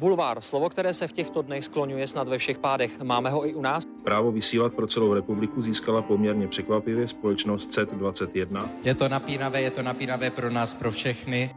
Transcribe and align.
Bulvár, 0.00 0.40
slovo, 0.40 0.68
které 0.68 0.94
se 0.94 1.08
v 1.08 1.12
těchto 1.12 1.42
dnech 1.42 1.64
skloňuje 1.64 2.06
snad 2.06 2.28
ve 2.28 2.38
všech 2.38 2.58
pádech. 2.58 3.00
Máme 3.02 3.30
ho 3.30 3.48
i 3.48 3.54
u 3.54 3.60
nás? 3.60 3.84
Právo 4.04 4.32
vysílat 4.32 4.74
pro 4.74 4.86
celou 4.86 5.14
republiku 5.14 5.62
získala 5.62 6.02
poměrně 6.02 6.48
překvapivě 6.48 7.08
společnost 7.08 7.70
CET21. 7.70 8.68
Je 8.82 8.94
to 8.94 9.08
napínavé, 9.08 9.62
je 9.62 9.70
to 9.70 9.82
napínavé 9.82 10.30
pro 10.30 10.50
nás, 10.50 10.74
pro 10.74 10.90
všechny. 10.90 11.54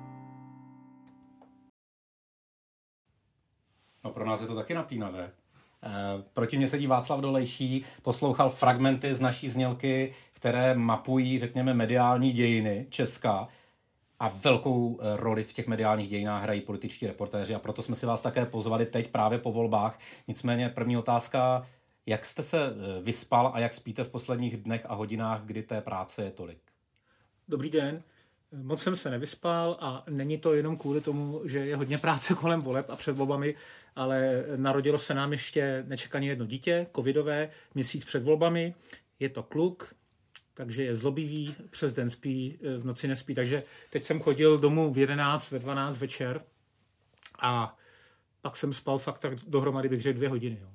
No 4.03 4.11
pro 4.11 4.25
nás 4.25 4.41
je 4.41 4.47
to 4.47 4.55
taky 4.55 4.73
napínavé. 4.73 5.31
Eh, 5.83 6.23
proti 6.33 6.57
mě 6.57 6.67
sedí 6.67 6.87
Václav 6.87 7.19
Dolejší, 7.19 7.85
poslouchal 8.01 8.49
fragmenty 8.49 9.13
z 9.13 9.19
naší 9.19 9.49
znělky, 9.49 10.13
které 10.33 10.75
mapují, 10.75 11.39
řekněme, 11.39 11.73
mediální 11.73 12.31
dějiny 12.31 12.87
Česka 12.89 13.47
a 14.23 14.27
velkou 14.27 14.99
eh, 15.01 15.17
roli 15.17 15.43
v 15.43 15.53
těch 15.53 15.67
mediálních 15.67 16.09
dějinách 16.09 16.43
hrají 16.43 16.61
političtí 16.61 17.07
reportéři 17.07 17.55
a 17.55 17.59
proto 17.59 17.81
jsme 17.81 17.95
si 17.95 18.05
vás 18.05 18.21
také 18.21 18.45
pozvali 18.45 18.85
teď 18.85 19.07
právě 19.07 19.39
po 19.39 19.51
volbách. 19.51 19.99
Nicméně 20.27 20.69
první 20.69 20.97
otázka, 20.97 21.67
jak 22.05 22.25
jste 22.25 22.43
se 22.43 22.65
eh, 22.65 23.01
vyspal 23.01 23.51
a 23.53 23.59
jak 23.59 23.73
spíte 23.73 24.03
v 24.03 24.09
posledních 24.09 24.57
dnech 24.57 24.85
a 24.89 24.93
hodinách, 24.93 25.41
kdy 25.41 25.63
té 25.63 25.81
práce 25.81 26.23
je 26.23 26.31
tolik? 26.31 26.57
Dobrý 27.47 27.69
den. 27.69 28.03
Moc 28.51 28.81
jsem 28.81 28.95
se 28.95 29.09
nevyspal 29.09 29.77
a 29.79 30.03
není 30.09 30.37
to 30.37 30.53
jenom 30.53 30.77
kvůli 30.77 31.01
tomu, 31.01 31.41
že 31.45 31.59
je 31.65 31.75
hodně 31.75 31.97
práce 31.97 32.33
kolem 32.41 32.61
voleb 32.61 32.89
a 32.89 32.95
před 32.95 33.17
volbami, 33.17 33.55
ale 33.95 34.45
narodilo 34.55 34.99
se 34.99 35.13
nám 35.13 35.31
ještě 35.31 35.83
nečekaně 35.87 36.27
jedno 36.27 36.45
dítě, 36.45 36.87
covidové, 36.95 37.49
měsíc 37.75 38.05
před 38.05 38.23
volbami. 38.23 38.75
Je 39.19 39.29
to 39.29 39.43
kluk, 39.43 39.95
takže 40.53 40.83
je 40.83 40.95
zlobivý, 40.95 41.55
přes 41.69 41.93
den 41.93 42.09
spí, 42.09 42.57
v 42.79 42.85
noci 42.85 43.07
nespí. 43.07 43.35
Takže 43.35 43.63
teď 43.89 44.03
jsem 44.03 44.19
chodil 44.19 44.57
domů 44.57 44.93
v 44.93 44.97
11, 44.97 45.51
ve 45.51 45.59
12 45.59 45.97
večer 45.97 46.41
a 47.39 47.77
pak 48.41 48.55
jsem 48.55 48.73
spal 48.73 48.97
fakt 48.97 49.19
tak 49.19 49.33
dohromady 49.47 49.89
bych 49.89 50.01
řekl 50.01 50.17
dvě 50.17 50.29
hodiny. 50.29 50.57
Jo. 50.61 50.67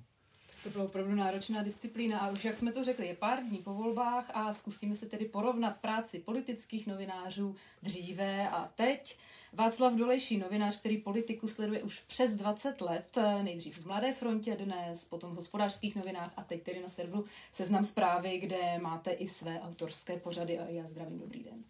To 0.63 0.71
byla 0.71 0.85
opravdu 0.85 1.15
náročná 1.15 1.63
disciplína 1.63 2.19
a 2.19 2.31
už 2.31 2.45
jak 2.45 2.57
jsme 2.57 2.73
to 2.73 2.85
řekli, 2.85 3.07
je 3.07 3.15
pár 3.15 3.43
dní 3.43 3.59
po 3.59 3.75
volbách 3.75 4.31
a 4.35 4.53
zkusíme 4.53 4.97
se 4.97 5.07
tedy 5.07 5.25
porovnat 5.25 5.77
práci 5.81 6.19
politických 6.19 6.87
novinářů 6.87 7.57
dříve 7.83 8.49
a 8.49 8.71
teď. 8.75 9.19
Václav 9.53 9.93
Dolejší, 9.93 10.39
novinář, 10.39 10.79
který 10.79 10.97
politiku 10.97 11.49
sleduje 11.49 11.83
už 11.83 12.01
přes 12.01 12.37
20 12.37 12.81
let, 12.81 13.19
nejdřív 13.43 13.79
v 13.79 13.87
Mladé 13.87 14.13
frontě 14.13 14.57
dnes, 14.57 15.05
potom 15.05 15.33
v 15.33 15.37
hospodářských 15.37 15.97
novinách 15.97 16.33
a 16.37 16.43
teď 16.43 16.63
tedy 16.63 16.83
na 16.83 16.89
serveru 16.89 17.25
Seznam 17.53 17.85
zprávy, 17.85 18.39
kde 18.39 18.79
máte 18.79 19.11
i 19.11 19.29
své 19.29 19.61
autorské 19.61 20.17
pořady 20.17 20.59
a 20.59 20.65
já 20.69 20.87
zdravím, 20.87 21.19
dobrý 21.19 21.43
den. 21.43 21.65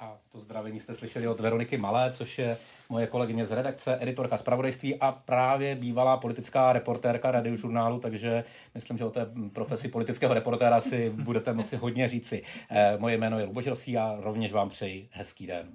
A 0.00 0.18
to 0.32 0.40
zdravení 0.40 0.80
jste 0.80 0.94
slyšeli 0.94 1.28
od 1.28 1.40
Veroniky 1.40 1.76
Malé, 1.78 2.12
což 2.12 2.38
je 2.38 2.56
moje 2.88 3.06
kolegyně 3.06 3.46
z 3.46 3.50
redakce, 3.50 3.98
editorka 4.00 4.38
zpravodajství 4.38 5.00
a 5.00 5.12
právě 5.12 5.74
bývalá 5.74 6.16
politická 6.16 6.72
reportérka 6.72 7.30
radiožurnálu, 7.30 8.00
takže 8.00 8.44
myslím, 8.74 8.98
že 8.98 9.04
o 9.04 9.10
té 9.10 9.26
profesi 9.52 9.88
politického 9.88 10.34
reportéra 10.34 10.80
si 10.80 11.10
budete 11.10 11.52
moci 11.52 11.76
hodně 11.76 12.08
říci. 12.08 12.42
Eh, 12.70 12.96
moje 12.98 13.18
jméno 13.18 13.38
je 13.38 13.44
Luboš 13.44 13.66
Rosí 13.66 13.98
a 13.98 14.16
rovněž 14.20 14.52
vám 14.52 14.68
přeji 14.68 15.08
hezký 15.12 15.46
den. 15.46 15.72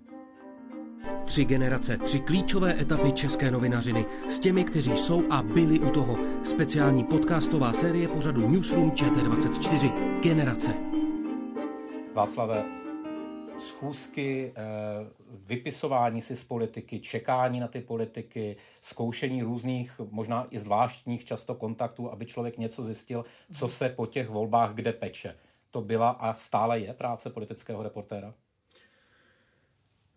Tři 1.25 1.45
generace, 1.45 1.97
tři 1.97 2.19
klíčové 2.19 2.81
etapy 2.81 3.11
české 3.11 3.51
novinařiny 3.51 4.05
s 4.29 4.39
těmi, 4.39 4.63
kteří 4.63 4.97
jsou 4.97 5.23
a 5.31 5.43
byli 5.43 5.79
u 5.79 5.89
toho. 5.89 6.17
Speciální 6.43 7.03
podcastová 7.03 7.73
série 7.73 8.07
pořadu 8.07 8.49
Newsroom 8.49 8.91
ČT24. 8.91 10.19
Generace. 10.21 10.73
Václave, 12.13 12.65
schůzky, 13.59 14.53
eh, 14.55 14.61
vypisování 15.29 16.21
si 16.21 16.35
z 16.35 16.43
politiky, 16.43 16.99
čekání 16.99 17.59
na 17.59 17.67
ty 17.67 17.81
politiky, 17.81 18.55
zkoušení 18.81 19.43
různých, 19.43 20.01
možná 20.11 20.47
i 20.49 20.59
zvláštních 20.59 21.25
často 21.25 21.55
kontaktů, 21.55 22.11
aby 22.11 22.25
člověk 22.25 22.57
něco 22.57 22.85
zjistil, 22.85 23.25
co 23.53 23.67
se 23.67 23.89
po 23.89 24.05
těch 24.05 24.29
volbách 24.29 24.73
kde 24.73 24.93
peče. 24.93 25.35
To 25.71 25.81
byla 25.81 26.09
a 26.09 26.33
stále 26.33 26.79
je 26.79 26.93
práce 26.93 27.29
politického 27.29 27.83
reportéra? 27.83 28.33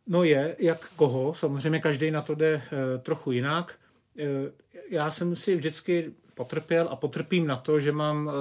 No 0.06 0.24
je, 0.24 0.56
jak 0.58 0.88
koho, 0.96 1.34
samozřejmě 1.34 1.80
každý 1.80 2.10
na 2.10 2.22
to 2.22 2.34
jde 2.34 2.54
e, 2.54 2.98
trochu 2.98 3.32
jinak. 3.32 3.78
E, 4.18 4.24
já 4.90 5.10
jsem 5.10 5.36
si 5.36 5.56
vždycky 5.56 6.12
potrpěl 6.34 6.88
a 6.88 6.96
potrpím 6.96 7.46
na 7.46 7.56
to, 7.56 7.80
že 7.80 7.92
mám 7.92 8.30
e, 8.30 8.32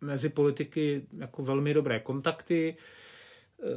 mezi 0.00 0.28
politiky 0.28 1.06
jako 1.18 1.42
velmi 1.42 1.74
dobré 1.74 2.00
kontakty, 2.00 2.76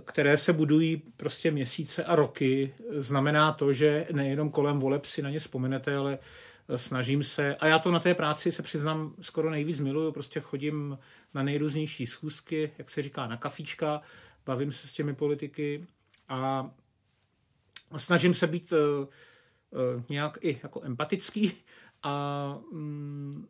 které 0.06 0.38
se 0.38 0.54
budují 0.54 1.04
prostě 1.18 1.52
měsíce 1.52 2.04
a 2.04 2.16
roky. 2.16 2.74
Znamená 2.92 3.52
to, 3.52 3.74
že 3.74 4.08
nejenom 4.12 4.50
kolem 4.50 4.80
voleb 4.80 5.06
si 5.06 5.22
na 5.22 5.30
ně 5.30 5.40
vzpomenete, 5.40 5.96
ale 5.96 6.18
snažím 6.76 7.24
se, 7.24 7.56
a 7.56 7.68
já 7.68 7.80
to 7.80 7.92
na 7.92 8.00
té 8.00 8.14
práci 8.14 8.52
se 8.52 8.64
přiznám 8.64 9.14
skoro 9.22 9.50
nejvíc 9.50 9.80
miluju, 9.80 10.12
prostě 10.12 10.40
chodím 10.40 10.98
na 11.34 11.44
nejrůznější 11.44 12.06
schůzky, 12.06 12.72
jak 12.78 12.90
se 12.90 13.02
říká, 13.02 13.28
na 13.28 13.38
kafíčka, 13.38 14.02
bavím 14.46 14.72
se 14.72 14.88
s 14.88 14.94
těmi 14.94 15.14
politiky 15.14 15.82
a 16.30 16.72
snažím 17.96 18.34
se 18.34 18.48
být 18.48 18.72
uh, 18.72 18.78
uh, 18.78 20.04
nějak 20.10 20.38
i 20.42 20.60
jako 20.64 20.82
empatický 20.84 21.54
a 22.04 22.60
um, 22.72 23.48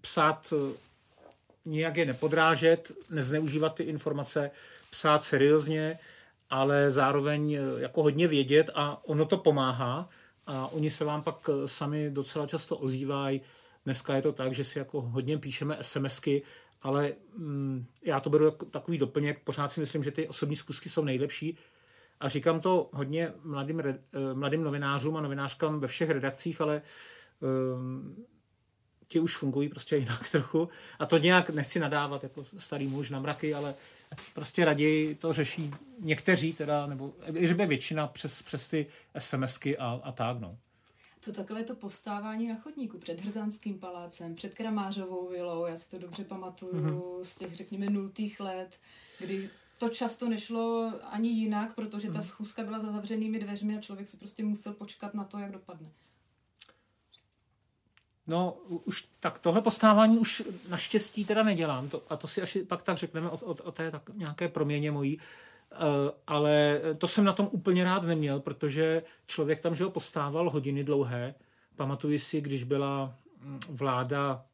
psát 0.00 0.52
uh, 0.52 0.72
nějak 1.64 1.96
je 1.96 2.06
nepodrážet, 2.06 2.92
nezneužívat 3.10 3.74
ty 3.74 3.82
informace, 3.82 4.50
psát 4.90 5.22
seriózně, 5.24 5.98
ale 6.50 6.90
zároveň 6.90 7.58
jako 7.78 8.02
hodně 8.02 8.28
vědět 8.28 8.70
a 8.74 9.04
ono 9.04 9.24
to 9.26 9.36
pomáhá 9.36 10.08
a 10.46 10.66
oni 10.66 10.90
se 10.90 11.04
vám 11.04 11.22
pak 11.22 11.50
sami 11.66 12.10
docela 12.10 12.46
často 12.46 12.76
ozývají. 12.76 13.40
Dneska 13.84 14.16
je 14.16 14.22
to 14.22 14.32
tak, 14.32 14.54
že 14.54 14.64
si 14.64 14.78
jako 14.78 15.00
hodně 15.00 15.38
píšeme 15.38 15.78
SMSky, 15.80 16.42
ale 16.82 17.12
mm, 17.36 17.86
já 18.02 18.20
to 18.20 18.30
beru 18.30 18.44
jako 18.44 18.64
takový 18.64 18.98
doplněk. 18.98 19.44
Pořád 19.44 19.68
si 19.68 19.80
myslím, 19.80 20.02
že 20.02 20.10
ty 20.10 20.28
osobní 20.28 20.56
zkusky 20.56 20.88
jsou 20.88 21.04
nejlepší, 21.04 21.56
a 22.24 22.28
říkám 22.28 22.60
to 22.60 22.90
hodně 22.92 23.32
mladým, 23.42 23.80
eh, 23.80 23.98
mladým 24.34 24.64
novinářům 24.64 25.16
a 25.16 25.20
novinářkám 25.20 25.80
ve 25.80 25.86
všech 25.86 26.10
redakcích, 26.10 26.60
ale 26.60 26.82
um, 27.40 28.26
ti 29.06 29.20
už 29.20 29.36
fungují 29.36 29.68
prostě 29.68 29.96
jinak 30.04 30.30
trochu. 30.30 30.68
A 30.98 31.06
to 31.06 31.18
nějak 31.18 31.50
nechci 31.50 31.80
nadávat 31.80 32.22
jako 32.22 32.44
starý 32.58 32.86
muž 32.86 33.10
na 33.10 33.20
mraky, 33.20 33.54
ale 33.54 33.74
prostě 34.34 34.64
raději 34.64 35.14
to 35.14 35.32
řeší 35.32 35.70
někteří 35.98 36.52
teda, 36.52 36.86
nebo 36.86 37.12
že 37.34 37.54
většina 37.54 38.06
přes, 38.06 38.42
přes 38.42 38.68
ty 38.68 38.86
SMSky 39.18 39.78
a, 39.78 40.00
a 40.04 40.12
tak, 40.12 40.40
no. 40.40 40.58
Co 41.20 41.32
takové 41.32 41.64
to 41.64 41.74
postávání 41.74 42.48
na 42.48 42.60
chodníku 42.60 42.98
před 42.98 43.20
Hrzánským 43.20 43.78
palácem, 43.78 44.34
před 44.34 44.54
Kramářovou 44.54 45.28
vilou, 45.28 45.66
já 45.66 45.76
si 45.76 45.90
to 45.90 45.98
dobře 45.98 46.24
pamatuju 46.24 46.72
mm-hmm. 46.72 47.24
z 47.24 47.34
těch, 47.34 47.54
řekněme, 47.54 47.90
nultých 47.90 48.40
let, 48.40 48.78
kdy 49.18 49.50
to 49.78 49.88
často 49.88 50.28
nešlo 50.28 50.92
ani 51.10 51.28
jinak, 51.28 51.74
protože 51.74 52.08
ta 52.08 52.18
mhm. 52.18 52.22
schůzka 52.22 52.62
byla 52.64 52.78
za 52.78 52.92
zavřenými 52.92 53.38
dveřmi 53.38 53.78
a 53.78 53.80
člověk 53.80 54.08
si 54.08 54.16
prostě 54.16 54.44
musel 54.44 54.72
počkat 54.72 55.14
na 55.14 55.24
to, 55.24 55.38
jak 55.38 55.52
dopadne. 55.52 55.88
No, 58.26 58.56
už 58.84 59.08
tak 59.20 59.38
tohle 59.38 59.62
postávání 59.62 60.18
už 60.18 60.42
naštěstí 60.68 61.24
teda 61.24 61.42
nedělám, 61.42 61.88
to, 61.88 62.02
a 62.08 62.16
to 62.16 62.26
si 62.26 62.42
až 62.42 62.58
pak 62.68 62.82
tak 62.82 62.96
řekneme 62.96 63.30
o, 63.30 63.36
o, 63.36 63.50
o 63.50 63.72
té 63.72 63.90
tak 63.90 64.10
nějaké 64.14 64.48
proměně 64.48 64.90
mojí, 64.90 65.18
uh, 65.18 65.80
ale 66.26 66.80
to 66.98 67.08
jsem 67.08 67.24
na 67.24 67.32
tom 67.32 67.48
úplně 67.52 67.84
rád 67.84 68.02
neměl, 68.02 68.40
protože 68.40 69.02
člověk 69.26 69.60
tam, 69.60 69.74
že 69.74 69.84
ho 69.84 69.90
postával 69.90 70.50
hodiny 70.50 70.84
dlouhé, 70.84 71.34
pamatuji 71.76 72.18
si, 72.18 72.40
když 72.40 72.64
byla 72.64 73.14
mm, 73.40 73.60
vláda 73.68 74.44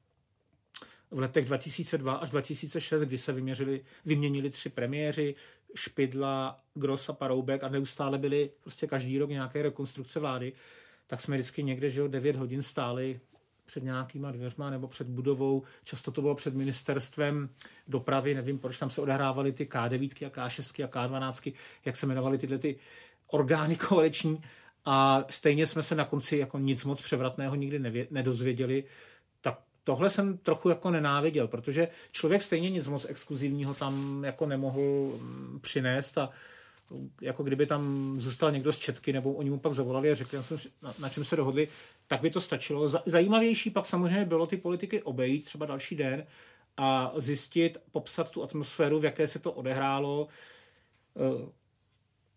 v 1.11 1.19
letech 1.19 1.45
2002 1.45 2.15
až 2.15 2.31
2006, 2.31 3.03
kdy 3.03 3.19
se 3.19 3.33
vyměřili, 3.33 3.85
vyměnili 4.05 4.51
tři 4.51 4.69
premiéři, 4.69 5.35
Špidla, 5.75 6.61
Gross 6.75 7.09
a 7.09 7.13
Paroubek 7.13 7.65
a 7.65 7.69
neustále 7.69 8.19
byly 8.19 8.51
prostě 8.63 8.87
každý 8.87 9.19
rok 9.19 9.31
nějaké 9.31 9.63
rekonstrukce 9.63 10.21
vlády, 10.21 10.53
tak 11.07 11.21
jsme 11.21 11.37
vždycky 11.37 11.63
někde, 11.63 11.91
že 11.91 12.01
jo, 12.01 12.09
9 12.09 12.37
hodin 12.37 12.63
stáli 12.63 13.21
před 13.71 13.83
nějakýma 13.83 14.33
dveřma 14.33 14.71
nebo 14.71 14.89
před 14.89 15.07
budovou. 15.07 15.63
Často 15.85 16.11
to 16.11 16.21
bylo 16.21 16.35
před 16.35 16.55
ministerstvem 16.55 17.49
dopravy, 17.89 18.35
nevím, 18.35 18.59
proč 18.59 18.79
tam 18.79 18.91
se 18.91 19.01
odehrávaly 19.01 19.53
ty 19.53 19.65
K9 19.65 20.27
a 20.27 20.31
K6 20.31 20.85
a 20.85 20.89
K12, 20.89 21.53
jak 21.85 21.97
se 21.97 22.07
jmenovaly 22.07 22.39
tyhle 22.39 22.59
ty 22.59 22.77
orgány 23.27 23.77
koaliční. 23.89 24.43
A 24.85 25.25
stejně 25.31 25.67
jsme 25.67 25.83
se 25.83 25.95
na 25.95 26.05
konci 26.05 26.37
jako 26.37 26.59
nic 26.59 26.85
moc 26.85 27.03
převratného 27.03 27.55
nikdy 27.55 27.81
nevě- 27.81 28.07
nedozvěděli 28.11 28.85
tohle 29.85 30.11
jsem 30.11 30.39
trochu 30.39 30.69
jako 30.69 30.91
nenáviděl, 30.91 31.49
protože 31.49 31.89
člověk 32.11 32.43
stejně 32.43 32.71
nic 32.71 32.89
moc 32.89 33.07
exkluzivního 33.09 33.75
tam 33.75 34.25
jako 34.25 34.47
nemohl 34.47 34.81
mm, 34.81 35.59
přinést 35.63 36.19
a 36.19 36.31
jako 37.21 37.43
kdyby 37.43 37.67
tam 37.67 38.15
zůstal 38.21 38.51
někdo 38.51 38.73
z 38.73 38.79
Četky, 38.79 39.13
nebo 39.13 39.33
oni 39.33 39.51
mu 39.51 39.59
pak 39.59 39.73
zavolali 39.73 40.11
a 40.11 40.15
řekli, 40.15 40.39
na, 40.83 40.95
na 40.99 41.09
čem 41.09 41.25
se 41.25 41.37
dohodli, 41.37 41.69
tak 42.07 42.21
by 42.21 42.31
to 42.31 42.41
stačilo. 42.41 42.89
Zajímavější 43.07 43.71
pak 43.71 43.87
samozřejmě 43.87 44.25
bylo 44.25 44.47
ty 44.47 44.57
politiky 44.57 45.03
obejít 45.03 45.45
třeba 45.45 45.67
další 45.67 45.97
den 45.97 46.27
a 46.77 47.13
zjistit, 47.17 47.79
popsat 47.93 48.31
tu 48.31 48.43
atmosféru, 48.43 49.01
v 49.01 49.05
jaké 49.05 49.27
se 49.27 49.39
to 49.39 49.53
odehrálo, 49.53 50.29
eh, 51.17 51.51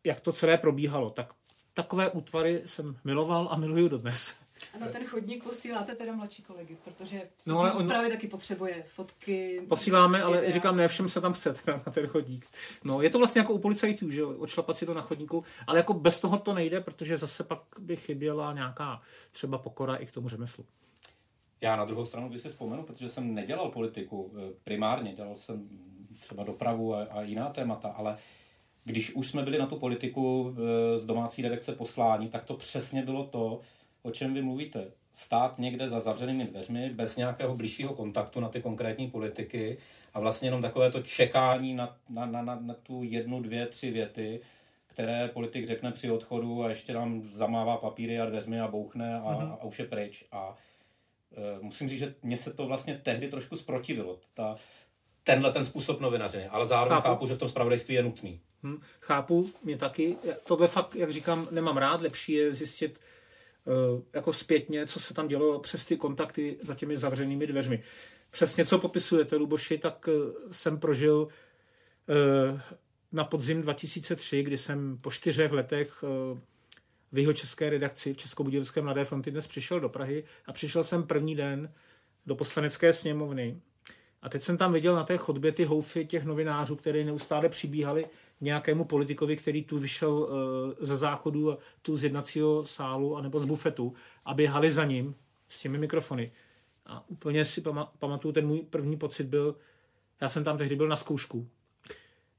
jak 0.04 0.20
to 0.20 0.32
celé 0.32 0.58
probíhalo. 0.58 1.10
Tak 1.10 1.34
takové 1.74 2.10
útvary 2.10 2.62
jsem 2.66 2.98
miloval 3.04 3.48
a 3.52 3.58
miluju 3.58 3.88
dodnes. 3.88 4.43
Ano, 4.74 4.88
ten 4.92 5.06
chodník 5.06 5.44
posíláte 5.44 5.96
teda 5.96 6.16
mladší 6.16 6.44
kolegy, 6.44 6.78
protože 6.84 7.30
no, 7.48 7.60
ale 7.60 7.74
on... 7.74 7.88
taky 7.88 8.28
potřebuje 8.28 8.84
fotky. 8.88 9.62
Posíláme, 9.70 10.18
videa. 10.18 10.28
ale 10.28 10.52
říkám, 10.52 10.78
ne 10.78 10.88
všem 10.88 11.10
se 11.10 11.22
tam 11.22 11.34
chce 11.34 11.54
teda 11.54 11.82
na 11.86 11.94
ten 11.94 12.08
chodník. 12.08 12.46
No, 12.84 13.02
je 13.02 13.10
to 13.10 13.18
vlastně 13.18 13.40
jako 13.40 13.54
u 13.54 13.60
policajtů, 13.60 14.10
že 14.10 14.26
odšlapat 14.26 14.78
si 14.78 14.86
to 14.86 14.94
na 14.94 15.02
chodníku, 15.02 15.44
ale 15.68 15.80
jako 15.80 15.94
bez 15.94 16.20
toho 16.20 16.38
to 16.38 16.54
nejde, 16.54 16.82
protože 16.82 17.18
zase 17.18 17.44
pak 17.44 17.60
by 17.80 17.96
chyběla 17.96 18.54
nějaká 18.54 19.02
třeba 19.32 19.58
pokora 19.58 19.96
i 19.96 20.06
k 20.06 20.12
tomu 20.12 20.30
řemeslu. 20.30 20.66
Já 21.62 21.76
na 21.76 21.86
druhou 21.86 22.06
stranu 22.06 22.30
bych 22.30 22.42
si 22.42 22.50
vzpomenu, 22.50 22.84
protože 22.84 23.10
jsem 23.10 23.34
nedělal 23.34 23.72
politiku 23.72 24.34
eh, 24.36 24.54
primárně, 24.64 25.14
dělal 25.14 25.36
jsem 25.36 25.70
třeba 26.20 26.44
dopravu 26.44 26.96
a, 26.96 27.04
a 27.04 27.22
jiná 27.22 27.50
témata, 27.50 27.88
ale 27.88 28.18
když 28.84 29.16
už 29.16 29.28
jsme 29.30 29.44
byli 29.44 29.58
na 29.58 29.66
tu 29.66 29.76
politiku 29.76 30.56
eh, 30.56 31.00
z 31.00 31.06
domácí 31.06 31.42
redakce 31.42 31.76
poslání, 31.76 32.28
tak 32.28 32.44
to 32.44 32.54
přesně 32.54 33.02
bylo 33.02 33.24
to, 33.24 33.60
o 34.04 34.12
čem 34.12 34.34
vy 34.34 34.42
mluvíte. 34.42 34.92
Stát 35.14 35.60
někde 35.60 35.90
za 35.90 36.00
zavřenými 36.00 36.46
dveřmi, 36.46 36.90
bez 36.90 37.16
nějakého 37.16 37.56
blížšího 37.56 37.94
kontaktu 37.94 38.40
na 38.40 38.50
ty 38.50 38.62
konkrétní 38.62 39.12
politiky 39.12 39.78
a 40.14 40.20
vlastně 40.20 40.48
jenom 40.48 40.62
takové 40.62 40.92
to 40.92 41.02
čekání 41.02 41.74
na, 41.74 41.98
na, 42.10 42.26
na, 42.26 42.42
na, 42.42 42.60
na 42.60 42.74
tu 42.74 43.04
jednu, 43.04 43.42
dvě, 43.42 43.68
tři 43.68 43.92
věty, 43.92 44.42
které 44.88 45.28
politik 45.28 45.68
řekne 45.68 45.92
při 45.92 46.12
odchodu 46.12 46.64
a 46.64 46.70
ještě 46.70 46.94
nám 46.94 47.30
zamává 47.34 47.78
papíry 47.78 48.20
a 48.20 48.26
dveřmi 48.26 48.60
a 48.60 48.68
bouchne 48.68 49.16
a, 49.16 49.24
mm-hmm. 49.24 49.58
a 49.62 49.64
už 49.64 49.80
je 49.80 49.86
pryč. 49.86 50.26
A 50.32 50.58
e, 51.38 51.60
musím 51.62 51.90
říct, 51.90 52.00
že 52.00 52.16
mně 52.24 52.38
se 52.38 52.54
to 52.54 52.68
vlastně 52.68 53.02
tehdy 53.04 53.28
trošku 53.28 53.58
zprotivilo. 53.58 54.20
Ta, 54.34 54.56
tenhle 55.24 55.52
ten 55.52 55.66
způsob 55.66 56.00
novinařiny, 56.00 56.48
ale 56.48 56.68
zároveň 56.68 56.96
chápu, 56.96 57.08
chápu 57.08 57.28
že 57.28 57.36
v 57.36 57.38
tom 57.38 57.50
spravodajství 57.50 57.96
je 57.96 58.04
nutný. 58.04 58.40
Hmm, 58.64 58.82
chápu, 59.00 59.50
mě 59.64 59.78
taky. 59.78 60.18
Tohle 60.48 60.68
fakt, 60.68 60.96
jak 60.96 61.12
říkám, 61.12 61.48
nemám 61.52 61.78
rád. 61.78 62.02
Lepší 62.02 62.34
je 62.34 62.54
zjistit, 62.54 63.00
jako 64.14 64.34
zpětně, 64.34 64.88
co 64.88 65.00
se 65.00 65.14
tam 65.14 65.28
dělo 65.28 65.60
přes 65.60 65.86
ty 65.86 65.98
kontakty 65.98 66.58
za 66.62 66.74
těmi 66.74 66.98
zavřenými 66.98 67.48
dveřmi. 67.48 67.84
Přesně 68.32 68.66
co 68.66 68.80
popisujete, 68.80 69.36
Luboši, 69.36 69.78
tak 69.78 70.10
eh, 70.10 70.34
jsem 70.52 70.80
prožil 70.80 71.28
eh, 72.10 72.62
na 73.12 73.24
podzim 73.24 73.62
2003, 73.62 74.44
kdy 74.44 74.58
jsem 74.58 74.98
po 74.98 75.12
čtyřech 75.12 75.52
letech 75.52 76.04
v 77.12 77.18
jeho 77.18 77.34
české 77.34 77.70
redakci 77.70 78.14
v 78.14 78.18
Českobudějovické 78.18 78.82
Mladé 78.82 79.06
fronty 79.06 79.32
dnes 79.32 79.48
přišel 79.48 79.80
do 79.80 79.90
Prahy 79.90 80.24
a 80.46 80.54
přišel 80.54 80.84
jsem 80.84 81.04
první 81.04 81.36
den 81.36 81.74
do 82.26 82.36
poslanecké 82.36 82.94
sněmovny. 82.94 83.62
A 84.22 84.30
teď 84.30 84.42
jsem 84.42 84.58
tam 84.58 84.74
viděl 84.74 84.96
na 84.96 85.04
té 85.04 85.18
chodbě 85.18 85.52
ty 85.52 85.66
houfy 85.66 86.06
těch 86.06 86.24
novinářů, 86.24 86.76
které 86.76 87.04
neustále 87.04 87.50
přibíhali 87.50 88.06
nějakému 88.44 88.86
politikovi, 88.86 89.38
který 89.38 89.64
tu 89.64 89.80
vyšel 89.80 90.12
uh, 90.12 90.28
ze 90.80 90.98
záchodu, 90.98 91.58
tu 91.82 91.98
z 91.98 92.04
jednacího 92.04 92.66
sálu 92.66 93.18
anebo 93.18 93.40
z 93.40 93.46
bufetu 93.46 93.94
a 94.26 94.34
běhali 94.34 94.72
za 94.72 94.86
ním 94.86 95.16
s 95.50 95.62
těmi 95.62 95.78
mikrofony. 95.78 96.32
A 96.86 97.10
úplně 97.10 97.46
si 97.46 97.64
pamatuju, 98.00 98.32
ten 98.32 98.48
můj 98.48 98.62
první 98.70 98.98
pocit 98.98 99.24
byl, 99.24 99.56
já 100.22 100.30
jsem 100.30 100.44
tam 100.44 100.58
tehdy 100.58 100.76
byl 100.76 100.88
na 100.88 100.96
zkoušku. 100.96 101.48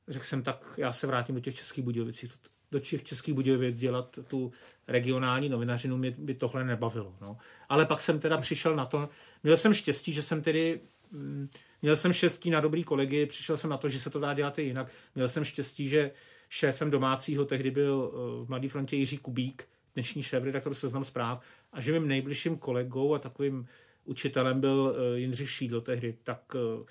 Řekl 0.08 0.24
jsem, 0.24 0.42
tak 0.42 0.74
já 0.78 0.92
se 0.92 1.06
vrátím 1.06 1.34
do 1.34 1.40
těch 1.40 1.54
českých 1.54 1.84
Budějovic. 1.84 2.24
Do 2.70 2.78
těch 2.78 3.02
českých 3.02 3.34
Budějovic 3.34 3.78
dělat 3.78 4.18
tu 4.28 4.52
regionální 4.88 5.48
novinařinu 5.48 5.96
mě 5.96 6.10
by 6.10 6.34
tohle 6.34 6.64
nebavilo. 6.64 7.14
No. 7.20 7.36
Ale 7.68 7.86
pak 7.86 8.00
jsem 8.00 8.20
teda 8.20 8.38
přišel 8.38 8.76
na 8.76 8.86
to, 8.86 9.08
měl 9.42 9.56
jsem 9.56 9.74
štěstí, 9.74 10.12
že 10.12 10.22
jsem 10.22 10.42
tedy 10.42 10.80
mm, 11.10 11.48
Měl 11.84 11.96
jsem 11.96 12.12
štěstí 12.12 12.50
na 12.50 12.60
dobrý 12.60 12.84
kolegy, 12.84 13.26
přišel 13.26 13.56
jsem 13.56 13.70
na 13.70 13.76
to, 13.76 13.88
že 13.88 14.00
se 14.00 14.10
to 14.10 14.20
dá 14.20 14.34
dělat 14.34 14.58
i 14.58 14.62
jinak. 14.62 14.90
Měl 15.14 15.28
jsem 15.28 15.44
štěstí, 15.44 15.88
že 15.88 16.10
šéfem 16.48 16.90
domácího 16.90 17.44
tehdy 17.44 17.70
byl 17.70 18.12
eh, 18.12 18.44
v 18.44 18.48
Mladé 18.48 18.68
frontě 18.68 18.96
Jiří 18.96 19.18
Kubík, 19.18 19.68
dnešní 19.94 20.22
šéf 20.22 20.44
redaktor 20.44 20.74
Seznam 20.74 21.04
zpráv, 21.04 21.44
a 21.72 21.80
že 21.80 21.92
mým 21.92 22.08
nejbližším 22.08 22.58
kolegou 22.58 23.14
a 23.14 23.18
takovým 23.18 23.66
učitelem 24.04 24.60
byl 24.60 24.96
eh, 24.96 25.18
Jindřich 25.18 25.50
Šídl 25.50 25.80
tehdy. 25.80 26.16
Tak 26.22 26.56
eh, 26.56 26.84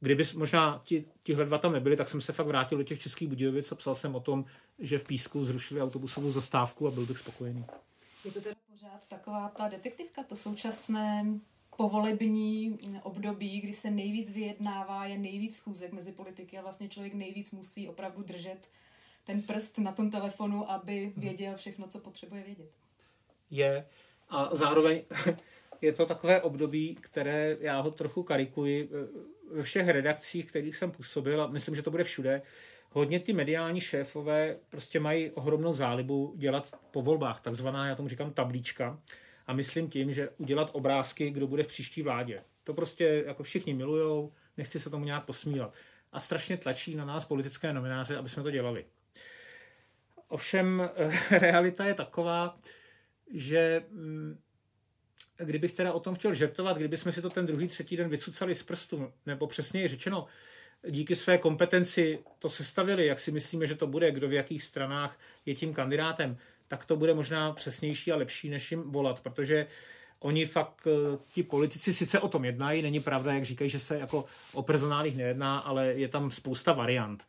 kdyby 0.00 0.24
možná 0.36 0.82
ti, 0.84 1.04
tihle 1.22 1.44
dva 1.44 1.58
tam 1.58 1.72
nebyli, 1.72 1.96
tak 1.96 2.08
jsem 2.08 2.20
se 2.20 2.32
fakt 2.32 2.46
vrátil 2.46 2.78
do 2.78 2.84
těch 2.84 2.98
českých 2.98 3.28
Budějovic 3.28 3.72
a 3.72 3.74
psal 3.74 3.94
jsem 3.94 4.14
o 4.14 4.20
tom, 4.20 4.44
že 4.78 4.98
v 4.98 5.04
Písku 5.04 5.44
zrušili 5.44 5.82
autobusovou 5.82 6.32
zastávku 6.32 6.88
a 6.88 6.90
byl 6.90 7.06
bych 7.06 7.18
spokojený. 7.18 7.64
Je 8.24 8.32
to 8.32 8.40
teda 8.40 8.54
pořád 8.72 9.00
taková 9.08 9.48
ta 9.48 9.68
detektivka, 9.68 10.22
to 10.22 10.36
současné 10.36 11.24
povolební 11.76 12.78
období, 13.02 13.60
kdy 13.60 13.72
se 13.72 13.90
nejvíc 13.90 14.32
vyjednává, 14.32 15.06
je 15.06 15.18
nejvíc 15.18 15.56
schůzek 15.56 15.92
mezi 15.92 16.12
politiky 16.12 16.58
a 16.58 16.62
vlastně 16.62 16.88
člověk 16.88 17.14
nejvíc 17.14 17.52
musí 17.52 17.88
opravdu 17.88 18.22
držet 18.22 18.68
ten 19.24 19.42
prst 19.42 19.78
na 19.78 19.92
tom 19.92 20.10
telefonu, 20.10 20.70
aby 20.70 21.06
mhm. 21.06 21.20
věděl 21.20 21.56
všechno, 21.56 21.86
co 21.86 21.98
potřebuje 21.98 22.42
vědět. 22.42 22.70
Je. 23.50 23.86
A 24.28 24.54
zároveň 24.54 25.02
je 25.80 25.92
to 25.92 26.06
takové 26.06 26.42
období, 26.42 26.98
které 27.00 27.56
já 27.60 27.80
ho 27.80 27.90
trochu 27.90 28.22
karikuji 28.22 28.90
ve 29.52 29.62
všech 29.62 29.88
redakcích, 29.88 30.46
kterých 30.46 30.76
jsem 30.76 30.90
působil 30.90 31.42
a 31.42 31.46
myslím, 31.46 31.74
že 31.74 31.82
to 31.82 31.90
bude 31.90 32.04
všude. 32.04 32.42
Hodně 32.90 33.20
ty 33.20 33.32
mediální 33.32 33.80
šéfové 33.80 34.56
prostě 34.68 35.00
mají 35.00 35.30
ohromnou 35.30 35.72
zálibu 35.72 36.34
dělat 36.36 36.70
po 36.90 37.02
volbách, 37.02 37.40
takzvaná, 37.40 37.86
já 37.86 37.94
tomu 37.94 38.08
říkám, 38.08 38.32
tablíčka 38.32 39.00
a 39.46 39.52
myslím 39.52 39.90
tím, 39.90 40.12
že 40.12 40.28
udělat 40.28 40.70
obrázky, 40.72 41.30
kdo 41.30 41.46
bude 41.46 41.62
v 41.62 41.66
příští 41.66 42.02
vládě. 42.02 42.42
To 42.64 42.74
prostě 42.74 43.24
jako 43.26 43.42
všichni 43.42 43.74
milujou, 43.74 44.32
nechci 44.56 44.80
se 44.80 44.90
tomu 44.90 45.04
nějak 45.04 45.24
posmívat. 45.24 45.74
A 46.12 46.20
strašně 46.20 46.56
tlačí 46.56 46.94
na 46.94 47.04
nás 47.04 47.24
politické 47.24 47.72
novináře, 47.72 48.16
aby 48.16 48.28
jsme 48.28 48.42
to 48.42 48.50
dělali. 48.50 48.84
Ovšem 50.28 50.90
realita 51.30 51.84
je 51.84 51.94
taková, 51.94 52.56
že 53.30 53.82
mm, 53.90 54.38
kdybych 55.36 55.72
teda 55.72 55.92
o 55.92 56.00
tom 56.00 56.14
chtěl 56.14 56.34
žertovat, 56.34 56.76
kdyby 56.76 56.96
jsme 56.96 57.12
si 57.12 57.22
to 57.22 57.30
ten 57.30 57.46
druhý, 57.46 57.68
třetí 57.68 57.96
den 57.96 58.08
vycucali 58.08 58.54
z 58.54 58.62
prstu, 58.62 59.12
nebo 59.26 59.46
přesněji 59.46 59.88
řečeno, 59.88 60.26
díky 60.88 61.16
své 61.16 61.38
kompetenci 61.38 62.18
to 62.38 62.48
sestavili, 62.48 63.06
jak 63.06 63.20
si 63.20 63.32
myslíme, 63.32 63.66
že 63.66 63.74
to 63.74 63.86
bude, 63.86 64.12
kdo 64.12 64.28
v 64.28 64.32
jakých 64.32 64.62
stranách 64.62 65.18
je 65.46 65.54
tím 65.54 65.74
kandidátem, 65.74 66.36
tak 66.68 66.84
to 66.84 66.96
bude 66.96 67.14
možná 67.14 67.52
přesnější 67.52 68.12
a 68.12 68.16
lepší, 68.16 68.48
než 68.48 68.70
jim 68.70 68.82
volat, 68.82 69.20
protože 69.20 69.66
oni 70.20 70.46
fakt, 70.46 70.86
eh, 70.86 71.18
ti 71.32 71.42
politici 71.42 71.92
sice 71.92 72.20
o 72.20 72.28
tom 72.28 72.44
jednají, 72.44 72.82
není 72.82 73.00
pravda, 73.00 73.34
jak 73.34 73.44
říkají, 73.44 73.70
že 73.70 73.78
se 73.78 73.98
jako 73.98 74.24
o 74.52 74.62
personálích 74.62 75.16
nejedná, 75.16 75.58
ale 75.58 75.86
je 75.86 76.08
tam 76.08 76.30
spousta 76.30 76.72
variant. 76.72 77.24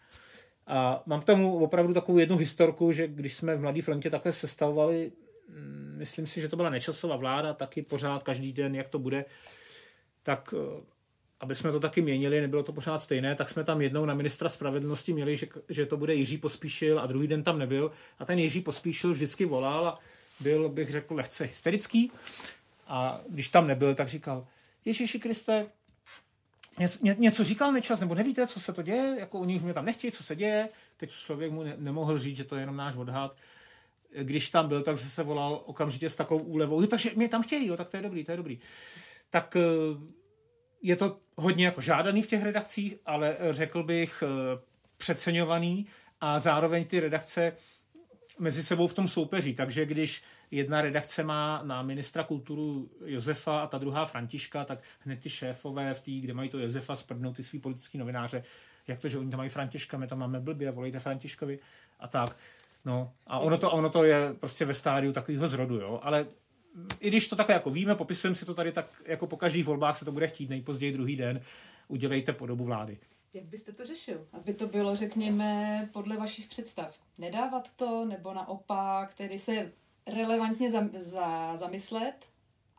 A 0.68 1.04
mám 1.06 1.22
tomu 1.22 1.64
opravdu 1.64 1.94
takovou 1.94 2.18
jednu 2.18 2.38
historku, 2.38 2.92
že 2.92 3.08
když 3.08 3.36
jsme 3.36 3.56
v 3.56 3.62
Mladé 3.62 3.82
frontě 3.82 4.10
takhle 4.10 4.32
sestavovali, 4.32 5.12
mm, 5.50 5.96
myslím 5.98 6.28
si, 6.28 6.42
že 6.42 6.48
to 6.48 6.56
byla 6.56 6.70
nečasová 6.70 7.16
vláda, 7.16 7.54
taky 7.54 7.82
pořád 7.82 8.24
každý 8.24 8.54
den, 8.54 8.76
jak 8.76 8.88
to 8.88 9.00
bude, 9.00 9.26
tak 10.24 10.54
eh, 10.58 10.82
aby 11.40 11.56
jsme 11.56 11.72
to 11.72 11.80
taky 11.80 12.02
měnili, 12.02 12.42
nebylo 12.42 12.64
to 12.64 12.74
pořád 12.74 13.00
stejné, 13.00 13.36
tak 13.36 13.50
jsme 13.50 13.64
tam 13.64 13.82
jednou 13.82 14.06
na 14.06 14.14
ministra 14.14 14.50
spravedlnosti 14.50 15.14
měli, 15.14 15.38
že, 15.38 15.48
že 15.70 15.86
to 15.86 15.98
bude 15.98 16.16
Jiří 16.16 16.38
Pospíšil 16.38 17.00
a 17.00 17.06
druhý 17.06 17.28
den 17.28 17.44
tam 17.44 17.60
nebyl. 17.60 17.92
A 18.20 18.26
ten 18.26 18.40
Jiří 18.40 18.62
Pospíšil 18.62 19.12
vždycky 19.12 19.46
volal 19.46 19.88
a 19.88 20.00
byl, 20.40 20.70
bych 20.70 20.92
řekl, 20.92 21.16
lehce 21.16 21.44
hysterický. 21.46 22.12
A 22.88 23.22
když 23.30 23.48
tam 23.48 23.68
nebyl, 23.68 23.96
tak 23.96 24.08
říkal, 24.08 24.48
Ježíši 24.86 25.20
Kriste, 25.20 25.68
ně, 27.02 27.16
něco 27.20 27.44
říkal 27.44 27.72
nečas, 27.72 28.00
nebo 28.00 28.16
nevíte, 28.16 28.48
co 28.48 28.60
se 28.60 28.74
to 28.74 28.82
děje, 28.82 29.16
jako 29.20 29.40
oni 29.40 29.60
mě 29.60 29.74
tam 29.74 29.86
nechtějí, 29.86 30.12
co 30.12 30.24
se 30.24 30.36
děje. 30.36 30.70
Teď 30.98 31.12
člověk 31.12 31.52
mu 31.52 31.64
ne, 31.64 31.76
nemohl 31.78 32.18
říct, 32.18 32.38
že 32.38 32.44
to 32.44 32.56
je 32.56 32.62
jenom 32.62 32.78
náš 32.78 32.96
odhad. 32.96 33.36
Když 34.22 34.50
tam 34.50 34.68
byl, 34.68 34.82
tak 34.82 34.98
se 34.98 35.24
volal 35.24 35.62
okamžitě 35.66 36.10
s 36.10 36.16
takovou 36.16 36.44
úlevou, 36.44 36.82
jo, 36.82 36.88
takže 36.88 37.12
mě 37.16 37.30
tam 37.30 37.44
chtějí, 37.44 37.68
jo, 37.68 37.78
tak 37.78 37.90
to 37.90 37.98
je 37.98 38.04
dobrý, 38.04 38.24
to 38.24 38.32
je 38.32 38.38
dobrý. 38.38 38.60
Tak 39.30 39.56
eh, 39.56 39.62
je 40.82 40.96
to 40.96 41.18
hodně 41.36 41.66
jako 41.66 41.82
žádaný 41.82 42.22
v 42.22 42.28
těch 42.28 42.44
redakcích, 42.44 42.96
ale 43.06 43.38
řekl 43.50 43.84
bych 43.84 44.24
eh, 44.24 44.60
přeceňovaný 44.98 45.86
a 46.22 46.40
zároveň 46.40 46.86
ty 46.86 47.00
redakce 47.00 47.54
mezi 48.40 48.64
sebou 48.64 48.88
v 48.88 48.94
tom 48.94 49.08
soupeří. 49.08 49.54
Takže 49.54 49.86
když 49.86 50.24
jedna 50.52 50.82
redakce 50.82 51.24
má 51.24 51.62
na 51.64 51.82
ministra 51.82 52.24
kulturu 52.24 52.90
Josefa 53.06 53.60
a 53.60 53.68
ta 53.68 53.78
druhá 53.78 54.06
Františka, 54.06 54.66
tak 54.66 54.80
hned 55.00 55.20
ty 55.20 55.30
šéfové 55.30 55.94
v 55.94 56.02
té, 56.02 56.12
kde 56.12 56.34
mají 56.34 56.50
to 56.50 56.60
Josefa, 56.60 56.96
sprdnou 56.96 57.34
ty 57.34 57.44
svý 57.44 57.60
politický 57.60 57.98
novináře, 57.98 58.44
jak 58.88 59.00
to, 59.00 59.08
že 59.08 59.18
oni 59.18 59.30
tam 59.30 59.38
mají 59.38 59.50
Františka, 59.50 59.98
my 59.98 60.08
tam 60.08 60.20
máme 60.20 60.40
blbě, 60.40 60.72
volejte 60.72 61.00
Františkovi 61.00 61.60
a 62.00 62.08
tak. 62.08 62.38
No, 62.86 63.14
a 63.28 63.40
ono 63.40 63.58
to, 63.58 63.72
ono 63.72 63.90
to 63.90 64.04
je 64.04 64.34
prostě 64.40 64.66
ve 64.66 64.74
stádiu 64.74 65.12
takového 65.12 65.48
zrodu, 65.48 65.76
jo, 65.76 66.00
ale 66.04 66.26
i 67.00 67.08
když 67.08 67.28
to 67.28 67.36
takhle 67.36 67.54
jako 67.54 67.70
víme, 67.70 67.96
popisujeme 67.96 68.36
si 68.36 68.46
to 68.46 68.54
tady 68.54 68.72
tak, 68.72 68.86
jako 69.06 69.28
po 69.28 69.38
každých 69.38 69.66
volbách 69.66 69.98
se 69.98 70.06
to 70.06 70.12
bude 70.12 70.28
chtít 70.28 70.50
nejpozději 70.50 70.94
druhý 70.94 71.16
den, 71.16 71.42
udělejte 71.88 72.34
podobu 72.34 72.64
vlády. 72.66 72.98
Jak 73.34 73.46
byste 73.46 73.72
to 73.72 73.86
řešil? 73.86 74.28
Aby 74.34 74.54
to 74.54 74.68
bylo, 74.68 74.96
řekněme, 74.96 75.90
podle 75.94 76.18
vašich 76.18 76.48
představ. 76.48 76.96
Nedávat 77.18 77.72
to, 77.76 78.06
nebo 78.06 78.34
naopak, 78.34 79.14
tedy 79.14 79.40
se 79.40 79.72
relevantně 80.08 80.72
za, 80.72 80.90
za, 81.00 81.56
zamyslet 81.56 82.16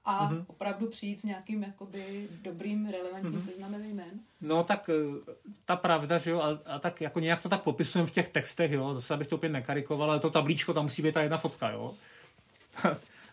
a 0.05 0.31
mm-hmm. 0.31 0.45
opravdu 0.47 0.89
přijít 0.89 1.21
s 1.21 1.25
nějakým 1.25 1.63
jakoby 1.63 2.29
dobrým, 2.43 2.87
relevantním 2.87 3.33
mm-hmm. 3.33 3.45
seznamem 3.45 3.85
jmén? 3.85 4.21
No 4.41 4.65
tak 4.65 4.91
eh, 4.91 5.33
ta 5.65 5.77
pravda, 5.77 6.19
že 6.19 6.31
jo, 6.31 6.41
a, 6.41 6.75
a 6.75 6.79
tak 6.79 7.01
jako 7.01 7.21
nějak 7.21 7.41
to 7.41 7.49
tak 7.49 7.63
popisujeme 7.63 8.07
v 8.07 8.11
těch 8.11 8.29
textech, 8.29 8.73
jo, 8.73 8.95
zase 8.95 9.15
abych 9.15 9.27
to 9.27 9.37
opět 9.37 9.49
nekarikoval, 9.49 10.11
ale 10.11 10.21
to 10.21 10.31
tablíčko, 10.31 10.75
tam 10.75 10.85
musí 10.85 11.03
být 11.03 11.15
ta 11.15 11.23
jedna 11.23 11.37
fotka, 11.37 11.71
jo. 11.71 11.95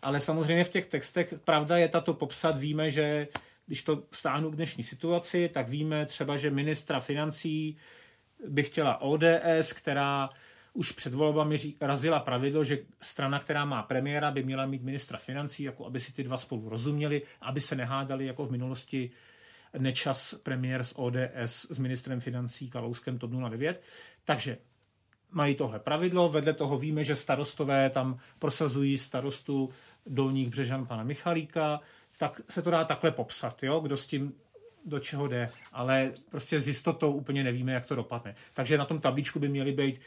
Ale 0.06 0.20
samozřejmě 0.20 0.64
v 0.64 0.70
těch 0.70 0.86
textech 0.86 1.34
pravda 1.44 1.78
je 1.78 1.88
tato 1.90 2.14
popsat, 2.14 2.58
víme, 2.58 2.92
že 2.92 3.28
když 3.66 3.84
to 3.84 4.04
stáhnu 4.12 4.52
k 4.52 4.56
dnešní 4.56 4.84
situaci, 4.84 5.50
tak 5.54 5.70
víme 5.70 6.06
třeba, 6.06 6.38
že 6.38 6.50
ministra 6.50 7.00
financí 7.00 7.78
by 8.48 8.64
chtěla 8.64 9.02
ODS, 9.02 9.74
která 9.74 10.30
už 10.74 10.92
před 10.92 11.14
volbami 11.14 11.58
razila 11.82 12.20
pravidlo, 12.20 12.64
že 12.64 12.78
strana, 13.02 13.40
která 13.40 13.66
má 13.66 13.84
premiéra, 13.84 14.32
by 14.32 14.44
měla 14.44 14.66
mít 14.66 14.84
ministra 14.84 15.18
financí, 15.18 15.64
jako 15.64 15.86
aby 15.86 16.00
si 16.00 16.14
ty 16.14 16.24
dva 16.24 16.38
spolu 16.38 16.70
rozuměli, 16.70 17.22
aby 17.42 17.62
se 17.62 17.76
nehádali 17.76 18.26
jako 18.26 18.46
v 18.46 18.52
minulosti 18.52 19.12
nečas 19.78 20.36
premiér 20.44 20.84
z 20.84 20.94
ODS 20.96 21.66
s 21.72 21.80
ministrem 21.80 22.20
financí 22.20 22.70
Kalouskem 22.70 23.18
TOP 23.18 23.32
09. 23.50 23.82
Takže 24.26 24.58
mají 25.32 25.56
tohle 25.56 25.80
pravidlo, 25.80 26.30
vedle 26.30 26.54
toho 26.54 26.78
víme, 26.78 27.04
že 27.04 27.16
starostové 27.16 27.90
tam 27.90 28.20
prosazují 28.40 28.98
starostu 28.98 29.70
Dolních 30.06 30.50
Břežan 30.50 30.86
pana 30.86 31.04
Michalíka, 31.04 31.80
tak 32.18 32.42
se 32.50 32.62
to 32.62 32.72
dá 32.72 32.84
takhle 32.84 33.12
popsat, 33.12 33.64
jo? 33.64 33.80
kdo 33.80 33.98
s 33.98 34.08
tím 34.08 34.34
do 34.86 35.00
čeho 35.00 35.28
jde, 35.28 35.52
ale 35.74 36.12
prostě 36.30 36.60
s 36.60 36.68
jistotou 36.68 37.12
úplně 37.12 37.44
nevíme, 37.44 37.74
jak 37.74 37.86
to 37.86 37.96
dopadne. 37.96 38.36
Takže 38.54 38.78
na 38.78 38.86
tom 38.86 39.00
tablíčku 39.00 39.40
by 39.40 39.50
měly 39.50 39.72
být 39.72 40.02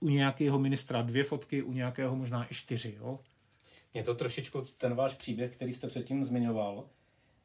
u 0.00 0.08
nějakého 0.08 0.58
ministra 0.58 1.02
dvě 1.02 1.24
fotky, 1.24 1.62
u 1.62 1.72
nějakého 1.72 2.16
možná 2.16 2.44
i 2.44 2.54
čtyři. 2.54 2.96
Jo? 3.00 3.18
Je 3.94 4.02
to 4.02 4.14
trošičku 4.14 4.64
ten 4.78 4.94
váš 4.94 5.14
příběh, 5.14 5.52
který 5.52 5.72
jste 5.72 5.86
předtím 5.88 6.24
zmiňoval, 6.24 6.84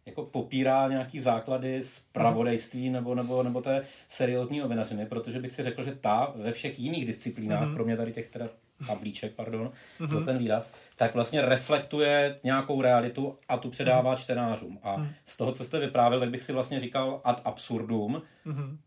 jako 0.05 0.23
popírá 0.25 0.87
nějaký 0.87 1.19
základy 1.19 1.81
z 1.81 1.99
pravodejství 2.11 2.89
nebo, 2.89 3.15
nebo, 3.15 3.43
nebo 3.43 3.61
té 3.61 3.85
seriózní 4.09 4.59
novinařiny, 4.59 5.05
protože 5.05 5.39
bych 5.39 5.51
si 5.51 5.63
řekl, 5.63 5.83
že 5.83 5.95
ta 5.95 6.33
ve 6.35 6.51
všech 6.51 6.79
jiných 6.79 7.05
disciplínách, 7.05 7.63
mm-hmm. 7.63 7.75
kromě 7.75 7.97
tady 7.97 8.13
těch 8.13 8.29
teda 8.29 8.49
tablíček, 8.87 9.33
pardon, 9.33 9.71
mm-hmm. 9.99 10.09
za 10.09 10.25
ten 10.25 10.37
výraz, 10.37 10.73
tak 10.95 11.13
vlastně 11.13 11.41
reflektuje 11.41 12.39
nějakou 12.43 12.81
realitu 12.81 13.37
a 13.47 13.57
tu 13.57 13.69
předává 13.69 14.15
mm-hmm. 14.15 14.19
čtenářům. 14.19 14.79
A 14.83 14.97
mm-hmm. 14.97 15.09
z 15.25 15.37
toho, 15.37 15.51
co 15.51 15.63
jste 15.63 15.79
vyprávěl, 15.79 16.19
tak 16.19 16.29
bych 16.29 16.41
si 16.41 16.53
vlastně 16.53 16.79
říkal 16.79 17.21
ad 17.23 17.41
absurdum, 17.45 18.21
mm-hmm. 18.45 18.77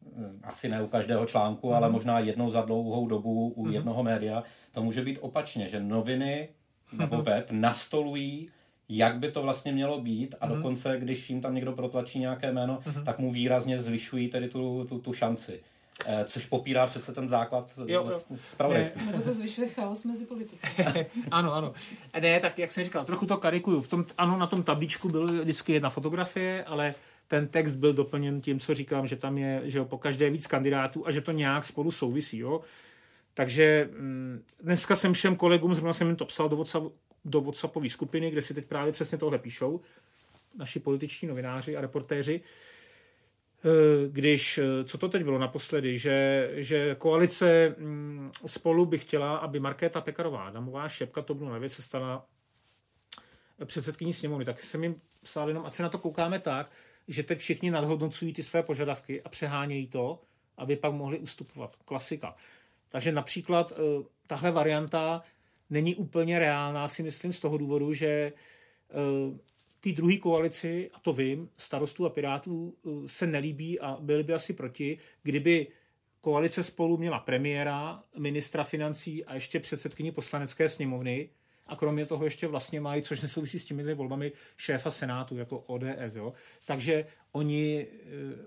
asi 0.42 0.68
ne 0.68 0.82
u 0.82 0.86
každého 0.86 1.26
článku, 1.26 1.68
mm-hmm. 1.68 1.76
ale 1.76 1.90
možná 1.90 2.18
jednou 2.18 2.50
za 2.50 2.60
dlouhou 2.60 3.06
dobu 3.06 3.48
u 3.48 3.66
mm-hmm. 3.66 3.72
jednoho 3.72 4.02
média, 4.02 4.42
to 4.72 4.82
může 4.82 5.02
být 5.02 5.18
opačně, 5.20 5.68
že 5.68 5.80
noviny 5.80 6.48
nebo 6.92 7.16
mm-hmm. 7.16 7.22
web 7.24 7.46
nastolují 7.50 8.50
jak 8.88 9.18
by 9.18 9.30
to 9.32 9.42
vlastně 9.42 9.72
mělo 9.72 10.00
být 10.00 10.34
a 10.40 10.46
mm-hmm. 10.46 10.56
dokonce, 10.56 10.96
když 10.98 11.30
jim 11.30 11.40
tam 11.40 11.54
někdo 11.54 11.72
protlačí 11.72 12.18
nějaké 12.18 12.52
jméno, 12.52 12.80
mm-hmm. 12.84 13.04
tak 13.04 13.18
mu 13.18 13.32
výrazně 13.32 13.82
zvyšují 13.82 14.28
tedy 14.28 14.48
tu, 14.48 14.86
tu, 14.88 14.98
tu 14.98 15.12
šanci. 15.12 15.60
Eh, 16.06 16.24
což 16.24 16.46
popírá 16.46 16.86
přece 16.86 17.12
ten 17.12 17.28
základ 17.28 17.70
zpravodajství. 18.40 19.06
Nebo 19.06 19.22
to 19.22 19.32
zvyšuje 19.32 19.68
chaos 19.68 20.04
mezi 20.04 20.26
politiky. 20.26 20.66
ano, 21.30 21.54
ano. 21.54 21.72
Ne, 22.20 22.40
tak 22.40 22.58
jak 22.58 22.70
jsem 22.70 22.84
říkal, 22.84 23.04
trochu 23.04 23.26
to 23.26 23.36
karikuju. 23.36 23.80
V 23.80 23.88
tom, 23.88 24.04
ano, 24.18 24.38
na 24.38 24.46
tom 24.46 24.62
tablíčku 24.62 25.08
byl 25.08 25.42
vždycky 25.42 25.72
jedna 25.72 25.90
fotografie, 25.90 26.64
ale 26.64 26.94
ten 27.28 27.48
text 27.48 27.76
byl 27.76 27.92
doplněn 27.92 28.40
tím, 28.40 28.60
co 28.60 28.74
říkám, 28.74 29.06
že 29.06 29.16
tam 29.16 29.38
je 29.38 29.62
že 29.64 29.78
jo, 29.78 29.84
po 29.84 29.98
každé 29.98 30.30
víc 30.30 30.46
kandidátů 30.46 31.06
a 31.06 31.10
že 31.10 31.20
to 31.20 31.32
nějak 31.32 31.64
spolu 31.64 31.90
souvisí. 31.90 32.38
Jo? 32.38 32.60
Takže 33.34 33.88
mm, 33.98 34.42
dneska 34.62 34.96
jsem 34.96 35.12
všem 35.12 35.36
kolegům, 35.36 35.74
zrovna 35.74 35.92
jsem 35.92 36.06
jim 36.06 36.16
to 36.16 36.24
psal 36.24 36.48
do, 36.48 36.56
WhatsApp, 36.56 36.86
do 37.28 37.40
WhatsAppové 37.40 37.88
skupiny, 37.88 38.30
kde 38.30 38.42
si 38.42 38.54
teď 38.54 38.66
právě 38.66 38.92
přesně 38.92 39.18
tohle 39.18 39.38
píšou, 39.38 39.80
naši 40.54 40.80
političní 40.80 41.28
novináři 41.28 41.76
a 41.76 41.80
reportéři, 41.80 42.40
Eh, 43.64 44.08
když, 44.08 44.58
eh, 44.58 44.84
co 44.84 44.98
to 44.98 45.08
teď 45.08 45.22
bylo 45.24 45.38
naposledy, 45.38 45.98
že, 45.98 46.48
že 46.54 46.94
koalice 46.94 47.74
mm, 47.78 48.30
spolu 48.46 48.86
by 48.86 48.98
chtěla, 48.98 49.36
aby 49.36 49.60
Markéta 49.60 50.00
Pekarová 50.00 50.46
Adamová, 50.46 50.88
šepka 50.88 51.22
TOP 51.22 51.38
09, 51.38 51.68
se 51.68 51.82
stala 51.82 52.26
předsedkyní 53.64 54.12
sněmovny, 54.12 54.44
tak 54.44 54.60
jsem 54.60 54.82
jim 54.82 55.00
psal 55.22 55.48
jenom, 55.48 55.66
ať 55.66 55.72
se 55.72 55.82
na 55.82 55.88
to 55.88 55.98
koukáme 55.98 56.38
tak, 56.38 56.70
že 57.08 57.22
teď 57.22 57.38
všichni 57.38 57.70
nadhodnocují 57.70 58.32
ty 58.32 58.42
své 58.42 58.62
požadavky 58.62 59.22
a 59.22 59.28
přehánějí 59.28 59.86
to, 59.86 60.20
aby 60.56 60.76
pak 60.76 60.92
mohli 60.92 61.18
ustupovat. 61.18 61.76
Klasika. 61.84 62.36
Takže 62.88 63.12
například 63.12 63.72
eh, 63.72 64.04
tahle 64.26 64.50
varianta 64.50 65.22
není 65.70 65.94
úplně 65.94 66.38
reálná, 66.38 66.88
si 66.88 67.02
myslím, 67.02 67.32
z 67.32 67.40
toho 67.40 67.58
důvodu, 67.58 67.92
že 67.92 68.32
té 69.80 69.92
druhé 69.92 70.16
koalici, 70.16 70.90
a 70.94 71.00
to 71.00 71.12
vím, 71.12 71.48
starostů 71.56 72.06
a 72.06 72.10
pirátů 72.10 72.74
eh, 72.86 72.90
se 73.08 73.26
nelíbí 73.26 73.80
a 73.80 73.96
byli 74.00 74.22
by 74.22 74.34
asi 74.34 74.52
proti, 74.52 74.98
kdyby 75.22 75.66
koalice 76.20 76.62
spolu 76.62 76.96
měla 76.96 77.18
premiéra, 77.18 78.02
ministra 78.18 78.62
financí 78.62 79.24
a 79.24 79.34
ještě 79.34 79.60
předsedkyni 79.60 80.12
poslanecké 80.12 80.68
sněmovny 80.68 81.30
a 81.66 81.76
kromě 81.76 82.06
toho 82.06 82.24
ještě 82.24 82.46
vlastně 82.46 82.80
mají, 82.80 83.02
což 83.02 83.22
nesouvisí 83.22 83.58
s 83.58 83.64
těmi 83.64 83.94
volbami, 83.94 84.32
šéfa 84.56 84.90
senátu 84.90 85.36
jako 85.36 85.58
ODS. 85.58 86.14
Jo? 86.14 86.32
Takže 86.64 87.06
oni 87.32 87.86
e, 87.86 87.86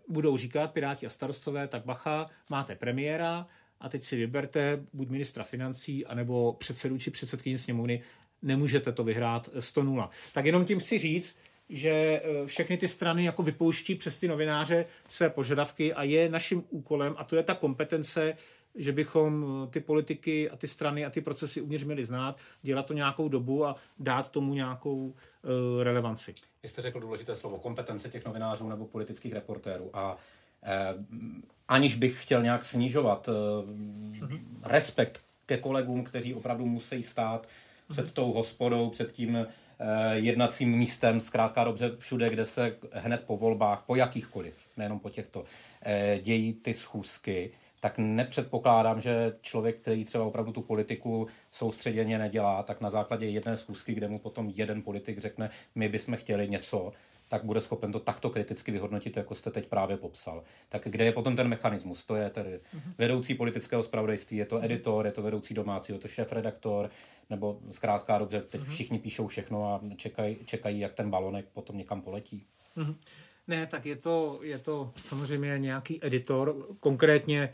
budou 0.08 0.38
říkat, 0.38 0.72
piráti 0.72 1.06
a 1.06 1.10
starostové, 1.10 1.68
tak 1.68 1.86
bacha, 1.86 2.30
máte 2.50 2.76
premiéra 2.76 3.48
a 3.82 3.90
teď 3.90 4.04
si 4.04 4.16
vyberte 4.16 4.84
buď 4.94 5.10
ministra 5.10 5.44
financí, 5.44 6.06
anebo 6.06 6.54
předsedu 6.54 6.98
či 6.98 7.12
předsedkyni 7.12 7.58
sněmovny 7.58 8.02
nemůžete 8.42 8.92
to 8.92 9.04
vyhrát 9.04 9.50
100-0. 9.56 10.10
Tak 10.34 10.46
jenom 10.46 10.66
tím 10.66 10.80
chci 10.80 10.98
říct, 10.98 11.36
že 11.70 11.90
eh, 11.92 12.46
všechny 12.46 12.78
ty 12.78 12.88
strany 12.88 13.26
jako 13.26 13.44
vypouští 13.44 13.96
přes 13.96 14.18
ty 14.18 14.28
novináře 14.28 14.86
své 15.08 15.30
požadavky 15.30 15.94
a 15.94 16.04
je 16.04 16.30
naším 16.30 16.64
úkolem, 16.70 17.16
a 17.18 17.24
to 17.24 17.36
je 17.36 17.44
ta 17.44 17.56
kompetence, 17.56 18.38
že 18.76 18.92
bychom 18.92 19.46
eh, 19.64 19.68
ty 19.68 19.80
politiky 19.80 20.50
a 20.50 20.58
ty 20.58 20.68
strany 20.68 21.06
a 21.06 21.10
ty 21.10 21.22
procesy 21.22 21.62
uvnitř 21.62 21.84
měli 21.84 22.06
znát, 22.06 22.38
dělat 22.62 22.86
to 22.86 22.94
nějakou 22.94 23.30
dobu 23.30 23.66
a 23.66 23.76
dát 24.00 24.30
tomu 24.30 24.54
nějakou 24.54 24.98
uh, 24.98 25.14
relevanci. 25.84 26.34
Vy 26.64 26.70
jste 26.70 26.82
řekl 26.82 27.00
důležité 27.00 27.36
slovo 27.36 27.58
kompetence 27.58 28.10
těch 28.10 28.26
novinářů 28.26 28.70
nebo 28.70 28.86
politických 28.86 29.34
reportérů 29.34 29.90
a 29.94 30.18
eh, 30.64 30.94
aniž 31.72 31.96
bych 31.96 32.24
chtěl 32.24 32.44
nějak 32.44 32.66
snižovat 32.66 33.30
eh, 33.30 33.32
mm-hmm. 33.32 34.40
respekt 34.64 35.22
ke 35.46 35.58
kolegům, 35.58 36.04
kteří 36.04 36.34
opravdu 36.34 36.66
musí 36.66 37.04
stát 37.04 37.48
před 37.90 38.14
tou 38.14 38.34
hospodou, 38.34 38.90
před 38.90 39.12
tím 39.12 39.36
eh, 39.36 39.48
jednacím 40.14 40.78
místem, 40.78 41.22
zkrátka 41.22 41.64
dobře 41.64 41.92
všude, 41.98 42.30
kde 42.30 42.46
se 42.46 42.76
hned 42.92 43.24
po 43.26 43.38
volbách, 43.38 43.84
po 43.86 43.96
jakýchkoliv, 43.96 44.58
nejenom 44.78 45.00
po 45.00 45.10
těchto, 45.10 45.44
eh, 45.82 46.20
dějí 46.24 46.54
ty 46.54 46.74
schůzky, 46.74 47.52
tak 47.80 47.98
nepředpokládám, 47.98 49.02
že 49.02 49.36
člověk, 49.42 49.80
který 49.80 50.06
třeba 50.06 50.24
opravdu 50.24 50.52
tu 50.52 50.62
politiku 50.62 51.28
soustředěně 51.52 52.18
nedělá, 52.18 52.64
tak 52.64 52.82
na 52.82 52.90
základě 52.90 53.28
jedné 53.28 53.58
schůzky, 53.58 53.94
kde 53.94 54.08
mu 54.08 54.20
potom 54.20 54.52
jeden 54.56 54.82
politik 54.82 55.20
řekne, 55.20 55.50
my 55.76 55.90
bychom 55.90 56.18
chtěli 56.18 56.50
něco, 56.50 56.94
tak 57.32 57.44
bude 57.44 57.62
schopen 57.62 57.92
to 57.92 58.00
takto 58.00 58.30
kriticky 58.30 58.72
vyhodnotit, 58.72 59.18
jako 59.18 59.36
jste 59.36 59.52
teď 59.52 59.68
právě 59.68 59.98
popsal. 59.98 60.44
Tak 60.70 60.82
kde 60.86 61.06
je 61.06 61.12
potom 61.12 61.36
ten 61.36 61.48
mechanismus? 61.48 62.06
To 62.06 62.16
je 62.16 62.30
tedy 62.30 62.60
mhm. 62.74 62.94
vedoucí 62.98 63.34
politického 63.36 63.84
spravodajství, 63.84 64.38
je 64.38 64.46
to 64.46 64.56
mhm. 64.56 64.66
editor, 64.66 65.06
je 65.06 65.12
to 65.12 65.22
vedoucí 65.22 65.54
domácí, 65.54 65.94
je 65.94 66.00
to 66.00 66.08
šéf 66.08 66.32
redaktor, 66.32 66.90
nebo 67.30 67.60
zkrátka 67.72 68.18
dobře, 68.18 68.42
teď 68.42 68.62
mhm. 68.62 68.70
všichni 68.70 69.00
píšou 69.00 69.28
všechno 69.28 69.66
a 69.66 69.82
čekají, 69.96 70.38
čekají, 70.46 70.80
jak 70.80 70.94
ten 70.94 71.10
balonek 71.10 71.46
potom 71.54 71.78
někam 71.78 72.02
poletí. 72.02 72.46
Ne, 73.48 73.68
tak 73.68 73.86
je 73.86 73.96
to, 73.96 74.40
je 74.42 74.60
to 74.60 74.92
samozřejmě 75.04 75.60
nějaký 75.60 76.06
editor, 76.06 76.56
konkrétně 76.80 77.54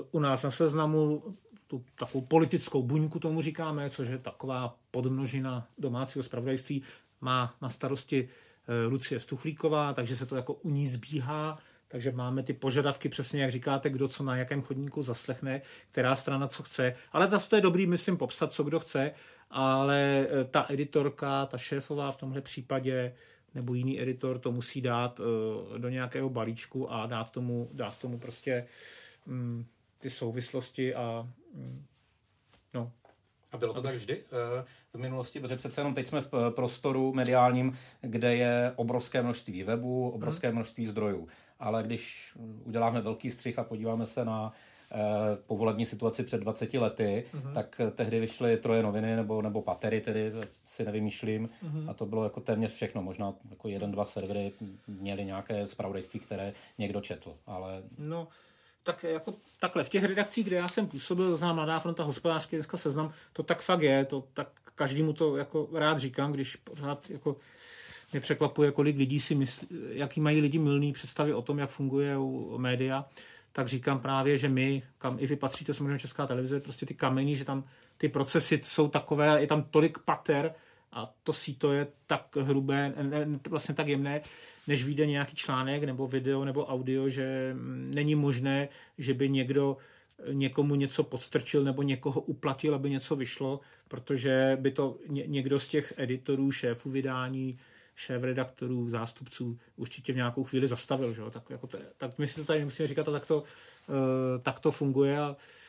uh, 0.00 0.06
u 0.10 0.18
nás 0.18 0.42
na 0.42 0.50
seznamu 0.50 1.22
tu 1.66 1.84
takovou 1.98 2.24
politickou 2.24 2.82
buňku 2.82 3.18
tomu 3.18 3.42
říkáme, 3.42 3.90
což 3.90 4.08
je 4.08 4.18
taková 4.18 4.76
podmnožina 4.90 5.66
domácího 5.78 6.22
spravodajství, 6.22 6.82
má 7.20 7.54
na 7.62 7.68
starosti 7.68 8.28
Lucie 8.88 9.20
Stuchlíková, 9.20 9.94
takže 9.94 10.16
se 10.16 10.26
to 10.26 10.36
jako 10.36 10.54
u 10.54 10.70
ní 10.70 10.86
zbíhá, 10.86 11.58
takže 11.88 12.12
máme 12.12 12.42
ty 12.42 12.52
požadavky 12.52 13.08
přesně, 13.08 13.42
jak 13.42 13.50
říkáte, 13.50 13.90
kdo 13.90 14.08
co 14.08 14.24
na 14.24 14.36
jakém 14.36 14.62
chodníku 14.62 15.02
zaslechne, 15.02 15.62
která 15.90 16.14
strana 16.14 16.46
co 16.46 16.62
chce. 16.62 16.94
Ale 17.12 17.28
zase 17.28 17.48
to 17.48 17.56
je 17.56 17.62
dobrý, 17.62 17.86
myslím, 17.86 18.16
popsat, 18.16 18.52
co 18.52 18.64
kdo 18.64 18.80
chce, 18.80 19.12
ale 19.50 20.26
eh, 20.30 20.44
ta 20.44 20.66
editorka, 20.68 21.46
ta 21.46 21.58
šéfová 21.58 22.10
v 22.10 22.16
tomhle 22.16 22.40
případě, 22.40 23.14
nebo 23.54 23.74
jiný 23.74 24.00
editor 24.00 24.38
to 24.38 24.52
musí 24.52 24.80
dát 24.80 25.20
uh, 25.20 25.78
do 25.78 25.88
nějakého 25.88 26.30
balíčku 26.30 26.92
a 26.92 27.06
dát 27.06 27.30
tomu, 27.30 27.70
dát 27.72 27.98
tomu 27.98 28.18
prostě 28.18 28.66
um, 29.26 29.66
ty 29.98 30.10
souvislosti 30.10 30.94
a 30.94 31.28
um, 31.54 31.86
no, 32.74 32.92
A 33.52 33.56
bylo 33.56 33.72
to 33.72 33.82
tak 33.82 33.94
vždy 33.94 34.24
eh, 34.24 34.64
v 34.92 34.98
minulosti, 34.98 35.40
protože 35.40 35.56
přece 35.56 35.80
jenom 35.80 35.94
teď 35.94 36.06
jsme 36.06 36.20
v 36.20 36.28
eh, 36.32 36.50
prostoru 36.50 37.12
mediálním, 37.12 37.78
kde 38.00 38.36
je 38.36 38.72
obrovské 38.76 39.22
množství 39.22 39.62
webů, 39.62 40.10
obrovské 40.10 40.52
množství 40.52 40.86
zdrojů. 40.86 41.28
Ale 41.58 41.82
když 41.82 42.32
uděláme 42.64 43.00
velký 43.00 43.30
střih 43.30 43.58
a 43.58 43.64
podíváme 43.64 44.06
se 44.06 44.24
na 44.24 44.52
Eh, 44.92 45.36
povolební 45.46 45.86
situaci 45.86 46.22
před 46.22 46.40
20 46.40 46.74
lety, 46.74 47.24
uh-huh. 47.34 47.52
tak 47.52 47.80
eh, 47.80 47.90
tehdy 47.90 48.20
vyšly 48.20 48.56
troje 48.56 48.82
noviny 48.82 49.16
nebo, 49.16 49.42
nebo 49.42 49.62
patery, 49.62 50.00
tedy 50.00 50.32
si 50.64 50.84
nevymýšlím, 50.84 51.48
uh-huh. 51.64 51.90
a 51.90 51.94
to 51.94 52.06
bylo 52.06 52.24
jako 52.24 52.40
téměř 52.40 52.74
všechno. 52.74 53.02
Možná 53.02 53.34
jako 53.50 53.68
jeden, 53.68 53.92
dva 53.92 54.04
servery 54.04 54.52
měly 54.86 55.24
nějaké 55.24 55.66
zpravodajství, 55.66 56.20
které 56.20 56.52
někdo 56.78 57.00
četl, 57.00 57.36
ale... 57.46 57.82
No, 57.98 58.28
tak 58.82 59.02
jako 59.02 59.34
takhle, 59.60 59.84
v 59.84 59.88
těch 59.88 60.04
redakcích, 60.04 60.46
kde 60.46 60.56
já 60.56 60.68
jsem 60.68 60.86
působil, 60.86 61.36
znám 61.36 61.54
Mladá 61.54 61.78
fronta 61.78 62.02
hospodářky, 62.02 62.56
dneska 62.56 62.76
seznam, 62.76 63.12
to 63.32 63.42
tak 63.42 63.62
fakt 63.62 63.82
je, 63.82 64.04
to 64.04 64.24
tak 64.34 64.48
každému 64.74 65.12
to 65.12 65.36
jako 65.36 65.68
rád 65.72 65.98
říkám, 65.98 66.32
když 66.32 66.56
pořád 66.56 67.10
jako 67.10 67.36
mě 68.12 68.20
překvapuje, 68.20 68.72
kolik 68.72 68.96
lidí 68.96 69.20
si 69.20 69.34
myslí, 69.34 69.68
jaký 69.88 70.20
mají 70.20 70.40
lidi 70.40 70.58
milný 70.58 70.92
představy 70.92 71.34
o 71.34 71.42
tom, 71.42 71.58
jak 71.58 71.70
funguje 71.70 72.16
média 72.56 73.04
tak 73.58 73.68
říkám 73.68 74.00
právě, 74.00 74.36
že 74.36 74.48
my, 74.48 74.82
kam 74.98 75.16
i 75.20 75.26
vy 75.26 75.36
patříte, 75.36 75.74
samozřejmě 75.74 75.98
Česká 75.98 76.26
televize, 76.26 76.60
prostě 76.60 76.86
ty 76.86 76.94
kameny, 76.94 77.36
že 77.36 77.44
tam 77.44 77.64
ty 77.96 78.08
procesy 78.08 78.60
jsou 78.62 78.88
takové, 78.88 79.40
je 79.40 79.46
tam 79.46 79.62
tolik 79.62 79.98
pater 79.98 80.54
a 80.92 81.14
to 81.22 81.32
síto 81.32 81.72
je 81.72 81.86
tak 82.06 82.36
hrubé, 82.36 82.94
vlastně 83.48 83.74
tak 83.74 83.88
jemné, 83.88 84.20
než 84.66 84.84
vyjde 84.84 85.06
nějaký 85.06 85.36
článek 85.36 85.84
nebo 85.84 86.08
video 86.08 86.44
nebo 86.44 86.66
audio, 86.66 87.08
že 87.08 87.56
není 87.94 88.14
možné, 88.14 88.68
že 88.98 89.14
by 89.14 89.28
někdo 89.28 89.76
někomu 90.32 90.74
něco 90.74 91.02
podstrčil 91.04 91.64
nebo 91.64 91.82
někoho 91.82 92.20
uplatil, 92.20 92.74
aby 92.74 92.90
něco 92.90 93.16
vyšlo, 93.16 93.60
protože 93.88 94.58
by 94.60 94.70
to 94.70 94.96
někdo 95.06 95.58
z 95.58 95.68
těch 95.68 95.94
editorů, 95.96 96.52
šéfů 96.52 96.90
vydání, 96.90 97.58
šéf 97.94 98.22
redaktorů, 98.22 98.90
zástupců 98.90 99.58
určitě 99.76 100.12
v 100.12 100.16
nějakou 100.16 100.44
chvíli 100.44 100.66
zastavil. 100.66 101.14
Že? 101.14 101.22
Tak, 101.30 101.50
jako 101.50 101.66
to, 101.66 101.78
tak 101.96 102.18
my 102.18 102.26
si 102.26 102.34
to 102.40 102.44
tady 102.44 102.64
musíme 102.64 102.88
říkat, 102.88 103.08
a 103.08 103.12
tak 103.12 103.26
to, 103.26 103.38
uh, 103.38 103.44
tak 104.42 104.60
to 104.60 104.70
funguje. 104.70 105.20
A, 105.20 105.28
mm, 105.28 105.67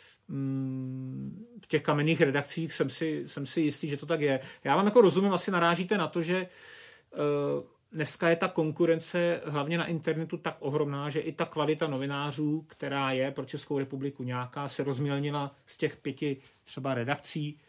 v 1.61 1.67
těch 1.67 1.81
kamenných 1.81 2.21
redakcích 2.21 2.73
jsem 2.73 2.89
si, 2.89 3.23
jsem 3.25 3.45
si 3.45 3.61
jistý, 3.61 3.89
že 3.89 3.97
to 3.97 4.05
tak 4.05 4.21
je. 4.21 4.39
Já 4.63 4.75
vám 4.75 4.85
jako 4.85 5.01
rozumím, 5.01 5.33
asi 5.33 5.51
narážíte 5.51 5.97
na 5.97 6.07
to, 6.07 6.21
že 6.21 6.47
uh, 7.11 7.63
dneska 7.91 8.29
je 8.29 8.35
ta 8.35 8.47
konkurence 8.47 9.41
hlavně 9.45 9.77
na 9.77 9.85
internetu 9.85 10.37
tak 10.37 10.55
ohromná, 10.59 11.09
že 11.09 11.19
i 11.19 11.31
ta 11.31 11.45
kvalita 11.45 11.87
novinářů, 11.87 12.61
která 12.67 13.11
je 13.11 13.31
pro 13.31 13.45
Českou 13.45 13.79
republiku 13.79 14.23
nějaká, 14.23 14.67
se 14.67 14.83
rozmělnila 14.83 15.55
z 15.65 15.77
těch 15.77 15.97
pěti 15.97 16.37
třeba 16.63 16.93
redakcí 16.93 17.59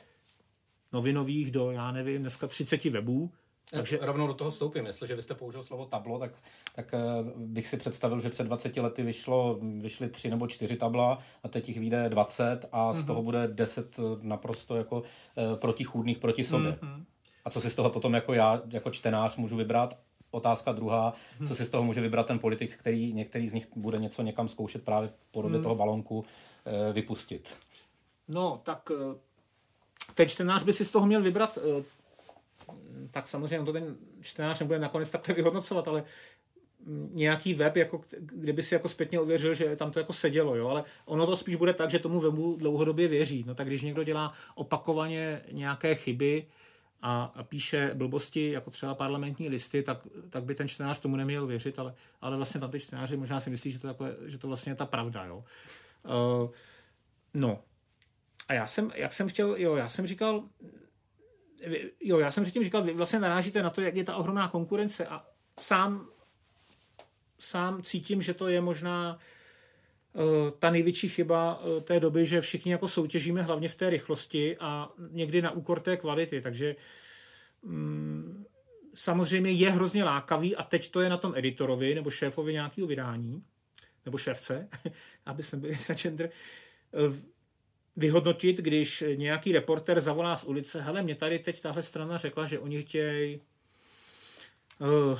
novinových 0.92 1.50
do, 1.50 1.70
já 1.70 1.92
nevím, 1.92 2.20
dneska 2.20 2.46
30 2.46 2.84
webů. 2.84 3.32
Takže 3.70 3.98
rovnou 4.02 4.26
do 4.26 4.34
toho 4.34 4.50
vstoupím. 4.50 4.86
Jestliže 4.86 5.16
byste 5.16 5.34
použil 5.34 5.62
slovo 5.62 5.86
tablo, 5.86 6.18
tak, 6.18 6.30
tak 6.74 6.94
eh, 6.94 6.98
bych 7.36 7.68
si 7.68 7.76
představil, 7.76 8.20
že 8.20 8.30
před 8.30 8.44
20 8.44 8.76
lety 8.76 9.02
vyšlo, 9.02 9.58
vyšly 9.62 10.08
tři 10.08 10.30
nebo 10.30 10.46
čtyři 10.46 10.76
tabla 10.76 11.18
a 11.42 11.48
teď 11.48 11.68
jich 11.68 11.78
vyjde 11.78 12.08
20 12.08 12.68
a 12.72 12.92
z 12.92 12.96
mm-hmm. 12.96 13.06
toho 13.06 13.22
bude 13.22 13.48
10 13.48 13.98
eh, 13.98 14.02
naprosto 14.20 14.76
jako 14.76 15.02
eh, 15.36 15.56
protichůdných 15.56 16.18
proti 16.18 16.44
sobě. 16.44 16.72
Mm-hmm. 16.72 17.04
A 17.44 17.50
co 17.50 17.60
si 17.60 17.70
z 17.70 17.74
toho 17.74 17.90
potom 17.90 18.14
jako 18.14 18.34
já, 18.34 18.62
jako 18.70 18.90
čtenář 18.90 19.36
můžu 19.36 19.56
vybrat? 19.56 19.98
Otázka 20.30 20.72
druhá, 20.72 21.12
mm-hmm. 21.12 21.48
co 21.48 21.54
si 21.54 21.64
z 21.64 21.70
toho 21.70 21.84
může 21.84 22.00
vybrat 22.00 22.26
ten 22.26 22.38
politik, 22.38 22.76
který 22.76 23.12
některý 23.12 23.48
z 23.48 23.52
nich 23.52 23.68
bude 23.76 23.98
něco 23.98 24.22
někam 24.22 24.48
zkoušet 24.48 24.84
právě 24.84 25.08
v 25.08 25.12
podobě 25.30 25.58
mm. 25.58 25.62
toho 25.62 25.74
balonku 25.74 26.24
vypustit. 26.92 27.54
No, 28.28 28.60
tak 28.62 28.90
ten 30.14 30.28
čtenář 30.28 30.62
by 30.62 30.72
si 30.72 30.84
z 30.84 30.90
toho 30.90 31.06
měl 31.06 31.22
vybrat 31.22 31.58
tak 33.10 33.26
samozřejmě 33.26 33.66
to 33.66 33.72
ten 33.72 33.96
čtenář 34.20 34.60
nebude 34.60 34.78
nakonec 34.78 35.10
takhle 35.10 35.34
vyhodnocovat, 35.34 35.88
ale 35.88 36.04
nějaký 37.10 37.54
web, 37.54 37.76
jako, 37.76 38.00
kdyby 38.18 38.62
si 38.62 38.74
jako 38.74 38.88
zpětně 38.88 39.20
ověřil, 39.20 39.54
že 39.54 39.76
tam 39.76 39.90
to 39.90 39.98
jako 39.98 40.12
sedělo, 40.12 40.56
jo? 40.56 40.68
ale 40.68 40.84
ono 41.04 41.26
to 41.26 41.36
spíš 41.36 41.56
bude 41.56 41.74
tak, 41.74 41.90
že 41.90 41.98
tomu 41.98 42.20
webu 42.20 42.56
dlouhodobě 42.56 43.08
věří. 43.08 43.44
No 43.46 43.54
tak 43.54 43.66
když 43.66 43.82
někdo 43.82 44.04
dělá 44.04 44.32
opakovaně 44.54 45.42
nějaké 45.52 45.94
chyby 45.94 46.46
a, 47.02 47.32
a 47.34 47.42
píše 47.42 47.90
blbosti, 47.94 48.50
jako 48.50 48.70
třeba 48.70 48.94
parlamentní 48.94 49.48
listy, 49.48 49.82
tak, 49.82 50.06
tak 50.30 50.44
by 50.44 50.54
ten 50.54 50.68
čtenář 50.68 50.98
tomu 50.98 51.16
neměl 51.16 51.46
věřit, 51.46 51.78
ale, 51.78 51.94
ale 52.20 52.36
vlastně 52.36 52.60
tam 52.60 52.70
ty 52.70 52.80
čtenáři 52.80 53.16
možná 53.16 53.40
si 53.40 53.50
myslí, 53.50 53.70
že 53.70 53.78
to, 53.78 53.88
jako 53.88 54.04
že 54.26 54.38
to 54.38 54.48
vlastně 54.48 54.72
je 54.72 54.76
ta 54.76 54.86
pravda. 54.86 55.24
Jo? 55.24 55.44
Uh, 56.04 56.50
no. 57.34 57.60
A 58.48 58.52
já 58.52 58.66
jsem, 58.66 58.92
jak 58.94 59.12
jsem 59.12 59.28
chtěl, 59.28 59.54
jo, 59.58 59.76
já 59.76 59.88
jsem 59.88 60.06
říkal, 60.06 60.42
jo, 62.00 62.18
já 62.18 62.30
jsem 62.30 62.42
předtím 62.44 62.64
říkal, 62.64 62.82
vy 62.82 62.92
vlastně 62.92 63.18
narážíte 63.18 63.62
na 63.62 63.70
to, 63.70 63.80
jak 63.80 63.96
je 63.96 64.04
ta 64.04 64.16
ohromná 64.16 64.48
konkurence 64.48 65.06
a 65.06 65.26
sám, 65.58 66.08
sám 67.38 67.82
cítím, 67.82 68.22
že 68.22 68.34
to 68.34 68.48
je 68.48 68.60
možná 68.60 69.18
uh, 70.12 70.50
ta 70.58 70.70
největší 70.70 71.08
chyba 71.08 71.60
uh, 71.60 71.80
té 71.82 72.00
doby, 72.00 72.24
že 72.24 72.40
všichni 72.40 72.72
jako 72.72 72.88
soutěžíme 72.88 73.42
hlavně 73.42 73.68
v 73.68 73.74
té 73.74 73.90
rychlosti 73.90 74.56
a 74.60 74.90
někdy 75.10 75.42
na 75.42 75.50
úkor 75.50 75.80
té 75.80 75.96
kvality, 75.96 76.40
takže 76.40 76.76
um, 77.62 78.46
samozřejmě 78.94 79.50
je 79.50 79.70
hrozně 79.70 80.04
lákavý 80.04 80.56
a 80.56 80.62
teď 80.62 80.90
to 80.90 81.00
je 81.00 81.08
na 81.08 81.16
tom 81.16 81.32
editorovi 81.36 81.94
nebo 81.94 82.10
šéfovi 82.10 82.52
nějakého 82.52 82.86
vydání, 82.86 83.44
nebo 84.04 84.18
šéfce, 84.18 84.68
aby 85.26 85.42
jsme 85.42 85.58
byli 85.58 85.76
na 85.88 85.94
gender, 85.94 86.30
uh, 87.08 87.16
vyhodnotit, 88.00 88.56
když 88.56 89.04
nějaký 89.14 89.52
reporter 89.52 90.00
zavolá 90.00 90.36
z 90.36 90.44
ulice, 90.44 90.82
hele, 90.82 91.02
mě 91.02 91.14
tady 91.14 91.38
teď 91.38 91.62
tahle 91.62 91.82
strana 91.82 92.18
řekla, 92.18 92.46
že 92.46 92.58
oni 92.58 92.82
chtějí 92.82 93.40
uh, 94.78 95.18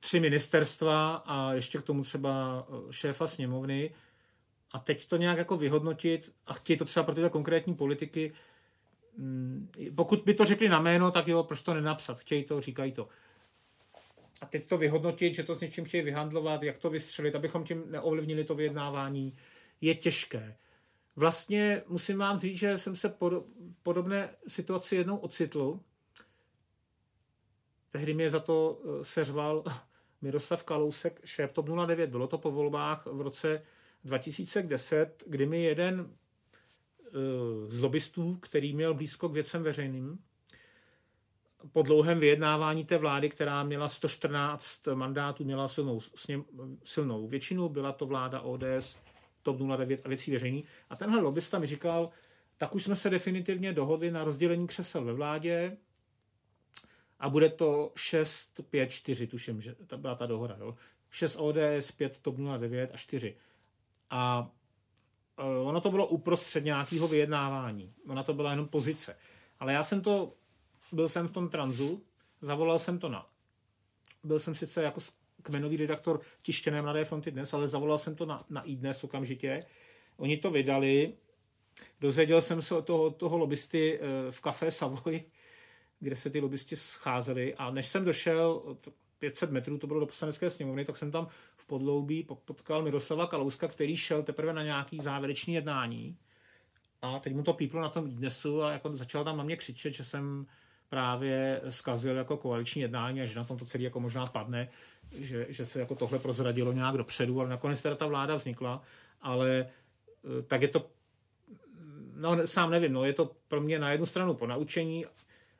tři 0.00 0.20
ministerstva 0.20 1.14
a 1.14 1.52
ještě 1.52 1.78
k 1.78 1.82
tomu 1.82 2.02
třeba 2.02 2.66
eh, 2.68 2.92
šéfa 2.92 3.26
sněmovny 3.26 3.94
a 4.72 4.78
teď 4.78 5.06
to 5.06 5.16
nějak 5.16 5.38
jako 5.38 5.56
vyhodnotit 5.56 6.32
a 6.46 6.52
chtějí 6.52 6.76
to 6.76 6.84
třeba 6.84 7.04
pro 7.04 7.14
tyhle 7.14 7.30
konkrétní 7.30 7.74
politiky, 7.74 8.32
mm, 9.16 9.70
pokud 9.94 10.22
by 10.24 10.34
to 10.34 10.44
řekli 10.44 10.68
na 10.68 10.80
jméno, 10.80 11.10
tak 11.10 11.28
jo, 11.28 11.42
proč 11.42 11.62
to 11.62 11.74
nenapsat? 11.74 12.20
Chtějí 12.20 12.44
to, 12.44 12.60
říkají 12.60 12.92
to. 12.92 13.08
A 14.40 14.46
teď 14.46 14.68
to 14.68 14.78
vyhodnotit, 14.78 15.34
že 15.34 15.42
to 15.42 15.54
s 15.54 15.60
něčím 15.60 15.84
chtějí 15.84 16.02
vyhandlovat, 16.02 16.62
jak 16.62 16.78
to 16.78 16.90
vystřelit, 16.90 17.34
abychom 17.34 17.64
tím 17.64 17.84
neovlivnili 17.90 18.44
to 18.44 18.54
vyjednávání, 18.54 19.36
je 19.80 19.94
těžké. 19.94 20.56
Vlastně 21.16 21.82
musím 21.86 22.18
vám 22.18 22.38
říct, 22.38 22.58
že 22.58 22.78
jsem 22.78 22.96
se 22.96 23.08
v 23.08 23.42
podobné 23.82 24.30
situaci 24.48 24.96
jednou 24.96 25.16
ocitl. 25.16 25.80
Tehdy 27.90 28.14
mě 28.14 28.30
za 28.30 28.40
to 28.40 28.80
eh, 28.84 29.04
seřval 29.04 29.64
Miroslav 30.22 30.64
Kalousek, 30.64 31.20
šéf 31.24 31.52
TOP 31.52 31.68
09. 31.86 32.10
Bylo 32.10 32.26
to 32.26 32.38
po 32.38 32.50
volbách 32.50 33.06
v 33.06 33.20
roce 33.20 33.62
2010, 34.04 35.24
kdy 35.26 35.46
mi 35.46 35.62
jeden 35.62 36.10
eh, 37.06 37.10
z 37.68 37.80
lobbystů, 37.80 38.36
který 38.36 38.74
měl 38.74 38.94
blízko 38.94 39.28
k 39.28 39.32
věcem 39.32 39.62
veřejným, 39.62 40.18
po 41.72 41.82
dlouhém 41.82 42.20
vyjednávání 42.20 42.84
té 42.84 42.98
vlády, 42.98 43.28
která 43.28 43.62
měla 43.62 43.88
114 43.88 44.86
mandátů, 44.94 45.44
měla 45.44 45.68
silnou, 45.68 46.00
silnou 46.84 47.28
většinu, 47.28 47.68
byla 47.68 47.92
to 47.92 48.06
vláda 48.06 48.40
ODS, 48.40 48.98
TOP 49.46 49.58
09 49.76 50.00
a 50.04 50.08
věcí 50.08 50.30
veřejný. 50.30 50.64
A 50.90 50.96
tenhle 50.96 51.20
lobbysta 51.20 51.58
mi 51.58 51.66
říkal, 51.66 52.10
tak 52.56 52.74
už 52.74 52.84
jsme 52.84 52.96
se 52.96 53.10
definitivně 53.10 53.72
dohodli 53.72 54.10
na 54.10 54.24
rozdělení 54.24 54.66
křesel 54.66 55.04
ve 55.04 55.12
vládě 55.12 55.76
a 57.18 57.28
bude 57.28 57.48
to 57.48 57.92
6, 57.96 58.60
5, 58.70 58.90
4, 58.90 59.26
tuším, 59.26 59.60
že 59.60 59.74
to 59.74 59.98
byla 59.98 60.14
ta 60.14 60.26
dohoda. 60.26 60.56
Jo? 60.60 60.74
6 61.10 61.36
ODS, 61.36 61.92
5 61.96 62.18
TOP 62.18 62.36
09 62.58 62.90
a 62.94 62.96
4. 62.96 63.36
A 64.10 64.50
e, 65.38 65.42
ono 65.42 65.80
to 65.80 65.90
bylo 65.90 66.06
uprostřed 66.06 66.64
nějakého 66.64 67.08
vyjednávání. 67.08 67.94
Ona 68.08 68.22
to 68.22 68.34
byla 68.34 68.50
jenom 68.50 68.68
pozice. 68.68 69.16
Ale 69.58 69.72
já 69.72 69.82
jsem 69.82 70.00
to, 70.00 70.34
byl 70.92 71.08
jsem 71.08 71.28
v 71.28 71.32
tom 71.32 71.48
tranzu, 71.48 72.02
zavolal 72.40 72.78
jsem 72.78 72.98
to 72.98 73.08
na. 73.08 73.26
Byl 74.24 74.38
jsem 74.38 74.54
sice 74.54 74.82
jako 74.82 75.00
kmenový 75.46 75.76
redaktor 75.76 76.20
tištěné 76.42 76.82
Mladé 76.82 77.04
fronty 77.04 77.30
dnes, 77.30 77.54
ale 77.54 77.68
zavolal 77.68 77.98
jsem 77.98 78.14
to 78.14 78.26
na, 78.26 78.40
na 78.50 78.62
iDnes 78.62 79.04
okamžitě. 79.04 79.60
Oni 80.16 80.36
to 80.36 80.50
vydali, 80.50 81.12
dozvěděl 82.00 82.40
jsem 82.40 82.62
se 82.62 82.74
od 82.74 82.86
toho, 82.86 83.10
toho 83.10 83.38
lobbysty 83.38 84.00
eh, 84.00 84.30
v 84.30 84.40
kafé 84.40 84.70
Savoy, 84.70 85.24
kde 86.00 86.16
se 86.16 86.30
ty 86.30 86.40
lobbysti 86.40 86.76
scházeli. 86.76 87.54
A 87.54 87.70
než 87.70 87.86
jsem 87.86 88.04
došel 88.04 88.76
500 89.18 89.50
metrů, 89.50 89.78
to 89.78 89.86
bylo 89.86 90.00
do 90.00 90.06
poslanecké 90.06 90.50
sněmovny, 90.50 90.84
tak 90.84 90.96
jsem 90.96 91.10
tam 91.10 91.26
v 91.56 91.66
podloubí 91.66 92.26
potkal 92.44 92.82
Miroslava 92.82 93.26
Kalouska, 93.26 93.68
který 93.68 93.96
šel 93.96 94.22
teprve 94.22 94.52
na 94.52 94.62
nějaký 94.62 94.98
závěrečný 95.02 95.54
jednání. 95.54 96.16
A 97.02 97.18
teď 97.18 97.34
mu 97.34 97.42
to 97.42 97.52
píplo 97.52 97.80
na 97.80 97.88
tom 97.88 98.10
dnesu 98.10 98.62
a 98.62 98.72
jako 98.72 98.96
začal 98.96 99.24
tam 99.24 99.36
na 99.36 99.44
mě 99.44 99.56
křičet, 99.56 99.92
že 99.92 100.04
jsem 100.04 100.46
právě 100.88 101.60
zkazil 101.68 102.16
jako 102.16 102.36
koaliční 102.36 102.82
jednání 102.82 103.22
a 103.22 103.24
že 103.24 103.38
na 103.38 103.44
tom 103.44 103.58
to 103.58 103.64
celé 103.64 103.84
jako 103.84 104.00
možná 104.00 104.26
padne, 104.26 104.68
že, 105.18 105.46
že 105.48 105.66
se 105.66 105.80
jako 105.80 105.94
tohle 105.94 106.18
prozradilo 106.18 106.72
nějak 106.72 106.96
dopředu, 106.96 107.40
ale 107.40 107.48
nakonec 107.48 107.82
teda 107.82 107.94
ta 107.94 108.06
vláda 108.06 108.34
vznikla, 108.34 108.82
ale 109.20 109.66
eh, 110.38 110.42
tak 110.42 110.62
je 110.62 110.68
to 110.68 110.90
no 112.16 112.46
sám 112.46 112.70
nevím, 112.70 112.92
no 112.92 113.04
je 113.04 113.12
to 113.12 113.30
pro 113.48 113.60
mě 113.60 113.78
na 113.78 113.90
jednu 113.90 114.06
stranu 114.06 114.34
po 114.34 114.46
naučení, 114.46 115.04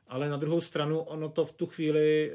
ale 0.07 0.29
na 0.29 0.37
druhou 0.37 0.61
stranu 0.61 0.99
ono 0.99 1.29
to 1.29 1.45
v 1.45 1.51
tu 1.51 1.65
chvíli 1.65 2.31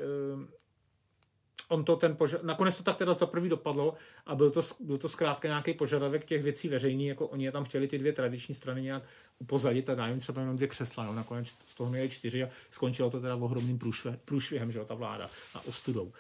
on 1.72 1.84
to 1.84 1.96
ten 1.96 2.16
požad... 2.16 2.42
nakonec 2.42 2.76
to 2.76 2.82
tak 2.82 2.96
teda 2.96 3.12
za 3.12 3.26
prvý 3.26 3.48
dopadlo 3.48 3.94
a 4.26 4.34
byl 4.34 4.50
to, 4.50 4.60
byl 4.80 4.98
to 4.98 5.08
zkrátka 5.08 5.48
nějaký 5.48 5.74
požadavek 5.74 6.24
těch 6.24 6.42
věcí 6.42 6.68
veřejný, 6.68 7.06
jako 7.06 7.26
oni 7.26 7.44
je 7.44 7.52
tam 7.52 7.64
chtěli 7.64 7.88
ty 7.88 7.98
dvě 7.98 8.12
tradiční 8.12 8.54
strany 8.54 8.82
nějak 8.82 9.02
upozadit 9.38 9.90
a 9.90 9.94
dájím 9.94 10.20
třeba 10.20 10.40
jenom 10.40 10.56
dvě 10.56 10.68
křesla, 10.68 11.04
no, 11.04 11.14
nakonec 11.14 11.48
z 11.66 11.74
toho 11.74 11.90
měli 11.90 12.08
čtyři 12.08 12.44
a 12.44 12.48
skončilo 12.70 13.10
to 13.10 13.20
teda 13.20 13.36
ohromným 13.36 13.78
průšvě, 13.78 14.18
průšvihem, 14.24 14.70
že 14.70 14.78
jo, 14.78 14.84
ta 14.84 14.94
vláda 14.94 15.30
a 15.54 15.66
ostudou. 15.66 16.04
Uh, 16.04 16.12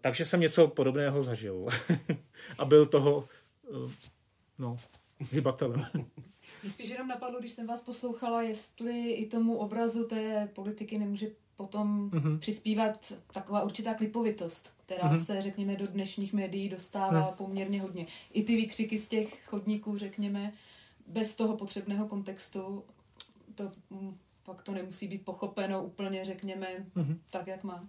takže 0.00 0.24
jsem 0.24 0.40
něco 0.40 0.68
podobného 0.68 1.22
zažil 1.22 1.66
a 2.58 2.64
byl 2.64 2.86
toho 2.86 3.28
uh, 3.68 3.90
no, 4.58 4.76
hybatelem. 5.30 5.86
Mě 6.62 6.70
spíš 6.70 6.90
jenom 6.90 7.08
napadlo, 7.08 7.40
když 7.40 7.52
jsem 7.52 7.66
vás 7.66 7.82
poslouchala, 7.82 8.42
jestli 8.42 9.10
i 9.12 9.26
tomu 9.26 9.56
obrazu 9.56 10.04
té 10.04 10.48
politiky 10.54 10.98
nemůže 10.98 11.26
potom 11.56 12.10
mm-hmm. 12.10 12.38
přispívat 12.38 13.12
taková 13.32 13.62
určitá 13.62 13.94
klipovitost, 13.94 14.74
která 14.86 15.12
mm-hmm. 15.12 15.24
se, 15.24 15.42
řekněme, 15.42 15.76
do 15.76 15.86
dnešních 15.86 16.32
médií 16.32 16.68
dostává 16.68 17.30
mm. 17.30 17.36
poměrně 17.36 17.82
hodně. 17.82 18.06
I 18.32 18.42
ty 18.42 18.56
výkřiky 18.56 18.98
z 18.98 19.08
těch 19.08 19.44
chodníků, 19.46 19.98
řekněme, 19.98 20.52
bez 21.06 21.36
toho 21.36 21.56
potřebného 21.56 22.08
kontextu, 22.08 22.84
to 23.54 23.72
mm, 23.90 24.16
pak 24.42 24.62
to 24.62 24.72
nemusí 24.72 25.08
být 25.08 25.24
pochopeno 25.24 25.84
úplně, 25.84 26.24
řekněme, 26.24 26.86
mm-hmm. 26.96 27.18
tak, 27.30 27.46
jak 27.46 27.64
má. 27.64 27.86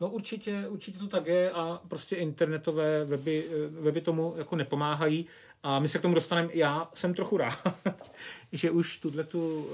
No 0.00 0.10
určitě, 0.10 0.68
určitě 0.68 0.98
to 0.98 1.06
tak 1.06 1.26
je 1.26 1.50
a 1.50 1.80
prostě 1.88 2.16
internetové 2.16 3.04
weby, 3.04 3.44
eh, 3.50 3.68
weby 3.68 4.00
tomu 4.00 4.34
jako 4.36 4.56
nepomáhají 4.56 5.26
a 5.62 5.78
my 5.78 5.88
se 5.88 5.98
k 5.98 6.02
tomu 6.02 6.14
dostaneme. 6.14 6.48
Já 6.54 6.90
jsem 6.94 7.14
trochu 7.14 7.36
rád, 7.36 7.58
že 8.52 8.70
už 8.70 8.96
tuhle 8.96 9.24
tu 9.24 9.64
uh, 9.64 9.68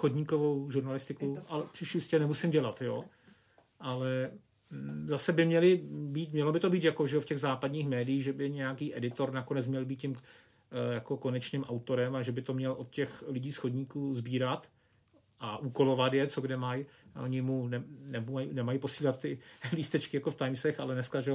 chodníkovou 0.00 0.70
žurnalistiku, 0.70 1.34
to... 1.34 1.42
ale 1.48 1.64
příště 1.72 2.18
nemusím 2.18 2.50
dělat, 2.50 2.82
jo. 2.82 3.04
Ale 3.80 4.30
mm, 4.70 5.08
zase 5.08 5.32
by 5.32 5.46
měli 5.46 5.80
být, 5.84 6.32
mělo 6.32 6.52
by 6.52 6.60
to 6.60 6.70
být 6.70 6.84
jako, 6.84 7.06
že 7.06 7.20
v 7.20 7.24
těch 7.24 7.38
západních 7.38 7.88
médiích, 7.88 8.24
že 8.24 8.32
by 8.32 8.50
nějaký 8.50 8.96
editor 8.96 9.32
nakonec 9.32 9.66
měl 9.66 9.84
být 9.84 9.96
tím 9.96 10.16
eh, 10.16 10.94
jako 10.94 11.16
konečným 11.16 11.64
autorem 11.64 12.16
a 12.16 12.22
že 12.22 12.32
by 12.32 12.42
to 12.42 12.54
měl 12.54 12.72
od 12.72 12.90
těch 12.90 13.24
lidí 13.26 13.52
z 13.52 13.56
chodníků 13.56 14.14
sbírat 14.14 14.68
a 15.40 15.58
úkolovat 15.58 16.12
je, 16.12 16.26
co 16.26 16.40
kde 16.40 16.56
mají. 16.56 16.86
Oni 17.22 17.42
mu 17.42 17.68
ne, 17.68 17.82
nemají, 18.06 18.52
nemají 18.52 18.78
posílat 18.78 19.20
ty 19.20 19.38
lístečky 19.72 20.16
jako 20.16 20.30
v 20.30 20.34
Timesech, 20.34 20.80
ale 20.80 20.94
dneska, 20.94 21.20
že 21.20 21.32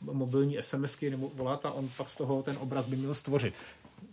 mobilní 0.00 0.56
SMSky 0.60 1.10
nebo 1.10 1.30
volat 1.34 1.66
a 1.66 1.72
on 1.72 1.88
pak 1.96 2.08
z 2.08 2.16
toho 2.16 2.42
ten 2.42 2.56
obraz 2.58 2.86
by 2.86 2.96
měl 2.96 3.14
stvořit. 3.14 3.54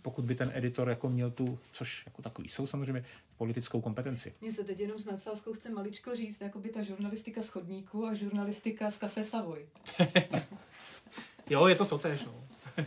Pokud 0.02 0.24
by 0.24 0.34
ten 0.34 0.52
editor 0.54 0.88
jako 0.88 1.08
měl 1.08 1.30
tu, 1.30 1.58
což 1.72 2.06
jako 2.06 2.22
takový 2.22 2.48
jsou 2.48 2.66
samozřejmě, 2.66 3.04
politickou 3.36 3.80
kompetenci. 3.80 4.34
Mně 4.40 4.52
se 4.52 4.64
teď 4.64 4.80
jenom 4.80 4.98
s 4.98 5.04
nadsázkou 5.04 5.52
chce 5.52 5.70
maličko 5.70 6.16
říct, 6.16 6.40
jako 6.40 6.58
by 6.58 6.68
ta 6.68 6.82
žurnalistika 6.82 7.42
z 7.42 7.48
chodníku 7.48 8.06
a 8.06 8.14
žurnalistika 8.14 8.90
z 8.90 8.98
Café 8.98 9.24
Savoy. 9.24 9.66
jo, 11.50 11.66
je 11.66 11.74
to 11.74 11.84
totéž, 11.84 12.24
no. 12.24 12.34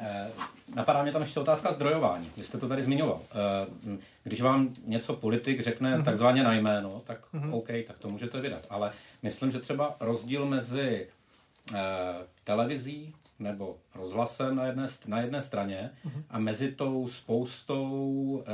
Eh, 0.00 0.30
napadá 0.74 1.02
mě 1.02 1.12
tam 1.12 1.22
ještě 1.22 1.40
otázka 1.40 1.72
zdrojování. 1.72 2.30
Vy 2.36 2.44
jste 2.44 2.58
to 2.58 2.68
tady 2.68 2.82
zmiňoval. 2.82 3.20
Eh, 3.30 3.96
když 4.24 4.40
vám 4.40 4.74
něco 4.84 5.16
politik 5.16 5.60
řekne 5.60 5.98
mm-hmm. 5.98 6.04
takzvaně 6.04 6.42
na 6.42 6.54
jméno, 6.54 7.02
tak 7.06 7.20
mm-hmm. 7.34 7.54
OK, 7.54 7.68
tak 7.86 7.98
to 7.98 8.10
můžete 8.10 8.40
vydat. 8.40 8.66
Ale 8.70 8.92
myslím, 9.22 9.52
že 9.52 9.60
třeba 9.60 9.96
rozdíl 10.00 10.44
mezi 10.44 11.08
eh, 11.74 11.78
televizí 12.44 13.14
nebo 13.38 13.76
rozhlasem 13.94 14.56
na 14.56 14.66
jedné, 14.66 14.86
na 15.06 15.20
jedné 15.20 15.42
straně 15.42 15.90
mm-hmm. 16.06 16.22
a 16.30 16.38
mezi 16.38 16.72
tou 16.72 17.08
spoustou, 17.08 18.44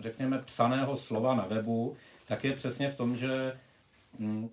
řekněme, 0.00 0.38
psaného 0.38 0.96
slova 0.96 1.34
na 1.34 1.46
webu, 1.46 1.96
tak 2.26 2.44
je 2.44 2.52
přesně 2.52 2.90
v 2.90 2.94
tom, 2.94 3.16
že 3.16 3.52
Mm, 4.18 4.48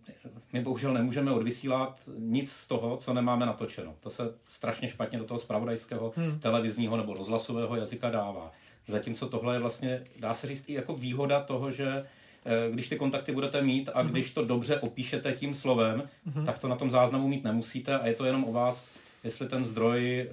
my 0.53 0.61
bohužel 0.61 0.93
nemůžeme 0.93 1.31
odvysílat 1.31 1.99
nic 2.17 2.51
z 2.51 2.67
toho, 2.67 2.97
co 2.97 3.13
nemáme 3.13 3.45
natočeno. 3.45 3.95
To 3.99 4.09
se 4.09 4.23
strašně 4.49 4.87
špatně 4.87 5.19
do 5.19 5.25
toho 5.25 5.39
spravodajského, 5.39 6.13
hmm. 6.15 6.39
televizního 6.39 6.97
nebo 6.97 7.13
rozhlasového 7.13 7.75
jazyka 7.75 8.09
dává. 8.09 8.51
Zatímco 8.87 9.27
tohle 9.27 9.55
je 9.55 9.59
vlastně, 9.59 10.03
dá 10.19 10.33
se 10.33 10.47
říct, 10.47 10.63
i 10.67 10.73
jako 10.73 10.95
výhoda 10.95 11.39
toho, 11.39 11.71
že 11.71 12.05
eh, 12.45 12.71
když 12.71 12.89
ty 12.89 12.95
kontakty 12.95 13.31
budete 13.31 13.61
mít 13.61 13.89
a 13.93 14.01
hmm. 14.01 14.11
když 14.11 14.33
to 14.33 14.45
dobře 14.45 14.79
opíšete 14.79 15.33
tím 15.33 15.55
slovem, 15.55 16.09
hmm. 16.25 16.45
tak 16.45 16.59
to 16.59 16.67
na 16.67 16.75
tom 16.75 16.91
záznamu 16.91 17.27
mít 17.27 17.43
nemusíte 17.43 17.99
a 17.99 18.07
je 18.07 18.13
to 18.13 18.25
jenom 18.25 18.43
o 18.43 18.51
vás, 18.51 18.91
jestli 19.27 19.47
ten 19.47 19.65
zdroj 19.65 20.19
eh, 20.19 20.27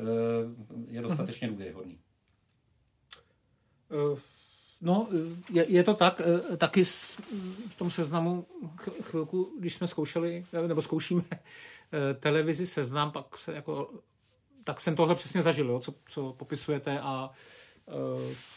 je 0.89 1.03
dostatečně 1.03 1.49
důvěryhodný. 1.49 1.99
Uh 3.91 4.19
No, 4.85 5.09
je, 5.51 5.67
je 5.69 5.83
to 5.83 5.95
tak, 5.95 6.21
eh, 6.53 6.57
taky 6.57 6.85
v 7.69 7.75
tom 7.77 7.91
seznamu 7.91 8.47
chvilku, 9.03 9.53
když 9.59 9.75
jsme 9.75 9.87
zkoušeli, 9.87 10.45
eh, 10.53 10.69
nebo 10.69 10.83
zkoušíme 10.83 11.23
eh, 11.31 12.15
televizi 12.15 12.67
seznam, 12.67 13.13
pak 13.13 13.39
se 13.39 13.53
jako, 13.53 13.91
tak 14.65 14.81
jsem 14.81 14.97
tohle 14.97 15.15
přesně 15.15 15.43
zažil, 15.43 15.71
jo, 15.71 15.79
co, 15.79 15.95
co 16.09 16.33
popisujete 16.33 17.01
a 17.01 17.31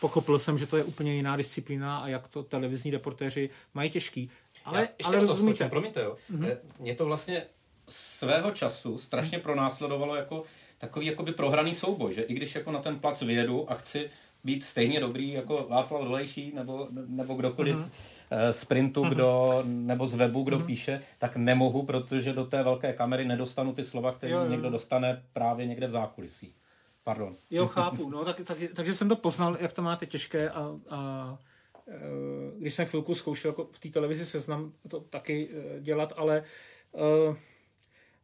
pochopil 0.02 0.40
jsem, 0.40 0.58
že 0.58 0.68
to 0.68 0.78
je 0.78 0.84
úplně 0.84 1.16
jiná 1.16 1.38
disciplína 1.38 1.98
a 2.00 2.08
jak 2.08 2.28
to 2.28 2.44
televizní 2.44 2.92
reportéři 2.92 3.50
mají 3.74 3.90
těžký. 3.90 4.30
Ale, 4.66 4.90
Já, 5.02 5.08
ale 5.08 5.20
rozumíte. 5.20 5.70
promiňte, 5.70 6.02
jo. 6.02 6.18
Mm-hmm. 6.32 6.58
Mě 6.80 6.96
to 6.96 7.06
vlastně 7.06 7.46
svého 7.88 8.52
času 8.52 8.98
strašně 8.98 9.40
pronásledovalo 9.40 10.16
jako 10.16 10.44
takový 10.78 11.06
jakoby 11.06 11.32
prohraný 11.32 11.76
souboj, 11.76 12.14
že 12.14 12.22
i 12.22 12.34
když 12.34 12.56
jako 12.56 12.72
na 12.72 12.82
ten 12.82 13.00
plac 13.00 13.22
vyjedu 13.22 13.72
a 13.72 13.76
chci 13.76 14.10
být 14.44 14.64
stejně 14.64 15.00
dobrý 15.00 15.32
jako 15.32 15.66
Václav 15.70 16.04
Dolejší 16.04 16.52
nebo, 16.56 16.88
nebo 16.92 17.34
kdokoliv 17.34 17.76
mm-hmm. 17.76 18.50
z 18.52 18.66
printu, 18.66 19.04
mm-hmm. 19.04 19.10
kdo, 19.10 19.62
nebo 19.66 20.08
z 20.08 20.16
webu, 20.16 20.44
kdo 20.44 20.60
mm-hmm. 20.60 20.66
píše, 20.66 21.02
tak 21.18 21.36
nemohu, 21.36 21.86
protože 21.86 22.34
do 22.34 22.46
té 22.46 22.64
velké 22.64 22.94
kamery 22.94 23.26
nedostanu 23.26 23.74
ty 23.74 23.84
slova, 23.84 24.12
které 24.12 24.34
jo, 24.34 24.40
jo. 24.40 24.50
někdo 24.50 24.70
dostane 24.70 25.24
právě 25.34 25.66
někde 25.66 25.88
v 25.88 25.92
zákulisí. 25.92 26.56
Pardon. 27.04 27.36
Jo, 27.50 27.68
chápu. 27.78 28.10
No, 28.10 28.26
tak, 28.26 28.42
tak, 28.46 28.58
takže 28.76 28.96
jsem 28.96 29.10
to 29.10 29.16
poznal, 29.16 29.58
jak 29.60 29.74
to 29.74 29.82
máte 29.82 30.06
těžké 30.06 30.50
a, 30.50 30.80
a 30.90 31.38
eh, 31.88 32.00
když 32.60 32.74
jsem 32.74 32.86
chvilku 32.86 33.16
zkoušel 33.16 33.52
jako 33.52 33.70
v 33.72 33.80
té 33.80 33.90
televizi 33.90 34.26
seznam 34.26 34.72
to 34.88 35.00
taky 35.00 35.50
eh, 35.52 35.80
dělat, 35.82 36.14
ale 36.18 36.44
uh, 36.92 37.36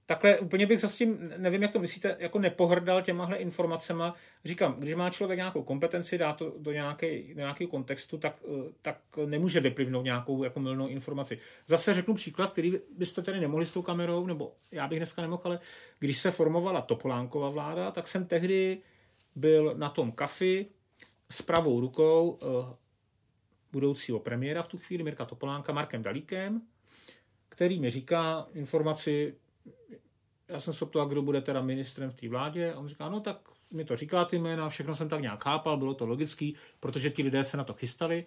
takhle 0.06 0.40
úplně 0.40 0.66
bych 0.66 0.84
s 0.84 0.96
tím, 0.96 1.34
nevím, 1.38 1.62
jak 1.62 1.72
to 1.72 1.80
myslíte, 1.80 2.18
jako 2.20 2.40
nepohrdal 2.40 3.02
těmahle 3.02 3.38
informacema. 3.38 4.16
Říkám, 4.46 4.76
když 4.80 4.96
má 4.96 5.10
člověk 5.10 5.38
nějakou 5.38 5.64
kompetenci, 5.64 6.18
dá 6.18 6.34
to 6.34 6.54
do, 6.58 6.72
nějaké, 6.72 7.34
do 7.34 7.40
nějakého 7.40 7.70
kontextu, 7.70 8.18
tak, 8.18 8.36
eh, 8.46 8.72
tak 8.82 8.98
nemůže 9.26 9.60
vyplivnout 9.60 10.04
nějakou 10.04 10.44
jako 10.44 10.60
milnou 10.60 10.88
informaci. 10.88 11.40
Zase 11.68 11.94
řeknu 11.94 12.14
příklad, 12.14 12.52
který 12.52 12.80
byste 12.98 13.22
tady 13.22 13.40
nemohli 13.40 13.66
s 13.66 13.72
tou 13.72 13.82
kamerou, 13.82 14.28
nebo 14.28 14.54
já 14.72 14.88
bych 14.88 15.00
dneska 15.00 15.22
nemohl, 15.22 15.42
ale 15.46 15.60
když 16.00 16.20
se 16.20 16.32
formovala 16.32 16.82
Topolánkova 16.82 17.50
vláda, 17.50 17.92
tak 17.92 18.08
jsem 18.08 18.26
tehdy 18.26 18.78
byl 19.36 19.74
na 19.78 19.90
tom 19.90 20.12
kafi 20.12 20.66
s 21.30 21.42
pravou 21.42 21.80
rukou 21.80 22.40
eh, 22.42 22.76
budoucího 23.72 24.20
premiéra 24.20 24.62
v 24.62 24.68
tu 24.68 24.78
chvíli, 24.78 25.04
Mirka 25.04 25.26
Topolánka, 25.26 25.74
Markem 25.74 26.04
Dalíkem, 26.04 26.62
který 27.50 27.80
mi 27.80 27.90
říká 27.90 28.48
informaci, 28.54 29.36
já 30.48 30.60
jsem 30.60 30.74
se 30.74 30.86
ptal, 30.86 31.08
kdo 31.08 31.22
bude 31.22 31.42
teda 31.42 31.62
ministrem 31.62 32.10
v 32.10 32.16
té 32.16 32.30
vládě 32.30 32.74
a 32.74 32.80
on 32.80 32.88
říká, 32.88 33.10
no 33.10 33.20
tak 33.20 33.38
mi 33.72 33.86
to 33.86 33.96
říká 33.96 34.26
ty 34.26 34.40
jména, 34.40 34.70
všechno 34.70 34.96
jsem 34.96 35.10
tak 35.10 35.22
nějak 35.22 35.44
chápal, 35.44 35.78
bylo 35.78 35.94
to 35.94 36.06
logický, 36.06 36.56
protože 36.80 37.10
ti 37.10 37.24
lidé 37.24 37.44
se 37.44 37.58
na 37.58 37.64
to 37.64 37.74
chystali. 37.74 38.26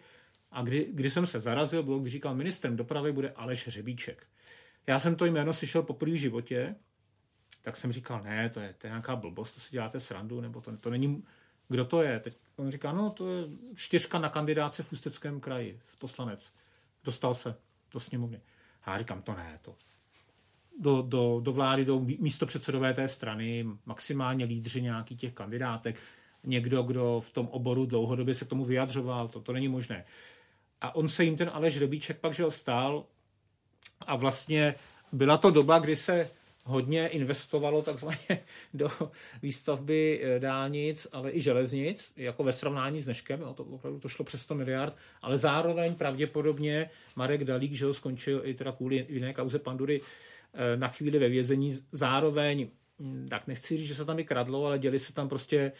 A 0.50 0.62
kdy, 0.62 0.88
kdy 0.90 1.10
jsem 1.10 1.26
se 1.26 1.40
zarazil, 1.40 1.82
bylo, 1.82 1.98
když 1.98 2.12
říkal, 2.12 2.34
ministrem 2.34 2.76
dopravy 2.76 3.12
bude 3.12 3.30
Aleš 3.30 3.68
Řebíček. 3.68 4.26
Já 4.86 4.98
jsem 4.98 5.16
to 5.16 5.24
jméno 5.24 5.52
slyšel 5.52 5.82
poprvé 5.82 6.12
v 6.12 6.20
životě, 6.20 6.74
tak 7.62 7.76
jsem 7.76 7.92
říkal, 7.92 8.22
ne, 8.22 8.50
to 8.50 8.60
je, 8.60 8.74
to 8.78 8.86
je 8.86 8.90
nějaká 8.90 9.16
blbost, 9.16 9.54
to 9.54 9.60
si 9.60 9.70
děláte 9.70 10.00
srandu, 10.00 10.40
nebo 10.40 10.60
to, 10.60 10.76
to 10.76 10.90
není, 10.90 11.24
kdo 11.68 11.84
to 11.84 12.02
je. 12.02 12.20
Teď 12.20 12.36
on 12.56 12.70
říká, 12.70 12.92
no 12.92 13.10
to 13.10 13.28
je 13.28 13.44
čtyřka 13.74 14.18
na 14.18 14.28
kandidáce 14.28 14.82
v 14.82 14.92
Ústeckém 14.92 15.40
kraji, 15.40 15.80
poslanec. 15.98 16.52
Dostal 17.04 17.34
se 17.34 17.54
do 17.92 18.00
sněmovny. 18.00 18.40
A 18.84 18.92
já 18.92 18.98
říkám, 18.98 19.22
to 19.22 19.34
ne, 19.34 19.58
to, 19.62 19.76
do, 20.80 21.02
do, 21.02 21.40
do 21.42 21.52
vlády 21.52 21.84
do 21.84 22.00
místo 22.00 22.46
předsedové 22.46 22.94
té 22.94 23.08
strany, 23.08 23.66
maximálně 23.86 24.44
lídři 24.44 24.82
nějakých 24.82 25.18
těch 25.18 25.32
kandidátek, 25.32 25.96
někdo, 26.44 26.82
kdo 26.82 27.20
v 27.20 27.30
tom 27.30 27.48
oboru 27.48 27.86
dlouhodobě 27.86 28.34
se 28.34 28.44
k 28.44 28.48
tomu 28.48 28.64
vyjadřoval, 28.64 29.28
to, 29.28 29.40
to 29.40 29.52
není 29.52 29.68
možné. 29.68 30.04
A 30.80 30.94
on 30.94 31.08
se 31.08 31.24
jim 31.24 31.36
ten 31.36 31.50
Aleš 31.52 31.80
Robíček 31.80 32.18
pak 32.18 32.34
žel 32.34 32.50
stál 32.50 33.04
a 34.00 34.16
vlastně 34.16 34.74
byla 35.12 35.36
to 35.36 35.50
doba, 35.50 35.78
kdy 35.78 35.96
se 35.96 36.30
hodně 36.66 37.08
investovalo 37.08 37.82
takzvaně 37.82 38.18
do 38.74 38.88
výstavby 39.42 40.20
eh, 40.22 40.40
dálnic, 40.40 41.06
ale 41.12 41.32
i 41.32 41.40
železnic, 41.40 42.12
jako 42.16 42.44
ve 42.44 42.52
srovnání 42.52 43.00
s 43.00 43.04
dneškem, 43.04 43.40
jo, 43.40 43.54
to 43.54 43.64
opravdu 43.64 44.00
to 44.00 44.08
šlo 44.08 44.24
přes 44.24 44.42
100 44.42 44.54
miliard, 44.54 44.96
ale 45.22 45.38
zároveň 45.38 45.94
pravděpodobně 45.94 46.90
Marek 47.16 47.44
Dalík, 47.44 47.72
že 47.72 47.86
ho 47.86 47.94
skončil 47.94 48.40
i 48.44 48.54
teda 48.54 48.72
kvůli 48.72 49.06
jiné 49.08 49.32
kauze 49.32 49.58
Pandury, 49.58 50.00
na 50.76 50.88
chvíli 50.88 51.18
ve 51.18 51.28
vězení. 51.28 51.78
Zároveň, 51.92 52.68
hm, 53.00 53.26
tak 53.30 53.46
nechci 53.46 53.76
říct, 53.76 53.86
že 53.86 53.94
se 53.94 54.04
tam 54.04 54.18
i 54.18 54.24
kradlo, 54.24 54.66
ale 54.66 54.78
děli 54.78 54.98
se 54.98 55.12
tam 55.12 55.28
prostě 55.28 55.72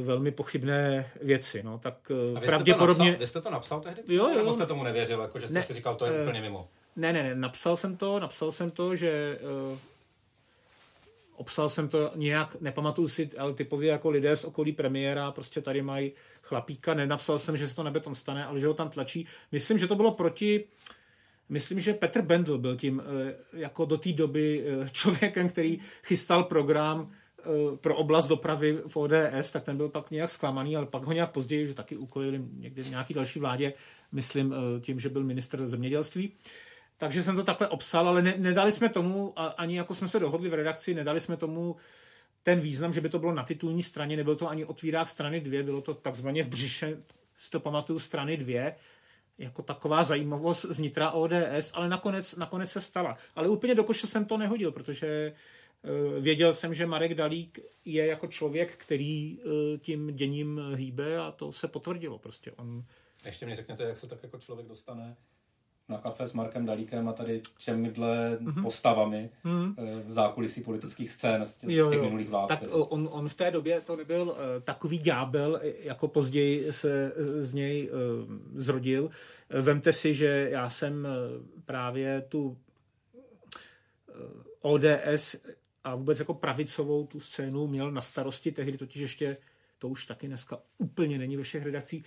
velmi 0.00 0.30
pochybné 0.30 1.10
věci. 1.22 1.62
No, 1.62 1.78
tak 1.78 2.10
A 2.36 2.40
vy 2.40 2.46
pravděpodobně... 2.46 3.06
Jste 3.12 3.16
to 3.16 3.16
napsal, 3.16 3.20
vy 3.20 3.26
jste 3.26 3.40
to 3.40 3.50
napsal 3.50 3.80
tehdy? 3.80 4.02
Jo, 4.14 4.28
jo. 4.28 4.36
Nebo 4.36 4.52
jste 4.52 4.66
tomu 4.66 4.82
nevěřil, 4.82 5.20
jako, 5.20 5.38
že 5.38 5.46
jste 5.46 5.54
Ne, 5.54 5.62
si 5.62 5.74
říkal, 5.74 5.94
to 5.94 6.06
je 6.06 6.12
eh, 6.18 6.22
úplně 6.22 6.40
mimo? 6.40 6.68
Ne, 6.96 7.12
ne, 7.12 7.22
ne, 7.22 7.34
napsal 7.34 7.76
jsem 7.76 7.96
to, 7.96 8.20
napsal 8.20 8.52
jsem 8.52 8.70
to, 8.70 8.96
že 8.96 9.38
uh, 9.72 9.78
obsal 11.36 11.68
jsem 11.68 11.88
to 11.88 12.10
nějak, 12.14 12.56
nepamatuju 12.60 13.08
si, 13.08 13.30
ale 13.38 13.54
typově 13.54 13.90
jako 13.90 14.10
lidé 14.10 14.36
z 14.36 14.44
okolí 14.44 14.72
premiéra 14.72 15.30
prostě 15.30 15.60
tady 15.60 15.82
mají 15.82 16.12
chlapíka, 16.42 16.94
nenapsal 16.94 17.38
jsem, 17.38 17.56
že 17.56 17.68
se 17.68 17.76
to 17.76 17.82
na 17.82 17.90
beton 17.90 18.14
stane, 18.14 18.46
ale 18.46 18.60
že 18.60 18.66
ho 18.66 18.74
tam 18.74 18.90
tlačí. 18.90 19.26
Myslím, 19.52 19.78
že 19.78 19.86
to 19.86 19.94
bylo 19.94 20.10
proti, 20.10 20.64
myslím, 21.48 21.80
že 21.80 21.94
Petr 21.94 22.22
Bendl 22.22 22.58
byl 22.58 22.76
tím 22.76 23.02
eh, 23.04 23.34
jako 23.52 23.84
do 23.84 23.98
té 23.98 24.12
doby 24.12 24.64
eh, 24.66 24.90
člověkem, 24.90 25.48
který 25.48 25.78
chystal 26.02 26.44
program 26.44 27.10
eh, 27.10 27.42
pro 27.76 27.96
oblast 27.96 28.28
dopravy 28.28 28.78
v 28.86 28.96
ODS, 28.96 29.52
tak 29.52 29.64
ten 29.64 29.76
byl 29.76 29.88
pak 29.88 30.10
nějak 30.10 30.30
zklamaný, 30.30 30.76
ale 30.76 30.86
pak 30.86 31.04
ho 31.04 31.12
nějak 31.12 31.32
později, 31.32 31.66
že 31.66 31.74
taky 31.74 31.96
ukojili 31.96 32.42
někde 32.52 32.82
v 32.82 32.90
nějaký 32.90 33.14
další 33.14 33.38
vládě, 33.38 33.72
myslím 34.12 34.54
tím, 34.80 35.00
že 35.00 35.08
byl 35.08 35.24
minister 35.24 35.66
zemědělství. 35.66 36.32
Takže 36.98 37.22
jsem 37.22 37.36
to 37.36 37.42
takhle 37.42 37.68
obsal, 37.68 38.08
ale 38.08 38.22
ne, 38.22 38.34
nedali 38.38 38.72
jsme 38.72 38.88
tomu, 38.88 39.32
ani 39.36 39.76
jako 39.76 39.94
jsme 39.94 40.08
se 40.08 40.20
dohodli 40.20 40.48
v 40.48 40.54
redakci, 40.54 40.94
nedali 40.94 41.20
jsme 41.20 41.36
tomu 41.36 41.76
ten 42.42 42.60
význam, 42.60 42.92
že 42.92 43.00
by 43.00 43.08
to 43.08 43.18
bylo 43.18 43.34
na 43.34 43.42
titulní 43.42 43.82
straně, 43.82 44.16
nebyl 44.16 44.36
to 44.36 44.48
ani 44.48 44.64
otvírák 44.64 45.08
strany 45.08 45.40
dvě, 45.40 45.62
bylo 45.62 45.80
to 45.80 45.94
takzvaně 45.94 46.42
v 46.42 46.48
břiše, 46.48 46.98
si 47.36 47.50
to 47.50 47.60
pamatuju, 47.60 47.98
strany 47.98 48.36
dvě, 48.36 48.76
jako 49.38 49.62
taková 49.62 50.02
zajímavost 50.02 50.66
z 50.68 50.78
nitra 50.78 51.10
ODS, 51.10 51.72
ale 51.74 51.88
nakonec, 51.88 52.36
nakonec 52.36 52.70
se 52.70 52.80
stala. 52.80 53.16
Ale 53.34 53.48
úplně 53.48 53.74
do 53.74 53.84
koše 53.84 54.06
jsem 54.06 54.24
to 54.24 54.38
nehodil, 54.38 54.72
protože 54.72 55.32
uh, 55.82 56.22
věděl 56.22 56.52
jsem, 56.52 56.74
že 56.74 56.86
Marek 56.86 57.14
Dalík 57.14 57.58
je 57.84 58.06
jako 58.06 58.26
člověk, 58.26 58.76
který 58.76 59.38
uh, 59.38 59.52
tím 59.78 60.14
děním 60.14 60.60
hýbe 60.74 61.18
a 61.18 61.30
to 61.30 61.52
se 61.52 61.68
potvrdilo 61.68 62.18
prostě. 62.18 62.52
On... 62.52 62.84
Ještě 63.24 63.46
mi 63.46 63.54
řekněte, 63.54 63.82
jak 63.84 63.98
se 63.98 64.06
tak 64.06 64.22
jako 64.22 64.38
člověk 64.38 64.68
dostane 64.68 65.16
na 65.88 65.98
kafe 65.98 66.28
s 66.28 66.32
Markem 66.32 66.66
Dalíkem 66.66 67.08
a 67.08 67.12
tady 67.12 67.42
těmihle 67.58 68.38
mm-hmm. 68.40 68.62
postavami 68.62 69.30
mm-hmm. 69.44 69.74
v 70.06 70.12
zákulisí 70.12 70.60
politických 70.60 71.10
scén 71.10 71.46
z 71.46 71.56
těch, 71.56 71.70
jo, 71.70 71.86
z 71.86 71.90
těch 71.90 72.00
minulých 72.00 72.28
vlád. 72.28 72.46
Tak 72.46 72.60
on, 72.70 73.08
on 73.12 73.28
v 73.28 73.34
té 73.34 73.50
době 73.50 73.80
to 73.80 73.96
nebyl 73.96 74.22
uh, 74.22 74.36
takový 74.64 74.98
ďábel, 74.98 75.60
jako 75.78 76.08
později 76.08 76.72
se 76.72 77.12
z 77.38 77.52
něj 77.52 77.90
uh, 77.90 77.98
zrodil. 78.54 79.10
Vemte 79.50 79.92
si, 79.92 80.12
že 80.14 80.48
já 80.50 80.70
jsem 80.70 81.04
uh, 81.04 81.10
právě 81.64 82.20
tu 82.28 82.44
uh, 82.46 82.56
ODS 84.60 85.36
a 85.84 85.94
vůbec 85.94 86.18
jako 86.18 86.34
pravicovou 86.34 87.06
tu 87.06 87.20
scénu 87.20 87.66
měl 87.66 87.90
na 87.90 88.00
starosti 88.00 88.52
tehdy, 88.52 88.78
totiž 88.78 89.02
ještě 89.02 89.36
to 89.78 89.88
už 89.88 90.06
taky 90.06 90.26
dneska 90.26 90.58
úplně 90.78 91.18
není 91.18 91.36
ve 91.36 91.42
všech 91.42 91.64
redakcích. 91.64 92.04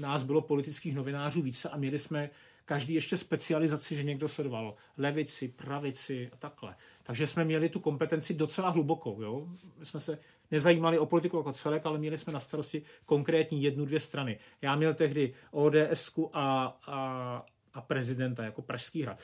Nás 0.00 0.22
bylo 0.22 0.40
politických 0.40 0.94
novinářů 0.94 1.42
více 1.42 1.68
a 1.68 1.76
měli 1.76 1.98
jsme 1.98 2.30
každý 2.68 2.94
ještě 2.94 3.16
specializaci, 3.16 3.96
že 3.96 4.02
někdo 4.02 4.28
sledoval 4.28 4.74
levici, 4.98 5.48
pravici 5.48 6.30
a 6.32 6.36
takhle. 6.36 6.74
Takže 7.02 7.26
jsme 7.26 7.44
měli 7.44 7.68
tu 7.68 7.80
kompetenci 7.80 8.34
docela 8.34 8.68
hlubokou. 8.68 9.22
Jo? 9.22 9.48
My 9.78 9.86
jsme 9.86 10.00
se 10.00 10.18
nezajímali 10.50 10.98
o 10.98 11.06
politiku 11.06 11.36
jako 11.36 11.52
celek, 11.52 11.86
ale 11.86 11.98
měli 11.98 12.18
jsme 12.18 12.32
na 12.32 12.40
starosti 12.40 12.82
konkrétní 13.06 13.62
jednu, 13.62 13.84
dvě 13.84 14.00
strany. 14.00 14.38
Já 14.62 14.76
měl 14.76 14.94
tehdy 14.94 15.34
ODS 15.50 16.18
a, 16.32 16.78
a, 16.86 17.46
a 17.74 17.80
prezidenta 17.80 18.44
jako 18.44 18.62
Pražský 18.62 19.02
hrad. 19.02 19.20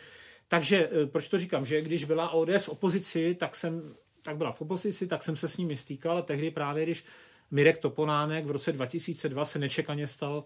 Takže 0.48 0.88
e, 0.92 1.06
proč 1.06 1.28
to 1.28 1.38
říkám, 1.38 1.64
že 1.64 1.82
když 1.82 2.04
byla 2.04 2.30
ODS 2.30 2.64
v 2.64 2.68
opozici, 2.68 3.34
tak 3.34 3.54
jsem 3.54 3.94
tak 4.22 4.36
byla 4.36 4.52
v 4.52 4.60
opozici, 4.60 5.06
tak 5.06 5.22
jsem 5.22 5.36
se 5.36 5.48
s 5.48 5.56
nimi 5.56 5.76
stýkal 5.76 6.18
a 6.18 6.22
tehdy 6.22 6.50
právě, 6.50 6.84
když 6.84 7.04
Mirek 7.50 7.78
Topolánek 7.78 8.44
v 8.44 8.50
roce 8.50 8.72
2002 8.72 9.44
se 9.44 9.58
nečekaně 9.58 10.06
stal 10.06 10.44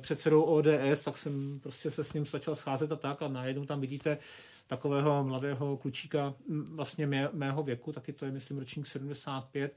předsedou 0.00 0.42
ODS, 0.42 1.00
tak 1.04 1.18
jsem 1.18 1.60
prostě 1.62 1.90
se 1.90 2.04
s 2.04 2.12
ním 2.12 2.26
začal 2.26 2.54
scházet 2.54 2.92
a 2.92 2.96
tak 2.96 3.22
a 3.22 3.28
najednou 3.28 3.64
tam 3.64 3.80
vidíte 3.80 4.18
takového 4.66 5.24
mladého 5.24 5.76
klučíka 5.76 6.34
vlastně 6.48 7.06
mé, 7.06 7.28
mého 7.32 7.62
věku, 7.62 7.92
taky 7.92 8.12
to 8.12 8.24
je 8.24 8.30
myslím 8.30 8.58
ročník 8.58 8.86
75, 8.86 9.74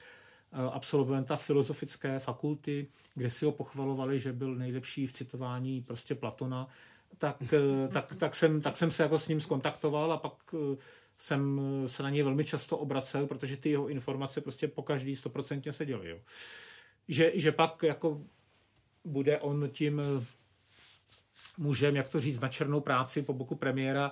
eh, 0.52 0.58
absolventa 0.72 1.36
filozofické 1.36 2.20
fakulty, 2.20 2.88
kde 3.16 3.30
si 3.30 3.46
ho 3.46 3.52
pochvalovali, 3.52 4.20
že 4.20 4.34
byl 4.34 4.56
nejlepší 4.56 5.08
v 5.08 5.12
citování 5.12 5.82
prostě 5.82 6.16
Platona, 6.16 6.68
tak, 7.18 7.54
eh, 7.54 7.88
tak, 7.88 8.16
tak, 8.16 8.36
jsem, 8.36 8.62
tak 8.62 8.78
jsem 8.78 8.92
se 8.92 9.04
jako 9.04 9.18
s 9.18 9.28
ním 9.28 9.42
skontaktoval 9.42 10.14
a 10.14 10.18
pak 10.18 10.56
jsem 11.18 11.62
se 11.86 12.04
na 12.04 12.10
něj 12.10 12.24
velmi 12.24 12.46
často 12.46 12.78
obracel, 12.78 13.28
protože 13.28 13.58
ty 13.58 13.70
jeho 13.70 13.88
informace 13.88 14.42
prostě 14.42 14.68
po 14.68 14.84
každý 14.84 15.16
stoprocentně 15.16 15.72
se 15.72 15.86
děly. 15.86 16.22
Že, 17.08 17.32
že 17.36 17.52
pak 17.52 17.84
jako 17.84 18.22
bude 19.06 19.40
on 19.40 19.70
tím 19.70 20.00
eh, 20.00 20.26
mužem, 21.58 21.96
jak 21.96 22.08
to 22.08 22.20
říct, 22.20 22.40
na 22.40 22.48
černou 22.48 22.82
práci 22.82 23.22
po 23.22 23.34
boku 23.34 23.56
premiéra, 23.56 24.12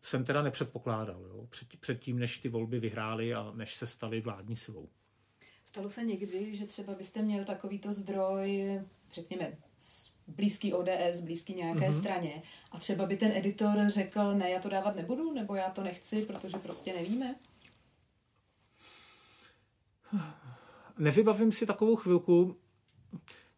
jsem 0.00 0.24
teda 0.24 0.42
nepředpokládal. 0.42 1.22
Jo? 1.22 1.46
Před, 1.50 1.68
předtím, 1.80 2.18
než 2.18 2.38
ty 2.38 2.48
volby 2.48 2.80
vyhrály 2.80 3.34
a 3.34 3.52
než 3.54 3.74
se 3.74 3.86
staly 3.86 4.20
vládní 4.20 4.56
silou. 4.56 4.88
Stalo 5.64 5.88
se 5.88 6.04
někdy, 6.04 6.56
že 6.56 6.66
třeba 6.66 6.94
byste 6.94 7.22
měl 7.22 7.44
takovýto 7.44 7.92
zdroj, 7.92 8.80
řekněme, 9.12 9.58
blízký 10.26 10.72
ODS, 10.72 11.20
blízký 11.24 11.54
nějaké 11.54 11.88
mm-hmm. 11.88 11.98
straně 11.98 12.42
a 12.72 12.78
třeba 12.78 13.06
by 13.06 13.16
ten 13.16 13.32
editor 13.32 13.78
řekl, 13.88 14.34
ne, 14.34 14.50
já 14.50 14.60
to 14.60 14.68
dávat 14.68 14.96
nebudu, 14.96 15.32
nebo 15.32 15.54
já 15.54 15.70
to 15.70 15.82
nechci, 15.82 16.26
protože 16.26 16.58
prostě 16.58 16.92
nevíme? 16.92 17.34
Nevybavím 20.98 21.52
si 21.52 21.66
takovou 21.66 21.96
chvilku. 21.96 22.56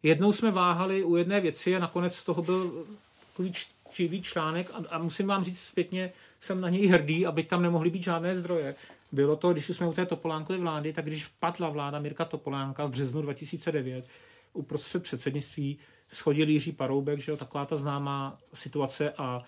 Jednou 0.05 0.31
jsme 0.31 0.51
váhali 0.51 1.03
u 1.03 1.15
jedné 1.15 1.41
věci 1.41 1.75
a 1.75 1.79
nakonec 1.79 2.15
z 2.15 2.23
toho 2.23 2.41
byl 2.41 2.85
takový 3.27 3.51
čivý 3.91 4.21
článek 4.21 4.71
a, 4.73 4.83
a 4.89 4.97
musím 4.97 5.27
vám 5.27 5.43
říct 5.43 5.59
zpětně, 5.59 6.11
jsem 6.39 6.61
na 6.61 6.69
něj 6.69 6.87
hrdý, 6.87 7.25
aby 7.25 7.43
tam 7.43 7.61
nemohly 7.61 7.89
být 7.89 8.03
žádné 8.03 8.35
zdroje. 8.35 8.75
Bylo 9.11 9.35
to, 9.35 9.53
když 9.53 9.67
jsme 9.67 9.87
u 9.87 9.93
té 9.93 10.05
Topolánkové 10.05 10.59
vlády, 10.59 10.93
tak 10.93 11.05
když 11.05 11.25
padla 11.25 11.69
vláda 11.69 11.99
Mirka 11.99 12.25
Topolánka 12.25 12.85
v 12.85 12.89
březnu 12.89 13.21
2009, 13.21 14.07
uprostřed 14.53 15.03
předsednictví 15.03 15.77
schodil 16.09 16.49
Jiří 16.49 16.71
Paroubek, 16.71 17.19
že 17.19 17.31
jo, 17.31 17.37
taková 17.37 17.65
ta 17.65 17.75
známá 17.75 18.37
situace 18.53 19.13
a 19.17 19.43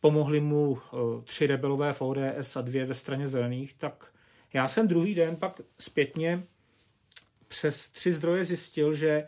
pomohli 0.00 0.40
mu 0.40 0.70
uh, 0.70 0.78
tři 1.24 1.46
rebelové 1.46 1.92
v 1.92 2.02
ODS 2.02 2.56
a 2.56 2.60
dvě 2.60 2.84
ve 2.84 2.94
straně 2.94 3.28
zelených, 3.28 3.74
tak 3.74 4.12
já 4.52 4.68
jsem 4.68 4.88
druhý 4.88 5.14
den 5.14 5.36
pak 5.36 5.60
zpětně 5.78 6.44
přes 7.48 7.88
tři 7.88 8.12
zdroje 8.12 8.44
zjistil, 8.44 8.94
že 8.94 9.26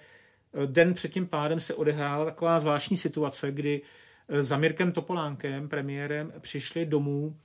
Den 0.67 0.95
před 0.95 1.13
tím 1.13 1.27
pádem 1.27 1.61
se 1.61 1.75
odehrála 1.75 2.25
taková 2.25 2.61
zvláštní 2.61 2.97
situace, 2.97 3.53
kdy 3.53 3.83
eh, 4.29 4.43
za 4.43 4.57
Mirkem 4.57 4.93
Topolánkem, 4.93 5.69
premiérem, 5.69 6.33
přišli 6.41 6.87
domů 6.87 7.37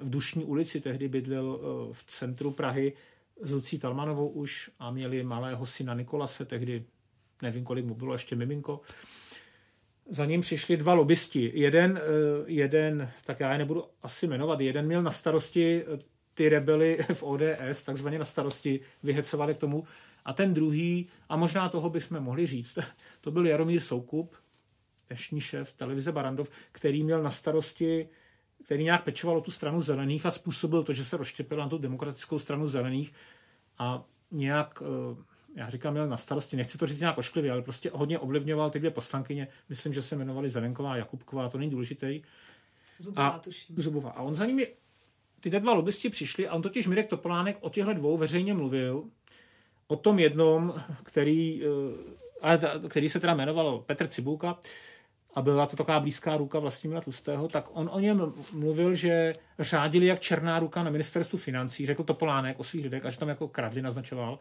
v 0.00 0.10
Dušní 0.10 0.44
ulici, 0.44 0.80
tehdy 0.80 1.08
bydlel 1.08 1.60
eh, 1.60 1.92
v 1.92 2.04
centru 2.06 2.50
Prahy 2.50 2.92
s 3.40 3.52
Lucí 3.52 3.78
Talmanovou 3.78 4.28
už 4.28 4.70
a 4.78 4.90
měli 4.90 5.22
malého 5.22 5.66
syna 5.66 5.94
Nikolase, 5.94 6.44
tehdy 6.44 6.84
nevím, 7.42 7.64
kolik 7.64 7.84
mu 7.84 7.94
bylo, 7.94 8.12
ještě 8.12 8.36
miminko. 8.36 8.80
Za 10.08 10.24
ním 10.24 10.40
přišli 10.40 10.76
dva 10.76 10.94
lobbysti. 10.94 11.52
Jeden, 11.54 11.98
eh, 11.98 12.44
jeden, 12.46 13.10
tak 13.24 13.40
já 13.40 13.52
je 13.52 13.58
nebudu 13.58 13.84
asi 14.02 14.26
jmenovat, 14.26 14.60
jeden 14.60 14.86
měl 14.86 15.02
na 15.02 15.10
starosti 15.10 15.84
ty 16.34 16.48
rebely 16.48 16.98
v 17.12 17.22
ODS, 17.22 17.82
takzvaně 17.86 18.18
na 18.18 18.24
starosti, 18.24 18.80
vyhecovali 19.02 19.54
k 19.54 19.58
tomu, 19.58 19.84
a 20.24 20.32
ten 20.32 20.54
druhý, 20.54 21.08
a 21.28 21.36
možná 21.36 21.68
toho 21.68 21.90
bychom 21.90 22.20
mohli 22.20 22.46
říct, 22.46 22.78
to 23.20 23.30
byl 23.30 23.46
Jaromír 23.46 23.80
Soukup, 23.80 24.36
dnešní 25.08 25.40
šéf 25.40 25.72
televize 25.72 26.12
Barandov, 26.12 26.50
který 26.72 27.02
měl 27.02 27.22
na 27.22 27.30
starosti, 27.30 28.08
který 28.64 28.84
nějak 28.84 29.04
pečoval 29.04 29.38
o 29.38 29.40
tu 29.40 29.50
stranu 29.50 29.80
zelených 29.80 30.26
a 30.26 30.30
způsobil 30.30 30.82
to, 30.82 30.92
že 30.92 31.04
se 31.04 31.16
rozštěpil 31.16 31.58
na 31.58 31.68
tu 31.68 31.78
demokratickou 31.78 32.38
stranu 32.38 32.66
zelených 32.66 33.12
a 33.78 34.04
nějak, 34.30 34.82
eh, 34.82 35.22
já 35.54 35.70
říkám, 35.70 35.92
měl 35.92 36.08
na 36.08 36.16
starosti, 36.16 36.56
nechci 36.56 36.78
to 36.78 36.86
říct 36.86 37.00
nějak 37.00 37.18
ošklivě, 37.18 37.52
ale 37.52 37.62
prostě 37.62 37.90
hodně 37.94 38.18
ovlivňoval 38.18 38.70
ty 38.70 38.78
dvě 38.78 38.90
poslankyně, 38.90 39.48
myslím, 39.68 39.92
že 39.92 40.02
se 40.02 40.14
jmenovali 40.14 40.50
Zelenková 40.50 40.92
a 40.92 40.96
Jakubková, 40.96 41.48
to 41.48 41.58
není 41.58 41.70
důležitý. 41.70 42.22
Zubová, 42.98 43.28
a, 43.28 43.38
tuším. 43.38 43.76
Zubová. 43.78 44.10
A 44.10 44.22
on 44.22 44.34
za 44.34 44.46
nimi, 44.46 44.66
ty 45.50 45.60
dva 45.60 45.72
lobbysti 45.72 46.10
přišli 46.10 46.48
a 46.48 46.54
on 46.54 46.62
totiž 46.62 46.86
Mirek 46.86 47.08
Topolánek 47.08 47.56
o 47.60 47.70
těchto 47.70 47.92
dvou 47.92 48.16
veřejně 48.16 48.54
mluvil 48.54 49.04
o 49.86 49.96
tom 49.96 50.18
jednom, 50.18 50.74
který, 51.02 51.62
eh, 52.42 52.88
který 52.88 53.08
se 53.08 53.20
teda 53.20 53.34
jmenoval 53.34 53.78
Petr 53.78 54.06
Cibulka, 54.06 54.58
a 55.34 55.42
byla 55.42 55.66
to 55.66 55.76
taková 55.76 56.00
blízká 56.00 56.36
ruka 56.36 56.58
Vlastimila 56.58 57.00
Tlustého, 57.00 57.48
tak 57.48 57.66
on 57.72 57.90
o 57.92 58.00
něm 58.00 58.32
mluvil, 58.52 58.94
že 58.94 59.34
řádili 59.58 60.06
jak 60.06 60.20
černá 60.20 60.58
ruka 60.58 60.82
na 60.82 60.90
ministerstvu 60.90 61.38
financí, 61.38 61.86
řekl 61.86 62.04
Topolánek 62.04 62.60
o 62.60 62.64
svých 62.64 62.84
lidech 62.84 63.06
a 63.06 63.10
že 63.10 63.18
tam 63.18 63.28
jako 63.28 63.48
kradli 63.48 63.82
naznačoval. 63.82 64.38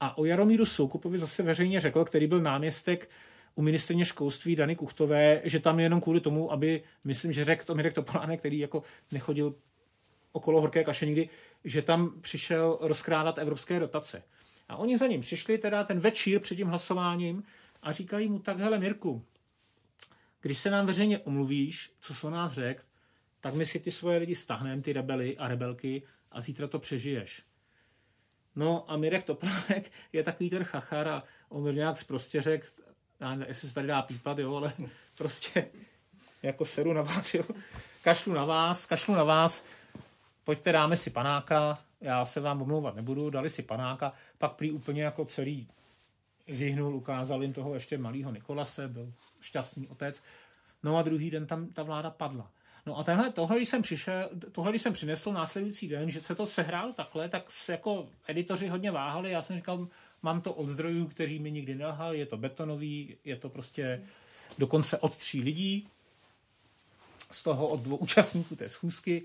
A 0.00 0.18
o 0.18 0.24
Jaromíru 0.24 0.64
Soukupovi 0.64 1.18
zase 1.18 1.42
veřejně 1.42 1.80
řekl, 1.80 2.04
který 2.04 2.26
byl 2.26 2.40
náměstek 2.40 3.10
u 3.54 3.62
ministrně 3.62 4.04
školství 4.04 4.56
Dany 4.56 4.76
Kuchtové, 4.76 5.40
že 5.44 5.60
tam 5.60 5.78
je 5.78 5.84
jenom 5.84 6.00
kvůli 6.00 6.20
tomu, 6.20 6.52
aby, 6.52 6.82
myslím, 7.04 7.32
že 7.32 7.44
řekl 7.44 7.64
to 7.64 7.74
Mirek 7.74 7.92
Topolánek, 7.92 8.38
který 8.38 8.58
jako 8.58 8.82
nechodil 9.12 9.54
okolo 10.32 10.60
horké 10.60 10.84
kaše 10.84 11.06
nikdy, 11.06 11.28
že 11.64 11.82
tam 11.82 12.20
přišel 12.20 12.78
rozkrádat 12.80 13.38
evropské 13.38 13.80
dotace. 13.80 14.22
A 14.68 14.76
oni 14.76 14.98
za 14.98 15.06
ním 15.06 15.20
přišli 15.20 15.58
teda 15.58 15.84
ten 15.84 16.00
večír 16.00 16.40
před 16.40 16.56
tím 16.56 16.68
hlasováním 16.68 17.42
a 17.82 17.92
říkají 17.92 18.28
mu, 18.28 18.38
tak 18.38 18.58
hele 18.58 18.78
Mirku, 18.78 19.24
když 20.40 20.58
se 20.58 20.70
nám 20.70 20.86
veřejně 20.86 21.18
omluvíš, 21.18 21.92
co 22.00 22.14
se 22.14 22.26
o 22.26 22.30
nás 22.30 22.52
řekl, 22.52 22.82
tak 23.40 23.54
my 23.54 23.66
si 23.66 23.80
ty 23.80 23.90
svoje 23.90 24.18
lidi 24.18 24.34
stahneme, 24.34 24.82
ty 24.82 24.92
rebely 24.92 25.36
a 25.36 25.48
rebelky 25.48 26.02
a 26.32 26.40
zítra 26.40 26.66
to 26.66 26.78
přežiješ. 26.78 27.42
No 28.56 28.90
a 28.90 28.96
Mirek 28.96 29.24
Topolánek 29.24 29.90
je 30.12 30.22
takový 30.22 30.50
ten 30.50 30.64
chachar 30.64 31.08
a 31.08 31.22
on 31.48 31.74
nějak 31.74 32.04
prostě 32.04 32.42
řekl, 32.42 32.66
já 33.20 33.30
nevím, 33.30 33.48
jestli 33.48 33.68
se 33.68 33.74
tady 33.74 33.86
dá 33.86 34.02
pípat, 34.02 34.38
jo, 34.38 34.54
ale 34.54 34.72
prostě 35.18 35.68
jako 36.42 36.64
seru 36.64 36.92
na 36.92 37.02
vás, 37.02 37.34
jo. 37.34 37.44
Kašlu 38.02 38.32
na 38.32 38.44
vás, 38.44 38.86
kašlu 38.86 39.14
na 39.14 39.24
vás, 39.24 39.64
pojďte 40.48 40.72
dáme 40.72 40.96
si 40.96 41.10
panáka, 41.10 41.78
já 42.00 42.24
se 42.24 42.40
vám 42.40 42.62
omlouvat 42.62 42.96
nebudu, 42.96 43.30
dali 43.30 43.50
si 43.50 43.62
panáka, 43.62 44.12
pak 44.38 44.52
prý 44.52 44.70
úplně 44.70 45.02
jako 45.02 45.24
celý 45.24 45.68
zihnul, 46.48 46.96
ukázal 46.96 47.42
jim 47.42 47.52
toho 47.52 47.74
ještě 47.74 47.98
malého 47.98 48.32
Nikolase, 48.32 48.88
byl 48.88 49.12
šťastný 49.40 49.88
otec. 49.88 50.22
No 50.82 50.96
a 50.96 51.02
druhý 51.02 51.30
den 51.30 51.46
tam 51.46 51.66
ta 51.66 51.82
vláda 51.82 52.10
padla. 52.10 52.50
No 52.86 52.98
a 52.98 53.04
tenhle, 53.04 53.32
tohle, 53.32 53.56
když 53.56 53.68
jsem 53.68 53.82
přišel, 53.82 54.28
tohle, 54.52 54.72
když 54.72 54.82
jsem 54.82 54.92
přinesl 54.92 55.32
následující 55.32 55.88
den, 55.88 56.10
že 56.10 56.22
se 56.22 56.34
to 56.34 56.46
sehrál 56.46 56.92
takhle, 56.92 57.28
tak 57.28 57.50
se 57.50 57.72
jako 57.72 58.08
editoři 58.26 58.68
hodně 58.68 58.90
váhali. 58.90 59.30
Já 59.30 59.42
jsem 59.42 59.56
říkal, 59.56 59.88
mám 60.22 60.40
to 60.40 60.52
od 60.52 60.68
zdrojů, 60.68 61.06
kteří 61.06 61.38
mi 61.38 61.50
nikdy 61.50 61.74
nelhali, 61.74 62.18
je 62.18 62.26
to 62.26 62.36
betonový, 62.36 63.16
je 63.24 63.36
to 63.36 63.48
prostě 63.48 64.02
dokonce 64.58 64.98
od 64.98 65.16
tří 65.16 65.42
lidí, 65.42 65.88
z 67.30 67.42
toho 67.42 67.68
od 67.68 67.80
dvou 67.80 67.96
účastníků 67.96 68.56
té 68.56 68.68
schůzky, 68.68 69.22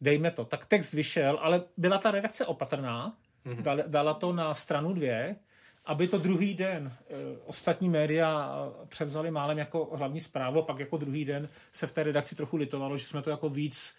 dejme 0.00 0.30
to. 0.30 0.44
Tak 0.44 0.64
text 0.64 0.92
vyšel, 0.92 1.38
ale 1.42 1.62
byla 1.76 1.98
ta 1.98 2.10
redakce 2.10 2.46
opatrná, 2.46 3.16
mm-hmm. 3.46 3.62
dala, 3.62 3.82
dala 3.86 4.14
to 4.14 4.32
na 4.32 4.54
stranu 4.54 4.92
dvě, 4.92 5.36
aby 5.84 6.08
to 6.08 6.18
druhý 6.18 6.54
den 6.54 6.92
e, 6.92 7.14
ostatní 7.46 7.88
média 7.88 8.58
převzali 8.88 9.30
málem 9.30 9.58
jako 9.58 9.90
hlavní 9.92 10.20
zprávu, 10.20 10.62
pak 10.62 10.78
jako 10.78 10.96
druhý 10.96 11.24
den 11.24 11.48
se 11.72 11.86
v 11.86 11.92
té 11.92 12.02
redakci 12.02 12.34
trochu 12.34 12.56
litovalo, 12.56 12.96
že 12.96 13.06
jsme 13.06 13.22
to 13.22 13.30
jako 13.30 13.48
víc 13.48 13.94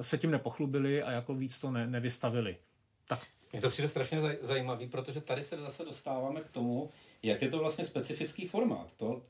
se 0.00 0.18
tím 0.18 0.30
nepochlubili 0.30 1.02
a 1.02 1.10
jako 1.10 1.34
víc 1.34 1.58
to 1.58 1.70
ne, 1.70 1.86
nevystavili. 1.86 2.56
Tak. 3.08 3.26
Mně 3.52 3.60
to 3.60 3.68
přijde 3.68 3.88
strašně 3.88 4.20
zaj- 4.20 4.36
zajímavý, 4.42 4.88
protože 4.88 5.20
tady 5.20 5.42
se 5.42 5.56
zase 5.56 5.84
dostáváme 5.84 6.40
k 6.40 6.48
tomu, 6.48 6.90
jak 7.22 7.42
je 7.42 7.50
to 7.50 7.58
vlastně 7.58 7.84
specifický 7.84 8.46
formát. 8.46 8.92
To, 8.96 9.22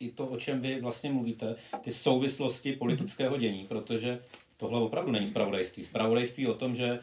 i 0.00 0.12
to, 0.12 0.26
o 0.26 0.36
čem 0.36 0.60
vy 0.60 0.80
vlastně 0.80 1.10
mluvíte, 1.12 1.56
ty 1.80 1.92
souvislosti 1.92 2.72
politického 2.72 3.36
dění, 3.36 3.66
protože 3.66 4.22
tohle 4.62 4.80
opravdu 4.80 5.12
není 5.12 5.26
spravodajství. 5.26 5.84
Spravodajství 5.84 6.46
o 6.46 6.54
tom, 6.54 6.76
že 6.76 6.88
e, 6.88 6.98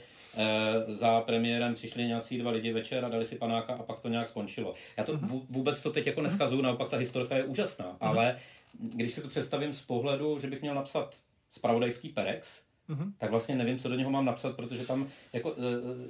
za 0.88 1.22
premiérem 1.22 1.76
přišli 1.76 2.04
nějací 2.04 2.38
dva 2.38 2.52
lidi 2.52 2.72
večer 2.72 3.06
a 3.06 3.10
dali 3.10 3.26
si 3.26 3.36
panáka 3.36 3.74
a 3.74 3.84
pak 3.84 4.00
to 4.00 4.08
nějak 4.08 4.30
skončilo. 4.30 4.74
Já 4.98 5.04
to 5.04 5.14
uh-huh. 5.14 5.42
vůbec 5.50 5.82
to 5.82 5.92
teď 5.92 6.08
jako 6.08 6.22
neskazuju, 6.22 6.62
naopak 6.62 6.90
ta 6.90 6.98
historka 6.98 7.38
je 7.38 7.44
úžasná, 7.44 7.86
uh-huh. 7.86 7.98
ale 8.00 8.40
když 8.80 9.14
si 9.14 9.22
to 9.22 9.28
představím 9.28 9.74
z 9.74 9.82
pohledu, 9.82 10.40
že 10.40 10.48
bych 10.48 10.62
měl 10.62 10.76
napsat 10.76 11.16
spravodajský 11.52 12.10
perex, 12.10 12.62
mm-hmm. 12.90 13.14
tak 13.18 13.32
vlastně 13.32 13.56
nevím, 13.56 13.80
co 13.80 13.90
do 13.90 13.96
něho 13.96 14.10
mám 14.10 14.26
napsat, 14.26 14.56
protože 14.56 14.88
tam 14.88 15.08
jako, 15.34 15.56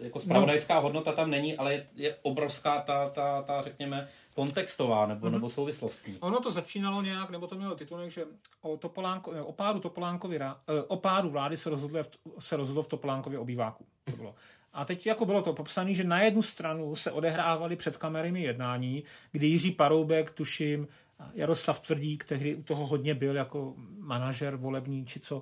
e, 0.02 0.06
jako 0.06 0.20
spravodajská 0.20 0.76
no. 0.76 0.82
hodnota 0.82 1.12
tam 1.12 1.32
není, 1.32 1.58
ale 1.58 1.74
je, 1.74 1.88
je 1.96 2.16
obrovská 2.22 2.82
ta, 2.82 3.10
ta, 3.10 3.42
ta, 3.42 3.62
řekněme, 3.62 4.08
kontextová 4.36 5.06
nebo, 5.06 5.28
mm-hmm. 5.28 5.32
nebo 5.32 5.50
souvislostní. 5.50 6.18
Ono 6.20 6.40
to 6.40 6.52
začínalo 6.52 7.02
nějak, 7.02 7.30
nebo 7.30 7.48
to 7.48 7.56
mělo 7.56 7.76
titulek, 7.76 8.12
že 8.12 8.26
o, 8.62 8.78
Topolánko, 8.78 9.32
o 9.32 9.54
pádu 9.54 9.80
Topolánkovi, 9.80 10.40
e, 10.42 10.54
o 10.88 10.98
pádu 10.98 11.30
vlády 11.30 11.58
se 11.58 11.70
rozhodlo, 11.70 12.02
se 12.40 12.56
rozhodlo 12.56 12.84
v 12.84 12.88
Topolánkově 12.88 13.40
obýváku. 13.40 13.86
To 14.12 14.16
bylo. 14.16 14.36
A 14.74 14.86
teď 14.86 15.08
jako 15.08 15.26
bylo 15.26 15.42
to 15.42 15.54
popsané, 15.54 15.94
že 15.94 16.04
na 16.04 16.22
jednu 16.22 16.42
stranu 16.42 16.96
se 16.96 17.12
odehrávaly 17.12 17.76
před 17.76 17.98
kamerami 17.98 18.42
jednání, 18.42 19.04
kdy 19.32 19.48
Jiří 19.48 19.72
Paroubek, 19.72 20.30
tuším, 20.30 20.88
Jaroslav 21.34 21.80
Tvrdík, 21.80 22.24
tehdy 22.24 22.56
u 22.56 22.64
toho 22.64 22.88
hodně 22.88 23.16
byl 23.16 23.36
jako 23.36 23.74
manažer 23.98 24.56
volební, 24.56 25.06
či 25.06 25.20
co, 25.20 25.42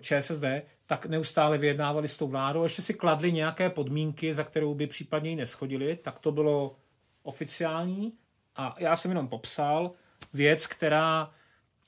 ČSSD, 0.00 0.44
tak 0.86 1.06
neustále 1.06 1.58
vyjednávali 1.58 2.08
s 2.08 2.16
tou 2.16 2.28
vládou, 2.28 2.62
ještě 2.62 2.82
si 2.82 2.94
kladli 2.94 3.32
nějaké 3.32 3.70
podmínky, 3.70 4.34
za 4.34 4.44
kterou 4.44 4.74
by 4.74 4.86
případně 4.86 5.30
ji 5.30 5.36
neschodili, 5.36 5.96
tak 5.96 6.18
to 6.18 6.32
bylo 6.32 6.76
oficiální 7.22 8.12
a 8.56 8.74
já 8.78 8.96
jsem 8.96 9.10
jenom 9.10 9.28
popsal 9.28 9.90
věc, 10.32 10.66
která 10.66 11.30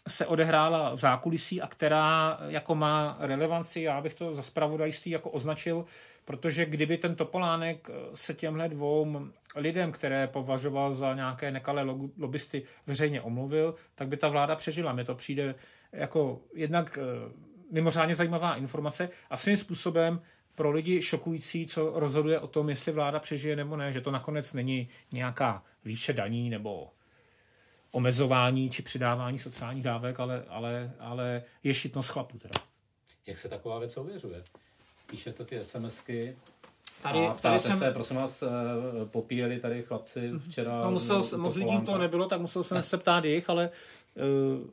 se 0.09 0.27
odehrála 0.27 0.95
v 0.95 0.97
zákulisí 0.97 1.63
a 1.63 1.67
která 1.67 2.39
jako 2.49 2.75
má 2.75 3.17
relevanci, 3.21 3.81
já 3.81 4.01
bych 4.01 4.15
to 4.15 4.35
za 4.35 4.43
spravodajství 4.43 5.11
jako 5.11 5.31
označil, 5.31 5.85
protože 6.25 6.67
kdyby 6.67 6.99
ten 6.99 7.15
Topolánek 7.15 7.91
se 8.15 8.35
těmhle 8.35 8.69
dvou 8.69 9.27
lidem, 9.57 9.93
které 9.93 10.27
považoval 10.27 10.93
za 10.93 11.15
nějaké 11.15 11.51
nekalé 11.51 11.83
lobbysty, 12.19 12.63
veřejně 12.87 13.21
omluvil, 13.21 13.75
tak 13.95 14.09
by 14.09 14.17
ta 14.17 14.29
vláda 14.29 14.57
přežila. 14.57 14.93
Mně 14.93 15.05
to 15.05 15.15
přijde 15.15 15.55
jako 15.93 16.41
jednak 16.55 16.99
eh, 16.99 17.50
mimořádně 17.71 18.15
zajímavá 18.15 18.57
informace 18.57 19.09
a 19.31 19.37
svým 19.37 19.57
způsobem 19.57 20.21
pro 20.55 20.71
lidi 20.71 21.03
šokující, 21.03 21.67
co 21.67 21.93
rozhoduje 21.95 22.41
o 22.41 22.47
tom, 22.47 22.69
jestli 22.69 22.93
vláda 22.93 23.19
přežije 23.19 23.57
nebo 23.57 23.77
ne, 23.77 23.93
že 23.93 24.01
to 24.01 24.11
nakonec 24.11 24.53
není 24.53 24.89
nějaká 25.13 25.63
výše 25.85 26.13
daní 26.13 26.51
nebo 26.51 26.89
omezování 27.91 28.71
či 28.71 28.83
přidávání 28.83 29.39
sociálních 29.39 29.83
dávek, 29.85 30.21
ale, 30.21 30.45
ale, 30.49 30.93
ale 30.99 31.43
je 31.63 31.75
šitnost 31.75 32.11
chlapů 32.11 32.39
teda. 32.39 32.61
Jak 33.27 33.39
se 33.39 33.49
taková 33.49 33.79
věc 33.79 33.97
ověřuje? 33.97 34.43
Píšete 35.07 35.45
ty 35.45 35.65
SMSky, 35.65 36.37
Tady, 37.03 37.19
a 37.19 37.35
tady 37.35 37.61
jsem... 37.61 37.79
se, 37.79 37.91
prosím 37.91 38.17
vás, 38.17 38.43
eh, 38.43 38.47
popíjeli 39.05 39.61
tady 39.61 39.83
chlapci 39.83 40.21
mhm. 40.21 40.39
včera. 40.39 40.83
No, 40.85 40.91
musel, 40.91 41.23
moc 41.37 41.57
lidí 41.57 41.81
to 41.81 41.99
nebylo, 41.99 42.27
tak 42.27 42.41
musel 42.41 42.65
jsem 42.65 42.83
se 42.83 42.99
ptát 42.99 43.25
jich, 43.25 43.51
ale 43.51 43.71
uh, 44.15 44.67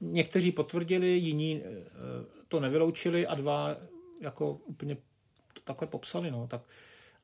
někteří 0.00 0.52
potvrdili, 0.52 1.08
jiní 1.08 1.60
uh, 1.60 2.43
to 2.54 2.60
nevyloučili 2.60 3.26
a 3.26 3.34
dva 3.34 3.76
jako 4.20 4.52
úplně 4.52 4.94
to 5.54 5.60
takhle 5.64 5.88
popsali. 5.88 6.30
No. 6.30 6.46
Tak, 6.46 6.60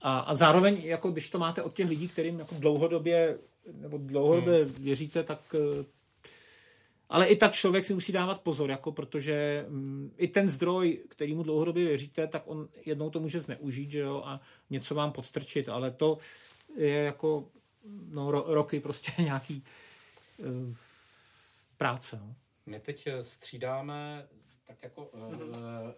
a, 0.01 0.19
a 0.19 0.35
zároveň, 0.35 0.83
jako 0.83 1.11
když 1.11 1.31
to 1.31 1.39
máte 1.39 1.63
od 1.63 1.75
těch 1.75 1.89
lidí, 1.89 2.09
kterým 2.09 2.39
jako 2.39 2.55
dlouhodobě 2.59 3.39
nebo 3.73 3.99
dlouhodobě 3.99 4.65
hmm. 4.65 4.75
věříte, 4.75 5.23
tak 5.23 5.55
eh, 5.55 5.85
ale 7.09 7.27
i 7.27 7.37
tak 7.37 7.53
člověk 7.53 7.85
si 7.85 7.95
musí 7.95 8.13
dávat 8.13 8.41
pozor, 8.41 8.71
jako 8.71 8.93
protože 8.93 9.67
um, 9.69 10.13
i 10.17 10.29
ten 10.29 10.49
zdroj, 10.49 11.01
který 11.09 11.35
mu 11.35 11.43
dlouhodobě 11.43 11.85
věříte, 11.85 12.27
tak 12.27 12.43
on 12.47 12.69
jednou 12.87 13.11
to 13.11 13.21
může 13.21 13.41
zneužít, 13.41 13.91
že 13.91 14.01
jo, 14.01 14.23
a 14.25 14.41
něco 14.71 14.95
vám 14.95 15.13
podstrčit, 15.13 15.69
ale 15.69 15.91
to 15.91 16.19
je 16.77 17.05
jako 17.05 17.49
no, 18.11 18.31
ro, 18.31 18.45
roky 18.47 18.81
prostě 18.81 19.23
nějaký 19.23 19.65
uh, 20.39 20.75
práce. 21.77 22.19
No. 22.23 22.35
My 22.67 22.81
teď 22.81 23.09
střídáme 23.23 24.27
tak 24.71 24.83
jako 24.83 25.03
uh, 25.03 25.31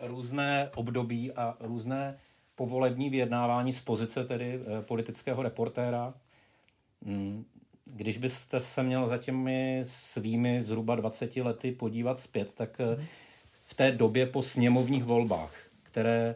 různé 0.00 0.70
období 0.74 1.32
a 1.32 1.56
různé 1.61 2.18
povolební 2.54 3.11
vyjednávání 3.11 3.72
z 3.72 3.80
pozice 3.80 4.24
tedy 4.24 4.58
uh, 4.58 4.80
politického 4.80 5.42
reportéra. 5.42 6.14
Mm, 7.00 7.44
když 7.85 8.18
byste 8.18 8.61
se 8.61 8.82
měl 8.82 9.08
za 9.08 9.18
těmi 9.18 9.85
svými 9.87 10.62
zhruba 10.62 10.94
20 10.96 11.37
lety 11.37 11.72
podívat 11.72 12.20
zpět, 12.20 12.52
tak 12.54 12.80
uh, 12.80 13.02
v 13.64 13.74
té 13.74 13.92
době 13.92 14.26
po 14.26 14.42
sněmovních 14.42 15.04
volbách, 15.04 15.54
které 15.82 16.35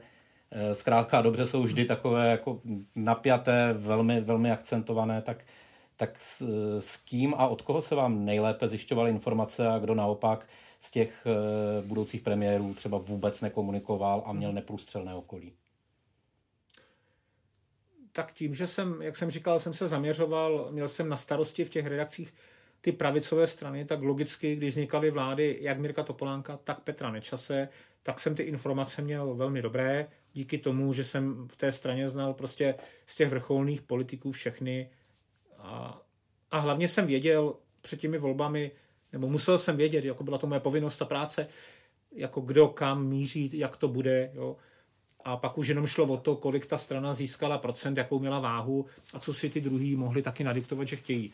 zkrátka 0.72 1.22
dobře 1.22 1.46
jsou 1.46 1.62
vždy 1.62 1.84
takové 1.84 2.30
jako 2.30 2.60
napjaté, 2.94 3.72
velmi, 3.72 4.20
velmi 4.20 4.50
akcentované, 4.50 5.22
tak, 5.22 5.44
tak 5.96 6.20
s, 6.20 6.42
s 6.78 6.96
kým 6.96 7.34
a 7.34 7.48
od 7.48 7.62
koho 7.62 7.82
se 7.82 7.94
vám 7.94 8.24
nejlépe 8.24 8.68
zjišťovaly 8.68 9.10
informace 9.10 9.68
a 9.68 9.78
kdo 9.78 9.94
naopak 9.94 10.46
z 10.80 10.90
těch 10.90 11.26
eh, 11.26 11.82
budoucích 11.82 12.20
premiérů 12.20 12.74
třeba 12.74 12.98
vůbec 12.98 13.40
nekomunikoval 13.40 14.22
a 14.26 14.32
měl 14.32 14.52
neprůstřelné 14.52 15.14
okolí? 15.14 15.52
Tak 18.12 18.32
tím, 18.32 18.54
že 18.54 18.66
jsem, 18.66 19.02
jak 19.02 19.16
jsem 19.16 19.30
říkal, 19.30 19.58
jsem 19.58 19.74
se 19.74 19.88
zaměřoval, 19.88 20.68
měl 20.70 20.88
jsem 20.88 21.08
na 21.08 21.16
starosti 21.16 21.64
v 21.64 21.70
těch 21.70 21.86
redakcích 21.86 22.34
ty 22.80 22.92
pravicové 22.92 23.46
strany, 23.46 23.84
tak 23.84 24.02
logicky, 24.02 24.56
když 24.56 24.70
vznikaly 24.70 25.10
vlády 25.10 25.58
jak 25.60 25.78
Mirka 25.78 26.02
Topolánka, 26.02 26.56
tak 26.64 26.80
Petra 26.80 27.10
Nečase, 27.10 27.68
tak 28.02 28.20
jsem 28.20 28.34
ty 28.34 28.42
informace 28.42 29.02
měl 29.02 29.34
velmi 29.34 29.62
dobré, 29.62 30.08
díky 30.32 30.58
tomu, 30.58 30.92
že 30.92 31.04
jsem 31.04 31.48
v 31.48 31.56
té 31.56 31.72
straně 31.72 32.08
znal 32.08 32.34
prostě 32.34 32.74
z 33.06 33.16
těch 33.16 33.28
vrcholných 33.28 33.82
politiků 33.82 34.32
všechny 34.32 34.90
a, 35.66 36.02
a 36.50 36.58
hlavně 36.58 36.88
jsem 36.88 37.06
věděl 37.06 37.54
před 37.80 38.00
těmi 38.00 38.18
volbami, 38.18 38.70
nebo 39.12 39.28
musel 39.28 39.58
jsem 39.58 39.76
vědět, 39.76 40.04
jako 40.04 40.24
byla 40.24 40.38
to 40.38 40.46
moje 40.46 40.60
povinnost, 40.60 40.96
ta 40.96 41.04
práce, 41.04 41.46
jako 42.12 42.40
kdo 42.40 42.68
kam 42.68 43.06
míří, 43.06 43.50
jak 43.58 43.76
to 43.76 43.88
bude, 43.88 44.30
jo. 44.34 44.56
A 45.24 45.36
pak 45.36 45.58
už 45.58 45.68
jenom 45.68 45.86
šlo 45.86 46.04
o 46.04 46.16
to, 46.16 46.36
kolik 46.36 46.66
ta 46.66 46.76
strana 46.76 47.14
získala 47.14 47.58
procent, 47.58 47.96
jakou 47.96 48.18
měla 48.18 48.38
váhu 48.40 48.86
a 49.12 49.20
co 49.20 49.34
si 49.34 49.50
ty 49.50 49.60
druhý 49.60 49.96
mohli 49.96 50.22
taky 50.22 50.44
nadiktovat, 50.44 50.88
že 50.88 50.96
chtějí. 50.96 51.32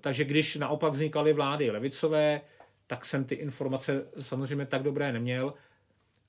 Takže 0.00 0.24
když 0.24 0.56
naopak 0.56 0.92
vznikaly 0.92 1.32
vlády 1.32 1.70
levicové, 1.70 2.40
tak 2.86 3.04
jsem 3.04 3.24
ty 3.24 3.34
informace 3.34 4.06
samozřejmě 4.20 4.66
tak 4.66 4.82
dobré 4.82 5.12
neměl, 5.12 5.54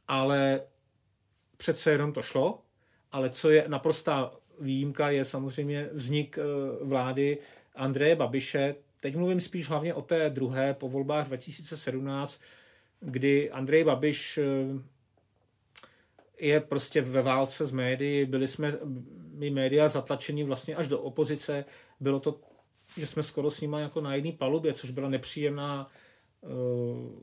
ale 0.07 0.61
přece 1.57 1.91
jenom 1.91 2.13
to 2.13 2.21
šlo. 2.21 2.61
Ale 3.11 3.29
co 3.29 3.49
je 3.49 3.65
naprostá 3.67 4.31
výjimka 4.59 5.09
je 5.09 5.25
samozřejmě 5.25 5.89
vznik 5.93 6.39
vlády 6.81 7.37
Andreje 7.75 8.15
Babiše. 8.15 8.75
Teď 9.01 9.15
mluvím 9.15 9.39
spíš 9.39 9.69
hlavně 9.69 9.93
o 9.93 10.01
té 10.01 10.29
druhé 10.29 10.73
po 10.73 10.89
volbách 10.89 11.27
2017, 11.27 12.41
kdy 12.99 13.51
Andrej 13.51 13.83
Babiš 13.83 14.39
je 16.39 16.59
prostě 16.59 17.01
ve 17.01 17.21
válce 17.21 17.65
s 17.65 17.71
médií. 17.71 18.25
Byli 18.25 18.47
jsme 18.47 18.73
my 19.31 19.49
média 19.49 19.87
zatlačeni 19.87 20.43
vlastně 20.43 20.75
až 20.75 20.87
do 20.87 20.99
opozice. 20.99 21.65
Bylo 21.99 22.19
to, 22.19 22.39
že 22.97 23.07
jsme 23.07 23.23
skoro 23.23 23.49
s 23.49 23.61
nimi 23.61 23.81
jako 23.81 24.01
na 24.01 24.15
jedné 24.15 24.31
palubě, 24.31 24.73
což 24.73 24.91
byla 24.91 25.09
nepříjemná 25.09 25.87
uh, 26.41 26.49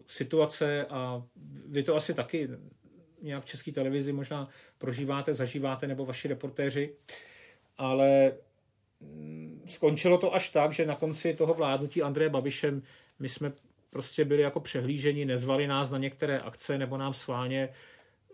situace 0.07 0.87
a 0.87 1.22
vy 1.66 1.83
to 1.83 1.97
asi 1.97 2.14
taky 2.14 2.49
nějak 3.22 3.42
v 3.42 3.46
české 3.46 3.72
televizi 3.72 4.12
možná 4.12 4.48
prožíváte, 4.78 5.34
zažíváte, 5.34 5.86
nebo 5.86 6.06
vaši 6.06 6.28
reportéři, 6.28 6.94
ale 7.78 8.32
mm, 9.00 9.62
skončilo 9.66 10.18
to 10.18 10.34
až 10.34 10.50
tak, 10.50 10.72
že 10.72 10.86
na 10.86 10.94
konci 10.94 11.34
toho 11.34 11.54
vládnutí 11.54 12.02
Andreje 12.02 12.28
Babišem 12.28 12.82
my 13.18 13.28
jsme 13.28 13.52
prostě 13.90 14.24
byli 14.24 14.42
jako 14.42 14.60
přehlíženi, 14.60 15.24
nezvali 15.24 15.66
nás 15.66 15.90
na 15.90 15.98
některé 15.98 16.40
akce 16.40 16.78
nebo 16.78 16.96
nám 16.96 17.12
sváně 17.12 17.68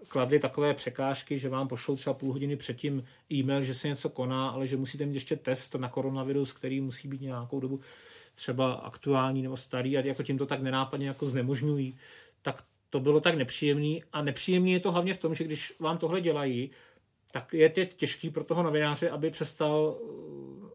kladli 0.09 0.39
takové 0.39 0.75
překážky, 0.75 1.39
že 1.39 1.49
vám 1.49 1.69
pošlou 1.69 1.97
třeba 1.97 2.15
půl 2.15 2.33
hodiny 2.33 2.57
předtím 2.57 3.05
e-mail, 3.33 3.63
že 3.63 3.75
se 3.75 3.89
něco 3.89 4.09
koná, 4.09 4.49
ale 4.49 4.67
že 4.67 4.77
musíte 4.77 5.07
mít 5.07 5.15
ještě 5.15 5.37
test 5.37 5.75
na 5.75 5.89
koronavirus, 5.89 6.53
který 6.53 6.81
musí 6.81 7.09
být 7.09 7.21
nějakou 7.21 7.61
dobu 7.61 7.81
třeba 8.35 8.73
aktuální 8.73 9.43
nebo 9.43 9.57
starý 9.57 9.99
a 9.99 10.01
jako 10.01 10.23
tím 10.23 10.39
to 10.39 10.47
tak 10.47 10.63
nenápadně 10.63 11.09
jako 11.09 11.27
znemožňují, 11.27 11.97
tak 12.43 12.65
to 12.91 13.01
bylo 13.01 13.21
tak 13.21 13.35
nepříjemný 13.35 14.05
a 14.13 14.23
nepříjemný 14.23 14.73
je 14.73 14.81
to 14.81 14.93
hlavně 14.93 15.15
v 15.15 15.17
tom, 15.17 15.35
že 15.35 15.45
když 15.45 15.75
vám 15.79 15.99
tohle 15.99 16.21
dělají, 16.21 16.71
tak 17.31 17.55
je 17.55 17.69
teď 17.69 17.95
těžký 17.95 18.31
pro 18.31 18.45
toho 18.45 18.63
novináře, 18.63 19.11
aby 19.11 19.31
přestal, 19.31 19.99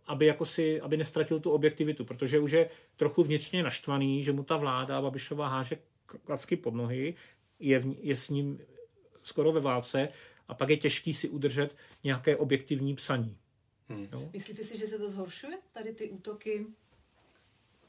aby, 0.07 0.25
jako 0.25 0.45
si, 0.45 0.81
aby 0.81 0.97
nestratil 0.97 1.39
tu 1.39 1.51
objektivitu, 1.51 2.05
protože 2.05 2.39
už 2.39 2.51
je 2.51 2.69
trochu 2.95 3.23
vnitřně 3.23 3.63
naštvaný, 3.63 4.23
že 4.23 4.33
mu 4.33 4.43
ta 4.43 4.57
vláda 4.57 5.01
Babišová 5.01 5.47
háže 5.47 5.77
klacky 6.23 6.55
pod 6.55 6.73
nohy, 6.73 7.15
je, 7.59 7.79
v, 7.79 7.95
je 7.99 8.15
s 8.15 8.29
ním 8.29 8.59
skoro 9.23 9.51
ve 9.51 9.59
válce 9.59 10.09
a 10.47 10.53
pak 10.53 10.69
je 10.69 10.77
těžký 10.77 11.13
si 11.13 11.29
udržet 11.29 11.75
nějaké 12.03 12.37
objektivní 12.37 12.95
psaní. 12.95 13.37
Hmm. 13.89 14.29
Myslíte 14.33 14.63
si, 14.63 14.77
že 14.77 14.87
se 14.87 14.97
to 14.97 15.09
zhoršuje, 15.09 15.57
tady 15.73 15.93
ty 15.93 16.09
útoky? 16.09 16.65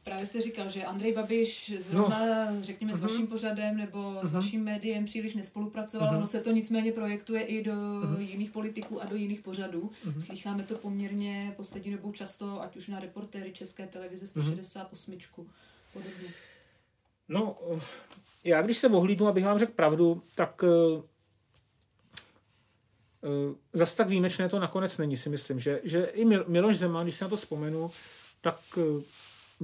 Právě 0.04 0.26
jste 0.26 0.40
říkal, 0.40 0.70
že 0.70 0.84
Andrej 0.84 1.12
Babiš 1.12 1.74
zrovna, 1.78 2.50
no. 2.50 2.62
řekněme, 2.62 2.92
uh-huh. 2.92 2.96
s 2.96 3.00
mhm. 3.00 3.10
vaším 3.10 3.26
pořadem 3.26 3.76
nebo 3.76 3.98
uh-huh. 3.98 4.26
s 4.26 4.30
mhm. 4.30 4.40
vaším 4.40 4.64
médiem 4.64 5.04
příliš 5.04 5.34
nespolupracoval, 5.34 6.08
uh-huh. 6.08 6.16
ono 6.16 6.26
se 6.26 6.40
to 6.40 6.50
nicméně 6.50 6.92
projektuje 6.92 7.42
i 7.42 7.64
do 7.64 7.72
uh-huh. 7.72 8.18
jiných 8.18 8.50
politiků 8.50 9.02
a 9.02 9.04
do 9.04 9.16
jiných 9.16 9.40
pořadů. 9.40 9.90
Uh-huh. 10.06 10.18
Slycháme 10.18 10.62
to 10.62 10.74
poměrně 10.74 11.54
poslední 11.56 11.92
dobou 11.92 12.12
často, 12.12 12.62
ať 12.62 12.76
už 12.76 12.88
na 12.88 13.00
reportéry 13.00 13.52
České 13.52 13.86
televize 13.86 14.26
168 14.26 15.14
uh-huh. 15.14 15.46
podobně. 15.92 16.28
No, 17.28 17.56
já 18.44 18.62
když 18.62 18.78
se 18.78 18.88
ohlídnu, 18.88 19.26
abych 19.26 19.44
vám 19.44 19.58
řekl 19.58 19.72
pravdu, 19.72 20.22
tak 20.34 20.64
Eh, 23.24 23.54
zas 23.72 23.94
tak 23.94 24.08
výjimečné 24.08 24.48
to 24.48 24.58
nakonec 24.58 24.98
není, 24.98 25.16
si 25.16 25.28
myslím, 25.28 25.60
že, 25.60 25.80
že 25.84 26.04
i 26.04 26.24
Miloš 26.24 26.76
Zeman, 26.76 27.04
když 27.04 27.14
se 27.14 27.24
na 27.24 27.28
to 27.28 27.36
vzpomenu, 27.36 27.90
tak 28.40 28.58
eh, 28.78 29.02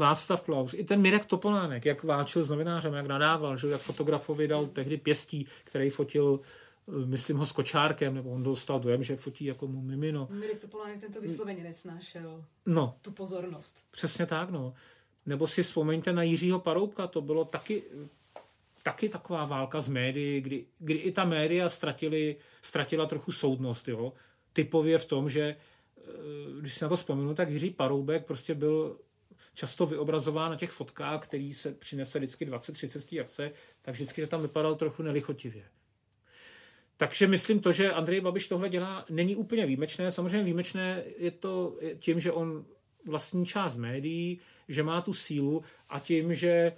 Václav 0.01 0.40
Klaus, 0.40 0.74
i 0.74 0.84
ten 0.84 1.01
Mirek 1.01 1.24
Topolánek, 1.24 1.84
jak 1.84 2.05
váčil 2.05 2.44
s 2.44 2.51
novinářem, 2.51 2.94
jak 2.94 3.07
nadával, 3.07 3.57
že 3.57 3.68
jak 3.68 3.80
fotografovi 3.80 4.48
dal 4.48 4.66
tehdy 4.66 4.96
pěstí, 4.96 5.46
který 5.64 5.90
fotil 5.90 6.40
eh, 6.88 7.07
myslím 7.07 7.36
ho 7.36 7.46
s 7.46 7.53
kočárkem, 7.53 8.14
nebo 8.14 8.30
on 8.30 8.42
dostal 8.42 8.80
dojem, 8.80 9.03
že 9.03 9.16
fotí 9.16 9.44
jako 9.44 9.66
mu 9.66 9.80
mimino. 9.80 10.28
Mirek 10.30 10.59
Topolánek 10.59 11.01
tento 11.01 11.20
vysloveně 11.20 11.64
nesnášel 11.64 12.44
no, 12.66 12.96
tu 13.03 13.11
pozornost. 13.11 13.86
Přesně 13.90 14.26
tak, 14.26 14.51
no. 14.51 14.74
Nebo 15.26 15.46
si 15.46 15.62
vzpomeňte 15.62 16.12
na 16.12 16.22
Jiřího 16.22 16.59
Paroubka, 16.59 17.07
to 17.07 17.20
bylo 17.20 17.44
taky 17.44 17.82
taky 18.82 19.09
taková 19.09 19.44
válka 19.44 19.80
s 19.80 19.88
médií, 19.88 20.40
kdy, 20.40 20.64
kdy 20.78 20.94
i 20.94 21.12
ta 21.12 21.24
média 21.24 21.68
ztratili, 21.68 22.36
ztratila 22.62 23.07
trochu 23.07 23.32
soudnost. 23.32 23.88
Jo? 23.88 24.12
Typově 24.53 24.98
v 24.98 25.05
tom, 25.05 25.30
že 25.30 25.42
eh, 25.42 26.03
když 26.61 26.74
si 26.74 26.84
na 26.84 26.88
to 26.88 26.96
vzpomenu, 26.96 27.34
tak 27.34 27.51
Jiří 27.51 27.70
Paroubek 27.70 28.26
prostě 28.26 28.55
byl 28.55 28.98
často 29.55 29.86
vyobrazován 29.86 30.51
na 30.51 30.57
těch 30.57 30.70
fotkách, 30.70 31.22
který 31.22 31.55
se 31.55 31.72
přinese 31.72 32.18
vždycky 32.18 32.47
20-30 32.47 33.20
akce, 33.20 33.53
tak 33.82 33.95
vždycky, 33.95 34.20
že 34.20 34.26
tam 34.26 34.43
vypadal 34.43 34.74
trochu 34.74 35.03
nelichotivě. 35.03 35.64
Takže 36.97 37.26
myslím 37.26 37.61
to, 37.61 37.72
že 37.72 37.93
Andrej 37.93 38.20
Babiš 38.20 38.49
tohle 38.49 38.68
dělá, 38.68 39.05
není 39.11 39.36
úplně 39.36 39.66
výjimečné. 39.66 40.11
Samozřejmě 40.11 40.43
výjimečné 40.43 41.05
je 41.16 41.30
to 41.30 41.78
tím, 41.99 42.20
že 42.20 42.32
on 42.32 42.64
vlastní 43.07 43.47
část 43.47 43.76
médií, 43.76 44.41
že 44.68 44.82
má 44.82 45.01
tu 45.01 45.14
sílu 45.14 45.62
a 45.88 45.99
tím, 45.99 46.34
že 46.34 46.72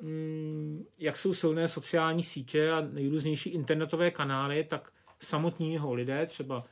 Mm, 0.00 0.84
jak 0.98 1.16
jsou 1.16 1.34
silné 1.34 1.68
sociální 1.68 2.22
sítě 2.22 2.70
a 2.70 2.80
nejrůznější 2.80 3.50
internetové 3.50 4.10
kanály, 4.10 4.64
tak 4.64 4.92
samotní 5.18 5.72
jeho 5.72 5.94
lidé, 5.94 6.26
třeba 6.26 6.64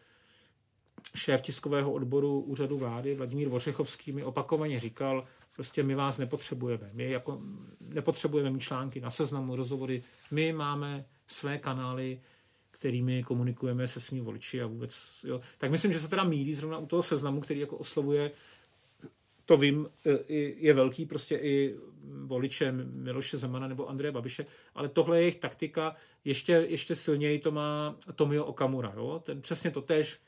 šéf 1.15 1.41
tiskového 1.41 1.93
odboru 1.93 2.41
úřadu 2.41 2.79
vlády 2.79 3.15
Vladimír 3.15 3.49
Vořechovský 3.49 4.13
mi 4.13 4.25
opakovaně 4.25 4.81
říkal, 4.81 5.25
prostě 5.55 5.83
my 5.83 5.95
vás 5.95 6.19
nepotřebujeme. 6.19 6.91
My 6.93 7.11
jako 7.11 7.41
nepotřebujeme 7.81 8.51
mít 8.51 8.61
články 8.61 9.01
na 9.01 9.11
seznamu, 9.11 9.57
rozhovory. 9.57 10.03
My 10.31 10.53
máme 10.53 11.05
své 11.27 11.59
kanály, 11.59 12.21
kterými 12.71 13.23
komunikujeme 13.23 13.87
se 13.87 14.01
svými 14.01 14.23
voliči 14.23 14.63
a 14.63 14.67
vůbec. 14.67 15.25
Jo. 15.29 15.41
Tak 15.59 15.71
myslím, 15.71 15.93
že 15.93 16.01
se 16.01 16.09
teda 16.09 16.25
mílí 16.25 16.55
zrovna 16.55 16.79
u 16.79 16.87
toho 16.87 17.03
seznamu, 17.03 17.41
který 17.41 17.61
jako 17.61 17.77
oslovuje 17.77 18.31
to 19.49 19.57
vím, 19.57 19.89
e, 20.07 20.33
je 20.57 20.75
velký 20.75 21.07
prostě 21.07 21.37
i 21.37 21.77
voličem 22.25 22.91
Miloše 22.93 23.37
Zemana 23.37 23.69
nebo 23.69 23.89
Andreje 23.89 24.13
Babiše, 24.13 24.47
ale 24.75 24.89
tohle 24.89 25.17
je 25.17 25.23
jejich 25.23 25.37
taktika, 25.37 25.95
ještě, 26.25 26.53
ještě 26.53 26.97
silněji 26.97 27.39
to 27.39 27.51
má 27.51 27.97
Tomio 28.15 28.45
Okamura. 28.45 28.93
Jo? 28.97 29.23
Ten 29.25 29.41
přesně 29.41 29.71
to 29.71 29.83
tež 29.83 30.19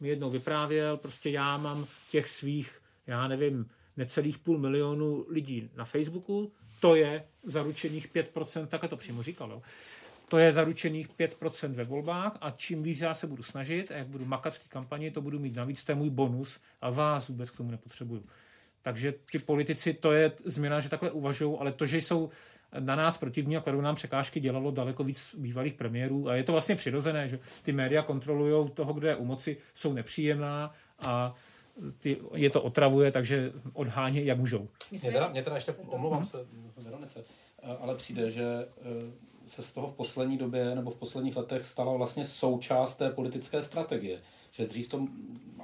mi 0.00 0.08
jednou 0.08 0.30
vyprávěl, 0.30 0.96
prostě 0.96 1.30
já 1.30 1.56
mám 1.56 1.86
těch 2.10 2.28
svých, 2.28 2.82
já 3.06 3.28
nevím, 3.28 3.70
necelých 3.96 4.38
půl 4.38 4.58
milionu 4.58 5.26
lidí 5.28 5.70
na 5.76 5.84
Facebooku, 5.84 6.52
to 6.80 6.94
je 6.94 7.24
zaručených 7.44 8.12
5%, 8.14 8.66
takhle 8.66 8.88
to 8.88 8.96
přímo 8.96 9.22
říkal, 9.22 9.50
jo? 9.50 9.62
to 10.28 10.38
je 10.38 10.52
zaručených 10.52 11.08
5% 11.08 11.72
ve 11.72 11.84
volbách 11.84 12.38
a 12.40 12.50
čím 12.50 12.82
víc 12.82 13.00
já 13.00 13.14
se 13.14 13.26
budu 13.26 13.42
snažit 13.42 13.90
a 13.90 13.94
jak 13.94 14.06
budu 14.06 14.24
makat 14.24 14.54
v 14.54 14.62
té 14.62 14.68
kampani, 14.68 15.10
to 15.10 15.20
budu 15.20 15.38
mít 15.38 15.54
navíc, 15.54 15.84
to 15.84 15.92
je 15.92 15.96
můj 15.96 16.10
bonus 16.10 16.60
a 16.80 16.90
vás 16.90 17.28
vůbec 17.28 17.50
k 17.50 17.56
tomu 17.56 17.70
nepotřebuju. 17.70 18.26
Takže 18.82 19.14
ty 19.32 19.38
politici, 19.38 19.94
to 19.94 20.12
je 20.12 20.32
změna, 20.44 20.80
že 20.80 20.88
takhle 20.88 21.10
uvažují, 21.10 21.56
ale 21.60 21.72
to, 21.72 21.86
že 21.86 21.96
jsou 21.96 22.30
na 22.78 22.96
nás 22.96 23.18
protivní 23.18 23.56
a 23.56 23.60
kladou 23.60 23.80
nám 23.80 23.94
překážky, 23.94 24.40
dělalo 24.40 24.70
daleko 24.70 25.04
víc 25.04 25.34
bývalých 25.38 25.74
premiérů. 25.74 26.28
A 26.28 26.34
je 26.34 26.44
to 26.44 26.52
vlastně 26.52 26.74
přirozené, 26.74 27.28
že 27.28 27.38
ty 27.62 27.72
média 27.72 28.02
kontrolují 28.02 28.70
toho, 28.70 28.92
kdo 28.92 29.08
je 29.08 29.16
u 29.16 29.24
moci, 29.24 29.56
jsou 29.72 29.92
nepříjemná 29.92 30.72
a 30.98 31.34
ty, 31.98 32.16
je 32.34 32.50
to 32.50 32.62
otravuje, 32.62 33.10
takže 33.10 33.52
odháně, 33.72 34.22
jak 34.22 34.38
můžou. 34.38 34.68
Mě 34.90 35.00
teda, 35.00 35.28
mě 35.28 35.42
teda 35.42 35.56
ještě, 35.56 35.72
omlouvám 35.72 36.26
se, 36.26 36.38
Veronice, 36.76 37.24
ale 37.80 37.94
přijde, 37.94 38.30
že 38.30 38.44
eh, 38.44 39.26
se 39.46 39.62
z 39.62 39.72
toho 39.72 39.88
v 39.88 39.94
poslední 39.94 40.38
době 40.38 40.74
nebo 40.74 40.90
v 40.90 40.96
posledních 40.96 41.36
letech 41.36 41.64
stala 41.64 41.96
vlastně 41.96 42.24
součást 42.24 42.96
té 42.96 43.10
politické 43.10 43.62
strategie. 43.62 44.20
Že 44.50 44.66
dřív 44.66 44.88
to, 44.88 45.06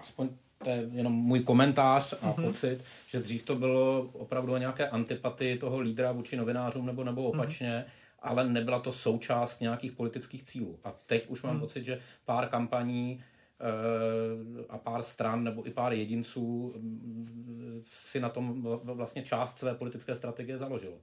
aspoň 0.01 0.29
to 0.65 0.71
je 0.71 0.89
jenom 0.93 1.13
můj 1.13 1.41
komentář 1.41 2.13
a 2.13 2.17
mm-hmm. 2.17 2.45
pocit, 2.45 2.85
že 3.07 3.21
dřív 3.21 3.43
to 3.43 3.57
bylo 3.57 4.11
opravdu 4.13 4.57
nějaké 4.57 4.89
antipatii 4.89 5.59
toho 5.59 5.81
lídra 5.81 6.13
vůči 6.13 6.37
novinářům 6.37 6.87
nebo, 6.87 7.05
nebo 7.05 7.21
mhm. 7.21 7.31
opačně, 7.31 7.85
mm-hmm. 7.87 8.19
ale 8.21 8.49
nebyla 8.49 8.79
to 8.79 8.93
součást 8.93 9.61
nějakých 9.61 9.93
politických 9.93 10.43
cílů. 10.43 10.79
A 10.85 10.95
teď 11.07 11.27
už 11.29 11.43
mám 11.43 11.57
mm-hmm. 11.57 11.61
pocit, 11.61 11.85
že 11.85 12.01
pár 12.25 12.49
kampaní 12.49 13.25
e, 13.61 14.67
a 14.69 14.79
pár 14.79 15.03
stran 15.03 15.45
nebo 15.45 15.67
i 15.67 15.71
pár 15.71 15.93
jedinců 15.93 16.75
mm, 16.77 17.83
si 17.87 18.21
na 18.21 18.29
tom 18.29 18.63
vlastně 18.85 19.23
část 19.23 19.59
své 19.59 19.75
politické 19.75 20.15
strategie 20.15 20.59
založilo. 20.59 20.95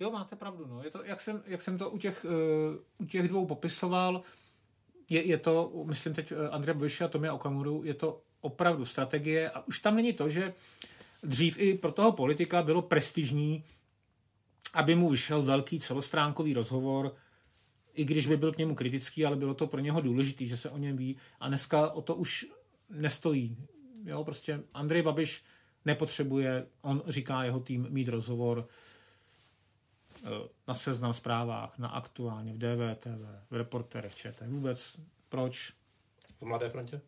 Jo, 0.00 0.10
máte 0.10 0.36
pravdu. 0.36 0.66
No. 0.66 0.82
Je 0.82 0.90
to, 0.90 1.04
jak, 1.04 1.20
jsem, 1.20 1.42
jak 1.46 1.62
jsem 1.62 1.78
to 1.78 1.90
u 1.90 1.98
těch, 1.98 2.24
uh, 2.24 2.76
u 2.98 3.04
těch 3.04 3.28
dvou 3.28 3.46
popisoval, 3.46 4.22
je, 5.10 5.22
je 5.26 5.38
to, 5.38 5.72
myslím 5.84 6.14
teď 6.14 6.32
eh, 6.32 6.48
Andrea 6.48 6.74
Babiše 6.74 7.04
a 7.04 7.08
Tomia 7.08 7.34
Okamuru, 7.34 7.84
je 7.84 7.94
to 7.94 8.20
opravdu 8.44 8.84
strategie 8.84 9.50
a 9.50 9.66
už 9.66 9.78
tam 9.78 9.96
není 9.96 10.12
to, 10.12 10.28
že 10.28 10.54
dřív 11.22 11.58
i 11.58 11.78
pro 11.78 11.92
toho 11.92 12.12
politika 12.12 12.62
bylo 12.62 12.82
prestižní, 12.82 13.64
aby 14.74 14.94
mu 14.94 15.08
vyšel 15.08 15.42
velký 15.42 15.80
celostránkový 15.80 16.54
rozhovor, 16.54 17.14
i 17.94 18.04
když 18.04 18.26
by 18.26 18.36
byl 18.36 18.52
k 18.52 18.58
němu 18.58 18.74
kritický, 18.74 19.26
ale 19.26 19.36
bylo 19.36 19.54
to 19.54 19.66
pro 19.66 19.80
něho 19.80 20.00
důležité, 20.00 20.46
že 20.46 20.56
se 20.56 20.70
o 20.70 20.78
něm 20.78 20.96
ví 20.96 21.16
a 21.40 21.48
dneska 21.48 21.90
o 21.90 22.02
to 22.02 22.14
už 22.14 22.46
nestojí. 22.90 23.56
Jo, 24.04 24.24
prostě 24.24 24.60
Andrej 24.74 25.02
Babiš 25.02 25.42
nepotřebuje, 25.84 26.66
on 26.82 27.02
říká 27.06 27.44
jeho 27.44 27.60
tým, 27.60 27.86
mít 27.90 28.08
rozhovor 28.08 28.68
eh, 30.24 30.28
na 30.68 30.74
seznam 30.74 31.12
zprávách, 31.12 31.78
na 31.78 31.88
aktuálně, 31.88 32.52
v 32.52 32.58
DVTV, 32.58 33.50
v 33.50 33.54
reportérech 33.54 34.14
ČT. 34.14 34.48
Vůbec 34.48 35.00
proč? 35.28 35.72
V 36.40 36.42
Mladé 36.42 36.68
frontě? 36.68 37.00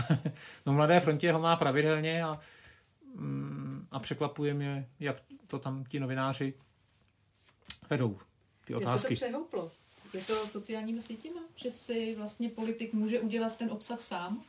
no 0.66 0.72
Mladé 0.72 1.00
frontě 1.00 1.32
ho 1.32 1.40
má 1.40 1.56
pravidelně 1.56 2.24
a, 2.24 2.38
mm, 3.14 3.86
a 3.90 3.98
překvapuje 3.98 4.54
mě, 4.54 4.88
jak 5.00 5.16
to 5.46 5.58
tam 5.58 5.84
ti 5.84 6.00
novináři 6.00 6.54
vedou, 7.90 8.18
ty 8.64 8.74
otázky. 8.74 9.12
Je 9.12 9.16
se 9.16 9.24
to 9.24 9.28
přehouplo? 9.28 9.72
Je 10.14 10.24
to 10.24 10.46
sociálními 10.46 11.02
sítěma? 11.02 11.40
Že 11.56 11.70
si 11.70 12.14
vlastně 12.14 12.48
politik 12.48 12.92
může 12.92 13.20
udělat 13.20 13.56
ten 13.56 13.70
obsah 13.70 14.00
sám? 14.00 14.44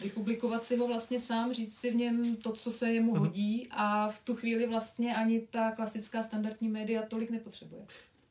vypublikovat 0.00 0.64
si 0.64 0.76
ho 0.76 0.86
vlastně 0.86 1.20
sám, 1.20 1.52
říct 1.52 1.78
si 1.78 1.90
v 1.90 1.94
něm 1.94 2.36
to, 2.36 2.52
co 2.52 2.72
se 2.72 2.92
jemu 2.92 3.12
mhm. 3.12 3.20
hodí 3.20 3.68
a 3.70 4.08
v 4.08 4.18
tu 4.18 4.34
chvíli 4.34 4.66
vlastně 4.66 5.16
ani 5.16 5.40
ta 5.40 5.70
klasická 5.70 6.22
standardní 6.22 6.68
média 6.68 7.02
tolik 7.02 7.30
nepotřebuje. 7.30 7.86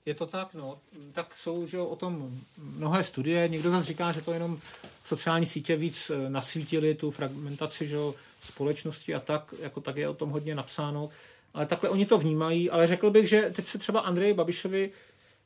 Je 0.06 0.14
to 0.14 0.26
tak, 0.26 0.54
no. 0.54 0.80
Tak 1.12 1.36
jsou 1.36 1.66
že 1.66 1.80
o 1.80 1.96
tom 1.96 2.42
mnohé 2.58 3.04
studie. 3.04 3.48
Někdo 3.48 3.70
zase 3.70 3.86
říká, 3.86 4.12
že 4.12 4.22
to 4.22 4.34
jenom 4.34 4.60
sociální 5.04 5.46
sítě 5.46 5.76
víc 5.76 6.10
eh, 6.10 6.30
nasvítili 6.30 6.96
tu 6.96 7.12
fragmentaci 7.12 7.88
že 7.88 7.98
společnosti 8.42 9.16
a 9.16 9.20
tak, 9.20 9.54
jako 9.60 9.82
tak 9.82 9.98
je 9.98 10.10
o 10.10 10.14
tom 10.14 10.30
hodně 10.30 10.56
napsáno. 10.56 11.10
Ale 11.54 11.66
takhle 11.66 11.90
oni 11.90 12.06
to 12.06 12.18
vnímají, 12.18 12.70
ale 12.70 12.88
řekl 12.88 13.12
bych, 13.12 13.30
že 13.30 13.52
teď 13.56 13.66
se 13.66 13.78
třeba 13.78 14.00
Andreji 14.00 14.34
Babišovi 14.34 14.92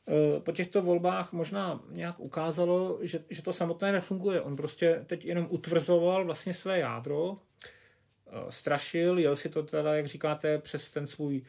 Eh, 0.08 0.40
po 0.40 0.52
těchto 0.52 0.82
volbách 0.82 1.32
možná 1.32 1.80
nějak 1.90 2.20
ukázalo, 2.20 2.98
že, 3.02 3.24
že 3.30 3.42
to 3.42 3.52
samotné 3.52 3.92
nefunguje. 3.92 4.40
On 4.40 4.56
prostě 4.56 5.04
teď 5.06 5.24
jenom 5.24 5.46
utvrzoval 5.50 6.24
vlastně 6.24 6.52
své 6.52 6.78
jádro, 6.78 7.36
eh, 7.36 8.30
strašil, 8.48 9.18
jel 9.18 9.36
si 9.36 9.48
to 9.48 9.62
teda, 9.62 9.94
jak 9.94 10.06
říkáte, 10.06 10.58
přes 10.58 10.90
ten 10.90 11.06
svůj 11.06 11.42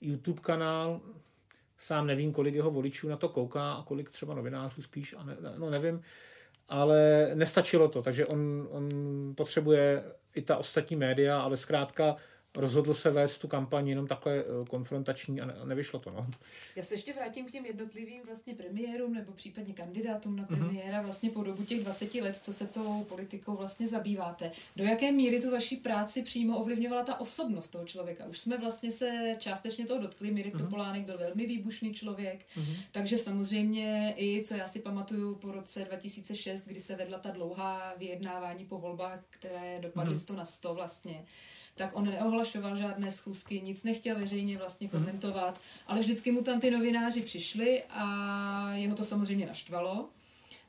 YouTube 0.00 0.40
kanál, 0.40 1.00
sám 1.78 2.06
nevím, 2.06 2.32
kolik 2.32 2.54
jeho 2.54 2.70
voličů 2.70 3.08
na 3.08 3.16
to 3.16 3.28
kouká 3.28 3.72
a 3.72 3.82
kolik 3.82 4.10
třeba 4.10 4.34
novinářů 4.34 4.82
spíš, 4.82 5.14
a 5.18 5.24
ne, 5.24 5.36
no 5.58 5.70
nevím, 5.70 6.00
ale 6.68 7.30
nestačilo 7.34 7.88
to, 7.88 8.02
takže 8.02 8.26
on, 8.26 8.68
on 8.70 8.88
potřebuje 9.34 10.04
i 10.34 10.42
ta 10.42 10.56
ostatní 10.56 10.96
média, 10.96 11.40
ale 11.40 11.56
zkrátka 11.56 12.16
rozhodl 12.56 12.94
se 12.94 13.10
vést 13.10 13.38
tu 13.38 13.48
kampaň 13.48 13.88
jenom 13.88 14.06
takhle 14.06 14.38
eh, 14.38 14.44
konfrontační 14.70 15.40
a 15.40 15.64
nevyšlo 15.64 15.98
to. 15.98 16.10
No. 16.10 16.26
Já 16.76 16.82
se 16.82 16.94
ještě 16.94 17.12
vrátím 17.12 17.46
k 17.46 17.50
těm 17.50 17.66
jednotlivým 17.66 18.22
vlastně 18.26 18.54
premiérům 18.54 19.14
nebo 19.14 19.32
případně 19.32 19.74
kandidátům 19.74 20.36
na 20.36 20.46
mhm. 20.50 20.58
premiéra 20.58 21.02
vlastně 21.02 21.30
po 21.30 21.42
dobu 21.42 21.64
těch 21.64 21.84
20 21.84 22.14
let, 22.14 22.36
co 22.36 22.52
se 22.52 22.66
tou 22.66 23.04
politikou 23.08 23.56
vlastně 23.56 23.88
zabýváte. 23.88 24.50
Do 24.76 24.84
jaké 24.84 25.12
míry 25.12 25.40
tu 25.40 25.50
vaší 25.50 25.76
práci 25.76 26.22
přímo 26.22 26.58
ovlivňovala 26.58 27.04
ta 27.04 27.20
osobnost 27.20 27.68
toho 27.68 27.84
člověka? 27.84 28.26
Už 28.26 28.38
jsme 28.38 28.58
vlastně 28.58 28.90
se 28.92 29.36
částečně 29.38 29.86
toho 29.86 30.00
dotkli. 30.00 30.30
Mirek 30.30 30.54
mm-hmm. 30.54 30.58
Topolánek 30.58 31.04
byl 31.04 31.18
velmi 31.18 31.46
výbušný 31.46 31.94
člověk, 31.94 32.40
mm-hmm. 32.56 32.76
takže 32.92 33.18
samozřejmě 33.18 34.14
i, 34.16 34.42
co 34.44 34.54
já 34.54 34.66
si 34.66 34.78
pamatuju 34.78 35.34
po 35.34 35.52
roce 35.52 35.84
2006, 35.84 36.64
kdy 36.64 36.80
se 36.80 36.96
vedla 36.96 37.18
ta 37.18 37.30
dlouhá 37.30 37.94
vyjednávání 37.98 38.64
po 38.64 38.78
volbách, 38.78 39.20
které 39.30 39.78
dopadly 39.80 40.14
mm-hmm. 40.14 40.22
100 40.22 40.36
na 40.36 40.44
100 40.44 40.74
vlastně, 40.74 41.24
tak 41.78 41.96
on 41.96 42.04
neohlašoval 42.04 42.76
žádné 42.76 43.10
schůzky, 43.10 43.60
nic 43.60 43.82
nechtěl 43.84 44.18
veřejně 44.18 44.58
vlastně 44.58 44.88
mhm. 44.92 44.98
komentovat, 45.00 45.60
ale 45.86 46.00
vždycky 46.00 46.32
mu 46.32 46.42
tam 46.42 46.60
ty 46.60 46.70
novináři 46.70 47.20
přišli 47.20 47.82
a 47.90 48.72
jeho 48.74 48.96
to 48.96 49.04
samozřejmě 49.04 49.46
naštvalo. 49.46 50.08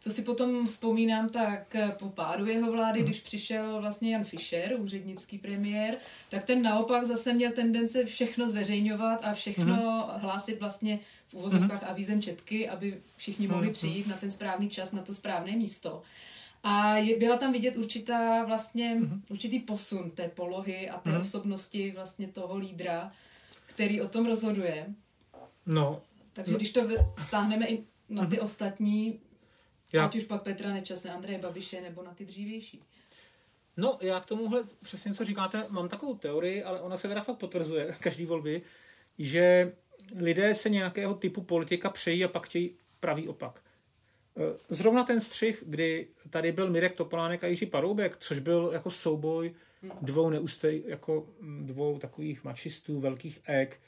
Co 0.01 0.11
si 0.11 0.21
potom 0.21 0.65
vzpomínám, 0.65 1.29
tak 1.29 1.75
po 1.99 2.09
pádu 2.09 2.45
jeho 2.45 2.71
vlády, 2.71 2.99
mhm. 2.99 3.05
když 3.05 3.21
přišel 3.21 3.81
vlastně 3.81 4.11
Jan 4.11 4.23
Fischer, 4.23 4.75
úřednický 4.79 5.37
premiér, 5.37 5.97
tak 6.29 6.43
ten 6.43 6.61
naopak 6.61 7.05
zase 7.05 7.33
měl 7.33 7.51
tendence 7.51 8.05
všechno 8.05 8.47
zveřejňovat 8.47 9.19
a 9.23 9.33
všechno 9.33 9.75
mm. 9.75 10.21
hlásit 10.21 10.59
vlastně 10.59 10.99
v 11.27 11.33
uvozovkách 11.33 11.81
mm. 11.81 11.87
avízem 11.87 12.21
četky, 12.21 12.69
aby 12.69 13.01
všichni 13.17 13.47
mohli 13.47 13.65
mhm. 13.65 13.73
přijít 13.73 14.07
na 14.07 14.17
ten 14.17 14.31
správný 14.31 14.69
čas, 14.69 14.91
na 14.91 15.01
to 15.01 15.13
správné 15.13 15.51
místo. 15.51 16.01
A 16.63 16.95
je, 16.95 17.19
byla 17.19 17.37
tam 17.37 17.53
vidět 17.53 17.77
určitá 17.77 18.45
vlastně, 18.45 18.95
mm-hmm. 18.95 19.21
určitý 19.29 19.59
posun 19.59 20.11
té 20.11 20.29
polohy 20.29 20.89
a 20.89 20.99
té 20.99 21.09
mm-hmm. 21.09 21.19
osobnosti 21.19 21.91
vlastně 21.91 22.27
toho 22.27 22.57
lídra, 22.57 23.11
který 23.65 24.01
o 24.01 24.07
tom 24.07 24.25
rozhoduje. 24.25 24.85
No. 25.65 26.01
Takže 26.33 26.51
no. 26.51 26.57
když 26.57 26.71
to 26.71 26.87
vztáhneme 27.17 27.67
i 27.67 27.83
na 28.09 28.25
ty 28.25 28.35
mm-hmm. 28.35 28.43
ostatní, 28.43 29.19
já. 29.93 30.05
ať 30.05 30.15
už 30.15 30.23
pak 30.23 30.43
Petra 30.43 30.73
Nečase, 30.73 31.09
Andreje 31.09 31.39
Babiše 31.39 31.81
nebo 31.81 32.03
na 32.03 32.13
ty 32.13 32.25
dřívější. 32.25 32.81
No, 33.77 33.97
já 34.01 34.19
k 34.19 34.25
tomuhle 34.25 34.63
přesně, 34.83 35.13
co 35.13 35.25
říkáte, 35.25 35.65
mám 35.69 35.89
takovou 35.89 36.15
teorii, 36.15 36.63
ale 36.63 36.81
ona 36.81 36.97
se 36.97 37.07
teda 37.07 37.21
fakt 37.21 37.37
potvrzuje 37.37 37.95
každý 37.99 38.25
volby, 38.25 38.61
že 39.19 39.73
lidé 40.15 40.53
se 40.53 40.69
nějakého 40.69 41.13
typu 41.13 41.41
politika 41.41 41.89
přejí 41.89 42.25
a 42.25 42.27
pak 42.27 42.45
chtějí 42.45 42.75
pravý 42.99 43.27
opak. 43.27 43.61
Eh, 44.39 44.57
zrovna 44.69 45.03
ten 45.03 45.21
střih, 45.21 45.63
kdy 45.67 46.07
tady 46.29 46.51
byl 46.51 46.69
Mirek 46.69 46.93
Topolánek 46.93 47.43
a 47.43 47.47
Jiří 47.47 47.65
Paroubek, 47.65 48.17
což 48.17 48.39
byl 48.39 48.69
jako 48.73 48.89
souboj 48.89 49.53
dvou 50.01 50.29
neustej, 50.29 50.83
jako 50.87 51.27
mm, 51.39 51.65
dvou 51.65 51.99
takových 51.99 52.43
mačistů, 52.43 52.99
velkých 52.99 53.39
ek, 53.45 53.81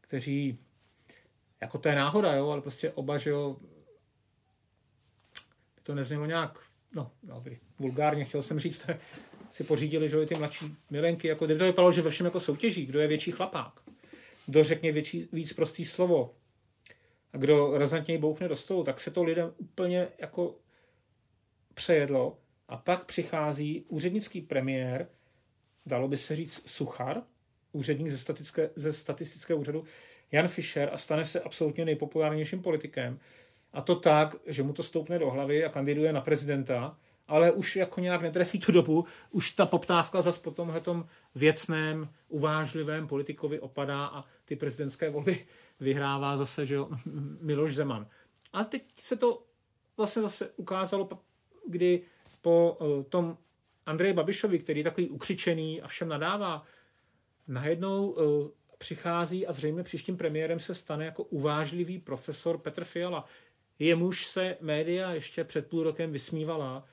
kteří, 0.00 0.58
jako 1.60 1.78
to 1.78 1.88
je 1.88 1.94
náhoda, 1.94 2.34
jo, 2.34 2.50
ale 2.50 2.60
prostě 2.60 2.90
oba, 2.90 3.18
že 3.18 3.30
jo, 3.30 3.56
to 5.82 5.94
neznělo 5.94 6.26
nějak, 6.26 6.58
no, 6.94 7.10
dobrý, 7.22 7.58
vulgárně 7.78 8.24
chtěl 8.24 8.42
jsem 8.42 8.58
říct, 8.58 8.86
si 9.50 9.64
pořídili, 9.64 10.08
že 10.08 10.16
jo, 10.16 10.26
ty 10.26 10.34
mladší 10.34 10.76
milenky, 10.90 11.28
jako 11.28 11.44
kdyby 11.44 11.58
to 11.58 11.64
vypadalo, 11.64 11.92
že 11.92 12.02
ve 12.02 12.10
všem 12.10 12.26
jako 12.26 12.40
soutěží, 12.40 12.86
kdo 12.86 13.00
je 13.00 13.08
větší 13.08 13.30
chlapák, 13.30 13.80
kdo 14.46 14.64
řekne 14.64 14.92
větší, 14.92 15.28
víc 15.32 15.52
prostý 15.52 15.84
slovo, 15.84 16.34
a 17.32 17.38
kdo 17.38 17.78
razantněji 17.78 18.18
bouchne 18.18 18.48
do 18.48 18.56
stolu, 18.56 18.84
tak 18.84 19.00
se 19.00 19.10
to 19.10 19.22
lidem 19.22 19.52
úplně 19.58 20.08
jako 20.18 20.54
přejedlo 21.74 22.38
a 22.68 22.76
pak 22.76 23.04
přichází 23.04 23.84
úřednický 23.88 24.40
premiér, 24.40 25.08
dalo 25.86 26.08
by 26.08 26.16
se 26.16 26.36
říct 26.36 26.62
Suchar, 26.66 27.22
úředník 27.72 28.08
ze, 28.08 28.18
statické, 28.18 28.70
ze 28.76 28.92
statistického 28.92 29.60
úřadu, 29.60 29.84
Jan 30.32 30.48
Fischer 30.48 30.90
a 30.92 30.96
stane 30.96 31.24
se 31.24 31.40
absolutně 31.40 31.84
nejpopulárnějším 31.84 32.62
politikem. 32.62 33.18
A 33.72 33.80
to 33.80 33.96
tak, 33.96 34.34
že 34.46 34.62
mu 34.62 34.72
to 34.72 34.82
stoupne 34.82 35.18
do 35.18 35.30
hlavy 35.30 35.64
a 35.64 35.68
kandiduje 35.68 36.12
na 36.12 36.20
prezidenta, 36.20 36.96
ale 37.28 37.52
už 37.52 37.76
jako 37.76 38.00
nějak 38.00 38.22
netrefí 38.22 38.58
tu 38.58 38.72
dobu, 38.72 39.04
už 39.30 39.50
ta 39.50 39.66
poptávka 39.66 40.22
zase 40.22 40.40
po 40.40 40.50
tomhle 40.50 40.82
věcném, 41.34 42.08
uvážlivém 42.28 43.08
politikovi 43.08 43.60
opadá 43.60 44.06
a 44.06 44.24
ty 44.44 44.56
prezidentské 44.56 45.10
volby 45.10 45.46
vyhrává 45.82 46.36
zase 46.36 46.66
že 46.66 46.78
Miloš 47.40 47.74
Zeman. 47.74 48.06
A 48.52 48.64
teď 48.64 48.84
se 48.96 49.16
to 49.16 49.42
vlastně 49.96 50.22
zase 50.22 50.50
ukázalo, 50.56 51.08
kdy 51.66 52.02
po 52.40 52.78
eh, 52.80 53.04
tom 53.04 53.38
Andreji 53.86 54.12
Babišovi, 54.12 54.58
který 54.58 54.80
je 54.80 54.84
takový 54.84 55.08
ukřičený 55.08 55.82
a 55.82 55.88
všem 55.88 56.08
nadává, 56.08 56.62
najednou 57.48 58.16
eh, 58.18 58.50
přichází 58.78 59.46
a 59.46 59.52
zřejmě 59.52 59.82
příštím 59.82 60.16
premiérem 60.16 60.58
se 60.58 60.74
stane 60.74 61.04
jako 61.04 61.24
uvážlivý 61.24 61.98
profesor 61.98 62.58
Petr 62.58 62.84
Fiala. 62.84 63.24
Jemuž 63.78 64.26
se 64.26 64.56
média 64.60 65.12
ještě 65.12 65.44
před 65.44 65.66
půl 65.66 65.82
rokem 65.82 66.12
vysmívala, 66.12 66.84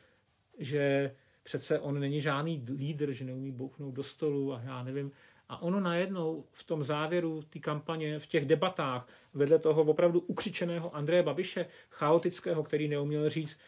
že 0.60 1.16
přece 1.44 1.80
on 1.80 2.00
není 2.00 2.22
žádný 2.22 2.66
lídr, 2.78 3.12
že 3.12 3.26
neumí 3.26 3.52
bouchnout 3.52 3.94
do 3.94 4.04
stolu 4.04 4.54
a 4.54 4.62
já 4.66 4.84
nevím. 4.84 5.12
A 5.50 5.62
ono 5.62 5.80
najednou 5.80 6.46
v 6.52 6.64
tom 6.64 6.84
závěru 6.84 7.42
té 7.42 7.60
kampaně, 7.60 8.20
v 8.20 8.28
těch 8.28 8.46
debatách, 8.46 9.08
vedle 9.34 9.60
toho 9.60 9.82
opravdu 9.82 10.20
ukřičeného 10.20 10.96
Andreje 10.96 11.24
Babiše, 11.24 11.66
chaotického, 11.90 12.64
který 12.64 12.88
neuměl 12.88 13.30
říct 13.30 13.60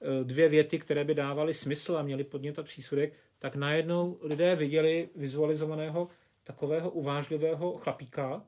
eh, 0.00 0.24
dvě 0.24 0.48
věty, 0.48 0.78
které 0.78 1.04
by 1.04 1.14
dávaly 1.14 1.54
smysl 1.54 1.96
a 1.96 2.02
měly 2.02 2.24
podnětat 2.24 2.64
přísudek, 2.64 3.12
tak 3.38 3.56
najednou 3.56 4.18
lidé 4.22 4.54
viděli 4.54 5.08
vizualizovaného 5.16 6.08
takového 6.44 6.90
uvážlivého 6.90 7.72
chlapíka, 7.72 8.42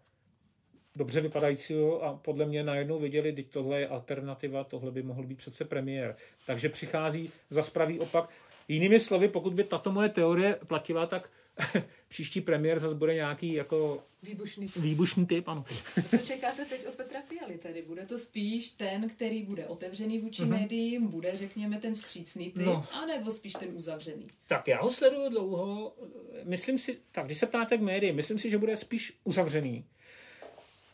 dobře 0.97 1.21
vypadajícího 1.21 2.05
a 2.05 2.17
podle 2.17 2.47
mě 2.47 2.65
najednou 2.65 2.99
viděli, 2.99 3.35
že 3.37 3.43
tohle 3.43 3.81
je 3.81 3.89
alternativa, 3.89 4.65
tohle 4.65 4.91
by 4.91 5.03
mohl 5.03 5.23
být 5.23 5.39
přece 5.39 5.65
premiér. 5.65 6.17
Takže 6.47 6.69
přichází 6.69 7.31
za 7.51 7.63
pravý 7.63 8.01
opak. 8.01 8.31
Jinými 8.69 9.01
slovy, 9.01 9.29
pokud 9.29 9.55
by 9.55 9.65
tato 9.65 9.93
moje 9.93 10.09
teorie 10.09 10.59
platila, 10.67 11.07
tak 11.07 11.31
příští 12.09 12.41
premiér 12.41 12.79
zase 12.79 12.95
bude 12.95 13.15
nějaký 13.15 13.53
jako 13.53 14.03
výbušný 14.23 14.67
typ. 14.69 14.83
Výbušný 14.83 15.27
typ, 15.27 15.49
ano. 15.49 15.65
Co 16.11 16.19
čekáte 16.19 16.65
teď 16.65 16.87
od 16.87 16.95
Petra 16.95 17.21
Fialy 17.23 17.59
tady? 17.59 17.83
Bude 17.83 18.07
to 18.07 18.19
spíš 18.19 18.69
ten, 18.69 19.09
který 19.11 19.43
bude 19.43 19.67
otevřený 19.67 20.19
vůči 20.19 20.43
mm-hmm. 20.43 20.49
médiím, 20.61 21.07
bude, 21.07 21.37
řekněme, 21.37 21.81
ten 21.81 21.95
vstřícný 21.95 22.45
typ, 22.51 22.67
no. 22.67 22.87
anebo 22.93 23.31
spíš 23.31 23.53
ten 23.53 23.69
uzavřený? 23.75 24.27
Tak 24.47 24.69
já 24.69 24.83
ho 24.83 24.91
sleduju 24.91 25.29
dlouho. 25.29 25.95
Myslím 26.45 26.79
si, 26.79 26.99
tak 27.13 27.27
když 27.27 27.39
se 27.39 27.47
ptáte 27.47 27.79
k 27.79 27.81
médiím, 27.81 28.17
myslím 28.17 28.39
si, 28.39 28.51
že 28.51 28.59
bude 28.59 28.77
spíš 28.77 29.13
uzavřený. 29.25 29.85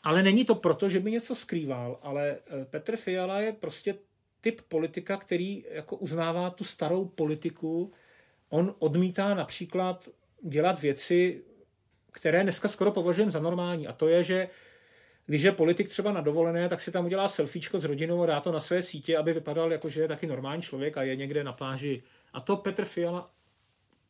Ale 0.02 0.22
není 0.22 0.44
to 0.44 0.54
proto, 0.54 0.88
že 0.88 1.00
by 1.00 1.10
něco 1.10 1.34
skrýval, 1.34 1.98
ale 2.02 2.30
eh, 2.30 2.64
Petr 2.64 2.96
Fiala 2.96 3.40
je 3.40 3.52
prostě 3.52 3.98
typ 4.40 4.60
politika, 4.60 5.16
který 5.16 5.64
jako 5.70 5.96
uznává 5.96 6.50
tu 6.50 6.64
starou 6.64 7.04
politiku. 7.04 7.92
On 8.48 8.74
odmítá 8.78 9.34
například 9.34 10.08
dělat 10.49 10.82
věci, 10.82 11.42
které 12.12 12.42
dneska 12.42 12.68
skoro 12.68 12.92
považujeme 12.92 13.32
za 13.32 13.40
normální. 13.40 13.86
A 13.86 13.92
to 13.92 14.09
je, 14.09 14.22
že 14.22 14.49
když 15.26 15.42
je 15.42 15.53
politik 15.53 15.88
třeba 15.88 16.12
na 16.12 16.20
dovolené, 16.20 16.68
tak 16.68 16.80
si 16.80 16.90
tam 16.90 17.05
udělá 17.05 17.28
selfiečko 17.28 17.78
s 17.78 17.84
rodinou 17.84 18.22
a 18.22 18.26
dá 18.26 18.40
to 18.40 18.53
na 18.53 18.61
své 18.61 18.82
sítě, 18.82 19.18
aby 19.18 19.32
vypadal 19.32 19.72
jako, 19.72 19.88
že 19.88 20.01
je 20.01 20.09
taky 20.09 20.26
normální 20.26 20.62
člověk 20.62 20.97
a 20.97 21.03
je 21.03 21.16
někde 21.16 21.44
na 21.44 21.53
pláži. 21.53 22.03
A 22.32 22.40
to 22.40 22.57
Petr 22.57 22.84
Fiala 22.84 23.30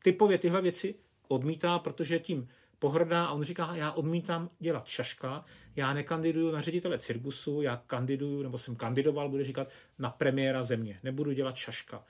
typově 0.03 0.39
tyhle 0.39 0.63
věci 0.63 0.95
odmítá, 1.29 1.79
protože 1.79 2.19
tím 2.19 2.49
pohrdá 2.79 3.25
a 3.25 3.33
on 3.33 3.43
říká, 3.43 3.71
já 3.75 3.93
odmítám 3.93 4.51
dělat 4.59 4.87
šaška, 4.87 5.45
já 5.77 5.95
nekandiduju 5.95 6.51
na 6.51 6.61
ředitele 6.61 6.99
cirkusu, 6.99 7.63
já 7.63 7.83
kandiduju, 7.87 8.43
nebo 8.43 8.59
jsem 8.59 8.77
kandidoval, 8.77 9.29
bude 9.29 9.45
říkat, 9.45 9.69
na 9.99 10.11
premiéra 10.11 10.63
země, 10.63 10.99
nebudu 11.03 11.33
dělat 11.33 11.57
šaška. 11.57 12.05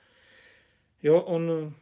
Jo, 1.03 1.21
on, 1.21 1.73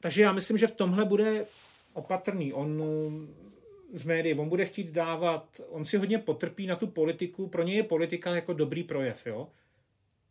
takže 0.00 0.22
já 0.22 0.32
myslím, 0.32 0.58
že 0.58 0.66
v 0.66 0.76
tomhle 0.76 1.04
bude 1.04 1.46
opatrný. 1.92 2.52
On 2.52 2.82
z 3.92 4.04
médií, 4.04 4.34
on 4.34 4.48
bude 4.48 4.64
chtít 4.64 4.90
dávat, 4.90 5.60
on 5.68 5.84
si 5.84 5.96
hodně 5.96 6.18
potrpí 6.18 6.66
na 6.66 6.76
tu 6.76 6.86
politiku, 6.86 7.46
pro 7.46 7.62
něj 7.62 7.76
je 7.76 7.82
politika 7.82 8.34
jako 8.34 8.52
dobrý 8.52 8.82
projev, 8.82 9.26
jo? 9.26 9.48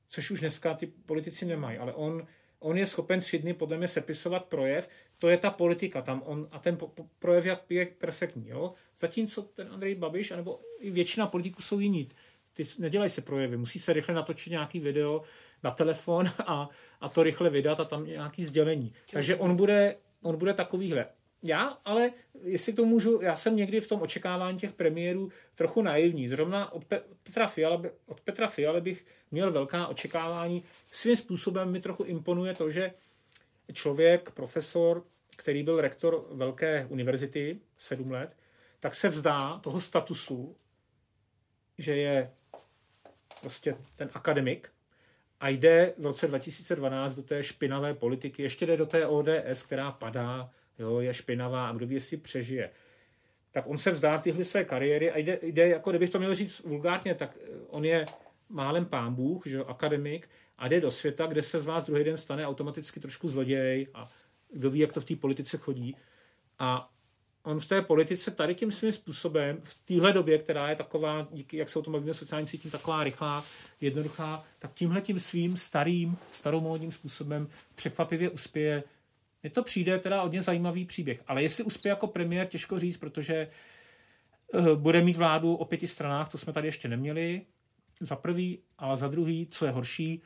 Což 0.09 0.32
už 0.32 0.39
dneska 0.39 0.74
ty 0.74 0.88
politici 0.88 1.45
nemají, 1.45 1.78
ale 1.78 1.93
on, 1.93 2.28
on 2.59 2.78
je 2.78 2.86
schopen 2.86 3.20
tři 3.20 3.39
dny 3.39 3.53
podle 3.53 3.78
mě 3.78 3.88
sepisovat 3.88 4.45
projev, 4.45 4.89
to 5.20 5.30
je 5.30 5.38
ta 5.38 5.49
politika 5.49 6.01
tam 6.01 6.24
on, 6.26 6.47
a 6.51 6.59
ten 6.59 6.78
po, 6.78 6.88
po, 6.88 7.05
projev 7.20 7.45
je, 7.45 7.57
je 7.70 7.86
perfektní. 7.86 8.47
Jo? 8.47 8.74
Zatímco 8.97 9.41
ten 9.41 9.68
Andrej 9.72 9.95
Babiš, 9.95 10.32
anebo 10.32 10.59
i 10.80 10.91
většina 10.91 11.28
politiků 11.28 11.61
jsou 11.61 11.80
jiní. 11.80 12.07
Ty 12.56 12.64
nedělají 12.80 13.10
se 13.10 13.22
projevy, 13.22 13.58
musí 13.58 13.80
se 13.80 13.93
rychle 13.93 14.16
natočit 14.16 14.51
nějaký 14.51 14.80
video 14.80 15.22
na 15.64 15.72
telefon 15.72 16.28
a, 16.45 16.70
a 17.01 17.10
to 17.10 17.24
rychle 17.24 17.49
vydat 17.49 17.80
a 17.80 17.86
tam 17.86 18.06
nějaký 18.06 18.43
sdělení. 18.43 18.93
Takže 19.12 19.36
on 19.36 19.56
bude, 19.56 19.95
on 20.22 20.38
bude 20.38 20.53
takovýhle. 20.53 21.06
Já, 21.43 21.78
ale 21.86 22.12
jestli 22.43 22.74
to 22.74 22.86
můžu, 22.86 23.22
já 23.22 23.36
jsem 23.36 23.56
někdy 23.56 23.82
v 23.82 23.88
tom 23.88 24.01
očekávání 24.01 24.58
těch 24.58 24.74
premiérů 24.74 25.30
trochu 25.56 25.82
naivní. 25.82 26.28
Zrovna 26.28 26.74
od 26.74 26.86
Petra 27.24 27.47
Fiala, 27.47 27.82
od 28.06 28.22
Petra 28.22 28.47
Fiala 28.47 28.80
bych 28.80 29.06
měl 29.32 29.51
velká 29.51 29.88
očekávání. 29.88 30.64
Svým 30.91 31.16
způsobem 31.16 31.72
mi 31.72 31.80
trochu 31.80 32.03
imponuje 32.03 32.53
to, 32.53 32.70
že 32.70 32.93
člověk, 33.74 34.32
profesor, 34.32 35.03
který 35.36 35.64
byl 35.64 35.82
rektor 35.82 36.28
velké 36.32 36.88
univerzity 36.89 37.60
sedm 37.78 38.12
let, 38.12 38.38
tak 38.80 38.95
se 38.95 39.10
vzdá 39.10 39.60
toho 39.60 39.80
statusu, 39.80 40.56
že 41.78 41.95
je 41.95 42.32
prostě 43.46 43.76
ten 43.96 44.10
akademik 44.14 44.70
a 45.39 45.50
jde 45.50 45.93
v 45.98 46.06
roce 46.06 46.28
2012 46.28 47.16
do 47.16 47.24
té 47.24 47.43
špinavé 47.43 47.93
politiky, 47.93 48.43
ještě 48.43 48.66
jde 48.66 48.78
do 48.78 48.86
té 48.86 49.08
ODS, 49.08 49.62
která 49.66 49.91
padá, 49.91 50.50
jo, 50.80 51.00
je 51.00 51.14
špinavá 51.14 51.70
a 51.70 51.74
kdo 51.74 51.88
ví, 51.88 51.96
jestli 51.96 52.18
přežije. 52.18 52.70
Tak 53.52 53.68
on 53.68 53.78
se 53.78 53.91
vzdá 53.91 54.18
tyhle 54.18 54.43
své 54.43 54.66
kariéry 54.66 55.12
a 55.12 55.18
jde, 55.18 55.39
jde, 55.41 55.68
jako 55.68 55.89
kdybych 55.89 56.10
to 56.10 56.20
měl 56.20 56.36
říct 56.36 56.60
vulgárně, 56.60 57.16
tak 57.16 57.38
on 57.68 57.86
je 57.86 58.06
málem 58.50 58.86
pán 58.86 59.14
Bůh, 59.14 59.48
že 59.48 59.58
jo, 59.58 59.66
akademik, 59.66 60.30
a 60.58 60.68
jde 60.68 60.82
do 60.82 60.91
světa, 60.91 61.26
kde 61.26 61.41
se 61.41 61.60
z 61.60 61.66
vás 61.66 61.86
druhý 61.86 62.04
den 62.04 62.18
stane 62.18 62.48
automaticky 62.48 63.00
trošku 63.00 63.30
zloděj 63.30 63.88
a 63.93 64.10
kdo 64.52 64.70
ví, 64.70 64.80
jak 64.80 64.93
to 64.93 65.02
v 65.02 65.06
té 65.06 65.16
politice 65.16 65.58
chodí. 65.58 65.96
A 66.60 66.91
on 67.46 67.60
v 67.60 67.66
té 67.66 67.82
politice 67.82 68.32
tady 68.32 68.56
tím 68.56 68.72
svým 68.72 68.91
způsobem, 68.91 69.60
v 69.64 69.74
téhle 69.86 70.14
době, 70.14 70.38
která 70.38 70.70
je 70.70 70.76
taková, 70.76 71.28
díky, 71.32 71.58
jak 71.58 71.70
se 71.70 71.80
o 71.80 71.82
tom 71.82 71.93
bavíme 71.93 72.14
sociálním 72.14 72.48
taková 72.72 73.04
rychlá, 73.04 73.46
jednoduchá, 73.82 74.43
tak 74.60 74.74
tímhle 74.74 75.02
tím 75.02 75.20
svým 75.20 75.58
starým, 75.58 76.18
staromódním 76.32 76.91
způsobem 76.91 77.48
překvapivě 77.76 78.30
uspěje. 78.30 78.84
Mně 79.43 79.50
to 79.50 79.64
přijde 79.64 80.00
teda 80.00 80.22
hodně 80.22 80.41
zajímavý 80.41 80.86
příběh. 80.86 81.24
Ale 81.28 81.41
jestli 81.41 81.64
uspěje 81.64 81.89
jako 81.89 82.08
premiér, 82.08 82.48
těžko 82.48 82.80
říct, 82.80 82.98
protože 82.98 83.48
uh, 84.54 84.68
bude 84.76 85.02
mít 85.02 85.18
vládu 85.18 85.56
o 85.56 85.66
pěti 85.66 85.88
stranách, 85.88 86.30
to 86.30 86.38
jsme 86.38 86.54
tady 86.54 86.68
ještě 86.68 86.88
neměli, 86.88 87.41
za 88.00 88.16
prvý, 88.16 88.60
a 88.78 88.96
za 88.96 89.08
druhý, 89.08 89.48
co 89.52 89.66
je 89.66 89.72
horší, 89.72 90.22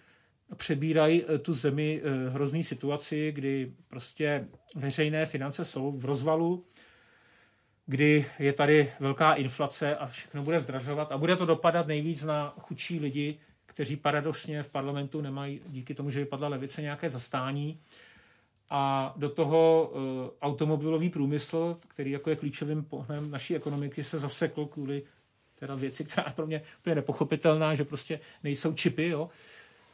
přebírají 0.56 1.24
eh, 1.24 1.38
tu 1.38 1.54
zemi 1.54 2.02
eh, 2.04 2.30
hrozný 2.30 2.64
situaci, 2.64 3.32
kdy 3.32 3.74
prostě 3.88 4.48
veřejné 4.76 5.26
finance 5.26 5.66
jsou 5.66 5.92
v 5.92 6.06
rozvalu, 6.06 6.66
kdy 7.90 8.26
je 8.40 8.54
tady 8.54 8.92
velká 9.00 9.34
inflace 9.34 9.96
a 9.96 10.06
všechno 10.06 10.44
bude 10.44 10.60
zdražovat 10.60 11.12
a 11.12 11.18
bude 11.18 11.36
to 11.36 11.46
dopadat 11.46 11.88
nejvíc 11.88 12.24
na 12.24 12.54
chudší 12.60 13.00
lidi, 13.00 13.40
kteří 13.66 13.96
paradoxně 13.96 14.64
v 14.64 14.72
parlamentu 14.72 15.22
nemají 15.22 15.62
díky 15.68 15.94
tomu, 15.96 16.10
že 16.10 16.20
vypadla 16.20 16.48
levice 16.48 16.82
nějaké 16.82 17.10
zastání. 17.10 17.80
A 18.70 19.14
do 19.18 19.30
toho 19.30 19.92
uh, 19.94 20.02
automobilový 20.42 21.10
průmysl, 21.10 21.78
který 21.88 22.12
jako 22.12 22.30
je 22.30 22.36
klíčovým 22.36 22.84
pohnem 22.84 23.32
naší 23.32 23.56
ekonomiky, 23.56 24.04
se 24.04 24.20
zasekl 24.20 24.66
kvůli 24.66 25.04
teda 25.56 25.76
věci, 25.76 26.04
která 26.04 26.24
je 26.28 26.34
pro 26.34 26.48
mě 26.48 26.62
úplně 26.80 26.96
nepochopitelná, 26.96 27.76
že 27.76 27.84
prostě 27.84 28.20
nejsou 28.44 28.74
čipy, 28.74 29.08
jo 29.08 29.30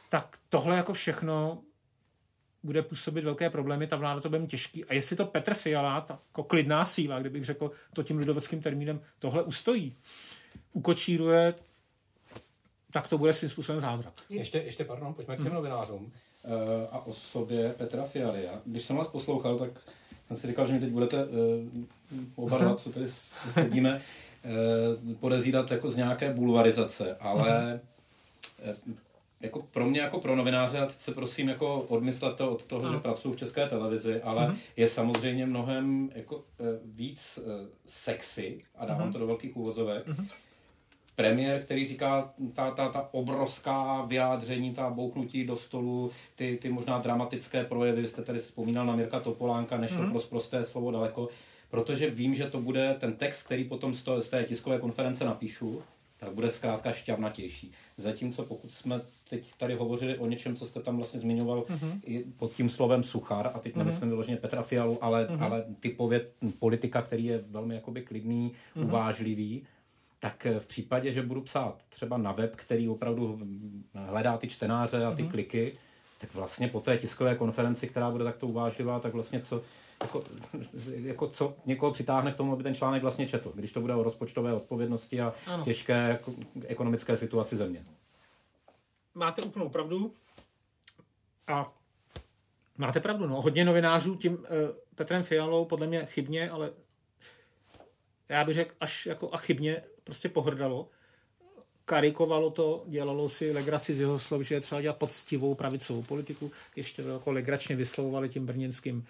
tak 0.08 0.38
tohle 0.48 0.76
jako 0.76 0.92
všechno 0.92 1.62
bude 2.66 2.82
působit 2.82 3.24
velké 3.24 3.50
problémy, 3.50 3.86
ta 3.86 3.96
vláda 3.96 4.20
to 4.20 4.28
bude 4.28 4.38
mít 4.38 4.50
těžký. 4.50 4.84
A 4.84 4.94
jestli 4.94 5.16
to 5.16 5.26
Petr 5.26 5.54
Fiala, 5.54 6.00
ta 6.00 6.18
jako 6.28 6.42
klidná 6.42 6.84
síla, 6.84 7.20
kdybych 7.20 7.44
řekl 7.44 7.70
to 7.94 8.02
tím 8.02 8.18
lidoveckým 8.18 8.60
termínem, 8.60 9.00
tohle 9.18 9.42
ustojí, 9.42 9.94
ukočíruje, 10.72 11.54
tak 12.90 13.08
to 13.08 13.18
bude 13.18 13.32
svým 13.32 13.50
způsobem 13.50 13.80
zázrak. 13.80 14.12
Ještě, 14.28 14.58
ještě 14.58 14.84
pardon, 14.84 15.14
pojďme 15.14 15.34
k 15.34 15.38
těm 15.38 15.46
hmm. 15.46 15.54
novinářům 15.54 16.04
uh, 16.04 16.52
a 16.90 17.06
osobě 17.06 17.74
Petra 17.78 18.04
Fialy. 18.04 18.48
Když 18.64 18.84
jsem 18.84 18.96
vás 18.96 19.08
poslouchal, 19.08 19.58
tak 19.58 19.70
jsem 20.26 20.36
si 20.36 20.46
říkal, 20.46 20.66
že 20.66 20.72
mi 20.72 20.80
teď 20.80 20.90
budete 20.90 21.24
uh, 21.24 21.30
oba 22.34 22.58
dva, 22.58 22.76
co 22.76 22.90
tady 22.90 23.06
sedíme, 23.52 24.02
uh, 25.06 25.14
podezírat 25.14 25.70
jako 25.70 25.90
z 25.90 25.96
nějaké 25.96 26.32
bulvarizace, 26.32 27.16
ale 27.20 27.80
uh, 28.86 28.94
jako 29.40 29.62
pro 29.62 29.86
mě 29.86 30.00
jako 30.00 30.20
pro 30.20 30.36
novináře, 30.36 30.78
a 30.78 30.86
teď 30.86 31.00
se 31.00 31.12
prosím 31.12 31.48
jako 31.48 31.80
odmyslet 31.80 32.36
to 32.36 32.50
od 32.50 32.64
toho, 32.64 32.82
no. 32.82 32.92
že 32.92 32.98
pracuji 32.98 33.32
v 33.32 33.36
české 33.36 33.66
televizi, 33.66 34.22
ale 34.22 34.48
mm-hmm. 34.48 34.56
je 34.76 34.88
samozřejmě 34.88 35.46
mnohem 35.46 36.10
jako 36.14 36.44
e, 36.60 36.64
víc 36.84 37.38
e, 37.38 37.42
sexy, 37.86 38.60
a 38.74 38.86
dávám 38.86 39.08
mm-hmm. 39.08 39.12
to 39.12 39.18
do 39.18 39.26
velkých 39.26 39.56
úvozovek, 39.56 40.06
mm-hmm. 40.06 40.28
premiér, 41.14 41.62
který 41.62 41.86
říká 41.86 42.34
ta, 42.54 42.70
ta, 42.70 42.88
ta 42.88 43.08
obrovská 43.12 44.02
vyjádření, 44.02 44.74
ta 44.74 44.90
bouchnutí 44.90 45.44
do 45.44 45.56
stolu, 45.56 46.10
ty, 46.36 46.58
ty 46.62 46.68
možná 46.68 46.98
dramatické 46.98 47.64
projevy, 47.64 48.08
jste 48.08 48.22
tady 48.22 48.38
vzpomínal 48.38 48.86
na 48.86 48.96
Mirka 48.96 49.20
Topolánka, 49.20 49.76
nešel 49.76 49.98
mm-hmm. 49.98 50.10
pro 50.10 50.20
prosté 50.20 50.64
slovo 50.64 50.90
daleko, 50.90 51.28
protože 51.70 52.10
vím, 52.10 52.34
že 52.34 52.50
to 52.50 52.60
bude 52.60 52.96
ten 53.00 53.16
text, 53.16 53.42
který 53.42 53.64
potom 53.64 53.94
z, 53.94 54.02
to, 54.02 54.22
z 54.22 54.30
té 54.30 54.44
tiskové 54.44 54.78
konference 54.78 55.24
napíšu, 55.24 55.82
tak 56.16 56.32
bude 56.32 56.50
zkrátka 56.50 56.92
šťavnatější. 56.92 57.72
Zatímco 57.96 58.42
pokud 58.42 58.70
jsme 58.70 59.00
teď 59.30 59.52
tady 59.58 59.74
hovořili 59.74 60.18
o 60.18 60.26
něčem, 60.26 60.56
co 60.56 60.66
jste 60.66 60.80
tam 60.80 60.96
vlastně 60.96 61.20
zmiňoval 61.20 61.60
uh-huh. 61.60 62.00
i 62.04 62.24
pod 62.36 62.52
tím 62.54 62.70
slovem 62.70 63.02
suchar, 63.02 63.50
a 63.54 63.58
teď 63.58 63.74
uh-huh. 63.74 63.78
nemyslím 63.78 64.08
vyloženě 64.08 64.36
Petra 64.36 64.62
Fialu, 64.62 65.04
ale, 65.04 65.26
uh-huh. 65.26 65.44
ale 65.44 65.64
typově 65.80 66.26
politika, 66.58 67.02
který 67.02 67.24
je 67.24 67.44
velmi 67.50 67.74
jakoby 67.74 68.02
klidný, 68.02 68.52
uh-huh. 68.76 68.84
uvážlivý, 68.84 69.66
tak 70.20 70.46
v 70.58 70.66
případě, 70.66 71.12
že 71.12 71.22
budu 71.22 71.40
psát 71.40 71.82
třeba 71.88 72.18
na 72.18 72.32
web, 72.32 72.56
který 72.56 72.88
opravdu 72.88 73.40
hledá 73.94 74.36
ty 74.36 74.48
čtenáře 74.48 75.04
a 75.04 75.14
ty 75.14 75.22
uh-huh. 75.22 75.30
kliky, 75.30 75.72
tak 76.18 76.34
vlastně 76.34 76.68
po 76.68 76.80
té 76.80 76.98
tiskové 76.98 77.34
konferenci, 77.34 77.86
která 77.86 78.10
bude 78.10 78.24
takto 78.24 78.46
uvážlivá, 78.46 79.00
tak 79.00 79.14
vlastně 79.14 79.40
co, 79.40 79.62
jako, 80.02 80.24
jako 80.86 81.28
co 81.28 81.54
někoho 81.66 81.92
přitáhne 81.92 82.32
k 82.32 82.36
tomu, 82.36 82.52
aby 82.52 82.62
ten 82.62 82.74
článek 82.74 83.02
vlastně 83.02 83.28
četl, 83.28 83.52
když 83.54 83.72
to 83.72 83.80
bude 83.80 83.94
o 83.94 84.02
rozpočtové 84.02 84.52
odpovědnosti 84.52 85.20
a 85.20 85.34
ano. 85.46 85.64
těžké 85.64 86.08
jako, 86.08 86.32
ekonomické 86.66 87.16
situaci 87.16 87.56
země 87.56 87.84
máte 89.16 89.42
úplnou 89.42 89.68
pravdu. 89.68 90.14
A 91.46 91.72
máte 92.76 93.00
pravdu, 93.00 93.26
no. 93.26 93.42
Hodně 93.42 93.64
novinářů 93.64 94.16
tím 94.16 94.32
uh, 94.32 94.44
Petrem 94.94 95.22
Fialou, 95.22 95.64
podle 95.64 95.86
mě 95.86 96.06
chybně, 96.06 96.50
ale 96.50 96.70
já 98.28 98.44
bych 98.44 98.54
řekl 98.54 98.74
až 98.80 99.06
jako 99.06 99.34
a 99.34 99.36
chybně 99.36 99.82
prostě 100.04 100.28
pohrdalo. 100.28 100.88
Karikovalo 101.84 102.50
to, 102.50 102.84
dělalo 102.86 103.28
si 103.28 103.52
legraci 103.52 103.94
z 103.94 104.00
jeho 104.00 104.18
slov, 104.18 104.42
že 104.42 104.54
je 104.54 104.60
třeba 104.60 104.80
dělat 104.80 104.96
poctivou 104.96 105.54
pravicovou 105.54 106.02
politiku. 106.02 106.50
Ještě 106.76 107.02
to 107.02 107.08
jako 107.08 107.32
legračně 107.32 107.76
vyslovovali 107.76 108.28
tím 108.28 108.46
brněnským 108.46 109.06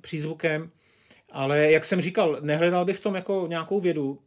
přízvukem. 0.00 0.70
Ale 1.32 1.72
jak 1.72 1.84
jsem 1.84 2.00
říkal, 2.00 2.38
nehledal 2.40 2.84
bych 2.84 2.96
v 2.96 3.00
tom 3.00 3.14
jako 3.14 3.46
nějakou 3.48 3.80
vědu. 3.80 4.18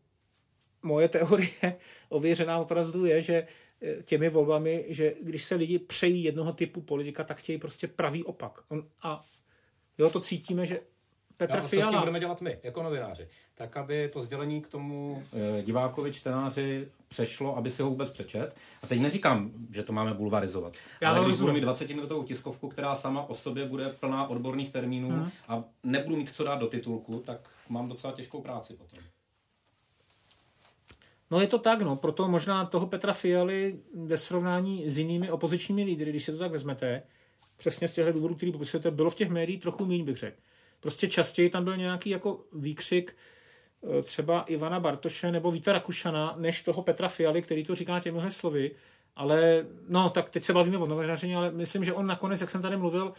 Moje 0.83 1.09
teorie 1.09 1.49
ověřená 2.09 2.59
opravdu 2.59 3.05
je, 3.05 3.21
že 3.21 3.47
těmi 4.03 4.29
volbami, 4.29 4.85
že 4.87 5.13
když 5.21 5.43
se 5.43 5.55
lidi 5.55 5.79
přejí 5.79 6.23
jednoho 6.23 6.53
typu 6.53 6.81
politika, 6.81 7.23
tak 7.23 7.37
chtějí 7.37 7.57
prostě 7.57 7.87
pravý 7.87 8.23
opak. 8.23 8.59
On, 8.69 8.83
a 9.03 9.25
jo, 9.97 10.09
to 10.09 10.19
cítíme, 10.19 10.65
že 10.65 10.79
Petr 11.41 11.55
Já, 11.55 11.61
Fiala... 11.61 11.85
Co 11.85 11.89
s 11.89 11.93
tím 11.93 11.99
budeme 11.99 12.19
dělat 12.19 12.41
my, 12.41 12.59
jako 12.63 12.83
novináři? 12.83 13.27
Tak, 13.55 13.77
aby 13.77 14.09
to 14.13 14.21
sdělení 14.21 14.61
k 14.61 14.67
tomu 14.67 15.23
e, 15.59 15.63
divákovi, 15.63 16.13
čtenáři 16.13 16.87
přešlo, 17.07 17.57
aby 17.57 17.69
si 17.69 17.81
ho 17.81 17.89
vůbec 17.89 18.09
přečet. 18.09 18.55
A 18.83 18.87
teď 18.87 19.01
neříkám, 19.01 19.51
že 19.71 19.83
to 19.83 19.93
máme 19.93 20.13
bulvarizovat. 20.13 20.73
Já 21.01 21.11
ale 21.11 21.25
když 21.25 21.39
budu 21.39 21.53
mít 21.53 21.61
20 21.61 21.89
minutovou 21.89 22.23
tiskovku, 22.23 22.69
která 22.69 22.95
sama 22.95 23.29
o 23.29 23.35
sobě 23.35 23.65
bude 23.65 23.89
plná 23.89 24.27
odborných 24.27 24.71
termínů 24.71 25.09
hmm. 25.09 25.31
a 25.47 25.63
nebudu 25.83 26.15
mít 26.15 26.29
co 26.29 26.43
dát 26.43 26.59
do 26.59 26.67
titulku, 26.67 27.19
tak 27.19 27.49
mám 27.69 27.89
docela 27.89 28.13
těžkou 28.13 28.41
práci 28.41 28.73
potom. 28.73 28.99
No 31.31 31.41
je 31.41 31.47
to 31.47 31.59
tak, 31.59 31.81
no, 31.81 31.95
proto 31.95 32.27
možná 32.27 32.65
toho 32.65 32.87
Petra 32.87 33.13
Fialy 33.13 33.79
ve 33.93 34.17
srovnání 34.17 34.89
s 34.89 34.97
jinými 34.97 35.31
opozičními 35.31 35.83
lídry, 35.83 36.09
když 36.09 36.23
se 36.23 36.31
to 36.31 36.37
tak 36.37 36.51
vezmete, 36.51 37.03
přesně 37.57 37.87
z 37.87 37.93
těchto 37.93 38.11
důvodů, 38.11 38.35
který 38.35 38.51
popisujete, 38.51 38.91
bylo 38.91 39.09
v 39.09 39.15
těch 39.15 39.29
médiích 39.29 39.61
trochu 39.61 39.85
méně, 39.85 40.03
bych 40.03 40.17
řekl. 40.17 40.37
prostě 40.79 41.07
častěji 41.07 41.49
tam 41.49 41.63
byl 41.63 41.77
nějaký 41.77 42.09
jako 42.09 42.39
výkřik 42.53 43.15
eh, 43.83 44.01
třeba 44.01 44.41
Ivana 44.41 44.79
Bartoše 44.79 45.31
nebo 45.31 45.51
Víta 45.51 45.73
Rakušana, 45.73 46.35
než 46.37 46.61
toho 46.61 46.81
Petra 46.81 47.07
Fialy, 47.07 47.41
který 47.41 47.63
to 47.63 47.75
říká 47.75 47.99
těmihle 47.99 48.31
slovy. 48.31 48.71
Ale 49.15 49.65
no, 49.87 50.09
tak 50.09 50.29
teď 50.29 50.43
se 50.43 50.53
bavíme 50.53 50.77
o 50.77 50.85
novinaření, 50.85 51.35
ale 51.35 51.51
myslím, 51.51 51.83
že 51.83 51.93
on 51.93 52.07
nakonec, 52.07 52.41
jak 52.41 52.49
jsem 52.49 52.61
tady 52.61 52.77
mluvil, 52.77 53.13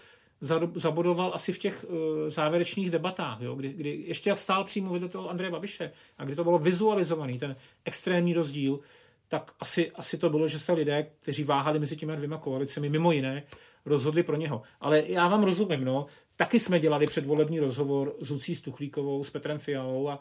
zabodoval 0.74 1.32
asi 1.34 1.52
v 1.52 1.58
těch 1.58 1.84
uh, 1.88 1.96
závěrečných 2.28 2.90
debatách, 2.90 3.40
jo, 3.40 3.54
kdy, 3.54 3.72
kdy 3.72 4.04
ještě 4.06 4.30
jak 4.30 4.38
stál 4.38 4.64
přímo 4.64 4.92
vedle 4.92 5.08
toho 5.08 5.30
Andreje 5.30 5.50
Babiše 5.50 5.92
a 6.18 6.24
kdy 6.24 6.36
to 6.36 6.44
bylo 6.44 6.58
vizualizovaný, 6.58 7.38
ten 7.38 7.56
extrémní 7.84 8.34
rozdíl, 8.34 8.80
tak 9.28 9.52
asi, 9.60 9.90
asi 9.90 10.18
to 10.18 10.30
bylo, 10.30 10.48
že 10.48 10.58
se 10.58 10.72
lidé, 10.72 11.06
kteří 11.20 11.44
váhali 11.44 11.78
mezi 11.78 11.96
těmi 11.96 12.16
dvěma 12.16 12.38
koalicemi, 12.38 12.88
mimo 12.88 13.12
jiné, 13.12 13.42
rozhodli 13.84 14.22
pro 14.22 14.36
něho. 14.36 14.62
Ale 14.80 15.02
já 15.06 15.28
vám 15.28 15.44
rozumím, 15.44 15.84
no, 15.84 16.06
taky 16.36 16.58
jsme 16.58 16.80
dělali 16.80 17.06
předvolební 17.06 17.60
rozhovor 17.60 18.14
s 18.20 18.30
Lucí 18.30 18.54
Stuchlíkovou, 18.54 19.24
s 19.24 19.30
Petrem 19.30 19.58
Fialou 19.58 20.08
a 20.08 20.18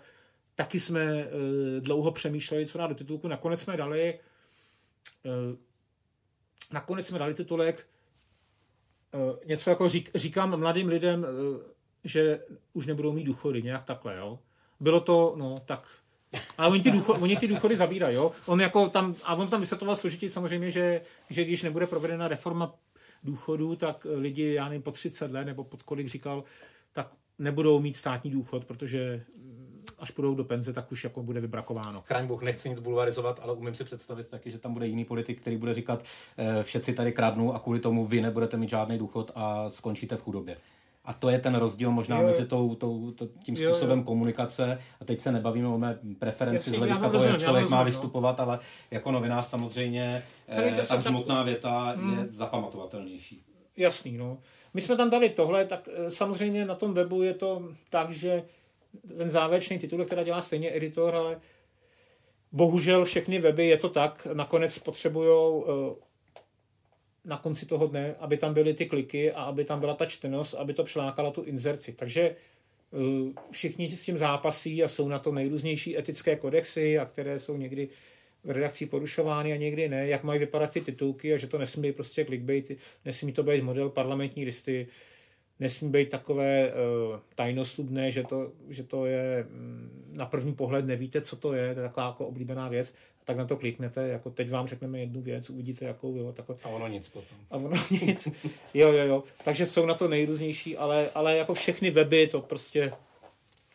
taky 0.56 0.80
jsme 0.80 1.26
uh, 1.26 1.32
dlouho 1.80 2.12
přemýšleli, 2.12 2.68
co 2.68 2.78
dát 2.78 2.88
do 2.88 2.96
titulku. 2.96 3.28
Nakonec 3.28 3.62
jsme 3.62 3.78
dali 3.78 4.20
uh, 5.26 5.58
nakonec 6.72 7.08
jsme 7.08 7.20
dali 7.20 7.34
titulek 7.34 7.88
něco 9.46 9.70
jako 9.70 9.88
řík, 9.88 10.10
říkám 10.16 10.60
mladým 10.60 10.88
lidem, 10.88 11.24
uh, 11.24 11.62
že 12.04 12.40
už 12.74 12.86
nebudou 12.86 13.12
mít 13.12 13.24
důchody, 13.24 13.64
nějak 13.64 13.84
takhle, 13.84 14.18
jo. 14.18 14.40
Bylo 14.80 15.00
to, 15.00 15.34
no, 15.38 15.60
tak 15.66 15.88
ale 16.58 16.70
oni 16.70 16.82
ty, 16.82 16.92
důchody, 16.92 17.20
oni 17.22 17.38
ty 17.38 17.48
důchody 17.48 17.76
zabírají, 17.76 18.16
jo. 18.16 18.32
On 18.46 18.62
jako 18.62 18.90
tam, 18.90 19.16
a 19.24 19.36
on 19.36 19.48
tam 19.48 19.60
vysvětloval 19.60 19.96
složitě 19.96 20.30
samozřejmě, 20.30 20.70
že, 20.70 21.02
že 21.30 21.44
když 21.44 21.64
nebude 21.64 21.88
provedena 21.88 22.28
reforma 22.28 22.76
důchodů, 23.24 23.76
tak 23.76 24.08
lidi, 24.16 24.54
já 24.54 24.66
nevím, 24.66 24.82
po 24.82 24.92
30 24.92 25.32
let 25.32 25.46
nebo 25.46 25.64
pod 25.64 25.84
kolik 25.84 26.08
říkal, 26.08 26.44
tak 26.94 27.12
nebudou 27.40 27.80
mít 27.80 27.98
státní 27.98 28.32
důchod, 28.32 28.66
protože 28.66 29.24
až 30.02 30.12
půjdou 30.12 30.36
do 30.36 30.44
penze, 30.44 30.74
tak 30.74 30.92
už 30.92 31.04
jako 31.04 31.24
bude 31.24 31.40
vybrakováno. 31.40 32.02
Chraň 32.06 32.28
Bůh, 32.28 32.44
nechci 32.44 32.70
nic 32.70 32.80
bulvarizovat, 32.80 33.40
ale 33.44 33.54
umím 33.54 33.76
si 33.76 33.84
představit 33.84 34.28
taky, 34.28 34.52
že 34.52 34.58
tam 34.58 34.74
bude 34.74 34.88
jiný 34.88 35.06
politik, 35.06 35.42
který 35.42 35.58
bude 35.58 35.74
říkat, 35.74 36.04
eh, 36.38 36.64
všetci 36.64 36.94
tady 36.94 37.12
kradnou 37.12 37.54
a 37.54 37.60
kvůli 37.60 37.80
tomu 37.80 38.06
vy 38.06 38.22
nebudete 38.22 38.58
mít 38.58 38.70
žádný 38.70 38.98
důchod 38.98 39.32
a 39.36 39.70
skončíte 39.70 40.18
v 40.18 40.22
chudobě. 40.22 40.58
A 41.06 41.14
to 41.14 41.30
je 41.30 41.40
ten 41.40 41.56
rozdíl 41.56 41.92
možná 41.92 42.20
jo, 42.20 42.28
mezi 42.28 42.46
tou, 42.46 42.76
tou, 42.76 43.12
tou, 43.12 43.30
tím 43.44 43.56
způsobem 43.56 43.98
jo, 43.98 44.02
jo. 44.02 44.04
komunikace. 44.04 44.80
A 45.02 45.06
teď 45.06 45.20
se 45.20 45.32
nebavíme 45.32 45.68
o 45.68 45.78
mé 45.78 46.00
preferenci 46.20 46.70
z 46.70 46.74
hlediska 46.74 47.10
toho, 47.10 47.24
jak 47.24 47.42
člověk 47.42 47.64
rozumím, 47.64 47.72
má 47.72 47.80
no. 47.80 47.86
vystupovat, 47.86 48.38
no. 48.38 48.44
ale 48.44 48.60
jako 48.92 49.12
novinář 49.12 49.48
samozřejmě 49.48 50.24
eh, 50.48 50.82
ta 50.88 50.96
hmotná 50.96 51.36
tak... 51.36 51.46
věta 51.46 51.96
hmm. 51.98 52.20
je 52.20 52.28
zapamatovatelnější. 52.34 53.44
Jasný, 53.78 54.18
no. 54.18 54.38
My 54.74 54.82
jsme 54.82 54.98
tam 54.98 55.10
dali 55.10 55.30
tohle, 55.30 55.66
tak 55.66 55.90
eh, 55.94 56.10
samozřejmě 56.10 56.66
na 56.66 56.76
tom 56.76 56.94
webu 56.94 57.24
je 57.24 57.34
to 57.34 57.70
tak, 57.90 58.12
že 58.12 58.44
ten 59.18 59.30
závěrečný 59.30 59.80
titul, 59.80 60.06
která 60.06 60.24
dělá 60.24 60.42
stejně 60.42 60.76
editor, 60.76 61.16
ale 61.16 61.42
bohužel 62.52 63.06
všechny 63.06 63.40
weby 63.40 63.68
je 63.68 63.78
to 63.78 63.90
tak, 63.90 64.28
nakonec 64.34 64.80
potřebují 64.80 65.64
eh, 65.64 65.96
na 67.26 67.38
konci 67.38 67.66
toho 67.66 67.88
dne, 67.88 68.16
aby 68.20 68.38
tam 68.38 68.54
byly 68.54 68.74
ty 68.74 68.86
kliky 68.86 69.32
a 69.32 69.44
aby 69.44 69.66
tam 69.66 69.80
byla 69.80 69.94
ta 69.94 70.06
čtenost, 70.06 70.54
aby 70.54 70.74
to 70.74 70.84
přilákalo 70.84 71.32
tu 71.32 71.44
inzerci. 71.44 71.94
Takže 71.94 72.22
eh, 72.22 72.36
všichni 73.52 73.90
s 73.90 74.06
tím 74.06 74.18
zápasí 74.18 74.84
a 74.84 74.88
jsou 74.88 75.08
na 75.08 75.20
to 75.20 75.32
nejrůznější 75.32 75.98
etické 75.98 76.36
kodexy, 76.36 77.00
a 77.00 77.06
které 77.06 77.40
jsou 77.40 77.58
někdy 77.58 77.90
v 78.44 78.52
redakcí 78.52 78.86
porušovány 78.86 79.54
a 79.54 79.56
někdy 79.56 79.90
ne, 79.90 80.08
jak 80.08 80.24
mají 80.24 80.40
vypadat 80.40 80.74
ty 80.74 80.82
titulky 80.82 81.34
a 81.34 81.38
že 81.38 81.48
to 81.48 81.58
nesmí 81.58 81.82
být 81.82 81.96
prostě 81.96 82.26
clickbait, 82.26 82.72
nesmí 83.06 83.34
to 83.34 83.44
být 83.44 83.64
model 83.64 83.90
parlamentní 83.90 84.46
listy, 84.46 84.88
nesmí 85.62 85.90
být 85.90 86.10
takové 86.10 86.74
uh, 86.74 87.20
tajnoslubné, 87.36 88.12
že 88.12 88.24
to, 88.24 88.52
že 88.70 88.84
to 88.84 89.06
je 89.06 89.48
um, 89.50 89.90
na 90.12 90.26
první 90.26 90.54
pohled 90.54 90.86
nevíte, 90.86 91.22
co 91.22 91.36
to 91.36 91.54
je, 91.54 91.74
to 91.74 91.80
je 91.80 91.88
taková 91.88 92.08
jako 92.08 92.28
oblíbená 92.28 92.68
věc, 92.68 92.94
a 93.22 93.26
tak 93.26 93.38
na 93.38 93.46
to 93.46 93.58
kliknete, 93.58 94.08
jako 94.08 94.30
teď 94.30 94.50
vám 94.50 94.68
řekneme 94.68 95.00
jednu 95.00 95.22
věc, 95.22 95.50
uvidíte 95.50 95.86
jakou, 95.86 96.16
jo, 96.16 96.32
takhle. 96.32 96.56
A 96.64 96.68
ono 96.68 96.88
nic 96.88 97.08
potom. 97.08 97.38
A 97.52 97.58
ono 97.58 97.76
nic, 98.06 98.28
jo, 98.74 98.92
jo, 98.92 99.06
jo, 99.06 99.24
takže 99.46 99.66
jsou 99.66 99.86
na 99.86 99.94
to 99.94 100.08
nejrůznější, 100.08 100.78
ale, 100.78 101.10
ale 101.16 101.38
jako 101.38 101.54
všechny 101.54 101.92
weby, 101.92 102.28
to 102.28 102.42
prostě, 102.42 102.94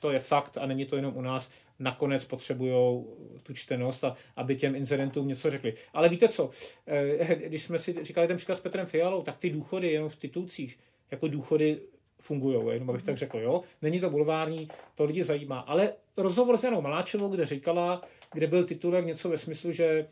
to 0.01 0.11
je 0.11 0.18
fakt 0.18 0.59
a 0.59 0.66
není 0.66 0.87
to 0.87 0.97
jenom 0.97 1.16
u 1.16 1.20
nás, 1.20 1.51
nakonec 1.78 2.24
potřebují 2.24 3.05
tu 3.43 3.55
čtenost, 3.55 4.05
a, 4.05 4.14
aby 4.37 4.57
těm 4.57 4.74
incidentům 4.74 5.28
něco 5.28 5.51
řekli. 5.51 5.74
Ale 5.93 6.09
víte 6.09 6.28
co, 6.28 6.51
eh, 6.87 7.34
když 7.34 7.62
jsme 7.62 7.78
si 7.78 8.05
říkali 8.05 8.28
ten 8.28 8.37
příklad 8.37 8.55
s 8.55 8.61
Petrem 8.61 8.87
Fialou, 8.87 9.22
tak 9.22 9.37
ty 9.39 9.51
důchody 9.51 9.93
jenom 9.93 10.09
v 10.09 10.16
titulcích, 10.16 10.78
jako 11.11 11.29
důchody 11.29 11.81
fungují, 12.21 12.73
jenom 12.73 12.91
abych 12.91 13.03
tak 13.03 13.17
řekl, 13.17 13.39
jo. 13.39 13.63
Není 13.83 14.01
to 14.01 14.11
bulvární, 14.11 14.69
to 14.95 15.05
lidi 15.05 15.23
zajímá. 15.23 15.61
Ale 15.61 15.93
rozhovor 16.17 16.57
s 16.57 16.65
Janou 16.65 16.81
Maláčevou, 16.81 17.29
kde 17.29 17.47
říkala, 17.47 18.03
kde 18.33 18.47
byl 18.47 18.65
titulek 18.65 19.07
něco 19.07 19.29
ve 19.29 19.37
smyslu, 19.37 19.73
že 19.73 20.07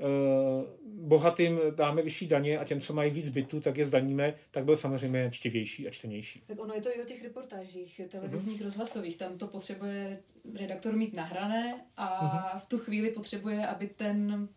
Uh, 0.00 0.64
bohatým 0.84 1.60
dáme 1.74 2.02
vyšší 2.02 2.26
daně 2.26 2.58
a 2.58 2.64
těm, 2.64 2.80
co 2.80 2.94
mají 2.94 3.10
víc 3.10 3.28
bytů, 3.28 3.60
tak 3.60 3.76
je 3.76 3.84
zdaníme, 3.84 4.34
tak 4.50 4.64
byl 4.64 4.76
samozřejmě 4.76 5.30
čtivější 5.32 5.88
a 5.88 5.90
čtenější. 5.90 6.42
Tak 6.46 6.60
ono 6.60 6.74
je 6.74 6.80
to 6.80 6.88
i 6.96 7.02
o 7.02 7.04
těch 7.04 7.22
reportážích 7.22 8.00
televizních, 8.08 8.60
uh-huh. 8.60 8.64
rozhlasových. 8.64 9.16
Tam 9.16 9.38
to 9.38 9.46
potřebuje 9.46 10.20
redaktor 10.54 10.96
mít 10.96 11.14
nahrané 11.14 11.84
a 11.96 12.54
uh-huh. 12.54 12.60
v 12.60 12.66
tu 12.66 12.78
chvíli 12.78 13.10
potřebuje, 13.10 13.66
aby 13.66 13.86
ten 13.86 14.48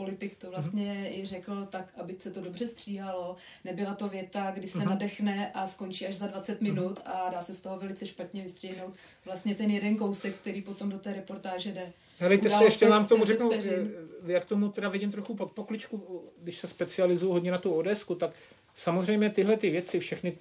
politik 0.00 0.36
to 0.36 0.50
vlastně 0.50 0.94
mm-hmm. 0.94 1.20
i 1.20 1.26
řekl 1.26 1.66
tak, 1.70 1.92
aby 2.00 2.14
se 2.18 2.30
to 2.30 2.40
dobře 2.40 2.68
stříhalo. 2.68 3.36
Nebyla 3.64 3.94
to 3.94 4.08
věta, 4.08 4.50
kdy 4.50 4.68
se 4.68 4.78
mm-hmm. 4.78 4.88
nadechne 4.88 5.52
a 5.52 5.66
skončí 5.66 6.06
až 6.06 6.14
za 6.14 6.26
20 6.26 6.60
mhm. 6.60 6.70
minut 6.70 6.98
mm-hmm. 6.98 7.26
a 7.26 7.30
dá 7.30 7.42
se 7.42 7.54
z 7.54 7.60
toho 7.60 7.78
velice 7.78 8.06
špatně 8.06 8.42
vystřihnout 8.42 8.94
vlastně 9.24 9.54
ten 9.54 9.70
jeden 9.70 9.96
kousek, 9.96 10.34
který 10.36 10.62
potom 10.62 10.90
do 10.90 10.98
té 10.98 11.12
reportáže 11.12 11.72
jde. 11.72 11.92
Helejte 12.18 12.50
se, 12.50 12.64
ještě 12.64 12.88
vám 12.88 13.06
k 13.06 13.08
tomu 13.08 13.24
řeknu, 13.24 13.50
jak 14.26 14.44
tomu 14.44 14.68
teda 14.68 14.88
vidím 14.88 15.12
trochu 15.12 15.34
pod 15.34 15.52
pokličku, 15.52 16.24
když 16.42 16.56
se 16.56 16.66
specializuju 16.66 17.32
hodně 17.32 17.50
na 17.50 17.58
tu 17.58 17.72
odesku, 17.72 18.14
tak 18.14 18.30
samozřejmě 18.74 19.30
tyhle 19.30 19.56
ty 19.56 19.70
věci, 19.70 20.00
všechny 20.00 20.38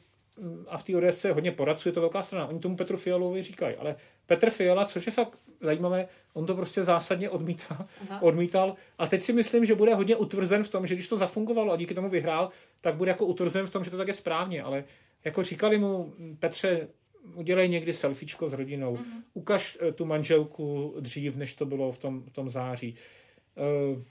a 0.67 0.77
v 0.77 0.83
té 0.83 0.95
ODS 0.95 1.25
hodně 1.25 1.51
poradcuje 1.51 1.93
to 1.93 2.01
velká 2.01 2.21
strana. 2.21 2.47
Oni 2.47 2.59
tomu 2.59 2.75
Petru 2.75 2.97
Fialovi 2.97 3.43
říkají, 3.43 3.75
ale 3.75 3.95
Petr 4.25 4.49
Fiala, 4.49 4.85
což 4.85 5.05
je 5.05 5.11
fakt 5.11 5.39
zajímavé, 5.61 6.07
on 6.33 6.45
to 6.45 6.55
prostě 6.55 6.83
zásadně 6.83 7.29
odmítá, 7.29 7.87
odmítal 8.21 8.75
a 8.97 9.07
teď 9.07 9.21
si 9.21 9.33
myslím, 9.33 9.65
že 9.65 9.75
bude 9.75 9.95
hodně 9.95 10.15
utvrzen 10.15 10.63
v 10.63 10.69
tom, 10.69 10.87
že 10.87 10.95
když 10.95 11.07
to 11.07 11.17
zafungovalo 11.17 11.73
a 11.73 11.77
díky 11.77 11.93
tomu 11.93 12.09
vyhrál, 12.09 12.49
tak 12.81 12.95
bude 12.95 13.11
jako 13.11 13.25
utvrzen 13.25 13.67
v 13.67 13.69
tom, 13.69 13.83
že 13.83 13.91
to 13.91 13.97
tak 13.97 14.07
je 14.07 14.13
správně, 14.13 14.63
ale 14.63 14.83
jako 15.25 15.43
říkali 15.43 15.77
mu 15.77 16.13
Petře, 16.39 16.87
udělej 17.35 17.69
někdy 17.69 17.93
selfiečko 17.93 18.49
s 18.49 18.53
rodinou, 18.53 18.95
uh-huh. 18.95 19.23
ukaž 19.33 19.77
uh, 19.81 19.91
tu 19.91 20.05
manželku 20.05 20.95
dřív, 20.99 21.35
než 21.35 21.53
to 21.53 21.65
bylo 21.65 21.91
v 21.91 21.97
tom, 21.97 22.23
v 22.23 22.29
tom 22.29 22.49
září. 22.49 22.95
Uh, 23.93 24.01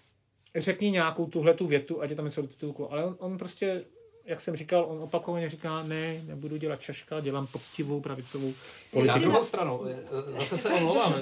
řekni 0.56 0.90
nějakou 0.90 1.26
tuhle 1.26 1.54
tu 1.54 1.66
větu, 1.66 2.02
ať 2.02 2.10
je 2.10 2.16
tam 2.16 2.24
něco 2.24 2.42
do 2.42 2.48
titulku, 2.48 2.92
ale 2.92 3.04
on, 3.04 3.16
on 3.18 3.38
prostě 3.38 3.84
jak 4.28 4.40
jsem 4.40 4.56
říkal, 4.56 4.86
on 4.88 5.02
opakovaně 5.02 5.48
říká, 5.48 5.82
ne, 5.82 6.20
nebudu 6.22 6.56
dělat 6.56 6.80
čaška, 6.80 7.20
dělám 7.20 7.46
poctivou 7.46 8.00
pravicovou 8.00 8.52
politiku. 8.90 9.18
Na 9.18 9.22
druhou 9.22 9.44
stranu, 9.44 9.80
zase 10.26 10.58
se 10.58 10.68
omlouvám, 10.74 11.14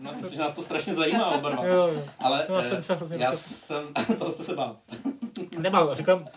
myslím, 0.00 0.30
že 0.30 0.40
nás 0.40 0.52
to 0.52 0.62
strašně 0.62 0.94
zajímá 0.94 1.30
oba 1.30 1.50
dva. 1.50 1.66
Jo, 1.66 1.86
jo. 1.86 2.02
Ale 2.18 2.46
no, 2.48 2.54
já 2.54 2.62
jsem, 2.62 2.82
se 2.82 2.98
já 3.16 3.32
jsem, 3.32 3.94
toho 4.18 4.32
jste 4.32 4.44
se 4.44 4.54
bál. 4.54 4.76
Nebál, 5.58 5.94
říkám, 5.94 6.28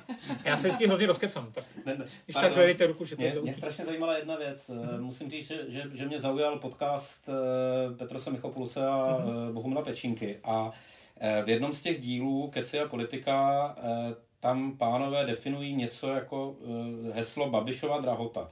já 0.43 0.57
se 0.57 0.67
vždycky 0.67 0.87
hrozně 0.87 1.07
rozkecám. 1.07 1.51
Tak, 1.51 1.63
ne, 1.85 1.95
ne, 1.97 2.05
když 2.25 2.35
tak 2.35 2.51
zvedejte 2.51 2.87
ruku, 2.87 3.05
že 3.05 3.15
to 3.15 3.21
mě, 3.21 3.35
mě 3.41 3.53
strašně 3.53 3.85
zajímala 3.85 4.17
jedna 4.17 4.35
věc. 4.35 4.69
Mm-hmm. 4.69 5.01
Musím 5.01 5.31
říct, 5.31 5.47
že, 5.47 5.65
že, 5.67 5.83
že 5.93 6.05
mě 6.05 6.19
zaujal 6.19 6.59
podcast 6.59 7.29
eh, 7.29 7.95
Petrose 7.95 8.31
Michopuluse 8.31 8.87
a 8.87 8.97
mm-hmm. 8.97 9.53
Bohumila 9.53 9.81
Pečínky. 9.81 10.39
A 10.43 10.71
v 11.45 11.49
jednom 11.49 11.73
z 11.73 11.81
těch 11.81 12.01
dílů 12.01 12.47
Keci 12.47 12.79
a 12.79 12.87
politika 12.87 13.75
tam 14.47 14.77
pánové 14.77 15.25
definují 15.25 15.75
něco 15.75 16.07
jako 16.07 16.49
uh, 16.49 17.15
heslo 17.15 17.49
Babišova 17.49 17.99
drahota. 17.99 18.51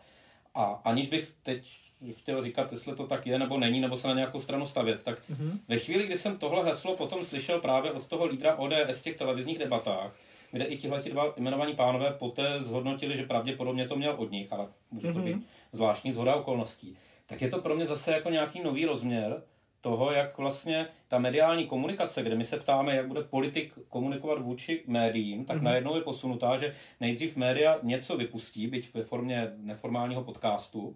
A 0.56 0.64
aniž 0.64 1.08
bych 1.08 1.34
teď 1.44 1.68
chtěl 2.12 2.44
říkat, 2.44 2.72
jestli 2.72 2.96
to 2.96 3.08
tak 3.08 3.28
je 3.28 3.40
nebo 3.40 3.58
není, 3.58 3.82
nebo 3.82 3.98
se 3.98 4.08
na 4.08 4.14
nějakou 4.14 4.42
stranu 4.42 4.68
stavět, 4.68 5.04
tak 5.04 5.20
mm-hmm. 5.30 5.60
ve 5.68 5.80
chvíli, 5.80 6.06
kdy 6.06 6.18
jsem 6.18 6.38
tohle 6.38 6.64
heslo 6.64 6.96
potom 6.96 7.26
slyšel 7.26 7.60
právě 7.60 7.92
od 7.92 8.08
toho 8.08 8.26
lídra 8.26 8.56
ODS 8.56 9.00
v 9.00 9.04
těch 9.04 9.18
televizních 9.18 9.58
debatách, 9.58 10.16
kde 10.52 10.66
i 10.66 10.78
tihle 10.78 11.02
dva 11.02 11.34
jmenovaní 11.38 11.76
pánové 11.76 12.12
poté 12.12 12.64
zhodnotili, 12.64 13.18
že 13.18 13.24
pravděpodobně 13.24 13.88
to 13.88 13.96
měl 13.96 14.16
od 14.18 14.32
nich, 14.32 14.54
ale 14.54 14.68
může 14.92 15.14
to 15.14 15.20
mm-hmm. 15.20 15.24
být 15.24 15.48
zvláštní 15.72 16.14
zhoda 16.14 16.36
okolností, 16.36 16.98
tak 17.26 17.42
je 17.42 17.50
to 17.50 17.62
pro 17.62 17.76
mě 17.76 17.86
zase 17.86 18.12
jako 18.12 18.30
nějaký 18.30 18.64
nový 18.64 18.86
rozměr, 18.86 19.42
toho, 19.86 20.12
jak 20.12 20.38
vlastně 20.38 20.88
ta 21.08 21.20
mediální 21.20 21.68
komunikace, 21.68 22.24
kde 22.24 22.36
my 22.36 22.46
se 22.46 22.58
ptáme, 22.58 22.96
jak 22.96 23.08
bude 23.08 23.24
politik 23.24 23.74
komunikovat 23.90 24.42
vůči 24.42 24.84
médiím, 24.88 25.46
tak 25.46 25.58
mm-hmm. 25.58 25.64
najednou 25.64 25.96
je 25.96 26.02
posunutá, 26.02 26.58
že 26.58 26.74
nejdřív 27.00 27.36
média 27.36 27.80
něco 27.84 28.18
vypustí, 28.18 28.68
byť 28.68 28.94
ve 28.94 29.04
formě 29.04 29.52
neformálního 29.58 30.24
podcastu, 30.24 30.96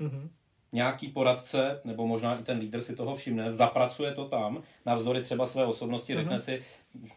mm-hmm. 0.00 0.28
nějaký 0.72 1.08
poradce, 1.08 1.80
nebo 1.84 2.06
možná 2.06 2.38
i 2.38 2.42
ten 2.42 2.58
lídr 2.58 2.80
si 2.80 2.96
toho 2.96 3.16
všimne, 3.16 3.52
zapracuje 3.52 4.12
to 4.12 4.28
tam, 4.28 4.62
navzdory 4.86 5.22
třeba 5.22 5.46
své 5.46 5.64
osobnosti, 5.64 6.14
mm-hmm. 6.14 6.18
řekne 6.18 6.40
si, 6.40 6.62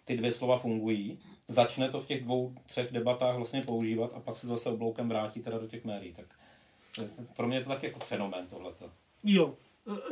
ty 0.05 0.17
dvě 0.17 0.31
slova 0.31 0.57
fungují, 0.57 1.19
začne 1.47 1.89
to 1.89 2.01
v 2.01 2.07
těch 2.07 2.23
dvou, 2.23 2.53
třech 2.65 2.91
debatách 2.91 3.35
vlastně 3.35 3.61
používat 3.61 4.11
a 4.15 4.19
pak 4.19 4.37
se 4.37 4.47
zase 4.47 4.69
obloukem 4.69 5.09
vrátí 5.09 5.39
teda 5.41 5.57
do 5.57 5.67
těch 5.67 5.85
médií. 5.85 6.13
Tak 6.13 6.25
Pro 7.35 7.47
mě 7.47 7.57
je 7.57 7.63
to 7.63 7.69
taky 7.69 7.85
jako 7.85 7.99
fenomén 7.99 8.47
tohleto. 8.47 8.91
Jo, 9.23 9.55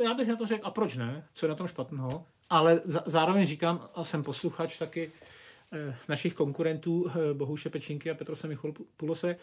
já 0.02 0.14
bych 0.14 0.28
na 0.28 0.36
to 0.36 0.46
řekl, 0.46 0.66
a 0.66 0.70
proč 0.70 0.96
ne? 0.96 1.26
Co 1.34 1.46
je 1.46 1.50
na 1.50 1.54
tom 1.54 1.66
špatného? 1.66 2.24
Ale 2.50 2.80
zároveň 3.06 3.46
říkám, 3.46 3.88
a 3.94 4.04
jsem 4.04 4.22
posluchač 4.22 4.78
taky 4.78 5.12
eh, 5.72 5.96
našich 6.08 6.34
konkurentů 6.34 7.06
eh, 7.08 7.34
Bohuše 7.34 7.70
Pečinky 7.70 8.10
a 8.10 8.14
Petrose 8.14 8.48
Pulose, 8.96 9.36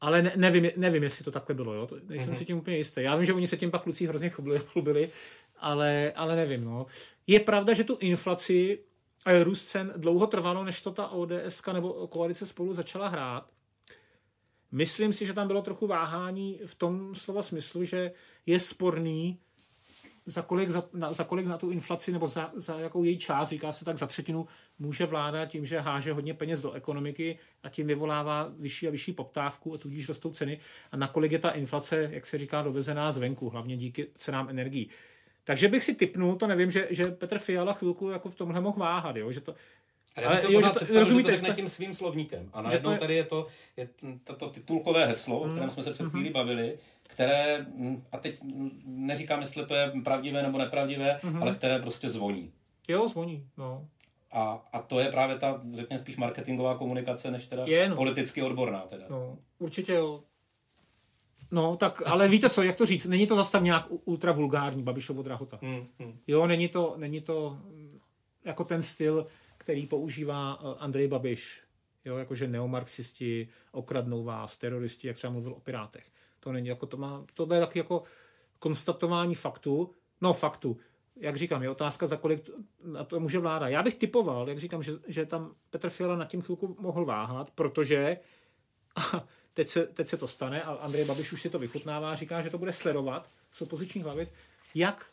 ale 0.00 0.22
ne, 0.22 0.32
nevím, 0.36 0.70
nevím, 0.76 1.02
jestli 1.02 1.24
to 1.24 1.30
takhle 1.30 1.54
bylo, 1.54 1.74
jo? 1.74 1.86
To, 1.86 1.96
nejsem 2.08 2.34
mm-hmm. 2.34 2.38
si 2.38 2.44
tím 2.44 2.58
úplně 2.58 2.76
jistý. 2.76 3.02
Já 3.02 3.16
vím, 3.16 3.26
že 3.26 3.32
oni 3.32 3.46
se 3.46 3.56
tím 3.56 3.70
pak 3.70 3.82
kluci 3.82 4.06
hrozně 4.06 4.30
chlubili, 4.58 5.10
ale, 5.58 6.12
ale 6.16 6.36
nevím. 6.36 6.64
No. 6.64 6.86
Je 7.26 7.40
pravda, 7.40 7.72
že 7.72 7.84
tu 7.84 7.96
inflaci 8.00 8.78
a 9.24 9.44
růst 9.44 9.64
cen 9.64 9.92
dlouho 9.96 10.26
trvalo, 10.26 10.64
než 10.64 10.82
to 10.82 10.90
ta 10.90 11.08
ODS 11.08 11.62
nebo 11.72 12.06
koalice 12.06 12.46
spolu 12.46 12.74
začala 12.74 13.08
hrát. 13.08 13.46
Myslím 14.72 15.12
si, 15.12 15.26
že 15.26 15.32
tam 15.32 15.46
bylo 15.46 15.62
trochu 15.62 15.86
váhání 15.86 16.60
v 16.66 16.74
tom 16.74 17.14
slova 17.14 17.42
smyslu, 17.42 17.84
že 17.84 18.12
je 18.46 18.60
sporný, 18.60 19.38
za 20.26 20.42
kolik, 20.42 20.70
za, 20.70 20.84
na, 20.92 21.12
za 21.12 21.24
kolik 21.24 21.46
na 21.46 21.58
tu 21.58 21.70
inflaci 21.70 22.12
nebo 22.12 22.26
za, 22.26 22.50
za 22.54 22.80
jakou 22.80 23.04
její 23.04 23.18
část, 23.18 23.48
říká 23.48 23.72
se 23.72 23.84
tak 23.84 23.98
za 23.98 24.06
třetinu, 24.06 24.46
může 24.78 25.06
vláda 25.06 25.46
tím, 25.46 25.66
že 25.66 25.80
háže 25.80 26.12
hodně 26.12 26.34
peněz 26.34 26.62
do 26.62 26.72
ekonomiky 26.72 27.38
a 27.62 27.68
tím 27.68 27.86
vyvolává 27.86 28.52
vyšší 28.58 28.88
a 28.88 28.90
vyšší 28.90 29.12
poptávku 29.12 29.74
a 29.74 29.78
tudíž 29.78 30.08
rostou 30.08 30.30
ceny 30.30 30.58
a 30.92 30.96
nakolik 30.96 31.32
je 31.32 31.38
ta 31.38 31.50
inflace, 31.50 32.08
jak 32.12 32.26
se 32.26 32.38
říká, 32.38 32.62
dovezená 32.62 33.12
zvenku, 33.12 33.48
hlavně 33.50 33.76
díky 33.76 34.06
cenám 34.14 34.48
energií. 34.48 34.90
Takže 35.44 35.68
bych 35.68 35.84
si 35.84 35.94
typnul, 35.94 36.36
to 36.36 36.46
nevím, 36.46 36.70
že, 36.70 36.86
že 36.90 37.04
Petr 37.04 37.38
Fiala 37.38 37.72
chvilku 37.72 38.10
jako 38.10 38.30
v 38.30 38.34
tomhle 38.34 38.60
mohl 38.60 38.78
váhat, 38.78 39.16
jo? 39.16 39.32
že 39.32 39.40
to, 39.40 39.54
ale, 40.16 40.26
ale 40.26 40.52
jo, 40.52 40.60
že 40.60 40.68
to, 40.70 40.98
rozumíte, 40.98 41.36
že 41.36 41.42
to 41.42 41.52
tím 41.52 41.68
svým 41.68 41.94
slovníkem. 41.94 42.50
A 42.52 42.62
najednou 42.62 42.90
je... 42.90 42.98
tady 42.98 43.14
je 43.14 43.24
to, 43.24 43.46
je 43.76 43.88
to 44.36 44.48
titulkové 44.48 45.06
heslo, 45.06 45.40
mm. 45.40 45.50
o 45.50 45.52
kterém 45.52 45.70
jsme 45.70 45.82
se 45.82 45.92
před 45.92 46.08
chvílí 46.08 46.28
mm. 46.28 46.32
bavili, 46.32 46.78
které, 47.02 47.66
mm, 47.74 48.04
a 48.12 48.18
teď 48.18 48.40
neříkám, 48.84 49.40
jestli 49.40 49.66
to 49.66 49.74
je 49.74 49.92
pravdivé 50.04 50.42
nebo 50.42 50.58
nepravdivé, 50.58 51.20
mm-hmm. 51.22 51.42
ale 51.42 51.54
které 51.54 51.78
prostě 51.78 52.10
zvoní. 52.10 52.52
Jo, 52.88 53.08
zvoní, 53.08 53.46
no. 53.56 53.86
A, 54.32 54.64
a 54.72 54.82
to 54.82 55.00
je 55.00 55.10
právě 55.10 55.38
ta, 55.38 55.60
řekněme, 55.72 55.98
spíš 55.98 56.16
marketingová 56.16 56.78
komunikace, 56.78 57.30
než 57.30 57.48
teda 57.48 57.64
je, 57.66 57.88
no. 57.88 57.96
politicky 57.96 58.42
odborná. 58.42 58.80
Teda. 58.80 59.04
No, 59.10 59.38
určitě 59.58 59.92
jo. 59.92 60.22
No, 61.50 61.76
tak, 61.76 62.02
ale 62.06 62.28
víte 62.28 62.50
co, 62.50 62.62
jak 62.62 62.76
to 62.76 62.86
říct, 62.86 63.06
není 63.06 63.26
to 63.26 63.36
zase 63.36 63.52
tak 63.52 63.62
nějak 63.62 63.86
ultra 64.04 64.32
vulgární 64.32 64.82
Babišovo 64.82 65.22
drahota. 65.22 65.58
Hmm, 65.62 65.86
hmm. 65.98 66.18
Jo, 66.26 66.46
není 66.46 66.68
to, 66.68 66.94
není 66.96 67.20
to 67.20 67.50
mm, 67.50 67.98
jako 68.44 68.64
ten 68.64 68.82
styl, 68.82 69.26
který 69.62 69.86
používá 69.86 70.58
eh, 70.60 70.78
Andrej 70.78 71.08
Babiš. 71.08 71.60
Jo, 72.04 72.16
jakože 72.16 72.48
neomarxisti 72.48 73.48
okradnou 73.72 74.24
vás, 74.24 74.56
teroristi, 74.56 75.06
jak 75.08 75.16
třeba 75.16 75.32
mluvil 75.32 75.52
o 75.52 75.60
pirátech. 75.60 76.04
To 76.40 76.52
není 76.52 76.68
jako 76.68 76.86
to 76.86 76.96
má, 76.96 77.24
to 77.34 77.54
je 77.54 77.60
taky 77.60 77.78
jako 77.78 78.02
konstatování 78.58 79.34
faktu, 79.34 79.94
no 80.20 80.32
faktu, 80.32 80.76
jak 81.16 81.36
říkám, 81.36 81.62
je 81.62 81.70
otázka, 81.70 82.06
za 82.06 82.16
kolik 82.16 82.50
na 82.84 83.04
to 83.04 83.20
může 83.20 83.38
vláda. 83.38 83.68
Já 83.68 83.82
bych 83.82 83.94
typoval, 83.94 84.48
jak 84.48 84.58
říkám, 84.58 84.82
že, 84.82 84.92
že 85.08 85.26
tam 85.26 85.54
Petr 85.70 85.90
Fiala 85.90 86.16
na 86.16 86.24
tím 86.24 86.42
chvilku 86.42 86.76
mohl 86.80 87.04
váhat, 87.04 87.50
protože 87.50 88.16
a 88.96 89.26
teď, 89.54 89.68
se, 89.68 89.86
teď 89.86 90.08
se 90.08 90.16
to 90.16 90.28
stane 90.28 90.62
a 90.62 90.72
Andrej 90.72 91.04
Babiš 91.04 91.32
už 91.32 91.42
si 91.42 91.50
to 91.50 91.58
vychutnává, 91.58 92.14
říká, 92.14 92.42
že 92.42 92.50
to 92.50 92.58
bude 92.58 92.72
sledovat 92.72 93.30
z 93.50 93.62
opozičních 93.62 94.04
hlavic, 94.04 94.34
jak 94.74 95.06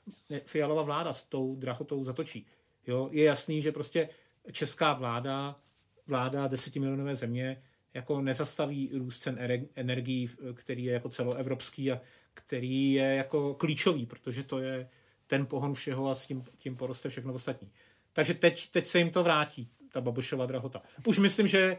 Fialova 0.45 0.81
vláda 0.81 1.13
s 1.13 1.23
tou 1.23 1.55
drahotou 1.55 2.03
zatočí. 2.03 2.47
Jo, 2.87 3.09
je 3.11 3.23
jasný, 3.23 3.61
že 3.61 3.71
prostě 3.71 4.09
česká 4.51 4.93
vláda, 4.93 5.59
vláda 6.07 6.47
desetimilionové 6.47 7.15
země, 7.15 7.63
jako 7.93 8.21
nezastaví 8.21 8.91
růst 8.93 9.19
cen 9.19 9.37
energií, 9.75 10.29
který 10.53 10.83
je 10.83 10.93
jako 10.93 11.09
celoevropský 11.09 11.91
a 11.91 12.01
který 12.33 12.93
je 12.93 13.15
jako 13.15 13.53
klíčový, 13.53 14.05
protože 14.05 14.43
to 14.43 14.59
je 14.59 14.89
ten 15.27 15.45
pohon 15.45 15.73
všeho 15.73 16.09
a 16.09 16.15
s 16.15 16.25
tím, 16.25 16.43
tím 16.57 16.75
poroste 16.75 17.09
všechno 17.09 17.33
ostatní. 17.33 17.71
Takže 18.13 18.33
teď, 18.33 18.71
teď 18.71 18.85
se 18.85 18.99
jim 18.99 19.11
to 19.11 19.23
vrátí, 19.23 19.69
ta 19.91 20.01
Babišova 20.01 20.45
drahota. 20.45 20.81
Už 21.05 21.19
myslím, 21.19 21.47
že 21.47 21.77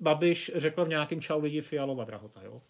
Babiš 0.00 0.52
řekl 0.54 0.84
v 0.84 0.88
nějakém 0.88 1.20
čau 1.20 1.40
lidi 1.40 1.60
Fialova 1.60 2.04
drahota, 2.04 2.42
jo? 2.42 2.62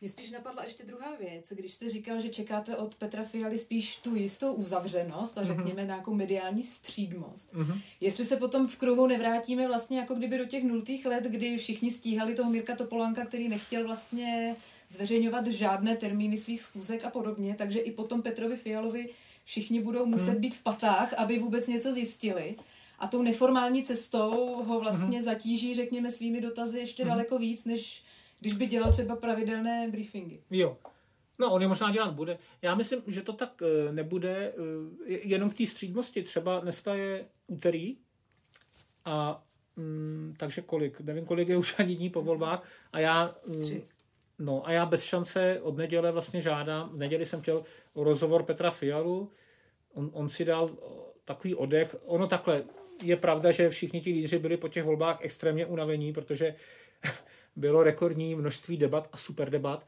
Mně 0.00 0.10
spíš 0.10 0.30
napadla 0.30 0.64
ještě 0.64 0.84
druhá 0.84 1.16
věc, 1.20 1.52
když 1.52 1.72
jste 1.72 1.88
říkal, 1.88 2.20
že 2.20 2.28
čekáte 2.28 2.76
od 2.76 2.94
Petra 2.94 3.24
Fialy 3.24 3.58
spíš 3.58 3.96
tu 3.96 4.14
jistou 4.14 4.52
uzavřenost 4.52 5.38
a 5.38 5.40
mhm. 5.40 5.46
řekněme 5.46 5.82
mm-hmm. 5.82 5.86
nějakou 5.86 6.14
mediální 6.14 6.62
střídmost. 6.62 7.54
Mm-hmm. 7.54 7.80
Jestli 8.00 8.24
se 8.24 8.36
potom 8.36 8.68
v 8.68 8.76
kruhu 8.76 9.06
nevrátíme 9.06 9.66
vlastně 9.66 9.98
jako 9.98 10.14
kdyby 10.14 10.38
do 10.38 10.44
těch 10.44 10.64
nultých 10.64 11.06
let, 11.06 11.24
kdy 11.24 11.58
všichni 11.58 11.90
stíhali 11.90 12.34
toho 12.34 12.50
Mirka 12.50 12.76
Topolánka, 12.76 13.26
který 13.26 13.48
nechtěl 13.48 13.84
vlastně 13.84 14.56
zveřejňovat 14.90 15.46
žádné 15.46 15.96
termíny 15.96 16.38
svých 16.38 16.62
schůzek 16.62 17.04
a 17.04 17.10
podobně, 17.10 17.54
takže 17.58 17.78
i 17.78 17.92
potom 17.92 18.22
Petrovi 18.22 18.56
Fialovi 18.56 19.08
všichni 19.44 19.80
budou 19.80 20.06
muset 20.06 20.34
mm. 20.34 20.40
být 20.40 20.54
v 20.54 20.62
patách, 20.62 21.12
aby 21.12 21.38
vůbec 21.38 21.66
něco 21.66 21.92
zjistili. 21.92 22.56
A 22.98 23.06
tou 23.06 23.22
neformální 23.22 23.82
cestou 23.82 24.62
ho 24.64 24.80
vlastně 24.80 25.18
mm. 25.18 25.24
zatíží, 25.24 25.74
řekněme, 25.74 26.10
svými 26.10 26.40
dotazy 26.40 26.78
ještě 26.78 27.04
mm. 27.04 27.10
daleko 27.10 27.38
víc, 27.38 27.64
než 27.64 28.02
když 28.40 28.54
by 28.54 28.66
dělal 28.66 28.92
třeba 28.92 29.16
pravidelné 29.16 29.88
briefingy. 29.90 30.42
Jo. 30.50 30.76
No, 31.38 31.52
on 31.52 31.62
je 31.62 31.68
možná 31.68 31.92
dělat 31.92 32.14
bude. 32.14 32.38
Já 32.62 32.74
myslím, 32.74 33.00
že 33.06 33.22
to 33.22 33.32
tak 33.32 33.62
uh, 33.62 33.94
nebude 33.94 34.52
uh, 34.52 34.64
jenom 35.06 35.50
k 35.50 35.56
té 35.56 35.66
střídmosti. 35.66 36.22
Třeba 36.22 36.60
dneska 36.60 36.94
je 36.94 37.24
úterý 37.46 37.96
a 39.04 39.44
um, 39.76 40.34
takže 40.36 40.62
kolik? 40.62 41.00
Nevím, 41.00 41.24
kolik 41.24 41.48
je 41.48 41.56
už 41.56 41.78
ani 41.78 41.96
dní 41.96 42.10
po 42.10 42.22
volbách. 42.22 42.68
A 42.92 43.00
já... 43.00 43.34
Um, 43.46 43.82
No 44.42 44.66
a 44.66 44.72
já 44.72 44.86
bez 44.86 45.02
šance 45.02 45.60
od 45.62 45.76
neděle 45.76 46.12
vlastně 46.12 46.40
žádám, 46.40 46.88
v 46.88 46.96
neděli 46.96 47.26
jsem 47.26 47.40
chtěl 47.40 47.64
rozhovor 47.94 48.42
Petra 48.42 48.70
Fialu, 48.70 49.30
on, 49.94 50.10
on 50.12 50.28
si 50.28 50.44
dal 50.44 50.70
takový 51.24 51.54
odech, 51.54 51.96
ono 52.04 52.26
takhle, 52.26 52.64
je 53.02 53.16
pravda, 53.16 53.50
že 53.50 53.70
všichni 53.70 54.00
ti 54.00 54.12
lídři 54.12 54.38
byli 54.38 54.56
po 54.56 54.68
těch 54.68 54.84
volbách 54.84 55.18
extrémně 55.20 55.66
unavení, 55.66 56.12
protože 56.12 56.54
bylo 57.56 57.82
rekordní 57.82 58.34
množství 58.34 58.76
debat 58.76 59.08
a 59.12 59.16
super 59.16 59.50
debat. 59.50 59.86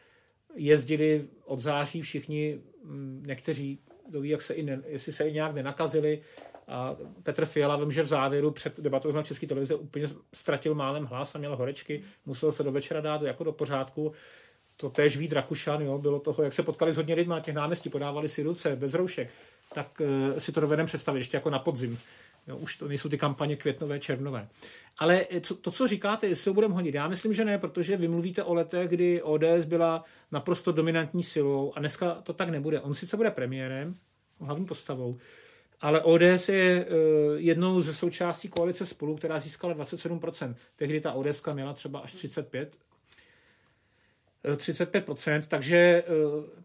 Jezdili 0.55 1.29
od 1.45 1.59
září 1.59 2.03
všichni, 2.03 2.61
mm, 2.85 3.23
někteří, 3.27 3.79
kdo 4.09 4.21
ví, 4.21 4.29
jak 4.29 4.43
se 4.43 4.55
i 4.55 4.63
ne, 4.63 4.83
jestli 4.87 5.13
se 5.13 5.29
i 5.29 5.33
nějak 5.33 5.55
nenakazili. 5.55 6.21
A 6.69 6.97
Petr 7.23 7.45
Fiala, 7.45 7.77
vím, 7.77 7.93
že 7.93 8.03
v 8.03 8.07
závěru 8.07 8.51
před 8.51 8.81
debatou 8.81 9.13
na 9.13 9.23
České 9.23 9.47
televize 9.47 9.75
úplně 9.75 10.07
ztratil 10.35 10.75
málem 10.75 11.05
hlas 11.05 11.35
a 11.35 11.39
měl 11.39 11.57
horečky, 11.57 12.03
musel 12.27 12.53
se 12.53 12.63
do 12.63 12.73
večera 12.73 13.01
dát 13.01 13.23
jako 13.23 13.45
do 13.45 13.53
pořádku. 13.53 14.13
To 14.77 14.91
též 14.91 15.17
Vít 15.17 15.33
Rakušan, 15.33 15.83
jo, 15.83 15.99
bylo 15.99 16.21
toho, 16.21 16.43
jak 16.43 16.53
se 16.53 16.63
potkali 16.63 16.93
s 16.93 16.97
hodně 16.97 17.15
lidmi 17.15 17.31
na 17.31 17.41
těch 17.41 17.55
náměstí, 17.55 17.91
podávali 17.91 18.29
si 18.29 18.43
ruce 18.43 18.77
bez 18.77 18.95
roušek, 18.95 19.31
tak 19.75 20.01
uh, 20.01 20.39
si 20.39 20.53
to 20.53 20.61
dovedeme 20.61 20.87
představit 20.87 21.19
ještě 21.19 21.37
jako 21.37 21.51
na 21.51 21.59
podzim. 21.59 21.99
Jo, 22.47 22.57
už 22.57 22.77
to 22.77 22.89
nejsou 22.89 23.09
ty 23.09 23.19
kampaně 23.19 23.57
květnové, 23.57 24.01
červnové. 24.01 24.49
Ale 24.99 25.27
co, 25.41 25.55
to, 25.55 25.71
co 25.71 25.87
říkáte, 25.87 26.27
jestli 26.27 26.49
ho 26.49 26.55
budeme 26.55 26.75
hodit, 26.75 26.95
já 26.95 27.09
myslím, 27.09 27.35
že 27.35 27.45
ne, 27.45 27.59
protože 27.59 27.97
vy 27.97 28.09
mluvíte 28.09 28.45
o 28.45 28.55
letech, 28.55 28.89
kdy 28.89 29.23
ODS 29.23 29.65
byla 29.67 30.05
naprosto 30.33 30.73
dominantní 30.73 31.23
silou 31.23 31.73
a 31.77 31.81
dneska 31.81 32.15
to 32.15 32.33
tak 32.33 32.49
nebude. 32.49 32.81
On 32.81 32.95
sice 32.95 33.17
bude 33.17 33.31
premiérem, 33.31 33.95
hlavní 34.41 34.67
postavou, 34.67 35.19
ale 35.81 36.01
ODS 36.01 36.49
je 36.49 36.87
uh, 36.87 36.97
jednou 37.37 37.81
ze 37.81 37.95
součástí 37.95 38.49
koalice 38.49 38.87
spolu, 38.87 39.17
která 39.17 39.39
získala 39.39 39.75
27%. 39.75 40.55
Tehdy 40.77 41.01
ta 41.01 41.13
ODS 41.13 41.43
měla 41.53 41.73
třeba 41.73 41.99
až 41.99 42.13
35, 42.13 42.77
35%, 44.45 45.43
takže 45.49 45.77
eh, 45.77 46.05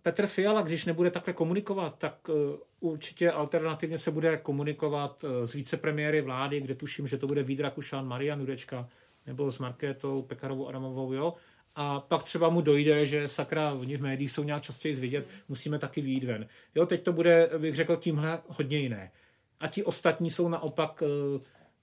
Petr 0.01 0.27
Fiala, 0.27 0.61
když 0.61 0.85
nebude 0.85 1.11
takhle 1.11 1.33
komunikovat, 1.33 1.97
tak 1.97 2.29
eh, 2.29 2.57
určitě 2.79 3.31
alternativně 3.31 3.97
se 3.97 4.11
bude 4.11 4.37
komunikovat 4.37 5.25
eh, 5.27 5.47
s 5.47 5.53
vicepremiéry 5.53 6.21
vlády, 6.21 6.61
kde 6.61 6.75
tuším, 6.75 7.07
že 7.07 7.17
to 7.17 7.27
bude 7.27 7.43
Vít 7.43 7.59
Rakušan, 7.59 8.07
Marian 8.07 8.39
Jurečka, 8.39 8.89
nebo 9.25 9.51
s 9.51 9.59
Markétou 9.59 10.21
Pekarovou 10.21 10.67
Adamovou, 10.67 11.13
jo. 11.13 11.33
A 11.75 11.99
pak 11.99 12.23
třeba 12.23 12.49
mu 12.49 12.61
dojde, 12.61 13.05
že 13.05 13.27
sakra, 13.27 13.73
oni 13.73 13.97
v 13.97 14.01
médiích 14.01 14.31
jsou 14.31 14.43
nějak 14.43 14.63
častěji 14.63 14.95
vidět, 14.95 15.27
musíme 15.49 15.79
taky 15.79 16.01
výjít 16.01 16.23
ven. 16.23 16.47
Jo, 16.75 16.85
teď 16.85 17.03
to 17.03 17.13
bude, 17.13 17.49
bych 17.57 17.75
řekl, 17.75 17.95
tímhle 17.95 18.39
hodně 18.47 18.77
jiné. 18.77 19.11
A 19.59 19.67
ti 19.67 19.83
ostatní 19.83 20.31
jsou 20.31 20.49
naopak 20.49 21.03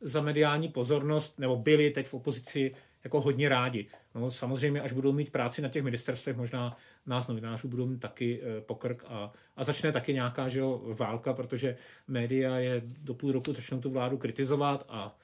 za 0.00 0.20
mediální 0.20 0.68
pozornost, 0.68 1.38
nebo 1.38 1.56
byli 1.56 1.90
teď 1.90 2.06
v 2.06 2.14
opozici 2.14 2.74
jako 3.04 3.20
hodně 3.20 3.48
rádi. 3.48 3.86
No, 4.14 4.30
samozřejmě, 4.30 4.80
až 4.80 4.92
budou 4.92 5.12
mít 5.12 5.32
práci 5.32 5.62
na 5.62 5.68
těch 5.68 5.82
ministerstvech, 5.82 6.36
možná 6.36 6.76
nás 7.06 7.28
novinářů 7.28 7.68
budou 7.68 7.86
mít 7.86 8.00
taky 8.00 8.40
e, 8.42 8.60
pokrk 8.60 9.04
a, 9.08 9.32
a 9.56 9.64
začne 9.64 9.92
taky 9.92 10.14
nějaká 10.14 10.48
že 10.48 10.60
jo, 10.60 10.82
válka, 10.98 11.32
protože 11.32 11.76
média 12.08 12.56
je 12.56 12.82
do 12.84 13.14
půl 13.14 13.32
roku 13.32 13.52
začnou 13.52 13.80
tu 13.80 13.90
vládu 13.90 14.18
kritizovat 14.18 14.86
a 14.88 15.18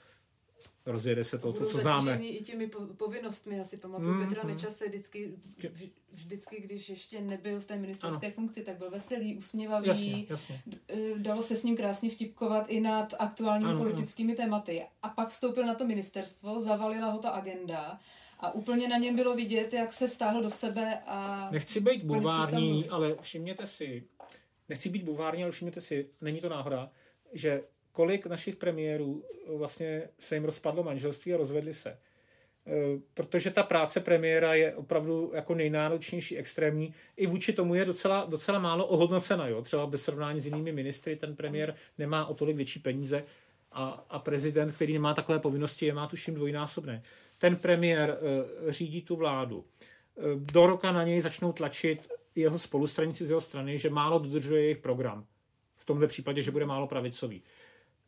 rozjede 0.93 1.25
se 1.25 1.39
to, 1.39 1.53
co, 1.53 1.67
co 1.67 1.79
známe. 1.79 2.17
i 2.17 2.45
těmi 2.45 2.71
povinnostmi, 2.97 3.57
já 3.57 3.65
si 3.65 3.77
pamatuju 3.77 4.13
mm, 4.13 4.27
Petra 4.27 4.43
mm. 4.43 4.49
Nečase 4.49 4.89
vždycky, 4.89 5.33
vždycky, 6.13 6.61
když 6.61 6.89
ještě 6.89 7.21
nebyl 7.21 7.61
v 7.61 7.65
té 7.65 7.77
ministerské 7.77 8.27
ano. 8.27 8.35
funkci, 8.35 8.63
tak 8.63 8.79
byl 8.79 8.91
veselý, 8.91 9.37
usměvavý, 9.37 9.89
jasně, 9.89 10.27
jasně. 10.31 10.63
Eh, 10.89 10.97
dalo 11.17 11.43
se 11.43 11.57
s 11.57 11.63
ním 11.63 11.77
krásně 11.77 12.11
vtipkovat 12.11 12.65
i 12.69 12.81
nad 12.81 13.15
aktuálními 13.19 13.71
ano, 13.71 13.79
politickými 13.79 14.33
ano. 14.33 14.37
tématy. 14.37 14.87
A 15.03 15.09
pak 15.09 15.29
vstoupil 15.29 15.67
na 15.67 15.75
to 15.75 15.87
ministerstvo, 15.87 16.61
zavalila 16.61 17.11
ho 17.11 17.19
ta 17.19 17.31
agenda 17.31 18.01
A 18.41 18.55
úplně 18.55 18.89
na 18.89 18.97
něm 18.97 19.17
bylo 19.17 19.35
vidět, 19.35 19.73
jak 19.73 19.93
se 19.93 20.09
stáhl 20.09 20.43
do 20.43 20.51
sebe 20.51 21.03
a... 21.07 21.49
Nechci 21.53 21.81
být 21.81 22.05
bulvární, 22.05 22.89
ale 22.89 23.17
všimněte 23.21 23.67
si, 23.67 24.05
nechci 24.69 24.89
být 24.89 25.03
bulvární, 25.03 25.43
ale 25.43 25.53
všimněte 25.53 25.81
si, 25.81 26.09
není 26.21 26.41
to 26.41 26.49
náhoda, 26.49 26.91
že 27.33 27.63
kolik 28.01 28.27
našich 28.27 28.57
premiérů 28.57 29.25
vlastně 29.57 30.09
se 30.19 30.37
jim 30.37 30.45
rozpadlo 30.45 30.83
manželství 30.83 31.35
a 31.35 31.37
rozvedli 31.37 31.73
se. 31.73 31.91
Eh, 31.91 33.01
protože 33.15 33.51
ta 33.51 33.63
práce 33.63 34.01
premiéra 34.01 34.55
je 34.55 34.75
opravdu 34.75 35.33
jako 35.35 35.55
nejnáročnější, 35.55 36.37
extrémní. 36.37 36.95
I 37.17 37.27
vůči 37.27 37.53
tomu 37.53 37.75
je 37.75 37.85
docela, 37.85 38.25
docela 38.25 38.59
málo 38.59 38.87
ohodnocena. 38.87 39.49
Jo? 39.49 39.63
Třeba 39.63 39.87
bez 39.87 40.03
srovnání 40.03 40.41
s 40.41 40.47
jinými 40.47 40.73
ministry 40.73 41.17
ten 41.17 41.37
premiér 41.37 41.75
nemá 41.99 42.27
o 42.27 42.35
tolik 42.35 42.57
větší 42.57 42.81
peníze 42.81 43.25
a, 43.73 44.07
a 44.11 44.19
prezident, 44.19 44.73
který 44.73 44.93
nemá 44.93 45.15
takové 45.15 45.39
povinnosti, 45.39 45.87
je 45.87 45.95
má 45.95 46.07
tuším 46.07 46.35
dvojnásobné. 46.35 47.03
Ten 47.39 47.57
premiér 47.57 48.19
uh, 48.19 48.71
řídí 48.71 49.03
tu 49.03 49.17
vládu. 49.17 49.65
Do 50.37 50.67
roka 50.67 50.93
na 50.93 51.05
něj 51.05 51.21
začnou 51.21 51.53
tlačit 51.53 52.09
jeho 52.35 52.59
spolustranici 52.59 53.27
z 53.27 53.31
jeho 53.31 53.41
strany, 53.41 53.79
že 53.79 53.91
málo 53.91 54.19
dodržuje 54.19 54.63
jejich 54.63 54.79
program. 54.79 55.27
V 55.81 55.85
tomto 55.85 56.07
případě, 56.07 56.43
že 56.43 56.51
bude 56.51 56.67
málo 56.67 56.87
pravicový. 56.87 57.43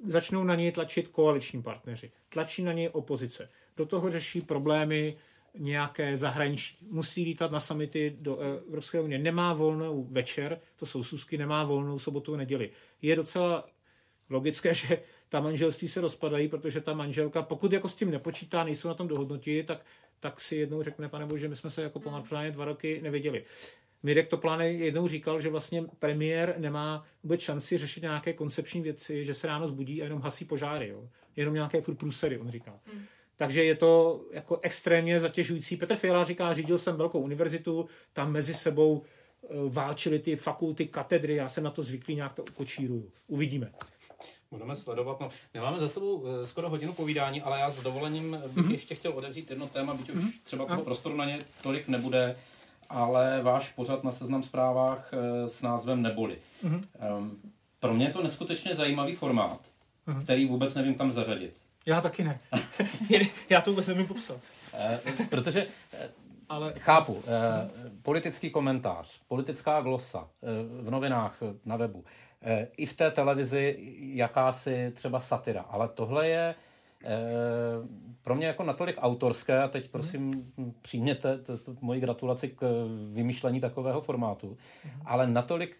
Začnou 0.06 0.44
na 0.44 0.54
něj 0.54 0.72
tlačit 0.72 1.08
koaliční 1.08 1.62
partneři. 1.62 2.10
Tlačí 2.28 2.62
na 2.62 2.72
něj 2.72 2.90
opozice 2.92 3.48
do 3.76 3.86
toho 3.86 4.10
řeší 4.10 4.40
problémy 4.40 5.16
nějaké 5.58 6.16
zahraniční. 6.16 6.88
Musí 6.90 7.24
lítat 7.24 7.50
na 7.50 7.60
samity 7.60 8.16
do 8.20 8.38
Evropské 8.38 9.00
unie. 9.00 9.18
Nemá 9.18 9.52
volnou 9.52 10.04
večer, 10.10 10.60
to 10.76 10.86
jsou 10.86 11.02
susky, 11.02 11.38
nemá 11.38 11.64
volnou 11.64 11.98
sobotu 11.98 12.34
a 12.34 12.36
neděli. 12.36 12.70
Je 13.02 13.16
docela 13.16 13.68
logické, 14.30 14.74
že 14.88 15.02
ta 15.28 15.40
manželství 15.40 15.88
se 15.88 16.00
rozpadají, 16.00 16.48
protože 16.48 16.80
ta 16.80 16.94
manželka, 16.94 17.42
pokud 17.42 17.72
jako 17.72 17.88
s 17.88 17.94
tím 17.94 18.10
nepočítá, 18.10 18.64
nejsou 18.64 18.88
na 18.88 18.94
tom 18.94 19.08
dohodnutí, 19.08 19.62
tak, 19.62 19.86
tak 20.20 20.40
si 20.40 20.56
jednou 20.56 20.82
řekne, 20.82 21.08
pane 21.08 21.26
bože, 21.26 21.48
my 21.48 21.56
jsme 21.56 21.70
se 21.70 21.82
jako 21.82 22.00
pomalu 22.00 22.24
dva 22.50 22.64
roky 22.64 23.00
neviděli. 23.02 23.44
Mirek 24.02 24.28
Toplánek 24.28 24.80
jednou 24.80 25.08
říkal, 25.08 25.40
že 25.40 25.48
vlastně 25.48 25.84
premiér 25.98 26.54
nemá 26.58 27.04
vůbec 27.22 27.40
šanci 27.40 27.78
řešit 27.78 28.00
nějaké 28.00 28.32
koncepční 28.32 28.80
věci, 28.80 29.24
že 29.24 29.34
se 29.34 29.46
ráno 29.46 29.66
zbudí 29.66 30.02
a 30.02 30.04
jenom 30.04 30.20
hasí 30.20 30.44
požáry. 30.44 30.88
Jo. 30.88 31.08
Jenom 31.36 31.54
nějaké 31.54 31.80
furt 31.80 31.94
průsery, 31.94 32.38
on 32.38 32.50
říká. 32.50 32.80
Hmm. 32.92 33.04
Takže 33.36 33.64
je 33.64 33.74
to 33.74 34.20
jako 34.32 34.58
extrémně 34.62 35.20
zatěžující. 35.20 35.76
Petr 35.76 35.94
Fiala 35.96 36.24
říká, 36.24 36.52
řídil 36.52 36.78
jsem 36.78 36.96
velkou 36.96 37.20
univerzitu, 37.20 37.86
tam 38.12 38.32
mezi 38.32 38.54
sebou 38.54 39.02
eh, 39.02 39.46
válčily 39.68 40.18
ty 40.18 40.36
fakulty, 40.36 40.86
katedry, 40.86 41.34
já 41.34 41.48
jsem 41.48 41.64
na 41.64 41.70
to 41.70 41.82
zvyklý, 41.82 42.16
nějak 42.16 42.32
to 42.32 42.42
ukočíruju. 42.42 43.10
Uvidíme. 43.26 43.72
Budeme 44.50 44.76
sledovat. 44.76 45.20
No, 45.20 45.28
nemáme 45.54 45.80
za 45.80 45.88
sebou 45.88 46.24
eh, 46.26 46.46
skoro 46.46 46.68
hodinu 46.68 46.92
povídání, 46.92 47.42
ale 47.42 47.58
já 47.58 47.70
s 47.70 47.82
dovolením 47.82 48.38
bych 48.48 48.64
mm-hmm. 48.64 48.72
ještě 48.72 48.94
chtěl 48.94 49.12
odevřít 49.12 49.50
jedno 49.50 49.68
téma, 49.68 49.94
byť 49.94 50.10
už 50.10 50.24
mm-hmm. 50.24 50.32
třeba 50.44 50.66
toho 50.66 50.82
prostoru 50.82 51.16
na 51.16 51.24
ně 51.24 51.38
tolik 51.62 51.88
nebude, 51.88 52.36
ale 52.92 53.42
váš 53.42 53.72
pořad 53.72 54.04
na 54.04 54.12
seznam 54.12 54.42
zprávách 54.42 55.10
eh, 55.12 55.48
s 55.48 55.62
názvem 55.62 56.02
Neboli. 56.02 56.38
Mm-hmm. 56.64 57.30
Pro 57.80 57.94
mě 57.94 58.06
je 58.06 58.12
to 58.12 58.22
neskutečně 58.22 58.74
zajímavý 58.74 59.14
formát, 59.14 59.60
mm-hmm. 60.06 60.22
který 60.22 60.46
vůbec 60.46 60.74
nevím 60.74 60.94
kam 60.94 61.12
zařadit. 61.12 61.62
Já 61.86 62.00
taky 62.00 62.24
ne. 62.24 62.38
Já 63.50 63.60
to 63.60 63.70
vůbec 63.70 63.86
nevím 63.86 64.06
popsat. 64.06 64.40
Eh, 64.74 65.00
protože 65.30 65.66
eh, 65.92 66.10
ale 66.48 66.72
chápu, 66.78 67.22
eh, 67.26 67.70
politický 68.02 68.50
komentář, 68.50 69.20
politická 69.28 69.80
glosa 69.80 70.28
v 70.82 70.90
novinách, 70.90 71.36
na 71.64 71.76
webu, 71.76 72.04
i 72.76 72.86
v 72.86 72.92
té 72.92 73.10
televizi 73.10 73.76
jakási 73.98 74.92
třeba 74.94 75.20
satira, 75.20 75.62
ale 75.62 75.88
tohle 75.88 76.28
je 76.28 76.54
pro 78.22 78.34
mě 78.34 78.46
jako 78.46 78.64
natolik 78.64 78.96
autorské, 78.98 79.62
a 79.62 79.68
teď 79.68 79.88
prosím 79.88 80.52
přijměte 80.82 81.38
moji 81.80 82.00
gratulaci 82.00 82.48
k 82.48 82.86
vymýšlení 83.12 83.60
takového 83.60 84.00
formátu, 84.00 84.56
ale 85.04 85.26
natolik 85.26 85.76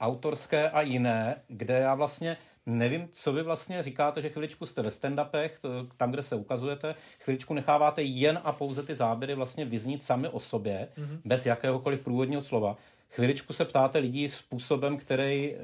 autorské 0.00 0.70
a 0.70 0.80
jiné, 0.80 1.36
kde 1.48 1.74
já 1.74 1.94
vlastně 1.94 2.36
nevím, 2.66 3.08
co 3.12 3.32
vy 3.32 3.42
vlastně 3.42 3.82
říkáte, 3.82 4.22
že 4.22 4.28
chviličku 4.28 4.66
jste 4.66 4.82
ve 4.82 4.90
stand-upech, 4.90 5.50
tam, 5.96 6.10
kde 6.10 6.22
se 6.22 6.34
ukazujete, 6.34 6.94
chviličku 7.20 7.54
necháváte 7.54 8.02
jen 8.02 8.40
a 8.44 8.52
pouze 8.52 8.82
ty 8.82 8.96
záběry 8.96 9.34
vlastně 9.34 9.64
vyznít 9.64 10.02
sami 10.02 10.28
o 10.28 10.40
sobě, 10.40 10.88
mm-hmm. 10.98 11.18
bez 11.24 11.46
jakéhokoliv 11.46 12.00
průvodního 12.00 12.42
slova. 12.42 12.76
Chviličku 13.10 13.52
se 13.52 13.64
ptáte 13.64 13.98
lidí 13.98 14.28
způsobem, 14.28 14.96
který 14.96 15.54
e, 15.54 15.58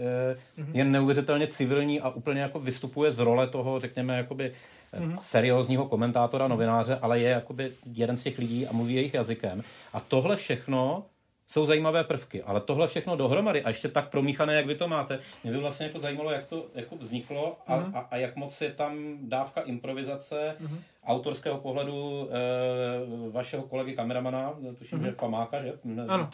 je 0.72 0.84
neuvěřitelně 0.84 1.46
civilní 1.46 2.00
a 2.00 2.10
úplně 2.10 2.40
jako 2.40 2.60
vystupuje 2.60 3.12
z 3.12 3.18
role 3.18 3.46
toho, 3.46 3.80
řekněme, 3.80 4.16
jakoby 4.16 4.52
mm-hmm. 5.00 5.16
seriózního 5.16 5.86
komentátora, 5.86 6.48
novináře, 6.48 6.98
ale 7.02 7.20
je 7.20 7.30
jakoby 7.30 7.72
jeden 7.86 8.16
z 8.16 8.22
těch 8.22 8.38
lidí 8.38 8.66
a 8.66 8.72
mluví 8.72 8.94
jejich 8.94 9.14
jazykem. 9.14 9.62
A 9.92 10.00
tohle 10.00 10.36
všechno 10.36 11.04
jsou 11.52 11.66
zajímavé 11.66 12.04
prvky, 12.04 12.42
ale 12.42 12.60
tohle 12.60 12.88
všechno 12.88 13.16
dohromady 13.16 13.62
a 13.62 13.68
ještě 13.68 13.88
tak 13.88 14.08
promíchané, 14.08 14.54
jak 14.54 14.66
vy 14.66 14.74
to 14.74 14.88
máte, 14.88 15.18
mě 15.44 15.52
by 15.52 15.58
vlastně 15.58 15.86
jako 15.86 16.00
zajímalo, 16.00 16.30
jak 16.30 16.46
to 16.46 16.66
jako 16.74 16.96
vzniklo 16.96 17.58
a, 17.66 17.76
mm. 17.76 17.96
a, 17.96 17.98
a 17.98 18.16
jak 18.16 18.36
moc 18.36 18.60
je 18.60 18.70
tam 18.70 19.18
dávka 19.20 19.60
improvizace, 19.60 20.56
mm. 20.60 20.78
autorského 21.06 21.58
pohledu 21.58 22.28
e, 22.30 23.30
vašeho 23.30 23.62
kolegy 23.62 23.92
kameramana, 23.92 24.54
tuším, 24.78 24.98
mm. 24.98 25.04
že 25.04 25.12
Famáka, 25.12 25.62
že? 25.62 25.72
Ano. 26.08 26.30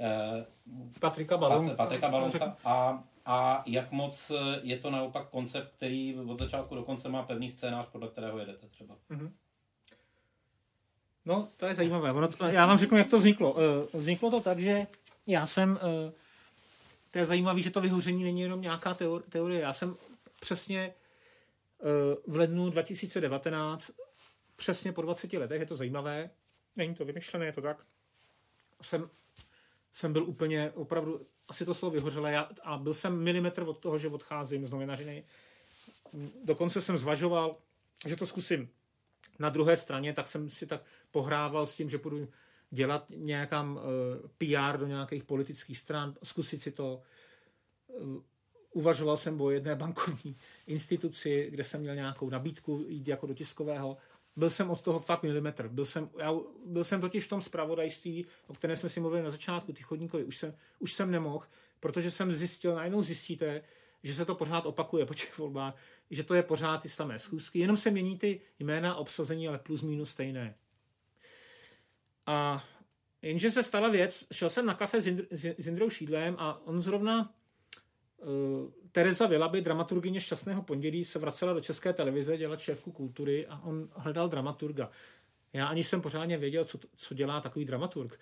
E, 0.00 0.44
Patrika 1.00 1.36
Balonka. 1.36 1.74
Patrika 1.74 2.08
Balonka 2.08 2.56
a, 2.64 3.02
a 3.30 3.62
jak 3.66 3.92
moc 3.92 4.32
je 4.62 4.78
to 4.78 4.90
naopak 4.90 5.28
koncept, 5.28 5.72
který 5.76 6.18
od 6.18 6.38
začátku 6.38 6.74
do 6.74 6.82
konce 6.82 7.08
má 7.08 7.22
pevný 7.22 7.50
scénář, 7.50 7.86
podle 7.86 8.08
kterého 8.08 8.38
jedete 8.38 8.68
třeba. 8.68 8.96
Mm. 9.08 9.34
No, 11.24 11.48
to 11.56 11.66
je 11.66 11.74
zajímavé. 11.74 12.12
Ono 12.12 12.28
to, 12.28 12.46
já 12.46 12.66
vám 12.66 12.78
řeknu, 12.78 12.98
jak 12.98 13.10
to 13.10 13.18
vzniklo. 13.18 13.52
Uh, 13.52 13.60
vzniklo 14.00 14.30
to 14.30 14.40
tak, 14.40 14.58
že 14.58 14.86
já 15.26 15.46
jsem, 15.46 15.70
uh, 15.70 16.12
to 17.10 17.18
je 17.18 17.24
zajímavé, 17.24 17.62
že 17.62 17.70
to 17.70 17.80
vyhoření 17.80 18.24
není 18.24 18.40
jenom 18.40 18.62
nějaká 18.62 18.96
teorie. 19.30 19.60
Já 19.60 19.72
jsem 19.72 19.96
přesně 20.40 20.94
v 22.26 22.36
lednu 22.36 22.70
2019, 22.70 23.90
přesně 24.56 24.92
po 24.92 25.02
20 25.02 25.32
letech, 25.32 25.60
je 25.60 25.66
to 25.66 25.76
zajímavé, 25.76 26.30
není 26.76 26.94
to 26.94 27.04
vymyšlené, 27.04 27.46
je 27.46 27.52
to 27.52 27.62
tak, 27.62 27.86
jsem, 28.82 29.10
jsem 29.92 30.12
byl 30.12 30.24
úplně 30.24 30.70
opravdu, 30.70 31.26
asi 31.48 31.64
to 31.64 31.74
slovo 31.74 31.94
vyhořelé 31.94 32.32
já, 32.32 32.48
a 32.62 32.78
byl 32.78 32.94
jsem 32.94 33.22
milimetr 33.22 33.62
od 33.62 33.78
toho, 33.78 33.98
že 33.98 34.08
odcházím 34.08 34.66
z 34.66 34.70
novinařiny. 34.70 35.24
Dokonce 36.44 36.80
jsem 36.80 36.98
zvažoval, 36.98 37.56
že 38.06 38.16
to 38.16 38.26
zkusím 38.26 38.68
na 39.38 39.48
druhé 39.48 39.76
straně, 39.76 40.12
tak 40.12 40.26
jsem 40.26 40.50
si 40.50 40.66
tak 40.66 40.82
pohrával 41.10 41.66
s 41.66 41.74
tím, 41.74 41.90
že 41.90 41.98
budu 41.98 42.28
dělat 42.70 43.04
nějakám 43.16 43.76
uh, 43.76 43.82
PR 44.38 44.78
do 44.78 44.86
nějakých 44.86 45.24
politických 45.24 45.78
stran, 45.78 46.14
zkusit 46.22 46.62
si 46.62 46.72
to. 46.72 47.02
Uh, 47.88 48.22
uvažoval 48.72 49.16
jsem 49.16 49.40
o 49.40 49.50
jedné 49.50 49.74
bankovní 49.84 50.36
instituci, 50.66 51.46
kde 51.50 51.64
jsem 51.64 51.80
měl 51.80 51.94
nějakou 51.94 52.30
nabídku 52.30 52.84
jít 52.88 53.08
jako 53.08 53.26
do 53.26 53.34
tiskového. 53.34 53.96
Byl 54.38 54.50
jsem 54.50 54.70
od 54.70 54.82
toho 54.82 54.98
fakt 54.98 55.22
milimetr. 55.22 55.68
Byl 55.68 55.84
jsem, 55.84 56.10
já, 56.18 56.34
byl 56.66 56.84
jsem 56.84 57.00
totiž 57.00 57.24
v 57.24 57.28
tom 57.28 57.40
zpravodajství, 57.40 58.26
o 58.46 58.54
kterém 58.54 58.76
jsme 58.76 58.88
si 58.88 59.00
mluvili 59.00 59.22
na 59.22 59.30
začátku, 59.30 59.72
ty 59.72 59.82
chodníkovi. 59.82 60.24
Už 60.24 60.36
jsem, 60.36 60.54
už 60.78 60.92
jsem 60.92 61.10
nemohl, 61.10 61.46
protože 61.80 62.10
jsem 62.10 62.32
zjistil, 62.32 62.74
najednou 62.74 63.02
zjistíte, 63.02 63.62
že 64.02 64.14
se 64.14 64.24
to 64.24 64.34
pořád 64.34 64.66
opakuje 64.66 65.06
po 65.06 65.14
těch 65.14 65.38
volbách, 65.38 65.76
že 66.10 66.22
to 66.22 66.34
je 66.34 66.42
pořád 66.42 66.82
ty 66.82 66.88
samé 66.88 67.18
schůzky, 67.18 67.58
jenom 67.58 67.76
se 67.76 67.90
mění 67.90 68.18
ty 68.18 68.40
jména 68.58 68.94
obsazení, 68.94 69.48
ale 69.48 69.58
plus 69.58 69.82
minus 69.82 70.10
stejné. 70.10 70.54
A 72.26 72.64
jenže 73.22 73.50
se 73.50 73.62
stala 73.62 73.88
věc, 73.88 74.24
šel 74.32 74.50
jsem 74.50 74.66
na 74.66 74.74
kafe 74.74 75.00
s, 75.00 75.06
Indr, 75.06 75.26
s 75.30 75.66
Indrou 75.66 75.90
Šídlem 75.90 76.36
a 76.38 76.66
on 76.66 76.82
zrovna 76.82 77.34
Tereza 78.92 79.26
Vilaby, 79.26 79.60
dramaturgyně 79.60 80.20
Šťastného 80.20 80.62
pondělí, 80.62 81.04
se 81.04 81.18
vracela 81.18 81.52
do 81.52 81.60
české 81.60 81.92
televize 81.92 82.36
dělat 82.36 82.60
šéfku 82.60 82.92
kultury 82.92 83.46
a 83.46 83.60
on 83.64 83.88
hledal 83.96 84.28
dramaturga. 84.28 84.90
Já 85.52 85.66
aniž 85.66 85.86
jsem 85.86 86.00
pořádně 86.00 86.38
věděl, 86.38 86.64
co, 86.64 86.78
co 86.96 87.14
dělá 87.14 87.40
takový 87.40 87.64
dramaturg, 87.64 88.20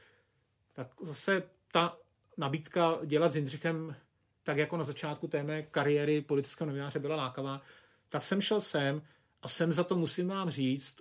tak 0.73 0.89
zase 1.01 1.43
ta 1.73 1.99
nabídka 2.37 2.99
dělat 3.05 3.33
s 3.33 3.37
Jindřichem 3.37 3.97
tak 4.43 4.57
jako 4.57 4.77
na 4.77 4.85
začátku 4.85 5.29
té 5.29 5.43
mé 5.43 5.63
kariéry 5.63 6.21
politického 6.21 6.67
novináře 6.67 6.99
byla 6.99 7.17
lákavá, 7.17 7.61
tak 8.09 8.23
jsem 8.23 8.41
šel 8.41 8.61
sem 8.61 9.03
a 9.43 9.49
jsem 9.49 9.73
za 9.73 9.85
to, 9.85 9.97
musím 9.97 10.29
vám 10.29 10.51
říct, 10.51 10.97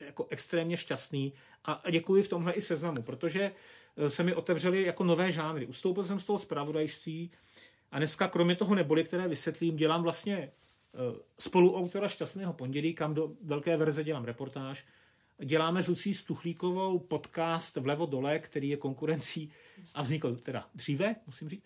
jako 0.00 0.26
extrémně 0.30 0.76
šťastný 0.76 1.32
a 1.64 1.82
děkuji 1.90 2.22
v 2.22 2.28
tomhle 2.28 2.52
i 2.52 2.60
seznamu, 2.60 3.02
protože 3.02 3.52
eh, 3.96 4.10
se 4.10 4.22
mi 4.22 4.34
otevřely 4.34 4.82
jako 4.82 5.04
nové 5.04 5.30
žánry. 5.30 5.66
Ustoupil 5.66 6.04
jsem 6.04 6.20
z 6.20 6.24
toho 6.24 6.38
zpravodajství 6.38 7.30
a 7.94 7.98
dneska 7.98 8.28
kromě 8.28 8.56
toho 8.56 8.74
neboli, 8.74 9.04
které 9.04 9.28
vysvětlím, 9.28 9.76
dělám 9.76 10.02
vlastně 10.02 10.36
eh, 10.36 10.50
spoluautora 11.38 12.08
Šťastného 12.08 12.52
pondělí, 12.52 12.94
kam 12.94 13.14
do 13.14 13.32
velké 13.42 13.76
verze 13.76 14.04
dělám 14.04 14.24
reportáž. 14.24 14.86
Děláme 15.44 15.82
s 15.82 15.88
Lucí 15.88 16.14
Stuchlíkovou 16.14 16.98
podcast 16.98 17.76
Vlevo 17.76 18.06
dole, 18.06 18.38
který 18.38 18.68
je 18.68 18.76
konkurencí 18.76 19.50
a 19.94 20.02
vznikl 20.02 20.36
teda 20.36 20.68
dříve, 20.74 21.16
musím 21.26 21.48
říct, 21.48 21.64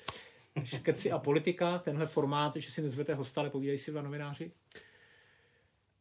Škeci 0.65 1.13
a 1.13 1.19
politika, 1.19 1.79
tenhle 1.79 2.07
formát, 2.07 2.57
že 2.57 2.71
si 2.71 2.83
nezvete 2.83 3.15
hosta, 3.15 3.41
ale 3.41 3.51
povídají 3.51 3.79
si 3.79 3.91
dva 3.91 4.03
novináři. 4.03 4.53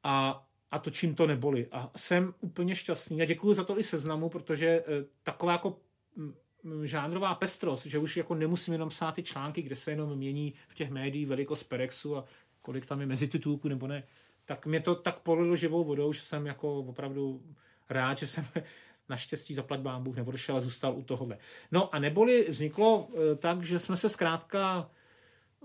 A 0.03 0.43
a 0.71 0.79
točím 0.79 1.15
to 1.15 1.27
neboli. 1.27 1.67
A 1.71 1.91
jsem 1.95 2.33
úplně 2.39 2.75
šťastný. 2.75 3.21
A 3.21 3.25
děkuji 3.25 3.53
za 3.53 3.63
to 3.63 3.79
i 3.79 3.83
seznamu, 3.83 4.29
protože 4.29 4.67
eh, 4.67 4.83
taková 5.23 5.51
jako 5.51 5.79
mm, 6.15 6.33
žánrová 6.83 7.35
pestrost, 7.35 7.85
že 7.85 7.99
už 7.99 8.17
jako 8.17 8.35
nemusím 8.35 8.73
jenom 8.73 8.89
psát 8.89 9.11
ty 9.11 9.23
články, 9.23 9.61
kde 9.61 9.75
se 9.75 9.91
jenom 9.91 10.15
mění 10.15 10.53
v 10.67 10.75
těch 10.75 10.89
médiích 10.89 11.27
velikost 11.27 11.63
Perexu 11.63 12.17
a 12.17 12.23
kolik 12.61 12.85
tam 12.85 13.01
je 13.01 13.07
mezi 13.07 13.27
titulků 13.27 13.67
nebo 13.67 13.87
ne, 13.87 14.03
tak 14.45 14.65
mě 14.65 14.79
to 14.79 14.95
tak 14.95 15.19
polilo 15.19 15.55
živou 15.55 15.83
vodou, 15.83 16.13
že 16.13 16.21
jsem 16.21 16.45
jako 16.45 16.79
opravdu 16.79 17.41
rád, 17.89 18.17
že 18.17 18.27
jsem 18.27 18.45
naštěstí 19.09 19.53
zaplať 19.53 19.81
vám 19.81 20.03
Bůh 20.03 20.15
neodešel 20.15 20.57
a 20.57 20.59
zůstal 20.59 20.97
u 20.97 21.03
tohohle. 21.03 21.37
No 21.71 21.95
a 21.95 21.99
neboli 21.99 22.45
vzniklo 22.49 23.07
eh, 23.11 23.35
tak, 23.35 23.63
že 23.63 23.79
jsme 23.79 23.95
se 23.95 24.09
zkrátka 24.09 24.89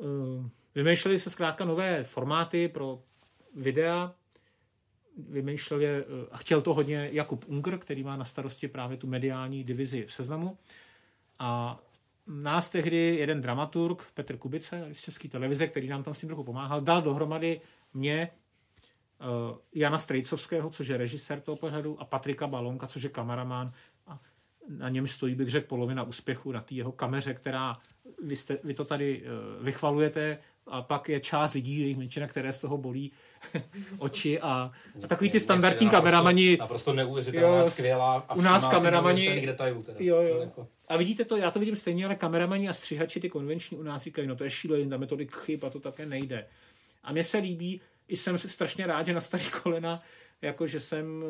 eh, 0.00 0.50
vymýšleli 0.74 1.18
se 1.18 1.30
zkrátka 1.30 1.64
nové 1.64 2.04
formáty 2.04 2.68
pro 2.68 3.02
videa, 3.54 4.14
vymýšlel 5.16 5.80
je, 5.80 6.04
eh, 6.04 6.26
a 6.30 6.36
chtěl 6.36 6.60
to 6.60 6.74
hodně 6.74 7.08
Jakub 7.12 7.44
Unger, 7.48 7.78
který 7.78 8.02
má 8.02 8.16
na 8.16 8.24
starosti 8.24 8.68
právě 8.68 8.96
tu 8.96 9.06
mediální 9.06 9.64
divizi 9.64 10.04
v 10.04 10.12
seznamu. 10.12 10.58
A 11.38 11.80
nás 12.26 12.68
tehdy 12.68 12.96
jeden 12.96 13.40
dramaturg, 13.40 14.06
Petr 14.14 14.36
Kubice 14.36 14.88
z 14.92 15.00
České 15.00 15.28
televize, 15.28 15.66
který 15.66 15.88
nám 15.88 16.02
tam 16.02 16.14
s 16.14 16.20
tím 16.20 16.28
trochu 16.28 16.44
pomáhal, 16.44 16.80
dal 16.80 17.02
dohromady 17.02 17.60
mě, 17.94 18.30
uh, 19.50 19.58
Jana 19.74 19.98
Strejcovského, 19.98 20.70
což 20.70 20.88
je 20.88 20.96
režisér 20.96 21.40
toho 21.40 21.56
pořadu, 21.56 22.00
a 22.00 22.04
Patrika 22.04 22.46
Balonka, 22.46 22.86
což 22.86 23.02
je 23.02 23.10
kameraman. 23.10 23.72
A 24.06 24.18
na 24.68 24.88
něm 24.88 25.06
stojí, 25.06 25.34
bych 25.34 25.48
řekl, 25.48 25.66
polovina 25.66 26.02
úspěchu 26.02 26.52
na 26.52 26.60
té 26.60 26.74
jeho 26.74 26.92
kameře, 26.92 27.34
která 27.34 27.78
vy, 28.22 28.36
jste, 28.36 28.58
vy 28.64 28.74
to 28.74 28.84
tady 28.84 29.22
uh, 29.22 29.64
vychvalujete, 29.64 30.38
a 30.66 30.82
pak 30.82 31.08
je 31.08 31.20
část 31.20 31.54
lidí, 31.54 31.80
jejich 31.80 31.96
menšina, 31.96 32.26
které 32.26 32.52
z 32.52 32.58
toho 32.58 32.78
bolí 32.78 33.12
oči 33.98 34.40
a, 34.40 34.70
a 35.04 35.06
takový 35.06 35.30
ty 35.30 35.40
standardní 35.40 35.88
kameramani. 35.88 36.56
Naprosto 36.60 36.92
neuvěřitelná, 36.92 37.70
skvělá 37.70 38.24
a 38.28 38.34
u 38.34 38.40
nás 38.40 38.66
kameramani. 38.66 39.46
Detailů 39.46 39.82
teda. 39.82 39.98
Jo, 40.00 40.22
jo. 40.22 40.40
Jako. 40.40 40.68
A 40.88 40.96
vidíte 40.96 41.24
to, 41.24 41.36
já 41.36 41.50
to 41.50 41.58
vidím 41.58 41.76
stejně, 41.76 42.06
ale 42.06 42.14
kameramani 42.14 42.68
a 42.68 42.72
stříhači, 42.72 43.20
ty 43.20 43.30
konvenční 43.30 43.76
u 43.76 43.82
nás 43.82 44.02
říkají, 44.02 44.28
no 44.28 44.36
to 44.36 44.44
je 44.44 44.50
šílený, 44.50 44.90
tam 44.90 45.02
je 45.02 45.08
tolik 45.08 45.36
chyb 45.36 45.64
a 45.64 45.70
to 45.70 45.80
také 45.80 46.06
nejde. 46.06 46.46
A 47.04 47.12
mně 47.12 47.24
se 47.24 47.38
líbí, 47.38 47.80
i 48.08 48.16
jsem 48.16 48.38
strašně 48.38 48.86
rád, 48.86 49.06
že 49.06 49.14
na 49.14 49.20
starý 49.20 49.44
kolena, 49.62 50.02
jako 50.42 50.66
že 50.66 50.80
jsem, 50.80 51.24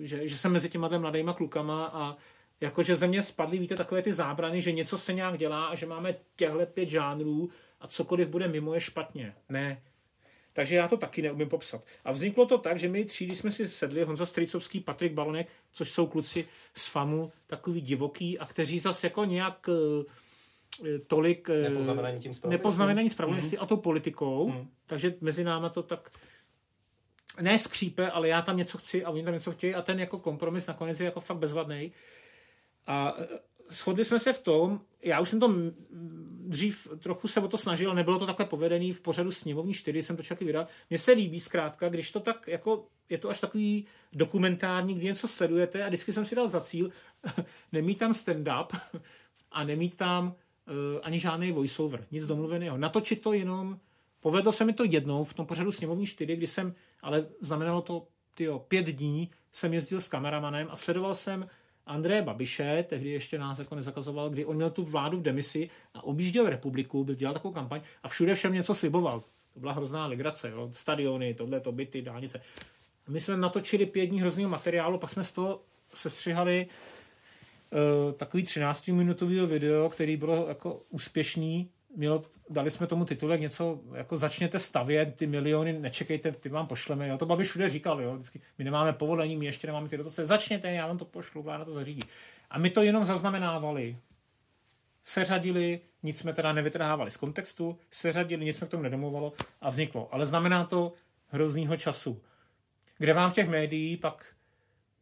že, 0.00 0.28
že 0.28 0.38
jsem 0.38 0.52
mezi 0.52 0.70
těma 0.70 0.88
mladýma 0.98 1.32
klukama 1.32 1.86
a 1.86 2.16
jakože 2.62 2.96
ze 2.96 3.06
mě 3.06 3.22
spadly, 3.22 3.58
víte, 3.58 3.76
takové 3.76 4.02
ty 4.02 4.12
zábrany, 4.12 4.60
že 4.60 4.72
něco 4.72 4.98
se 4.98 5.12
nějak 5.12 5.38
dělá 5.38 5.66
a 5.66 5.74
že 5.74 5.86
máme 5.86 6.14
těhle 6.36 6.66
pět 6.66 6.88
žánrů 6.88 7.48
a 7.80 7.88
cokoliv 7.88 8.28
bude 8.28 8.48
mimo 8.48 8.74
je 8.74 8.80
špatně. 8.80 9.34
Ne. 9.48 9.82
Takže 10.52 10.76
já 10.76 10.88
to 10.88 10.96
taky 10.96 11.22
neumím 11.22 11.48
popsat. 11.48 11.84
A 12.04 12.12
vzniklo 12.12 12.46
to 12.46 12.58
tak, 12.58 12.78
že 12.78 12.88
my 12.88 13.04
třídy 13.04 13.36
jsme 13.36 13.50
si 13.50 13.68
sedli, 13.68 14.04
Honza 14.04 14.26
Stricovský, 14.26 14.80
Patrik 14.80 15.12
Balonek, 15.12 15.48
což 15.72 15.90
jsou 15.90 16.06
kluci 16.06 16.48
z 16.74 16.88
FAMu, 16.88 17.32
takový 17.46 17.80
divoký 17.80 18.38
a 18.38 18.46
kteří 18.46 18.78
zase 18.78 19.06
jako 19.06 19.24
nějak 19.24 19.68
eh, 19.68 20.98
tolik 20.98 21.50
eh, 21.50 21.68
nepoznamenaní 21.68 22.20
tím 22.20 22.32
nepoznamenaní 22.46 23.10
spravedlnosti 23.10 23.56
mm. 23.56 23.62
a 23.62 23.66
tou 23.66 23.76
politikou, 23.76 24.48
mm. 24.48 24.68
takže 24.86 25.14
mezi 25.20 25.44
náma 25.44 25.68
to 25.68 25.82
tak 25.82 26.10
ne 27.40 27.58
skřípe, 27.58 28.10
ale 28.10 28.28
já 28.28 28.42
tam 28.42 28.56
něco 28.56 28.78
chci 28.78 29.04
a 29.04 29.10
oni 29.10 29.24
tam 29.24 29.34
něco 29.34 29.52
chtějí 29.52 29.74
a 29.74 29.82
ten 29.82 30.00
jako 30.00 30.18
kompromis 30.18 30.66
nakonec 30.66 31.00
je 31.00 31.04
jako 31.04 31.20
fakt 31.20 31.36
bezvadný. 31.36 31.92
A 32.86 33.14
e, 33.18 33.28
shodli 33.70 34.04
jsme 34.04 34.18
se 34.18 34.32
v 34.32 34.38
tom, 34.38 34.80
já 35.02 35.20
už 35.20 35.28
jsem 35.28 35.40
to 35.40 35.54
dřív 36.52 36.88
trochu 36.98 37.28
se 37.28 37.40
o 37.40 37.48
to 37.48 37.58
snažil, 37.58 37.94
nebylo 37.94 38.18
to 38.18 38.26
takhle 38.26 38.46
povedený 38.46 38.92
v 38.92 39.00
pořadu 39.00 39.30
sněmovní 39.30 39.74
4, 39.74 40.02
jsem 40.02 40.16
to 40.16 40.22
čaky 40.22 40.44
vydal. 40.44 40.66
Mně 40.90 40.98
se 40.98 41.12
líbí 41.12 41.40
zkrátka, 41.40 41.88
když 41.88 42.12
to 42.12 42.20
tak 42.20 42.48
jako, 42.48 42.86
je 43.08 43.18
to 43.18 43.30
až 43.30 43.40
takový 43.40 43.86
dokumentární, 44.12 44.94
kdy 44.94 45.04
něco 45.04 45.28
sledujete 45.28 45.84
a 45.84 45.88
vždycky 45.88 46.12
jsem 46.12 46.24
si 46.24 46.34
dal 46.34 46.48
za 46.48 46.60
cíl 46.60 46.90
nemít 47.72 47.98
tam 47.98 48.12
stand-up 48.12 48.80
a 49.52 49.64
nemít 49.64 49.96
tam 49.96 50.26
uh, 50.26 50.34
ani 51.02 51.18
žádný 51.18 51.52
voiceover, 51.52 52.06
nic 52.10 52.26
domluveného. 52.26 52.78
Natočit 52.78 53.22
to 53.22 53.32
jenom, 53.32 53.78
povedlo 54.20 54.52
se 54.52 54.64
mi 54.64 54.72
to 54.72 54.84
jednou 54.84 55.24
v 55.24 55.34
tom 55.34 55.46
pořadu 55.46 55.72
sněmovní 55.72 56.06
4, 56.06 56.36
kdy 56.36 56.46
jsem, 56.46 56.74
ale 57.02 57.26
znamenalo 57.40 57.82
to 57.82 58.06
tyjo, 58.34 58.58
pět 58.58 58.86
dní, 58.86 59.30
jsem 59.52 59.74
jezdil 59.74 60.00
s 60.00 60.08
kameramanem 60.08 60.68
a 60.70 60.76
sledoval 60.76 61.14
jsem 61.14 61.48
Andreje 61.86 62.22
Babiše, 62.22 62.84
tehdy 62.88 63.08
ještě 63.08 63.38
nás 63.38 63.58
jako 63.58 63.74
nezakazoval, 63.74 64.30
kdy 64.30 64.44
on 64.44 64.56
měl 64.56 64.70
tu 64.70 64.84
vládu 64.84 65.18
v 65.18 65.22
demisi 65.22 65.70
a 65.94 66.04
objížděl 66.04 66.48
republiku, 66.48 67.04
byl 67.04 67.14
dělal 67.14 67.34
takovou 67.34 67.54
kampaň 67.54 67.80
a 68.02 68.08
všude 68.08 68.34
všem 68.34 68.52
něco 68.52 68.74
sliboval. 68.74 69.22
To 69.54 69.60
byla 69.60 69.72
hrozná 69.72 70.06
legrace, 70.06 70.50
jo? 70.50 70.68
stadiony, 70.72 71.34
tohle, 71.34 71.60
to 71.60 71.72
byty, 71.72 72.02
dálnice. 72.02 72.40
A 73.06 73.10
my 73.10 73.20
jsme 73.20 73.36
natočili 73.36 73.86
pět 73.86 74.06
dní 74.06 74.20
hrozného 74.20 74.50
materiálu, 74.50 74.98
pak 74.98 75.10
jsme 75.10 75.24
z 75.24 75.32
toho 75.32 75.60
sestřihali 75.94 76.66
uh, 78.06 78.12
takový 78.12 78.42
13-minutový 78.42 79.46
video, 79.46 79.88
který 79.88 80.16
bylo 80.16 80.48
jako 80.48 80.82
úspěšný, 80.90 81.70
mělo, 81.96 82.24
dali 82.50 82.70
jsme 82.70 82.86
tomu 82.86 83.04
titulek 83.04 83.40
něco, 83.40 83.80
jako 83.94 84.16
začněte 84.16 84.58
stavět 84.58 85.14
ty 85.16 85.26
miliony, 85.26 85.72
nečekejte, 85.72 86.32
ty 86.32 86.48
vám 86.48 86.66
pošleme, 86.66 87.08
jo. 87.08 87.18
To 87.18 87.26
Babiš 87.26 87.48
všude 87.48 87.70
říkal, 87.70 88.02
jo. 88.02 88.14
Vždycky, 88.14 88.40
my 88.58 88.64
nemáme 88.64 88.92
povolení, 88.92 89.36
my 89.36 89.44
ještě 89.44 89.66
nemáme 89.66 89.88
ty 89.88 89.96
dotace, 89.96 90.26
začněte, 90.26 90.72
já 90.72 90.86
vám 90.86 90.98
to 90.98 91.04
pošlu, 91.04 91.42
vláda 91.42 91.64
to 91.64 91.72
zařídí. 91.72 92.02
A 92.50 92.58
my 92.58 92.70
to 92.70 92.82
jenom 92.82 93.04
zaznamenávali, 93.04 93.96
seřadili, 95.02 95.80
nic 96.02 96.18
jsme 96.18 96.32
teda 96.32 96.52
nevytrhávali 96.52 97.10
z 97.10 97.16
kontextu, 97.16 97.78
seřadili, 97.90 98.44
nic 98.44 98.56
jsme 98.56 98.66
k 98.66 98.70
tomu 98.70 98.82
nedomovalo 98.82 99.32
a 99.60 99.70
vzniklo. 99.70 100.08
Ale 100.14 100.26
znamená 100.26 100.64
to 100.64 100.92
hroznýho 101.28 101.76
času. 101.76 102.22
Kde 102.98 103.12
vám 103.12 103.30
v 103.30 103.32
těch 103.32 103.48
médiích 103.48 103.98
pak 103.98 104.26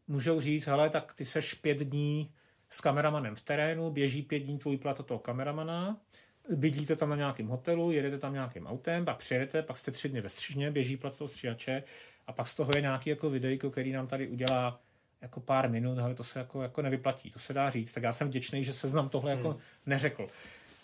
můžou 0.09 0.41
říct, 0.41 0.67
hele, 0.67 0.91
tak 0.91 1.15
ty 1.15 1.25
seš 1.25 1.55
pět 1.55 1.79
dní 1.79 2.33
s 2.69 2.81
kameramanem 2.81 3.35
v 3.35 3.41
terénu, 3.41 3.91
běží 3.91 4.23
pět 4.23 4.39
dní 4.39 4.59
tvůj 4.59 4.77
plat 4.77 5.07
toho 5.07 5.19
kameramana, 5.19 6.01
bydlíte 6.49 6.97
tam 6.97 7.11
na 7.11 7.17
nějakém 7.17 7.47
hotelu, 7.47 7.93
jedete 7.93 8.19
tam 8.19 8.33
nějakým 8.33 8.67
autem, 8.67 9.05
pak 9.05 9.17
přijedete, 9.17 9.63
pak 9.63 9.77
jste 9.77 9.91
tři 9.91 10.09
dny 10.09 10.21
ve 10.21 10.29
střižně, 10.29 10.71
běží 10.71 10.97
plat 10.97 11.17
toho 11.17 11.29
stříhače 11.29 11.83
a 12.27 12.33
pak 12.33 12.49
z 12.49 12.55
toho 12.55 12.71
je 12.75 12.81
nějaký 12.81 13.11
jako 13.11 13.31
videjko, 13.31 13.71
který 13.71 13.93
nám 13.93 14.07
tady 14.07 14.29
udělá 14.29 14.81
jako 15.21 15.41
pár 15.41 15.71
minut, 15.71 15.99
ale 15.99 16.15
to 16.15 16.25
se 16.25 16.39
jako, 16.39 16.63
jako 16.63 16.83
nevyplatí, 16.83 17.31
to 17.31 17.39
se 17.39 17.53
dá 17.53 17.71
říct. 17.71 17.93
Tak 17.93 18.03
já 18.03 18.13
jsem 18.13 18.29
vděčný, 18.29 18.65
že 18.65 18.73
seznam 18.73 19.09
tohle 19.09 19.31
jako 19.31 19.49
hmm. 19.49 19.59
neřekl. 19.87 20.27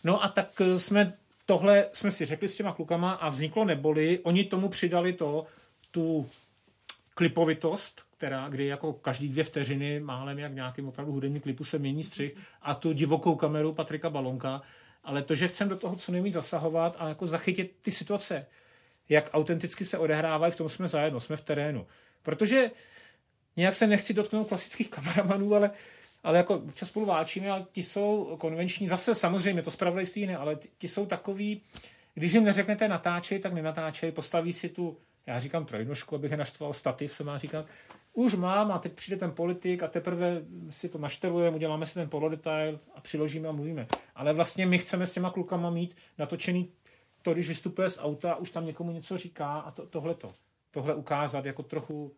No 0.04 0.24
a 0.24 0.28
tak 0.28 0.60
eh, 0.60 0.78
jsme 0.78 1.12
tohle 1.46 1.86
jsme 1.92 2.10
si 2.10 2.24
řekli 2.24 2.48
s 2.48 2.56
těma 2.56 2.72
klukama 2.72 3.12
a 3.12 3.28
vzniklo 3.28 3.64
neboli, 3.64 4.18
oni 4.22 4.44
tomu 4.44 4.68
přidali 4.68 5.12
to, 5.12 5.46
tu 5.90 6.30
klipovitost, 7.14 8.02
která, 8.16 8.48
kdy 8.48 8.66
jako 8.66 8.92
každý 8.92 9.28
dvě 9.28 9.44
vteřiny 9.44 10.00
málem 10.00 10.38
jak 10.38 10.54
nějakým 10.54 10.88
opravdu 10.88 11.12
hudebním 11.12 11.40
klipu 11.40 11.64
se 11.64 11.78
mění 11.78 12.02
střih 12.02 12.36
a 12.62 12.74
tu 12.74 12.92
divokou 12.92 13.34
kameru 13.34 13.72
Patrika 13.72 14.10
Balonka, 14.10 14.62
ale 15.06 15.22
to, 15.22 15.34
že 15.34 15.48
chcem 15.48 15.68
do 15.68 15.76
toho 15.76 15.96
co 15.96 16.12
nejvíc 16.12 16.34
zasahovat 16.34 16.96
a 16.98 17.08
jako 17.08 17.26
zachytit 17.26 17.76
ty 17.82 17.90
situace, 17.90 18.46
jak 19.08 19.30
autenticky 19.32 19.84
se 19.84 19.98
odehrávají, 19.98 20.52
v 20.52 20.56
tom 20.56 20.68
jsme 20.68 20.88
zajedno, 20.88 21.20
jsme 21.20 21.36
v 21.36 21.40
terénu. 21.40 21.86
Protože 22.22 22.70
nějak 23.56 23.74
se 23.74 23.86
nechci 23.86 24.14
dotknout 24.14 24.48
klasických 24.48 24.90
kameramanů, 24.90 25.54
ale, 25.54 25.70
ale 26.22 26.38
jako 26.38 26.62
čas 26.74 26.88
spolu 26.88 27.06
válčíme, 27.06 27.50
ale 27.50 27.66
ti 27.72 27.82
jsou 27.82 28.36
konvenční, 28.40 28.88
zase 28.88 29.14
samozřejmě, 29.14 29.62
to 29.62 29.70
spravodajství 29.70 30.26
ne, 30.26 30.36
ale 30.36 30.56
ti, 30.56 30.68
ti 30.78 30.88
jsou 30.88 31.06
takový, 31.06 31.62
když 32.14 32.32
jim 32.32 32.44
neřeknete 32.44 32.88
natáčej, 32.88 33.38
tak 33.38 33.52
nenatáčej, 33.52 34.12
postaví 34.12 34.52
si 34.52 34.68
tu, 34.68 34.96
já 35.26 35.38
říkám 35.38 35.64
trojnožku, 35.64 36.14
abych 36.14 36.30
je 36.30 36.36
naštval, 36.36 36.72
stativ 36.72 37.12
se 37.12 37.24
má 37.24 37.38
říkat, 37.38 37.66
už 38.16 38.34
mám 38.34 38.72
a 38.72 38.78
teď 38.78 38.92
přijde 38.92 39.16
ten 39.16 39.32
politik 39.32 39.82
a 39.82 39.88
teprve 39.88 40.42
si 40.70 40.88
to 40.88 40.98
naštelujeme, 40.98 41.56
uděláme 41.56 41.86
si 41.86 41.94
ten 41.94 42.08
polodetail 42.08 42.80
a 42.94 43.00
přiložíme 43.00 43.48
a 43.48 43.52
mluvíme. 43.52 43.86
Ale 44.14 44.32
vlastně 44.32 44.66
my 44.66 44.78
chceme 44.78 45.06
s 45.06 45.12
těma 45.12 45.30
klukama 45.30 45.70
mít 45.70 45.96
natočený 46.18 46.72
to, 47.22 47.32
když 47.32 47.48
vystupuje 47.48 47.88
z 47.88 47.98
auta, 47.98 48.36
už 48.36 48.50
tam 48.50 48.66
někomu 48.66 48.92
něco 48.92 49.16
říká 49.16 49.58
a 49.58 49.70
to, 49.70 49.86
tohleto. 49.86 50.34
Tohle 50.70 50.94
ukázat 50.94 51.46
jako 51.46 51.62
trochu 51.62 52.12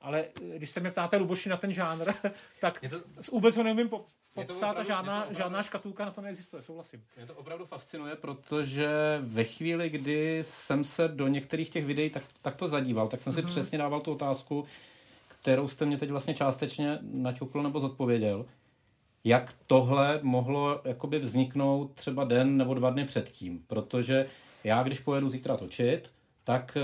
ale 0.00 0.24
když 0.56 0.70
se 0.70 0.80
mě 0.80 0.90
ptáte 0.90 1.16
Luboši 1.16 1.48
na 1.48 1.56
ten 1.56 1.72
žánr, 1.72 2.12
tak 2.60 2.80
to, 2.90 3.00
vůbec 3.32 3.56
ho 3.56 3.62
neumím 3.62 3.88
po, 3.88 4.06
popsat 4.34 4.78
a 4.78 4.82
žádná, 4.82 5.16
opravdu, 5.16 5.38
žádná 5.38 5.62
škatulka 5.62 6.04
na 6.04 6.10
to 6.10 6.20
neexistuje, 6.20 6.62
souhlasím. 6.62 7.04
Mě 7.16 7.26
to 7.26 7.34
opravdu 7.34 7.66
fascinuje, 7.66 8.16
protože 8.16 8.88
ve 9.22 9.44
chvíli, 9.44 9.90
kdy 9.90 10.38
jsem 10.42 10.84
se 10.84 11.08
do 11.08 11.28
některých 11.28 11.70
těch 11.70 11.84
videí 11.84 12.10
tak, 12.10 12.22
tak 12.42 12.56
to 12.56 12.68
zadíval, 12.68 13.08
tak 13.08 13.20
jsem 13.20 13.32
si 13.32 13.42
mm-hmm. 13.42 13.46
přesně 13.46 13.78
dával 13.78 14.00
tu 14.00 14.12
otázku, 14.12 14.66
kterou 15.42 15.68
jste 15.68 15.86
mě 15.86 15.96
teď 15.96 16.10
vlastně 16.10 16.34
částečně 16.34 16.98
naťukl 17.02 17.62
nebo 17.62 17.80
zodpověděl. 17.80 18.46
Jak 19.24 19.54
tohle 19.66 20.20
mohlo 20.22 20.80
jakoby 20.84 21.18
vzniknout 21.18 21.94
třeba 21.94 22.24
den 22.24 22.56
nebo 22.56 22.74
dva 22.74 22.90
dny 22.90 23.04
předtím? 23.04 23.62
Protože 23.66 24.26
já, 24.64 24.82
když 24.82 25.00
pojedu 25.00 25.28
zítra 25.28 25.56
točit, 25.56 26.10
tak 26.44 26.76
eh, 26.76 26.82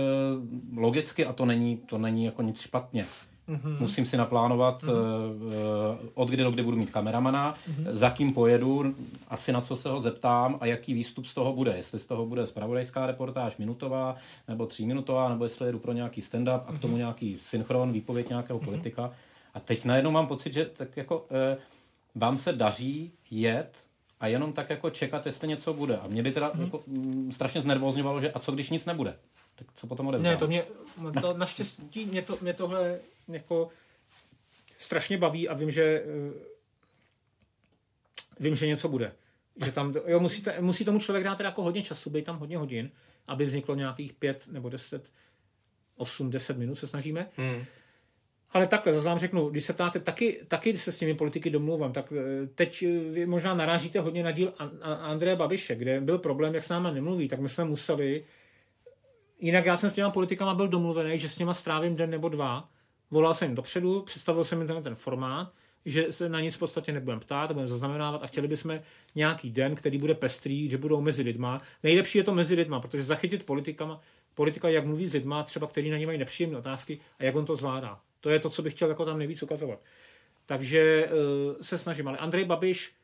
logicky, 0.81 1.27
a 1.27 1.33
to 1.33 1.47
není, 1.47 1.77
to 1.77 1.99
není 1.99 2.25
jako 2.25 2.43
nic 2.43 2.61
špatně, 2.61 3.07
Mm-hmm. 3.49 3.81
Musím 3.81 4.07
si 4.07 4.17
naplánovat, 4.17 4.83
mm-hmm. 4.83 4.93
uh, 4.93 6.09
od 6.15 6.29
kdy 6.29 6.43
do 6.43 6.51
kdy 6.51 6.63
budu 6.63 6.77
mít 6.77 6.91
kameramana, 6.91 7.55
mm-hmm. 7.55 7.91
za 7.91 8.11
kým 8.11 8.33
pojedu, 8.33 8.95
asi 9.29 9.53
na 9.53 9.61
co 9.61 9.77
se 9.77 9.89
ho 9.89 10.03
zeptám 10.03 10.59
a 10.61 10.67
jaký 10.67 10.95
výstup 10.95 11.27
z 11.27 11.35
toho 11.35 11.53
bude. 11.53 11.77
Jestli 11.77 11.99
z 11.99 12.05
toho 12.05 12.27
bude 12.27 12.47
spravodajská 12.47 13.07
reportáž 13.07 13.57
minutová 13.57 14.17
nebo 14.49 14.67
tříminutová, 14.67 15.29
nebo 15.29 15.45
jestli 15.45 15.67
jedu 15.67 15.79
pro 15.79 15.93
nějaký 15.93 16.21
stand-up 16.21 16.61
a 16.67 16.73
k 16.73 16.81
tomu 16.81 16.97
nějaký 16.97 17.39
synchron, 17.43 17.93
výpověď 17.93 18.29
nějakého 18.29 18.59
mm-hmm. 18.59 18.65
politika. 18.65 19.13
A 19.55 19.61
teď 19.61 19.85
najednou 19.85 20.11
mám 20.11 20.27
pocit, 20.27 20.53
že 20.53 20.65
tak 20.65 20.97
jako 20.97 21.19
uh, 21.19 21.27
vám 22.15 22.39
se 22.39 22.53
daří 22.53 23.13
jet 23.31 23.77
a 24.21 24.27
jenom 24.27 24.53
tak 24.53 24.71
jako 24.71 24.91
čekat, 24.91 25.27
jestli 25.27 25.49
něco 25.49 25.75
bude. 25.75 25.97
A 25.97 26.07
mě 26.09 26.23
by 26.23 26.33
teda 26.33 26.51
mm-hmm. 26.51 26.65
jako, 26.65 26.83
m, 26.87 27.33
strašně 27.33 27.61
znervozňovalo, 27.61 28.21
že 28.21 28.33
a 28.33 28.39
co 28.39 28.53
když 28.53 28.71
nic 28.71 28.87
nebude? 28.87 29.17
Tak 29.55 29.67
co 29.75 29.87
potom 29.87 30.07
odevzdám? 30.07 30.33
Ne, 30.33 30.39
to 30.39 30.47
mě, 30.47 30.65
to 31.21 31.35
naštěstí 31.37 32.07
mě, 32.07 32.23
to, 32.23 32.39
mě 32.41 32.53
tohle 32.53 32.99
jako 33.29 33.69
strašně 34.79 35.19
baví 35.19 35.49
a 35.49 35.55
vím, 35.55 35.71
že 35.71 35.83
eh, 35.83 36.33
vím, 38.41 38.57
že 38.57 38.67
něco 38.67 38.89
bude. 38.89 39.13
Že 39.65 39.73
tam, 39.73 39.95
jo, 40.07 40.21
musí, 40.21 40.43
to, 40.43 40.51
musí 40.61 40.85
tomu 40.85 41.01
člověk 41.01 41.25
dát 41.25 41.37
teda 41.37 41.49
jako 41.49 41.63
hodně 41.63 41.83
času, 41.83 42.11
být 42.11 42.25
tam 42.25 42.39
hodně 42.39 42.59
hodin, 42.59 42.91
aby 43.27 43.45
vzniklo 43.45 43.75
nějakých 43.75 44.13
pět 44.13 44.49
nebo 44.49 44.69
deset, 44.69 45.13
osm, 45.97 46.31
deset 46.31 46.59
minut 46.59 46.75
se 46.75 46.87
snažíme. 46.87 47.31
Hmm. 47.37 47.65
Ale 48.51 48.67
takhle, 48.67 48.93
zase 48.93 49.07
vám 49.07 49.19
řeknu, 49.19 49.49
když 49.49 49.65
se 49.65 49.73
ptáte, 49.73 50.01
taky, 50.01 50.41
taky 50.49 50.77
se 50.77 50.93
s 50.93 50.99
těmi 50.99 51.15
politiky 51.15 51.51
domluvám, 51.51 51.93
tak 51.93 52.13
eh, 52.13 52.47
teď 52.47 52.85
vy 53.11 53.27
možná 53.27 53.55
narážíte 53.55 54.01
hodně 54.01 54.23
na 54.23 54.31
díl 54.31 54.55
Andreje 54.83 55.37
Babiše, 55.37 55.75
kde 55.75 56.01
byl 56.01 56.19
problém, 56.19 56.55
jak 56.55 56.63
s 56.63 56.69
náma 56.69 56.91
nemluví, 56.91 57.29
tak 57.29 57.41
my 57.41 57.49
jsme 57.49 57.65
museli 57.65 58.25
Jinak 59.39 59.67
já 59.67 59.77
jsem 59.77 59.91
s 59.91 59.93
těma 59.93 60.11
politikama 60.11 60.55
byl 60.55 60.69
domluvený, 60.69 61.19
že 61.19 61.29
s 61.29 61.39
něma 61.39 61.55
strávím 61.55 61.97
den 61.97 62.11
nebo 62.11 62.29
dva. 62.29 62.69
Volal 63.11 63.35
jsem 63.35 63.49
jim 63.49 63.57
dopředu, 63.57 64.03
představil 64.03 64.45
jsem 64.45 64.59
jim 64.59 64.69
ten, 64.69 64.83
ten 64.83 64.95
formát, 64.95 65.53
že 65.85 66.13
se 66.13 66.29
na 66.29 66.41
nic 66.41 66.57
v 66.57 66.59
podstatě 66.59 66.93
nebudeme 66.93 67.21
ptát, 67.21 67.53
budeme 67.53 67.69
zaznamenávat 67.69 68.23
a 68.23 68.27
chtěli 68.27 68.49
bychom 68.49 68.81
nějaký 69.15 69.51
den, 69.51 69.75
který 69.75 69.99
bude 69.99 70.15
pestrý, 70.15 70.71
že 70.71 70.79
budou 70.79 71.01
mezi 71.01 71.23
lidma. 71.23 71.61
Nejlepší 71.83 72.19
je 72.19 72.25
to 72.25 72.35
mezi 72.35 72.55
lidma, 72.55 72.81
protože 72.81 73.03
zachytit 73.03 73.47
politikama, 73.47 74.01
politika, 74.35 74.69
jak 74.69 74.87
mluví 74.87 75.07
s 75.07 75.13
lidma, 75.13 75.43
třeba 75.43 75.67
který 75.67 75.91
na 75.91 75.99
ně 75.99 76.07
mají 76.07 76.19
nepříjemné 76.19 76.59
otázky 76.59 76.99
a 77.19 77.25
jak 77.25 77.37
on 77.37 77.45
to 77.45 77.57
zvládá. 77.57 78.01
To 78.21 78.31
je 78.31 78.39
to, 78.39 78.51
co 78.51 78.63
bych 78.63 78.73
chtěl 78.73 78.89
jako 78.89 79.05
tam 79.05 79.19
nejvíc 79.19 79.43
ukazovat. 79.43 79.81
Takže 80.47 81.07
uh, 81.07 81.57
se 81.61 81.79
snažím. 81.79 82.09
Ale 82.09 82.19
Andrej 82.19 82.45
Babiš 82.45 82.95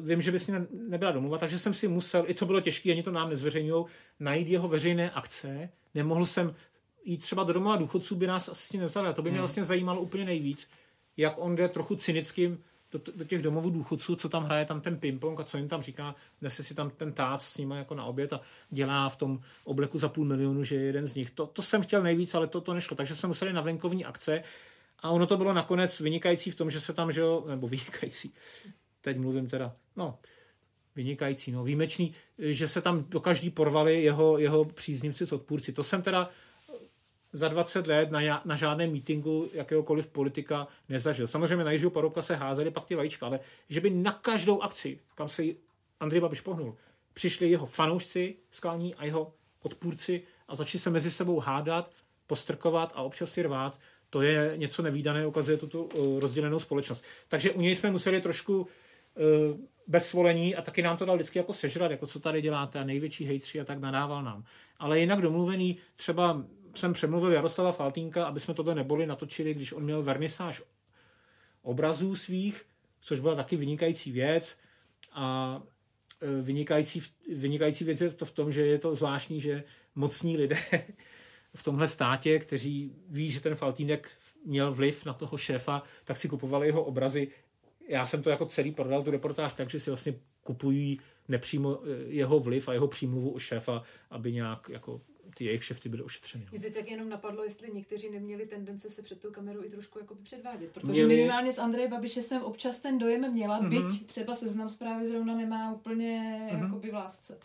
vím, 0.00 0.22
že 0.22 0.32
by 0.32 0.38
si 0.38 0.52
nebyla 0.72 1.12
domluva, 1.12 1.38
takže 1.38 1.58
jsem 1.58 1.74
si 1.74 1.88
musel, 1.88 2.24
i 2.26 2.34
to 2.34 2.46
bylo 2.46 2.60
těžké, 2.60 2.92
ani 2.92 3.02
to 3.02 3.10
nám 3.10 3.30
nezveřejňují, 3.30 3.84
najít 4.20 4.48
jeho 4.48 4.68
veřejné 4.68 5.10
akce. 5.10 5.68
Nemohl 5.94 6.26
jsem 6.26 6.54
jít 7.04 7.18
třeba 7.18 7.44
do 7.44 7.52
domova 7.52 7.76
důchodců, 7.76 8.16
by 8.16 8.26
nás 8.26 8.48
asi 8.48 8.78
nevzali. 8.78 9.08
A 9.08 9.12
to 9.12 9.22
by 9.22 9.30
mě 9.30 9.38
hmm. 9.38 9.42
vlastně 9.42 9.64
zajímalo 9.64 10.00
úplně 10.00 10.24
nejvíc, 10.24 10.70
jak 11.16 11.34
on 11.36 11.56
jde 11.56 11.68
trochu 11.68 11.96
cynickým 11.96 12.58
do, 12.92 13.00
do 13.16 13.24
těch 13.24 13.42
domovů 13.42 13.70
důchodců, 13.70 14.16
co 14.16 14.28
tam 14.28 14.44
hraje 14.44 14.64
tam 14.64 14.80
ten 14.80 14.96
ping-pong 14.96 15.40
a 15.40 15.44
co 15.44 15.56
jim 15.56 15.68
tam 15.68 15.82
říká, 15.82 16.14
nese 16.40 16.62
si 16.62 16.74
tam 16.74 16.90
ten 16.90 17.12
tác 17.12 17.40
s 17.40 17.56
nimi 17.56 17.76
jako 17.76 17.94
na 17.94 18.04
oběd 18.04 18.32
a 18.32 18.40
dělá 18.70 19.08
v 19.08 19.16
tom 19.16 19.40
obleku 19.64 19.98
za 19.98 20.08
půl 20.08 20.24
milionu, 20.24 20.64
že 20.64 20.76
je 20.76 20.82
jeden 20.82 21.06
z 21.06 21.14
nich. 21.14 21.30
To, 21.30 21.46
to 21.46 21.62
jsem 21.62 21.82
chtěl 21.82 22.02
nejvíc, 22.02 22.34
ale 22.34 22.46
to, 22.46 22.60
to 22.60 22.74
nešlo. 22.74 22.96
Takže 22.96 23.16
jsme 23.16 23.26
museli 23.26 23.52
na 23.52 23.60
venkovní 23.60 24.04
akce 24.04 24.42
a 24.98 25.10
ono 25.10 25.26
to 25.26 25.36
bylo 25.36 25.52
nakonec 25.52 26.00
vynikající 26.00 26.50
v 26.50 26.54
tom, 26.54 26.70
že 26.70 26.80
se 26.80 26.92
tam, 26.92 27.12
že 27.12 27.20
jo, 27.20 27.44
nebo 27.48 27.68
vynikající, 27.68 28.34
teď 29.00 29.18
mluvím 29.18 29.46
teda, 29.46 29.76
no, 29.96 30.18
vynikající, 30.96 31.52
no, 31.52 31.64
výjimečný, 31.64 32.12
že 32.38 32.68
se 32.68 32.80
tam 32.80 33.04
do 33.08 33.20
každý 33.20 33.50
porvali 33.50 34.02
jeho, 34.02 34.38
jeho 34.38 34.64
příznivci 34.64 35.26
s 35.26 35.32
odpůrci. 35.32 35.72
To 35.72 35.82
jsem 35.82 36.02
teda 36.02 36.30
za 37.32 37.48
20 37.48 37.86
let 37.86 38.10
na, 38.10 38.42
na 38.44 38.56
žádném 38.56 38.90
mítingu 38.90 39.50
jakéhokoliv 39.52 40.06
politika 40.06 40.68
nezažil. 40.88 41.26
Samozřejmě 41.26 41.64
na 41.64 41.72
Jiřího 41.72 41.90
Paroubka 41.90 42.22
se 42.22 42.36
házeli 42.36 42.70
pak 42.70 42.84
ty 42.84 42.94
vajíčka, 42.94 43.26
ale 43.26 43.40
že 43.68 43.80
by 43.80 43.90
na 43.90 44.12
každou 44.12 44.62
akci, 44.62 44.98
kam 45.14 45.28
se 45.28 45.42
Andrej 46.00 46.20
Babiš 46.20 46.40
pohnul, 46.40 46.76
přišli 47.14 47.50
jeho 47.50 47.66
fanoušci 47.66 48.36
skalní 48.50 48.94
a 48.94 49.04
jeho 49.04 49.32
odpůrci 49.62 50.22
a 50.48 50.56
začali 50.56 50.80
se 50.80 50.90
mezi 50.90 51.10
sebou 51.10 51.40
hádat, 51.40 51.90
postrkovat 52.26 52.92
a 52.94 53.02
občas 53.02 53.32
si 53.32 53.42
rvát, 53.42 53.80
to 54.10 54.22
je 54.22 54.52
něco 54.56 54.82
nevýdané, 54.82 55.26
ukazuje 55.26 55.56
tuto 55.56 55.82
uh, 55.82 56.20
rozdělenou 56.20 56.58
společnost. 56.58 57.04
Takže 57.28 57.50
u 57.50 57.60
něj 57.60 57.74
jsme 57.74 57.90
museli 57.90 58.20
trošku 58.20 58.66
Eh, 59.16 59.56
bez 59.86 60.08
svolení 60.08 60.56
a 60.56 60.62
taky 60.62 60.82
nám 60.82 60.96
to 60.96 61.04
dal 61.04 61.16
vždycky 61.16 61.38
jako 61.38 61.52
sežrat, 61.52 61.90
jako 61.90 62.06
co 62.06 62.20
tady 62.20 62.42
děláte 62.42 62.78
a 62.78 62.84
největší 62.84 63.24
hejtři 63.24 63.60
a 63.60 63.64
tak 63.64 63.80
nadával 63.80 64.22
nám. 64.22 64.44
Ale 64.78 65.00
jinak 65.00 65.20
domluvený, 65.20 65.76
třeba 65.96 66.44
jsem 66.74 66.92
přemluvil 66.92 67.32
Jaroslava 67.32 67.72
Faltínka, 67.72 68.26
aby 68.26 68.40
jsme 68.40 68.54
tohle 68.54 68.74
neboli 68.74 69.06
natočili, 69.06 69.54
když 69.54 69.72
on 69.72 69.84
měl 69.84 70.02
vernisáž 70.02 70.62
obrazů 71.62 72.16
svých, 72.16 72.62
což 73.00 73.20
byla 73.20 73.34
taky 73.34 73.56
vynikající 73.56 74.12
věc. 74.12 74.56
A 75.12 75.62
eh, 76.22 76.42
vynikající, 76.42 77.02
vynikající 77.34 77.84
věc 77.84 78.00
je 78.00 78.10
to 78.10 78.24
v 78.24 78.30
tom, 78.30 78.52
že 78.52 78.66
je 78.66 78.78
to 78.78 78.94
zvláštní, 78.94 79.40
že 79.40 79.64
mocní 79.94 80.36
lidé 80.36 80.56
v 81.54 81.62
tomhle 81.62 81.88
státě, 81.88 82.38
kteří 82.38 82.92
ví, 83.08 83.30
že 83.30 83.40
ten 83.40 83.54
Faltínek 83.54 84.10
měl 84.44 84.72
vliv 84.72 85.04
na 85.04 85.12
toho 85.12 85.36
šéfa, 85.36 85.82
tak 86.04 86.16
si 86.16 86.28
kupovali 86.28 86.66
jeho 86.66 86.84
obrazy. 86.84 87.28
Já 87.88 88.06
jsem 88.06 88.22
to 88.22 88.30
jako 88.30 88.46
celý 88.46 88.72
prodal, 88.72 89.02
tu 89.02 89.10
reportáž, 89.10 89.52
takže 89.52 89.80
si 89.80 89.90
vlastně 89.90 90.14
kupují 90.42 91.00
nepřímo 91.28 91.78
eh, 91.82 91.88
jeho 92.06 92.40
vliv 92.40 92.68
a 92.68 92.72
jeho 92.72 92.88
přímluvu 92.88 93.30
u 93.30 93.38
šéfa, 93.38 93.82
aby 94.10 94.32
nějak 94.32 94.68
jako 94.68 95.00
ty 95.34 95.44
jejich 95.44 95.64
šefty 95.64 95.88
byly 95.88 96.02
ošetřeny. 96.02 96.46
Mě 96.50 96.60
teď 96.60 96.74
tak 96.74 96.90
jenom 96.90 97.08
napadlo, 97.08 97.44
jestli 97.44 97.70
někteří 97.70 98.10
neměli 98.10 98.46
tendence 98.46 98.90
se 98.90 99.02
před 99.02 99.20
tou 99.20 99.30
kamerou 99.30 99.64
i 99.64 99.70
trošku 99.70 99.98
jako 99.98 100.14
předvádět, 100.14 100.70
protože 100.72 100.92
Měli... 100.92 101.16
minimálně 101.16 101.52
s 101.52 101.58
Andreje 101.58 101.88
Babiše 101.88 102.22
jsem 102.22 102.42
občas 102.42 102.80
ten 102.80 102.98
dojem 102.98 103.32
měla, 103.32 103.62
mm-hmm. 103.62 103.68
byť 103.68 104.06
třeba 104.06 104.34
seznam 104.34 104.68
zprávy 104.68 105.06
zrovna 105.06 105.36
nemá 105.36 105.72
úplně 105.72 106.48
mm-hmm. 106.52 106.62
jakoby 106.62 106.90
v 106.90 106.94
lásce. 106.94 107.38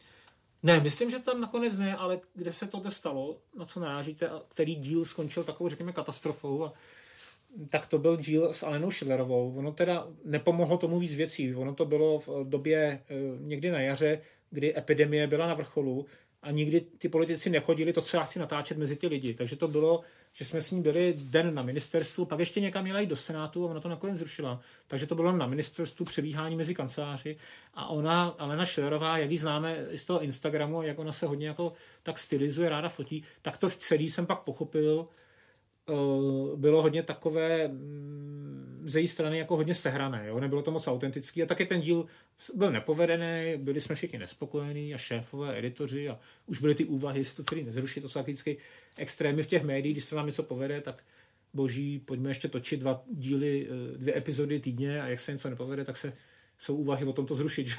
Ne, 0.64 0.80
myslím, 0.80 1.10
že 1.10 1.20
tam 1.20 1.42
nakonec 1.42 1.78
ne, 1.78 1.96
ale 1.96 2.20
kde 2.34 2.54
se 2.54 2.68
to 2.68 2.92
stalo, 2.92 3.38
na 3.58 3.66
co 3.66 3.80
narážíte, 3.80 4.30
a 4.30 4.42
který 4.48 4.76
díl 4.76 5.06
skončil 5.06 5.44
takovou, 5.44 5.70
řekněme, 5.70 5.94
katastrofou 5.94 6.66
a 6.66 6.74
tak 7.70 7.88
to 7.88 7.98
byl 7.98 8.18
díl 8.18 8.54
s 8.54 8.64
Alenou 8.64 8.92
Schillerovou. 8.92 9.54
Ono 9.58 9.72
teda 9.72 10.08
nepomohlo 10.26 10.78
tomu 10.78 11.00
víc 11.00 11.16
věcí. 11.16 11.56
Ono 11.56 11.74
to 11.74 11.86
bylo 11.86 12.20
v 12.20 12.30
době 12.44 12.78
eh, 12.78 13.16
někdy 13.40 13.72
na 13.72 13.80
jaře, 13.80 14.22
kdy 14.50 14.78
epidemie 14.78 15.28
byla 15.28 15.48
na 15.48 15.54
vrcholu 15.54 16.06
a 16.42 16.52
nikdy 16.52 16.82
ty 16.82 17.10
politici 17.10 17.50
nechodili 17.50 17.94
to, 17.94 18.02
co 18.02 18.18
já 18.18 18.24
chci 18.24 18.40
natáčet 18.40 18.78
mezi 18.78 18.96
ty 18.96 19.08
lidi. 19.08 19.34
Takže 19.34 19.56
to 19.56 19.68
bylo, 19.68 20.02
že 20.34 20.46
jsme 20.46 20.62
s 20.62 20.72
ní 20.72 20.82
byli 20.82 21.14
den 21.18 21.56
na 21.56 21.62
ministerstvu, 21.62 22.26
pak 22.26 22.40
ještě 22.40 22.62
někam 22.62 22.84
měla 22.84 23.00
jít 23.00 23.10
do 23.10 23.16
Senátu 23.16 23.68
a 23.68 23.72
ona 23.72 23.80
to 23.80 23.90
nakonec 23.90 24.18
zrušila. 24.18 24.60
Takže 24.88 25.06
to 25.06 25.16
bylo 25.16 25.32
na 25.32 25.48
ministerstvu 25.48 26.06
přebíhání 26.06 26.56
mezi 26.56 26.76
kanceláři 26.76 27.38
a 27.74 27.88
ona, 27.88 28.36
Alena 28.38 28.66
Schillerová, 28.66 29.18
jak 29.18 29.32
ji 29.32 29.38
známe 29.38 29.86
z 29.96 30.06
toho 30.06 30.22
Instagramu, 30.22 30.82
jak 30.82 31.00
ona 31.00 31.12
se 31.12 31.26
hodně 31.26 31.48
jako 31.48 31.74
tak 32.04 32.20
stylizuje, 32.20 32.70
ráda 32.70 32.90
fotí, 32.90 33.24
tak 33.42 33.58
to 33.58 33.70
celý 33.70 34.10
jsem 34.10 34.26
pak 34.26 34.40
pochopil, 34.40 35.08
bylo 36.56 36.82
hodně 36.82 37.04
takové 37.04 37.68
mm, 37.68 38.84
ze 38.86 39.00
její 39.00 39.08
strany 39.08 39.38
jako 39.38 39.56
hodně 39.56 39.74
sehrané. 39.74 40.28
Jo? 40.28 40.40
Nebylo 40.40 40.62
to 40.62 40.72
moc 40.72 40.88
autentický 40.88 41.44
a 41.44 41.46
taky 41.46 41.66
ten 41.66 41.82
díl 41.82 42.06
byl 42.56 42.72
nepovedený, 42.72 43.58
byli 43.58 43.82
jsme 43.82 43.96
všichni 43.96 44.20
nespokojení 44.20 44.94
a 44.94 44.98
šéfové, 44.98 45.58
editoři 45.58 46.10
a 46.10 46.20
už 46.46 46.62
byly 46.62 46.76
ty 46.76 46.86
úvahy, 46.86 47.20
jestli 47.20 47.36
to 47.36 47.44
celý 47.44 47.64
nezrušit. 47.64 48.02
To 48.02 48.10
jsou 48.10 48.22
vždycky 48.22 48.58
extrémy 48.98 49.44
v 49.44 49.48
těch 49.48 49.64
médiích, 49.64 49.96
když 49.96 50.06
se 50.06 50.16
nám 50.16 50.26
něco 50.26 50.44
povede, 50.44 50.82
tak 50.82 51.04
boží, 51.54 52.00
pojďme 52.00 52.30
ještě 52.30 52.48
točit 52.48 52.80
dva 52.80 53.04
díly, 53.12 53.68
eh, 53.70 53.98
dvě 53.98 54.18
epizody 54.18 54.60
týdně 54.60 55.02
a 55.02 55.08
jak 55.08 55.20
se 55.20 55.32
něco 55.32 55.50
nepovede, 55.50 55.86
tak 55.86 55.98
se 55.98 56.14
jsou 56.58 56.76
úvahy 56.76 57.06
o 57.06 57.14
tom 57.14 57.26
to 57.26 57.36
zrušit, 57.36 57.68
že? 57.68 57.78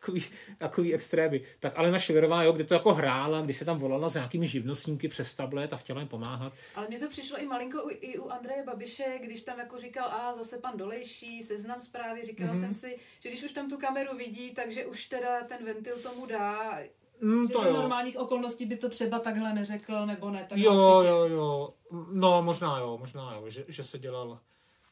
takový, 0.00 0.24
takový 0.58 0.94
extrémy. 0.94 1.40
Tak 1.60 1.72
ale 1.76 1.90
na 1.90 1.98
Šilerová, 1.98 2.42
jo, 2.42 2.52
kde 2.52 2.64
to 2.64 2.74
jako 2.74 2.92
hrála, 2.92 3.40
když 3.40 3.56
se 3.56 3.64
tam 3.64 3.78
volala 3.78 4.08
s 4.08 4.14
nějakými 4.14 4.46
živnostníky 4.46 5.08
přes 5.08 5.34
tablet 5.34 5.72
a 5.72 5.76
chtěla 5.76 6.00
jim 6.00 6.08
pomáhat. 6.08 6.52
Ale 6.74 6.88
mně 6.88 6.98
to 6.98 7.08
přišlo 7.08 7.38
i 7.38 7.46
malinko 7.46 7.84
u, 7.84 7.88
i 7.90 8.18
u 8.18 8.28
Andreje 8.28 8.64
Babiše, 8.64 9.18
když 9.22 9.42
tam 9.42 9.58
jako 9.58 9.78
říkal, 9.78 10.08
a 10.08 10.32
zase 10.32 10.58
pan 10.58 10.76
Dolejší, 10.76 11.42
seznam 11.42 11.80
zprávy, 11.80 12.24
říkala 12.24 12.52
mm-hmm. 12.52 12.60
jsem 12.60 12.72
si, 12.72 12.98
že 13.20 13.28
když 13.28 13.44
už 13.44 13.52
tam 13.52 13.70
tu 13.70 13.78
kameru 13.78 14.16
vidí, 14.16 14.50
takže 14.50 14.86
už 14.86 15.06
teda 15.06 15.44
ten 15.44 15.64
ventil 15.64 15.98
tomu 15.98 16.26
dá, 16.26 16.78
Mm, 17.20 17.46
že 17.46 17.52
to 17.52 17.62
za 17.62 17.68
jo. 17.68 17.74
normálních 17.74 18.18
okolností 18.18 18.66
by 18.66 18.76
to 18.76 18.88
třeba 18.88 19.18
takhle 19.18 19.52
neřekl, 19.52 20.06
nebo 20.06 20.30
ne. 20.30 20.46
Tak 20.48 20.58
jo, 20.58 21.02
jo, 21.02 21.26
jo. 21.26 21.74
No, 22.12 22.42
možná 22.42 22.78
jo, 22.78 22.98
možná 22.98 23.34
jo, 23.34 23.48
že, 23.48 23.64
že 23.68 23.84
se 23.84 23.98
dělal 23.98 24.38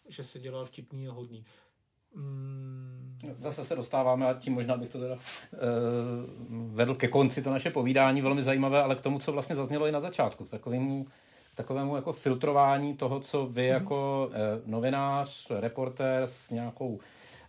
že 0.08 0.24
se 0.24 0.38
dělal 0.38 0.64
vtipný 0.64 1.08
a 1.08 1.12
hodný. 1.12 1.44
Mm. 2.14 3.05
Zase 3.38 3.64
se 3.64 3.76
dostáváme 3.76 4.26
a 4.26 4.34
tím 4.34 4.52
možná 4.52 4.76
bych 4.76 4.88
to 4.88 4.98
teda 4.98 5.14
uh, 5.14 5.20
vedl 6.74 6.94
ke 6.94 7.08
konci 7.08 7.42
to 7.42 7.50
naše 7.50 7.70
povídání, 7.70 8.22
velmi 8.22 8.42
zajímavé, 8.42 8.82
ale 8.82 8.94
k 8.94 9.00
tomu, 9.00 9.18
co 9.18 9.32
vlastně 9.32 9.56
zaznělo 9.56 9.86
i 9.86 9.92
na 9.92 10.00
začátku, 10.00 10.44
k 10.44 10.50
takovému, 10.50 11.06
takovému 11.54 11.96
jako 11.96 12.12
filtrování 12.12 12.96
toho, 12.96 13.20
co 13.20 13.46
vy 13.46 13.62
mm. 13.62 13.68
jako 13.68 14.28
uh, 14.28 14.34
novinář, 14.70 15.46
reportér 15.50 16.22
s 16.26 16.50
nějakou 16.50 16.98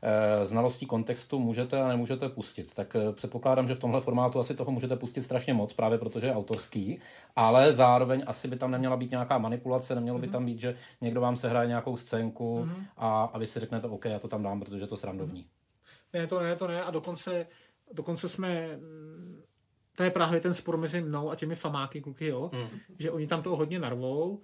eh, 0.01 0.45
znalostí 0.45 0.85
kontextu 0.85 1.39
můžete 1.39 1.81
a 1.81 1.87
nemůžete 1.87 2.29
pustit. 2.29 2.73
Tak 2.73 2.95
eh, 2.95 3.13
předpokládám, 3.13 3.67
že 3.67 3.75
v 3.75 3.79
tomhle 3.79 4.01
formátu 4.01 4.39
asi 4.39 4.53
toho 4.53 4.71
můžete 4.71 4.95
pustit 4.95 5.23
strašně 5.23 5.53
moc, 5.53 5.73
právě 5.73 5.97
protože 5.97 6.27
je 6.27 6.35
autorský, 6.35 6.99
ale 7.35 7.73
zároveň 7.73 8.23
asi 8.27 8.47
by 8.47 8.55
tam 8.55 8.71
neměla 8.71 8.97
být 8.97 9.11
nějaká 9.11 9.37
manipulace, 9.37 9.95
nemělo 9.95 10.19
by 10.19 10.27
tam 10.27 10.45
být, 10.45 10.59
že 10.59 10.75
někdo 11.01 11.21
vám 11.21 11.37
se 11.37 11.49
hraje 11.49 11.67
nějakou 11.67 11.97
scénku 11.97 12.65
Mhm. 12.65 12.85
a, 12.97 13.23
a 13.33 13.37
vy 13.37 13.47
si 13.47 13.59
řeknete, 13.59 13.87
OK, 13.87 14.05
já 14.05 14.19
to 14.19 14.27
tam 14.27 14.43
dám, 14.43 14.59
protože 14.59 14.83
je 14.83 14.87
to 14.87 14.97
srandovní. 14.97 15.45
Ne, 16.17 16.27
to 16.27 16.39
ne, 16.39 16.55
to 16.55 16.67
ne. 16.67 16.83
A 16.83 16.91
dokonce, 16.91 17.47
dokonce 17.93 18.29
jsme... 18.29 18.77
mm, 18.77 19.43
To 19.95 20.03
je 20.03 20.11
právě 20.11 20.39
ten 20.41 20.53
spor 20.53 20.77
mezi 20.77 21.01
mnou 21.01 21.31
a 21.31 21.35
těmi 21.35 21.55
famáky 21.55 22.01
kluky, 22.01 22.27
jo? 22.27 22.51
Hmm. 22.53 22.79
Že 22.99 23.11
oni 23.11 23.27
tam 23.27 23.41
toho 23.43 23.55
hodně 23.55 23.79
narvou 23.79 24.41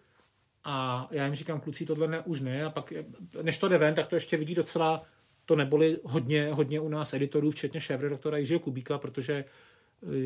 a 0.63 1.07
já 1.11 1.25
jim 1.25 1.35
říkám, 1.35 1.59
kluci, 1.59 1.85
tohle 1.85 2.07
ne, 2.07 2.19
už 2.21 2.41
ne. 2.41 2.65
A 2.65 2.69
pak, 2.69 2.93
než 3.41 3.57
to 3.57 3.67
jde 3.67 3.77
ven, 3.77 3.95
tak 3.95 4.07
to 4.07 4.15
ještě 4.15 4.37
vidí 4.37 4.55
docela, 4.55 5.03
to 5.45 5.55
neboli 5.55 5.99
hodně, 6.03 6.49
hodně 6.53 6.79
u 6.79 6.89
nás 6.89 7.13
editorů, 7.13 7.51
včetně 7.51 7.79
šéf-redaktora 7.79 8.37
Jiřího 8.37 8.59
Kubíka, 8.59 8.97
protože 8.97 9.33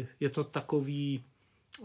eh, 0.01 0.07
je 0.19 0.29
to 0.29 0.43
takový, 0.43 1.23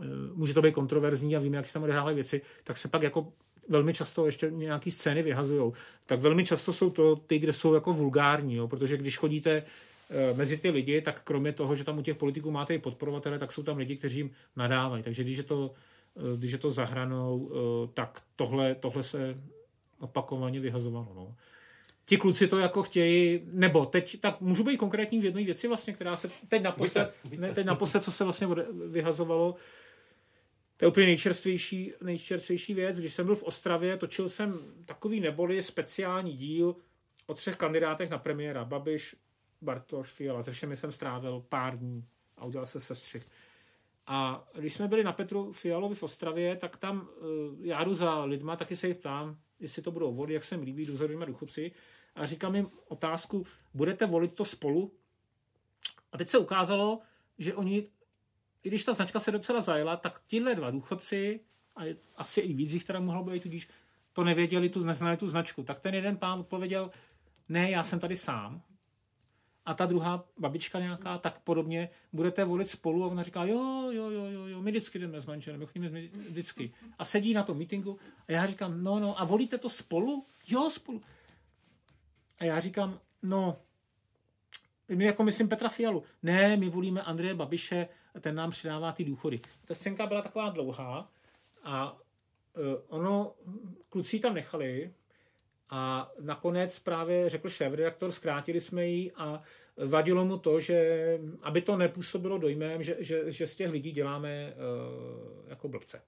eh, 0.03 0.07
může 0.35 0.55
to 0.55 0.63
být 0.63 0.75
kontroverzní 0.75 1.37
a 1.37 1.41
víme, 1.41 1.57
jak 1.57 1.67
se 1.67 1.73
tam 1.73 1.83
odehrály 1.83 2.15
věci, 2.15 2.41
tak 2.65 2.77
se 2.79 2.89
pak 2.89 3.03
jako 3.03 3.33
velmi 3.69 3.95
často 3.95 4.27
ještě 4.27 4.51
nějaký 4.51 4.91
scény 4.91 5.23
vyhazují. 5.23 5.73
Tak 6.07 6.21
velmi 6.21 6.45
často 6.45 6.73
jsou 6.73 6.91
to 6.91 7.17
ty, 7.17 7.39
kde 7.39 7.53
jsou 7.53 7.75
jako 7.75 7.93
vulgární, 7.93 8.55
jo? 8.55 8.69
protože 8.69 8.97
když 8.97 9.19
chodíte 9.19 9.51
eh, 9.53 10.35
mezi 10.35 10.59
ty 10.59 10.71
lidi, 10.71 11.01
tak 11.01 11.23
kromě 11.23 11.53
toho, 11.53 11.75
že 11.75 11.85
tam 11.85 11.99
u 11.99 12.03
těch 12.03 12.17
politiků 12.17 12.51
máte 12.51 12.75
i 12.75 12.79
podporovatele, 12.79 13.39
tak 13.39 13.53
jsou 13.53 13.63
tam 13.63 13.77
lidi, 13.77 13.97
kteří 13.97 14.19
jim 14.19 14.31
nadávají. 14.57 15.03
Takže 15.03 15.25
když 15.25 15.37
je 15.37 15.43
to, 15.43 15.75
eh, 16.17 16.37
když 16.37 16.53
je 16.53 16.59
to 16.59 16.71
za 16.71 16.85
hranou, 16.85 17.51
eh, 17.53 17.91
tak 17.95 18.23
tohle, 18.37 18.75
tohle 18.75 19.03
se 19.03 19.37
opakovaně 20.01 20.61
vyhazovalo. 20.61 21.13
No. 21.15 21.35
Ti 22.05 22.17
kluci 22.17 22.49
to 22.49 22.59
jako 22.59 22.83
chtějí, 22.83 23.41
nebo 23.53 23.87
teď, 23.87 24.21
tak 24.21 24.41
můžu 24.41 24.65
být 24.65 24.77
konkrétní 24.77 25.21
v 25.21 25.25
jedné 25.25 25.45
věci 25.45 25.69
vlastně, 25.69 25.93
která 25.93 26.17
se 26.17 26.31
teď 26.49 26.63
naposled, 26.63 27.15
ne, 27.39 27.53
teď 27.53 27.67
naposled, 27.67 28.05
co 28.05 28.13
se 28.13 28.25
vlastně 28.25 28.49
vyhazovalo, 28.87 29.55
to 30.83 30.87
je 30.87 30.91
úplně 30.91 31.07
nejčerstvější, 31.07 31.93
nejčerstvější 32.03 32.75
věc. 32.75 32.99
Když 32.99 33.15
jsem 33.15 33.27
byl 33.27 33.35
v 33.35 33.43
Ostravě, 33.43 33.97
točil 33.97 34.29
jsem 34.29 34.59
takový 34.85 35.21
neboli 35.21 35.63
speciální 35.63 36.37
díl 36.37 36.77
o 37.27 37.35
třech 37.35 37.57
kandidátech 37.57 38.11
na 38.11 38.19
premiéra. 38.19 38.65
Babiš, 38.65 39.17
Bartoš, 39.61 40.13
Fiala. 40.13 40.43
Se 40.43 40.53
všemi 40.53 40.77
jsem 40.77 40.93
strávil 40.93 41.45
pár 41.49 41.79
dní 41.79 42.05
a 42.37 42.45
udělal 42.45 42.67
se 42.67 42.81
sestřih. 42.81 43.29
A 44.07 44.49
když 44.55 44.73
jsme 44.73 44.89
byli 44.89 45.05
na 45.05 45.13
Petru 45.13 45.53
Fialovi 45.53 45.95
v 45.95 46.03
Ostravě, 46.03 46.57
tak 46.57 46.77
tam 46.77 47.01
uh, 47.01 47.67
já 47.67 47.85
jdu 47.85 47.95
za 47.95 48.25
lidma, 48.25 48.57
taky 48.57 48.77
se 48.77 48.89
jich 48.89 48.97
ptám, 48.97 49.39
jestli 49.61 49.83
to 49.83 49.91
budou 49.91 50.15
volit, 50.15 50.35
jak 50.35 50.45
se 50.45 50.57
mi 50.57 50.65
líbí, 50.65 50.85
jdu 50.85 50.97
za 50.97 51.05
lidma 51.05 51.25
důchodci 51.25 51.73
a 52.15 52.27
říkám 52.27 52.55
jim 52.55 52.71
otázku, 52.89 53.45
budete 53.75 54.07
volit 54.07 54.35
to 54.35 54.45
spolu? 54.45 54.93
A 56.13 56.19
teď 56.19 56.29
se 56.29 56.39
ukázalo, 56.39 57.01
že 57.39 57.55
oni, 57.55 57.87
i 58.65 58.69
když 58.69 58.85
ta 58.85 58.93
značka 58.93 59.21
se 59.21 59.31
docela 59.31 59.61
zajela, 59.61 59.97
tak 59.97 60.23
tihle 60.27 60.55
dva 60.55 60.71
důchodci, 60.71 61.41
a 61.77 61.81
asi 62.17 62.41
i 62.41 62.55
víc 62.55 62.73
jich 62.73 62.85
teda 62.85 63.01
mohlo 63.01 63.25
být, 63.25 63.43
tudíž 63.43 63.69
to 64.13 64.25
nevěděli, 64.25 64.69
tu, 64.69 64.85
neznali 64.85 65.17
tu 65.17 65.29
značku. 65.29 65.63
Tak 65.63 65.81
ten 65.81 65.95
jeden 65.95 66.17
pán 66.17 66.41
odpověděl, 66.41 66.91
ne, 67.49 67.71
já 67.71 67.83
jsem 67.83 67.99
tady 68.01 68.17
sám. 68.17 68.63
A 69.65 69.75
ta 69.75 69.87
druhá 69.87 70.25
babička 70.39 70.81
nějaká, 70.81 71.19
tak 71.19 71.41
podobně, 71.41 71.89
budete 72.13 72.45
volit 72.45 72.69
spolu 72.69 73.05
a 73.05 73.07
ona 73.07 73.23
říká, 73.23 73.45
jo, 73.45 73.91
jo, 73.91 74.11
jo, 74.11 74.25
jo, 74.25 74.47
jo, 74.47 74.63
my 74.63 74.71
vždycky 74.71 74.99
jdeme 74.99 75.21
s 75.21 75.27
manželem, 75.27 75.61
my 75.61 75.67
chodíme 75.67 75.89
vždycky. 76.29 76.75
A 76.99 77.05
sedí 77.05 77.35
na 77.35 77.43
tom 77.43 77.59
meetingu 77.59 77.99
a 78.29 78.33
já 78.33 78.47
říkám, 78.47 78.85
no, 78.85 79.01
no, 79.01 79.21
a 79.21 79.25
volíte 79.25 79.59
to 79.59 79.69
spolu? 79.69 80.27
Jo, 80.49 80.71
spolu. 80.71 81.03
A 82.39 82.45
já 82.45 82.61
říkám, 82.61 83.01
no, 83.23 83.57
my 84.97 85.05
jako 85.05 85.25
myslím 85.25 85.49
Petra 85.49 85.69
Fialu. 85.69 86.03
Ne, 86.23 86.57
my 86.57 86.69
volíme 86.69 87.03
Andreje 87.03 87.35
Babiše, 87.35 87.89
ten 88.21 88.35
nám 88.35 88.51
přidává 88.51 88.93
ty 88.93 89.05
důchody. 89.05 89.41
Ta 89.65 89.75
scénka 89.75 90.07
byla 90.07 90.23
taková 90.23 90.51
dlouhá 90.51 91.11
a 91.63 91.93
uh, 91.93 92.65
ono, 92.89 93.35
kluci 93.89 94.21
tam 94.21 94.35
nechali 94.35 94.95
a 95.71 96.13
nakonec 96.21 96.79
právě 96.79 97.29
řekl 97.29 97.49
šéf-redaktor, 97.49 98.13
zkrátili 98.13 98.61
jsme 98.61 98.87
ji 98.87 99.13
a 99.13 99.43
vadilo 99.87 100.25
mu 100.25 100.39
to, 100.39 100.61
že 100.61 101.19
aby 101.43 101.63
to 101.63 101.77
nepůsobilo 101.77 102.39
dojmem, 102.39 102.83
že, 102.83 102.97
že, 102.99 103.31
že 103.31 103.47
z 103.47 103.57
těch 103.57 103.71
lidí 103.71 103.91
děláme 103.91 104.55
uh, 104.55 105.51
jako 105.51 105.69
blbce. 105.69 106.03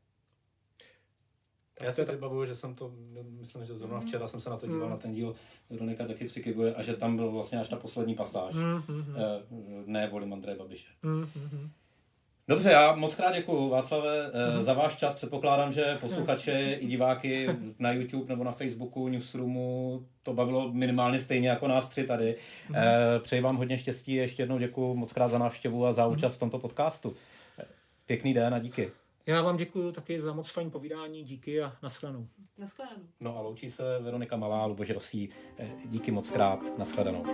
Já 1.81 1.93
si 1.93 2.05
vybavuju, 2.05 2.45
že 2.47 2.55
jsem 2.55 2.75
to, 2.75 2.93
myslím, 3.41 3.65
že 3.65 3.75
zrovna 3.75 4.01
včera 4.01 4.29
jsem 4.29 4.41
se 4.41 4.51
na 4.51 4.57
to 4.57 4.67
díval, 4.67 4.85
Mm. 4.85 4.91
na 4.91 4.97
ten 4.97 5.15
díl, 5.15 5.35
Veronika 5.71 6.07
taky 6.07 6.25
přikybuje, 6.25 6.75
a 6.75 6.83
že 6.83 6.95
tam 6.97 7.17
byl 7.17 7.31
vlastně 7.31 7.61
až 7.61 7.69
ta 7.69 7.77
poslední 7.77 8.15
pasáž. 8.15 8.55
Mm, 8.55 8.63
mm, 8.63 8.83
mm. 8.97 9.15
Eh, 9.17 9.43
Ne, 9.87 10.09
volím 10.09 10.33
Andreje 10.33 10.59
Babiše. 10.59 10.89
Mm, 11.03 11.21
mm, 11.37 11.71
Dobře, 12.49 12.71
já 12.71 12.95
moc 12.95 13.15
krát 13.15 13.35
děkuju, 13.35 13.69
Václave, 13.69 14.31
Mhm. 14.55 14.65
za 14.65 14.73
váš 14.73 14.97
čas. 14.97 15.15
Předpokládám, 15.15 15.73
že 15.73 15.99
posluchače 16.01 16.73
i 16.81 16.87
diváky 16.87 17.49
na 17.79 17.93
YouTube 17.93 18.29
nebo 18.29 18.45
na 18.45 18.51
Facebooku, 18.53 19.09
Newsroomu 19.09 20.07
to 20.23 20.33
bavilo 20.35 20.73
minimálně 20.73 21.21
stejně 21.21 21.49
jako 21.49 21.69
nás 21.69 21.89
tři 21.89 22.05
tady. 22.07 22.37
Mhm. 22.69 22.79
Eh, 22.79 23.21
Přeji 23.21 23.43
vám 23.43 23.57
hodně 23.57 23.79
štěstí, 23.79 24.15
ještě 24.15 24.43
jednou 24.43 24.59
děkuju 24.59 24.95
moc 24.95 25.13
krát 25.13 25.29
za 25.29 25.39
návštěvu 25.39 25.87
a 25.87 25.93
za 25.93 26.05
Mhm. 26.07 26.13
účast 26.17 26.35
v 26.35 26.39
tomto 26.39 26.59
podcastu. 26.59 27.15
Pěkný 28.07 28.35
den 28.35 28.55
a 28.55 28.59
díky. 28.59 28.91
Já 29.27 29.43
vám 29.43 29.57
děkuji 29.57 29.93
taky 29.93 30.21
za 30.21 30.33
moc 30.33 30.51
fajn 30.51 30.71
povídání, 30.71 31.23
díky 31.25 31.63
a 31.63 31.77
nashledanou. 31.83 32.29
Naschledanou. 32.59 33.03
No 33.21 33.37
a 33.37 33.41
loučí 33.41 33.71
se 33.71 33.99
Veronika 34.01 34.37
Malá, 34.37 34.67
Luboš 34.67 34.91
Rosí. 34.91 35.31
Eh, 35.59 35.71
Díky 35.87 36.11
moc 36.11 36.31
krát, 36.31 36.79
nashledanou. 36.79 37.25